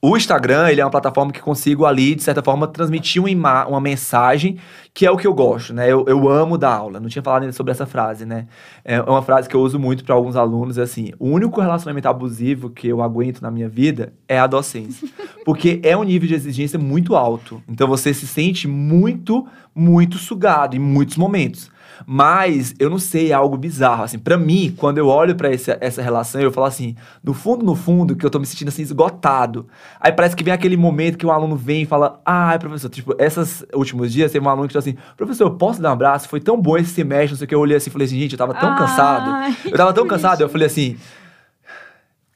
o 0.02 0.18
Instagram, 0.18 0.68
ele 0.70 0.82
é 0.82 0.86
uma 0.86 0.89
plataforma 0.89 1.32
que 1.32 1.39
consigo 1.39 1.86
ali, 1.86 2.16
de 2.16 2.24
certa 2.24 2.42
forma, 2.42 2.68
transmitir 2.68 3.24
uma, 3.24 3.68
uma 3.68 3.80
mensagem, 3.80 4.58
que 4.94 5.06
é 5.06 5.12
o 5.12 5.16
que 5.16 5.26
eu 5.26 5.34
gosto, 5.34 5.74
né? 5.74 5.89
Eu, 5.89 6.06
eu 6.08 6.30
amo 6.30 6.58
dar 6.58 6.76
aula. 6.76 7.00
Não 7.00 7.08
tinha 7.08 7.22
falado 7.22 7.44
ainda 7.44 7.54
sobre 7.54 7.72
essa 7.72 7.86
frase, 7.86 8.26
né? 8.26 8.48
É 8.84 9.02
uma 9.02 9.22
frase 9.22 9.48
que 9.48 9.56
eu 9.56 9.62
uso 9.62 9.80
muito 9.80 10.04
para 10.04 10.14
alguns 10.14 10.36
alunos, 10.36 10.78
é 10.78 10.82
assim, 10.82 11.14
o 11.18 11.30
único 11.30 11.62
relacionamento 11.62 12.10
abusivo 12.10 12.70
que 12.70 12.88
eu 12.88 13.02
aguento 13.02 13.42
na 13.42 13.50
minha 13.50 13.70
vida 13.70 14.14
é 14.28 14.38
a 14.38 14.48
docência. 14.48 15.08
Porque 15.46 15.80
é 15.84 15.96
um 15.96 16.04
nível 16.04 16.28
de 16.28 16.36
exigência 16.36 16.78
muito 16.78 17.16
alto. 17.16 17.64
Então 17.70 17.88
você 17.88 18.14
se 18.14 18.28
sente 18.28 18.68
muito, 18.68 19.48
muito 19.74 20.18
sugado 20.18 20.76
em 20.76 20.80
muitos 20.80 21.16
momentos. 21.16 21.72
Mas 22.06 22.74
eu 22.80 22.89
não 22.89 22.98
sei, 22.98 23.32
é 23.32 23.34
algo 23.34 23.58
bizarro. 23.58 24.04
Assim, 24.04 24.20
para 24.20 24.38
mim, 24.38 24.74
quando 24.78 24.98
eu 24.98 25.08
olho 25.08 25.36
pra 25.36 25.50
essa, 25.52 26.02
relação, 26.02 26.42
eu 26.42 26.52
falo 26.52 26.68
assim, 26.68 26.96
no 27.24 27.34
fundo, 27.34 27.66
no 27.66 27.76
fundo, 27.76 28.16
que 28.16 28.26
eu 28.26 28.30
tô 28.30 28.39
me 28.39 28.46
sentindo 28.46 28.70
assim, 28.70 28.82
esgotado. 28.82 29.68
Aí 30.00 30.12
parece 30.12 30.36
que 30.36 30.44
vem 30.44 30.54
aquele 30.54 30.78
momento 30.78 31.18
que 31.18 31.26
um 31.26 31.32
aluno 31.32 31.56
vem 31.56 31.84
e 31.84 31.86
fala: 31.86 32.22
Ai, 32.26 32.58
professor, 32.60 32.89
tipo, 32.89 33.16
esses 33.20 33.66
últimos 33.74 34.12
dias 34.12 34.32
teve 34.32 34.46
um 34.46 34.50
aluno 34.50 34.68
que 34.68 34.74
assim: 34.82 34.97
Professor, 35.15 35.45
eu 35.45 35.55
posso 35.55 35.82
dar 35.82 35.89
um 35.89 35.93
abraço? 35.93 36.27
Foi 36.27 36.39
tão 36.39 36.59
bom 36.59 36.77
esse 36.77 36.91
semestre, 36.91 37.32
não 37.32 37.38
sei 37.38 37.45
o 37.45 37.47
que. 37.47 37.55
Eu 37.55 37.59
olhei 37.59 37.77
assim 37.77 37.89
e 37.89 37.93
falei 37.93 38.05
assim: 38.05 38.19
Gente, 38.19 38.34
eu 38.34 38.38
tava 38.38 38.53
tão 38.53 38.69
Ai, 38.69 38.77
cansado. 38.77 39.57
Eu 39.65 39.77
tava 39.77 39.93
tão 39.93 40.07
cansado. 40.07 40.41
Eu 40.41 40.49
falei 40.49 40.67
assim. 40.67 40.97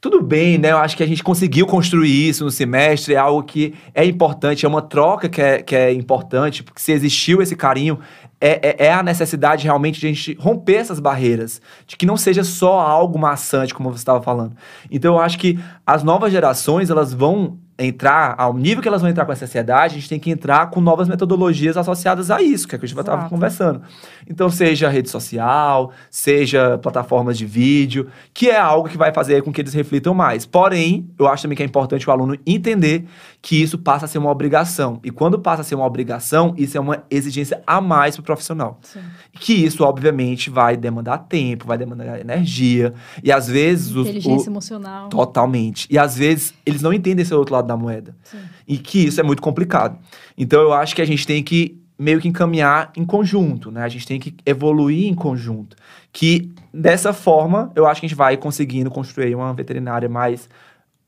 Tudo 0.01 0.21
bem, 0.21 0.59
né? 0.59 0.71
Eu 0.71 0.77
acho 0.77 0.95
que 0.95 1.01
a 1.01 1.07
gente 1.07 1.23
conseguiu 1.23 1.65
construir 1.65 2.29
isso 2.29 2.43
no 2.43 2.51
semestre, 2.51 3.15
é 3.15 3.17
algo 3.17 3.41
que 3.41 3.73
é 3.91 4.05
importante, 4.05 4.63
é 4.63 4.69
uma 4.69 4.81
troca 4.83 5.27
que 5.27 5.41
é, 5.41 5.63
que 5.63 5.75
é 5.75 5.91
importante, 5.91 6.61
porque 6.61 6.79
se 6.79 6.91
existiu 6.91 7.41
esse 7.41 7.55
carinho, 7.55 7.99
é, 8.39 8.83
é, 8.83 8.85
é 8.85 8.93
a 8.93 9.01
necessidade 9.01 9.63
realmente 9.63 9.99
de 9.99 10.05
a 10.05 10.09
gente 10.09 10.37
romper 10.39 10.75
essas 10.75 10.99
barreiras, 10.99 11.59
de 11.87 11.97
que 11.97 12.05
não 12.05 12.17
seja 12.17 12.43
só 12.43 12.79
algo 12.81 13.17
maçante, 13.17 13.73
como 13.73 13.89
você 13.89 13.97
estava 13.97 14.21
falando. 14.21 14.55
Então 14.91 15.15
eu 15.15 15.19
acho 15.19 15.39
que 15.39 15.57
as 15.83 16.03
novas 16.03 16.31
gerações, 16.31 16.91
elas 16.91 17.11
vão 17.11 17.57
entrar, 17.77 18.35
ao 18.37 18.53
nível 18.53 18.81
que 18.81 18.87
elas 18.87 19.01
vão 19.01 19.09
entrar 19.09 19.25
com 19.25 19.31
essa 19.31 19.45
ansiedade, 19.45 19.95
a 19.95 19.99
gente 19.99 20.07
tem 20.09 20.19
que 20.19 20.31
entrar 20.31 20.69
com 20.69 20.79
novas 20.79 21.09
metodologias 21.09 21.75
associadas 21.75 22.31
a 22.31 22.41
isso, 22.41 22.67
que 22.67 22.75
é 22.75 22.77
o 22.77 22.79
que 22.79 22.85
a 22.85 22.87
gente 22.87 22.97
estava 22.97 23.27
conversando. 23.27 23.81
Então, 24.29 24.49
seja 24.49 24.89
rede 24.89 25.09
social, 25.09 25.91
seja 26.09 26.77
plataformas 26.77 27.37
de 27.37 27.45
vídeo, 27.45 28.07
que 28.33 28.49
é 28.49 28.57
algo 28.57 28.87
que 28.87 28.97
vai 28.97 29.11
fazer 29.11 29.43
com 29.43 29.51
que 29.51 29.61
eles 29.61 29.73
reflitam 29.73 30.13
mais. 30.13 30.45
Porém, 30.45 31.09
eu 31.19 31.27
acho 31.27 31.43
também 31.43 31.55
que 31.57 31.63
é 31.63 31.65
importante 31.65 32.07
o 32.07 32.11
aluno 32.11 32.37
entender 32.45 33.05
que 33.47 33.61
isso 33.61 33.77
passa 33.77 34.05
a 34.05 34.07
ser 34.07 34.17
uma 34.17 34.31
obrigação. 34.31 34.99
E 35.03 35.11
quando 35.11 35.37
passa 35.37 35.61
a 35.61 35.63
ser 35.63 35.75
uma 35.75 35.85
obrigação, 35.85 36.55
isso 36.57 36.75
é 36.75 36.79
uma 36.79 37.03
exigência 37.11 37.61
a 37.67 37.79
mais 37.79 38.15
para 38.15 38.21
o 38.21 38.25
profissional. 38.25 38.79
Sim. 38.81 39.01
Que 39.39 39.53
isso, 39.53 39.83
obviamente, 39.83 40.49
vai 40.49 40.75
demandar 40.75 41.19
tempo, 41.19 41.67
vai 41.67 41.77
demandar 41.77 42.19
energia. 42.19 42.91
E 43.23 43.31
às 43.31 43.47
vezes. 43.47 43.93
os- 43.95 44.07
Inteligência 44.07 44.49
o- 44.49 44.51
emocional. 44.53 45.09
Totalmente. 45.09 45.85
E 45.91 45.97
às 45.99 46.17
vezes 46.17 46.55
eles 46.65 46.81
não 46.81 46.91
entendem 46.91 47.21
esse 47.21 47.35
outro 47.35 47.53
lado 47.53 47.67
da 47.67 47.77
moeda. 47.77 48.15
Sim. 48.23 48.39
E 48.67 48.79
que 48.79 49.05
isso 49.05 49.19
é 49.19 49.23
muito 49.23 49.43
complicado. 49.43 49.99
Então 50.35 50.59
eu 50.63 50.73
acho 50.73 50.95
que 50.95 51.01
a 51.03 51.05
gente 51.05 51.27
tem 51.27 51.43
que 51.43 51.79
meio 51.99 52.19
que 52.19 52.27
encaminhar 52.27 52.91
em 52.97 53.05
conjunto, 53.05 53.69
né? 53.69 53.83
A 53.83 53.87
gente 53.89 54.07
tem 54.07 54.19
que 54.19 54.33
evoluir 54.43 55.07
em 55.07 55.13
conjunto. 55.13 55.77
Que 56.11 56.51
dessa 56.73 57.13
forma 57.13 57.71
eu 57.75 57.85
acho 57.85 58.01
que 58.01 58.07
a 58.07 58.09
gente 58.09 58.17
vai 58.17 58.35
conseguindo 58.37 58.89
construir 58.89 59.35
uma 59.35 59.53
veterinária 59.53 60.09
mais, 60.09 60.49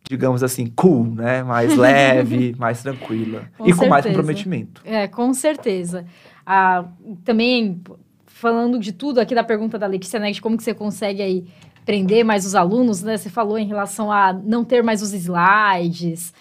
digamos 0.09 0.43
assim, 0.43 0.67
cool, 0.75 1.05
né? 1.05 1.43
Mais 1.43 1.75
leve, 1.77 2.55
mais 2.57 2.81
tranquila. 2.81 3.49
Com 3.57 3.67
e 3.67 3.73
com 3.73 3.87
mais 3.87 4.03
certeza. 4.03 4.09
comprometimento. 4.09 4.81
É, 4.85 5.07
com 5.07 5.33
certeza. 5.33 6.05
Ah, 6.45 6.85
também, 7.23 7.81
falando 8.25 8.79
de 8.79 8.91
tudo 8.91 9.19
aqui 9.19 9.35
da 9.35 9.43
pergunta 9.43 9.77
da 9.77 9.87
Letícia, 9.87 10.19
né, 10.19 10.31
de 10.31 10.41
como 10.41 10.57
que 10.57 10.63
você 10.63 10.73
consegue 10.73 11.21
aí 11.21 11.45
prender 11.85 12.23
mais 12.25 12.45
os 12.45 12.53
alunos, 12.53 13.01
né? 13.01 13.17
Você 13.17 13.29
falou 13.29 13.57
em 13.57 13.65
relação 13.65 14.11
a 14.11 14.33
não 14.33 14.63
ter 14.63 14.83
mais 14.83 15.01
os 15.01 15.13
slides, 15.13 16.33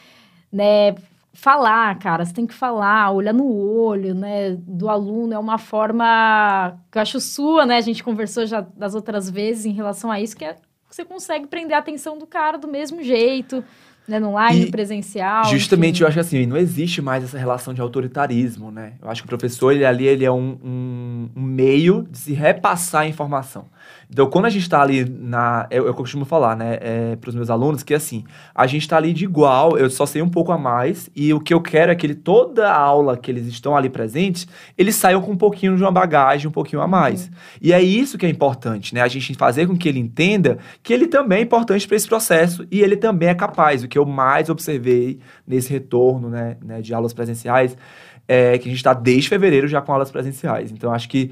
né? 0.53 0.95
Falar, 1.33 1.99
cara, 1.99 2.25
você 2.25 2.33
tem 2.33 2.47
que 2.47 2.55
falar, 2.55 3.13
olhar 3.13 3.35
no 3.35 3.47
olho, 3.47 4.15
né, 4.15 4.57
do 4.59 4.89
aluno, 4.89 5.35
é 5.35 5.39
uma 5.39 5.59
forma 5.59 6.79
que 6.91 6.97
eu 6.97 7.03
acho 7.03 7.21
sua, 7.21 7.67
né, 7.67 7.77
a 7.77 7.81
gente 7.83 8.03
conversou 8.03 8.47
já 8.47 8.63
das 8.63 8.95
outras 8.95 9.29
vezes 9.29 9.67
em 9.67 9.73
relação 9.73 10.11
a 10.11 10.19
isso, 10.19 10.35
que 10.35 10.47
é 10.47 10.57
você 10.97 11.05
consegue 11.05 11.47
prender 11.47 11.77
a 11.77 11.79
atenção 11.81 12.17
do 12.17 12.27
cara 12.27 12.57
do 12.57 12.67
mesmo 12.67 13.03
jeito, 13.03 13.63
né, 14.09 14.19
no 14.19 14.33
live, 14.33 14.63
E 14.63 14.65
no 14.67 14.71
presencial. 14.71 15.45
Justamente, 15.47 15.97
enfim. 15.97 16.03
eu 16.05 16.09
acho 16.09 16.15
que 16.15 16.21
assim, 16.21 16.47
não 16.47 16.57
existe 16.57 17.03
mais 17.03 17.23
essa 17.23 17.37
relação 17.37 17.75
de 17.75 17.81
autoritarismo, 17.83 18.71
né? 18.71 18.95
Eu 19.03 19.11
acho 19.11 19.21
que 19.23 19.27
o 19.27 19.29
professor, 19.29 19.73
ele 19.73 19.85
ali, 19.85 20.07
ele 20.07 20.25
é 20.25 20.31
um, 20.33 20.59
um- 20.65 21.31
um 21.37 21.43
meio 21.43 22.07
de 22.11 22.17
se 22.17 22.33
repassar 22.33 23.03
a 23.03 23.07
informação. 23.07 23.67
Então, 24.09 24.29
quando 24.29 24.45
a 24.47 24.51
gente 24.51 24.69
tá 24.69 24.81
ali 24.81 25.05
na... 25.05 25.67
Eu, 25.71 25.87
eu 25.87 25.95
costumo 25.95 26.25
falar, 26.25 26.57
né, 26.57 26.79
é, 26.81 27.17
pros 27.17 27.35
meus 27.35 27.51
alunos, 27.51 27.83
que 27.83 27.93
assim, 27.93 28.25
a 28.55 28.67
gente 28.67 28.87
tá 28.89 28.97
ali 28.97 29.13
de 29.13 29.25
igual, 29.25 29.77
eu 29.77 29.91
só 29.91 30.07
sei 30.07 30.23
um 30.23 30.29
pouco 30.29 30.53
a 30.53 30.59
mais, 30.59 31.11
e 31.15 31.35
o 31.35 31.41
que 31.41 31.53
eu 31.53 31.61
quero 31.61 31.91
é 31.91 31.95
que 31.95 32.07
ele, 32.07 32.15
toda 32.15 32.69
a 32.69 32.77
aula 32.77 33.17
que 33.17 33.31
eles 33.31 33.47
estão 33.47 33.77
ali 33.77 33.91
presentes, 33.91 34.47
eles 34.79 34.95
saiam 34.95 35.21
com 35.21 35.33
um 35.33 35.37
pouquinho 35.37 35.77
de 35.77 35.83
uma 35.83 35.91
bagagem, 35.91 36.47
um 36.47 36.53
pouquinho 36.53 36.83
a 36.83 36.87
mais. 36.87 37.31
E 37.61 37.73
é 37.73 37.83
isso 37.83 38.17
que 38.17 38.25
é 38.25 38.29
importante, 38.29 38.95
né? 38.95 39.01
A 39.01 39.09
gente 39.09 39.35
fazer 39.35 39.67
com 39.67 39.77
que 39.77 39.89
ele 39.89 39.99
entenda 39.99 40.59
que 40.83 40.93
ele 40.93 41.09
também 41.09 41.39
é 41.39 41.43
importante 41.43 41.87
para 41.87 41.97
esse 41.97 42.07
processo 42.07 42.67
e 42.71 42.81
ele 42.81 42.97
também 42.97 43.29
é 43.29 43.35
capaz. 43.35 43.83
O 43.83 43.89
que 43.89 43.99
eu 43.99 44.07
mais 44.07 44.49
observei 44.49 45.19
nesse 45.47 45.73
retorno, 45.73 46.29
né, 46.29 46.57
né, 46.65 46.81
de 46.81 46.95
aulas 46.95 47.13
presenciais 47.13 47.77
é 48.29 48.59
que 48.59 48.69
a 48.69 48.71
gente 48.71 48.79
está 48.79 48.93
desde 48.93 49.29
fevereiro 49.29 49.69
já 49.69 49.81
com 49.81 49.93
aulas 49.93 50.11
presenciais. 50.11 50.73
Então 50.73 50.93
acho 50.93 51.09
que 51.09 51.31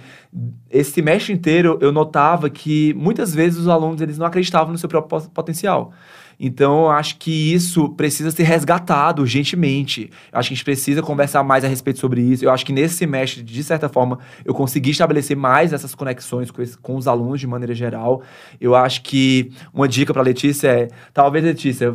esse 0.70 0.92
semestre 0.92 1.32
inteiro 1.32 1.78
eu 1.80 1.90
notava 1.90 2.48
que 2.48 2.94
muitas 2.94 3.34
vezes 3.34 3.58
os 3.58 3.68
alunos 3.68 4.00
eles 4.00 4.18
não 4.18 4.26
acreditavam 4.26 4.72
no 4.72 4.78
seu 4.78 4.88
próprio 4.88 5.20
po- 5.20 5.30
potencial. 5.30 5.92
Então, 6.38 6.90
acho 6.90 7.16
que 7.18 7.54
isso 7.54 7.90
precisa 7.90 8.28
ser 8.32 8.42
resgatado 8.42 9.22
urgentemente. 9.22 10.10
Acho 10.32 10.48
que 10.48 10.54
a 10.54 10.56
gente 10.56 10.64
precisa 10.64 11.00
conversar 11.00 11.44
mais 11.44 11.64
a 11.64 11.68
respeito 11.68 12.00
sobre 12.00 12.20
isso. 12.22 12.44
Eu 12.44 12.50
acho 12.50 12.66
que 12.66 12.72
nesse 12.72 12.96
semestre, 12.96 13.40
de 13.40 13.62
certa 13.62 13.88
forma, 13.88 14.18
eu 14.44 14.52
consegui 14.52 14.90
estabelecer 14.90 15.36
mais 15.36 15.72
essas 15.72 15.94
conexões 15.94 16.50
com, 16.50 16.60
esse- 16.60 16.76
com 16.76 16.96
os 16.96 17.06
alunos 17.06 17.38
de 17.38 17.46
maneira 17.46 17.72
geral. 17.72 18.20
Eu 18.60 18.74
acho 18.74 19.02
que 19.02 19.52
uma 19.72 19.86
dica 19.86 20.12
para 20.12 20.22
Letícia 20.22 20.66
é: 20.68 20.88
talvez, 21.12 21.44
Letícia, 21.44 21.94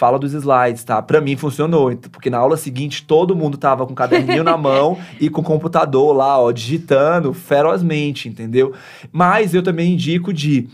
fala 0.00 0.18
dos 0.18 0.32
slides, 0.32 0.82
tá? 0.82 1.02
Pra 1.02 1.20
mim 1.20 1.36
funcionou, 1.36 1.94
porque 2.10 2.30
na 2.30 2.38
aula 2.38 2.56
seguinte 2.56 3.04
todo 3.04 3.36
mundo 3.36 3.58
tava 3.58 3.86
com 3.86 3.92
o 3.92 3.94
caderninho 3.94 4.42
na 4.42 4.56
mão 4.56 4.98
e 5.20 5.28
com 5.28 5.42
o 5.42 5.44
computador 5.44 6.16
lá, 6.16 6.40
ó, 6.40 6.50
digitando 6.50 7.34
ferozmente, 7.34 8.26
entendeu? 8.26 8.72
Mas 9.12 9.52
eu 9.52 9.62
também 9.62 9.92
indico 9.92 10.32
de 10.32 10.66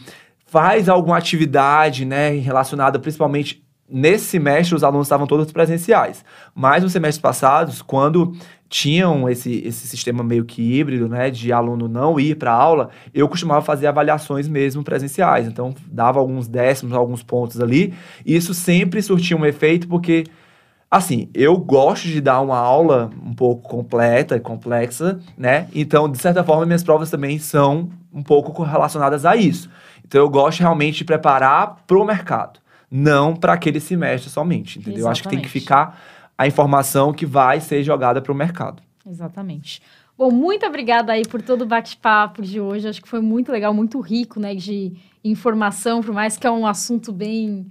faz 0.47 0.89
alguma 0.89 1.19
atividade, 1.19 2.05
né, 2.05 2.31
relacionada 2.39 3.01
principalmente 3.01 3.67
nesse 3.89 4.27
semestre 4.27 4.77
os 4.77 4.85
alunos 4.85 5.07
estavam 5.07 5.27
todos 5.27 5.51
presenciais. 5.51 6.25
Mas 6.55 6.85
nos 6.85 6.93
semestres 6.93 7.21
passados, 7.21 7.83
quando 7.83 8.33
tinham 8.69 9.29
esse, 9.29 9.63
esse 9.65 9.87
sistema 9.87 10.25
meio 10.25 10.45
que 10.45 10.61
híbrido, 10.79 11.09
né, 11.09 11.31
de 11.31 11.53
aluno 11.53 11.89
não 11.89 12.19
ir 12.19 12.37
para 12.37 12.53
aula, 12.53 12.91
eu 13.15 13.29
costumava 13.29 13.63
fazer 13.63 13.87
avaliações 13.87 14.49
mesmo 14.49 14.83
presenciais. 14.83 15.47
Então, 15.47 15.75
dava 15.87 16.19
alguns 16.19 16.49
décimos, 16.49 16.93
alguns 16.93 17.23
pontos 17.23 17.61
ali. 17.61 17.95
E 18.25 18.35
isso 18.35 18.53
sempre 18.53 19.01
surtia 19.03 19.37
um 19.37 19.47
efeito, 19.47 19.87
porque, 19.87 20.25
assim, 20.91 21.29
eu 21.33 21.57
gosto 21.57 22.09
de 22.09 22.21
dar 22.21 22.41
uma 22.41 22.59
aula 22.59 23.11
um 23.25 23.33
pouco 23.33 23.69
completa 23.69 24.37
e 24.37 24.41
complexa, 24.41 25.21
né? 25.39 25.69
Então, 25.75 26.11
de 26.11 26.19
certa 26.19 26.43
forma, 26.43 26.67
minhas 26.67 26.83
provas 26.83 27.11
também 27.11 27.39
são 27.39 27.89
um 28.13 28.23
pouco 28.23 28.63
relacionadas 28.63 29.25
a 29.25 29.37
isso. 29.37 29.71
Então, 30.05 30.21
eu 30.21 30.29
gosto 30.29 30.61
realmente 30.61 30.99
de 30.99 31.05
preparar 31.05 31.85
para 31.87 31.99
o 31.99 32.05
mercado, 32.05 32.59
não 32.91 33.35
para 33.35 33.53
aquele 33.53 33.79
semestre 33.79 34.29
somente, 34.29 34.79
entendeu? 34.79 35.03
Eu 35.03 35.09
acho 35.09 35.23
que 35.23 35.29
tem 35.29 35.41
que 35.41 35.47
Exatamente. 35.47 35.61
ficar 35.61 36.16
a 36.39 36.47
informação 36.47 37.13
que 37.13 37.25
vai 37.27 37.61
ser 37.61 37.83
jogada 37.83 38.21
para 38.21 38.33
o 38.33 38.35
mercado. 38.35 38.83
Exatamente. 39.09 39.81
Bom, 40.19 40.31
muito 40.31 40.65
obrigada 40.67 41.13
aí 41.13 41.27
por 41.27 41.43
todo 41.43 41.63
o 41.63 41.67
bate-papo 41.67 42.41
de 42.43 42.61
hoje. 42.61 42.89
Acho 42.89 43.03
que 43.03 43.09
foi 43.09 43.21
muito 43.21 43.53
legal, 43.53 43.73
muito 43.75 44.01
rico, 44.01 44.41
né, 44.41 44.55
de 44.55 44.93
informação, 45.23 46.03
por 46.03 46.15
mais 46.15 46.37
que 46.37 46.47
é 46.47 46.51
um 46.51 46.67
assunto 46.67 47.13
bem 47.13 47.67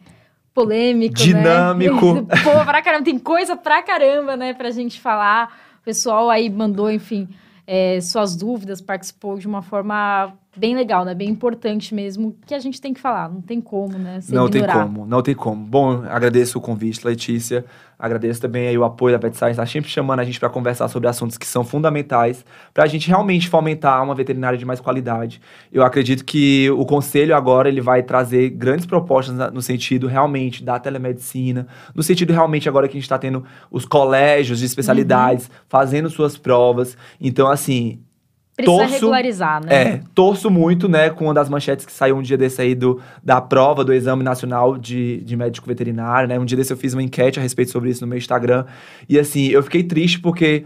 polêmico, 0.54 1.16
Dinâmico. 1.16 2.14
né? 2.14 2.22
Pô, 2.44 2.64
pra 2.66 2.82
caramba, 2.82 3.04
tem 3.04 3.18
coisa 3.20 3.56
pra 3.56 3.82
caramba, 3.84 4.38
né, 4.38 4.54
pra 4.54 4.72
gente 4.72 5.00
falar. 5.02 5.58
O 5.82 5.84
pessoal 5.84 6.30
aí 6.30 6.50
mandou, 6.50 6.92
enfim, 6.92 7.28
é, 7.68 8.00
suas 8.00 8.36
dúvidas, 8.36 8.80
participou 8.80 9.38
de 9.38 9.48
uma 9.48 9.62
forma 9.62 10.34
bem 10.56 10.76
legal, 10.76 11.06
né? 11.06 11.14
Bem 11.14 11.30
importante 11.30 11.94
mesmo, 11.94 12.36
que 12.46 12.54
a 12.54 12.60
gente 12.60 12.80
tem 12.80 12.94
que 12.94 13.00
falar, 13.00 13.30
não 13.30 13.42
tem 13.42 13.62
como, 13.62 13.98
né? 13.98 14.20
não 14.30 14.48
ignorar. 14.48 14.74
tem 14.74 14.82
como, 14.84 15.06
não 15.06 15.22
tem 15.22 15.36
como. 15.36 15.66
Bom, 15.66 16.04
agradeço 16.08 16.58
o 16.58 16.62
convite, 16.62 17.06
Letícia. 17.06 17.66
Agradeço 17.98 18.42
também 18.42 18.68
aí 18.68 18.78
o 18.78 18.84
apoio 18.84 19.16
da 19.16 19.20
Pet 19.20 19.38
Science, 19.38 19.52
está 19.52 19.66
sempre 19.66 19.90
chamando 19.90 20.20
a 20.20 20.24
gente 20.26 20.38
para 20.38 20.50
conversar 20.50 20.90
sobre 20.90 21.08
assuntos 21.08 21.38
que 21.38 21.48
são 21.48 21.64
fundamentais 21.64 22.44
para 22.74 22.84
a 22.84 22.88
gente 22.88 23.08
realmente 23.08 23.48
fomentar 23.48 24.04
uma 24.04 24.14
veterinária 24.14 24.58
de 24.58 24.66
mais 24.66 24.82
qualidade. 24.82 25.42
Eu 25.72 25.82
acredito 25.82 26.26
que 26.26 26.70
o 26.72 26.86
conselho 26.86 27.34
agora 27.34 27.70
ele 27.70 27.80
vai 27.80 28.04
trazer 28.04 28.50
grandes 28.50 28.86
propostas 28.86 29.54
no 29.54 29.62
sentido 29.62 30.08
realmente 30.08 30.62
da 30.62 30.78
telemedicina, 30.78 31.68
no 31.94 32.04
sentido 32.04 32.34
realmente 32.34 32.68
agora 32.68 32.88
que 32.88 32.98
a 32.98 33.00
gente 33.00 33.04
está 33.04 33.18
tendo 33.18 33.46
os 33.72 33.86
colégios 33.86 34.60
de 34.60 34.66
especialidades 34.66 35.48
uhum. 35.48 35.54
fazendo 35.70 36.10
suas 36.10 36.38
provas. 36.38 36.98
Então, 37.22 37.50
assim, 37.50 38.02
Precisa 38.56 38.78
torço, 38.78 38.94
regularizar, 38.94 39.66
né? 39.66 39.76
É, 39.76 40.02
torço 40.14 40.50
muito, 40.50 40.88
né, 40.88 41.10
com 41.10 41.26
uma 41.26 41.34
das 41.34 41.50
manchetes 41.50 41.86
que 41.86 41.92
saiu 41.92 42.16
um 42.16 42.22
dia 42.22 42.38
desse 42.38 42.62
aí 42.62 42.74
do, 42.74 43.02
da 43.22 43.42
prova 43.42 43.84
do 43.84 43.94
Exame 43.94 44.24
Nacional 44.24 44.78
de, 44.78 45.18
de 45.22 45.36
Médico 45.36 45.68
Veterinário, 45.68 46.30
né? 46.30 46.40
Um 46.40 46.46
dia 46.46 46.58
desse 46.58 46.72
eu 46.72 46.78
fiz 46.78 46.94
uma 46.94 47.04
enquete 47.04 47.38
a 47.38 47.42
respeito 47.42 47.72
sobre 47.72 47.90
isso 47.90 48.02
no 48.02 48.08
meu 48.08 48.18
Instagram. 48.18 48.66
E 49.10 49.20
assim, 49.20 49.48
eu 49.48 49.62
fiquei 49.62 49.84
triste 49.84 50.20
porque 50.22 50.64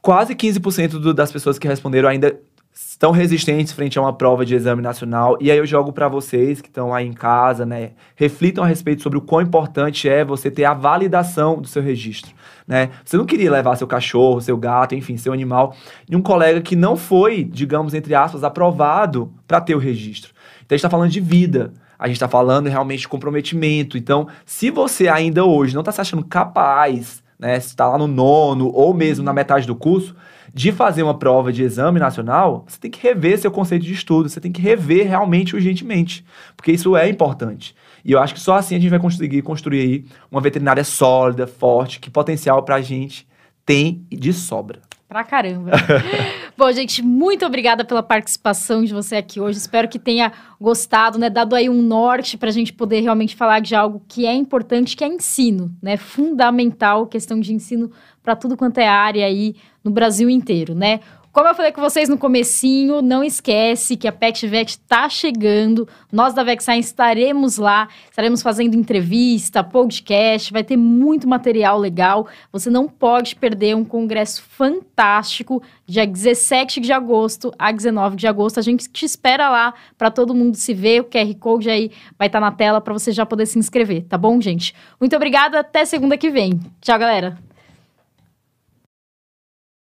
quase 0.00 0.34
15% 0.34 0.92
do, 0.92 1.12
das 1.12 1.30
pessoas 1.30 1.58
que 1.58 1.68
responderam 1.68 2.08
ainda 2.08 2.38
estão 2.72 3.10
resistentes 3.10 3.72
frente 3.72 3.98
a 3.98 4.02
uma 4.02 4.12
prova 4.12 4.44
de 4.44 4.54
exame 4.54 4.80
nacional. 4.80 5.36
E 5.40 5.50
aí 5.50 5.58
eu 5.58 5.66
jogo 5.66 5.92
para 5.92 6.08
vocês 6.08 6.60
que 6.60 6.68
estão 6.68 6.94
aí 6.94 7.06
em 7.06 7.12
casa, 7.12 7.66
né? 7.66 7.92
Reflitam 8.14 8.62
a 8.62 8.66
respeito 8.66 9.02
sobre 9.02 9.18
o 9.18 9.20
quão 9.20 9.40
importante 9.40 10.08
é 10.08 10.24
você 10.24 10.50
ter 10.50 10.64
a 10.64 10.74
validação 10.74 11.60
do 11.60 11.66
seu 11.66 11.82
registro, 11.82 12.32
né? 12.66 12.90
Você 13.04 13.16
não 13.16 13.26
queria 13.26 13.50
levar 13.50 13.76
seu 13.76 13.86
cachorro, 13.86 14.40
seu 14.40 14.56
gato, 14.56 14.94
enfim, 14.94 15.16
seu 15.16 15.32
animal 15.32 15.74
em 16.08 16.14
um 16.14 16.22
colega 16.22 16.60
que 16.60 16.76
não 16.76 16.96
foi, 16.96 17.42
digamos 17.42 17.94
entre 17.94 18.14
aspas, 18.14 18.44
aprovado 18.44 19.32
para 19.46 19.60
ter 19.60 19.74
o 19.74 19.78
registro. 19.78 20.32
Então 20.64 20.74
a 20.74 20.76
gente 20.76 20.80
está 20.80 20.90
falando 20.90 21.10
de 21.10 21.20
vida. 21.20 21.72
A 21.98 22.06
gente 22.06 22.16
está 22.16 22.28
falando 22.28 22.66
realmente 22.66 23.00
de 23.00 23.08
comprometimento. 23.08 23.98
Então, 23.98 24.26
se 24.46 24.70
você 24.70 25.06
ainda 25.06 25.44
hoje 25.44 25.74
não 25.74 25.82
está 25.82 25.92
se 25.92 26.00
achando 26.00 26.24
capaz, 26.24 27.22
né? 27.38 27.60
Se 27.60 27.68
está 27.68 27.88
lá 27.88 27.98
no 27.98 28.06
nono 28.06 28.70
ou 28.72 28.94
mesmo 28.94 29.22
na 29.24 29.34
metade 29.34 29.66
do 29.66 29.74
curso, 29.74 30.14
de 30.52 30.72
fazer 30.72 31.02
uma 31.02 31.18
prova 31.18 31.52
de 31.52 31.62
exame 31.62 32.00
nacional, 32.00 32.64
você 32.66 32.78
tem 32.78 32.90
que 32.90 33.02
rever 33.02 33.38
seu 33.38 33.50
conceito 33.50 33.84
de 33.84 33.92
estudo, 33.92 34.28
você 34.28 34.40
tem 34.40 34.52
que 34.52 34.60
rever 34.60 35.06
realmente 35.08 35.54
urgentemente, 35.54 36.24
porque 36.56 36.72
isso 36.72 36.96
é 36.96 37.08
importante. 37.08 37.74
E 38.04 38.12
eu 38.12 38.18
acho 38.18 38.34
que 38.34 38.40
só 38.40 38.56
assim 38.56 38.74
a 38.74 38.78
gente 38.78 38.90
vai 38.90 38.98
conseguir 38.98 39.42
construir 39.42 39.80
aí 39.80 40.04
uma 40.30 40.40
veterinária 40.40 40.84
sólida, 40.84 41.46
forte, 41.46 42.00
que 42.00 42.10
potencial 42.10 42.62
para 42.62 42.76
a 42.76 42.80
gente 42.80 43.26
tem 43.64 44.04
de 44.10 44.32
sobra. 44.32 44.80
Pra 45.10 45.24
caramba. 45.24 45.72
Bom, 46.56 46.70
gente, 46.70 47.02
muito 47.02 47.44
obrigada 47.44 47.84
pela 47.84 48.00
participação 48.00 48.84
de 48.84 48.94
você 48.94 49.16
aqui 49.16 49.40
hoje. 49.40 49.58
Espero 49.58 49.88
que 49.88 49.98
tenha 49.98 50.32
gostado, 50.60 51.18
né? 51.18 51.28
Dado 51.28 51.56
aí 51.56 51.68
um 51.68 51.82
norte 51.82 52.38
para 52.38 52.48
a 52.48 52.52
gente 52.52 52.72
poder 52.72 53.00
realmente 53.00 53.34
falar 53.34 53.60
de 53.60 53.74
algo 53.74 54.00
que 54.06 54.24
é 54.24 54.32
importante, 54.32 54.96
que 54.96 55.02
é 55.02 55.08
ensino, 55.08 55.74
né? 55.82 55.96
Fundamental, 55.96 57.08
questão 57.08 57.40
de 57.40 57.52
ensino 57.52 57.90
para 58.22 58.36
tudo 58.36 58.56
quanto 58.56 58.78
é 58.78 58.86
área 58.86 59.26
aí 59.26 59.56
no 59.82 59.90
Brasil 59.90 60.28
inteiro, 60.28 60.74
né? 60.74 61.00
Como 61.32 61.46
eu 61.46 61.54
falei 61.54 61.70
com 61.70 61.80
vocês 61.80 62.08
no 62.08 62.18
comecinho, 62.18 63.00
não 63.00 63.22
esquece 63.22 63.96
que 63.96 64.08
a 64.08 64.12
PetVet 64.12 64.70
está 64.70 65.08
chegando. 65.08 65.86
Nós 66.10 66.34
da 66.34 66.42
Vexine 66.42 66.80
estaremos 66.80 67.56
lá, 67.56 67.86
estaremos 68.08 68.42
fazendo 68.42 68.74
entrevista, 68.74 69.62
podcast, 69.62 70.52
vai 70.52 70.64
ter 70.64 70.76
muito 70.76 71.28
material 71.28 71.78
legal. 71.78 72.26
Você 72.50 72.68
não 72.68 72.88
pode 72.88 73.36
perder 73.36 73.76
um 73.76 73.84
congresso 73.84 74.42
fantástico, 74.42 75.62
dia 75.86 76.04
17 76.04 76.80
de 76.80 76.92
agosto 76.92 77.52
a 77.56 77.70
19 77.70 78.16
de 78.16 78.26
agosto. 78.26 78.58
A 78.58 78.62
gente 78.62 78.88
te 78.88 79.04
espera 79.04 79.48
lá 79.48 79.72
para 79.96 80.10
todo 80.10 80.34
mundo 80.34 80.56
se 80.56 80.74
ver. 80.74 81.02
O 81.02 81.04
QR 81.04 81.32
Code 81.38 81.70
aí 81.70 81.92
vai 82.18 82.26
estar 82.26 82.40
tá 82.40 82.46
na 82.46 82.50
tela 82.50 82.80
para 82.80 82.92
você 82.92 83.12
já 83.12 83.24
poder 83.24 83.46
se 83.46 83.56
inscrever, 83.56 84.02
tá 84.02 84.18
bom, 84.18 84.40
gente? 84.40 84.74
Muito 84.98 85.14
obrigada, 85.14 85.60
até 85.60 85.84
segunda 85.84 86.18
que 86.18 86.28
vem. 86.28 86.58
Tchau, 86.80 86.98
galera. 86.98 87.49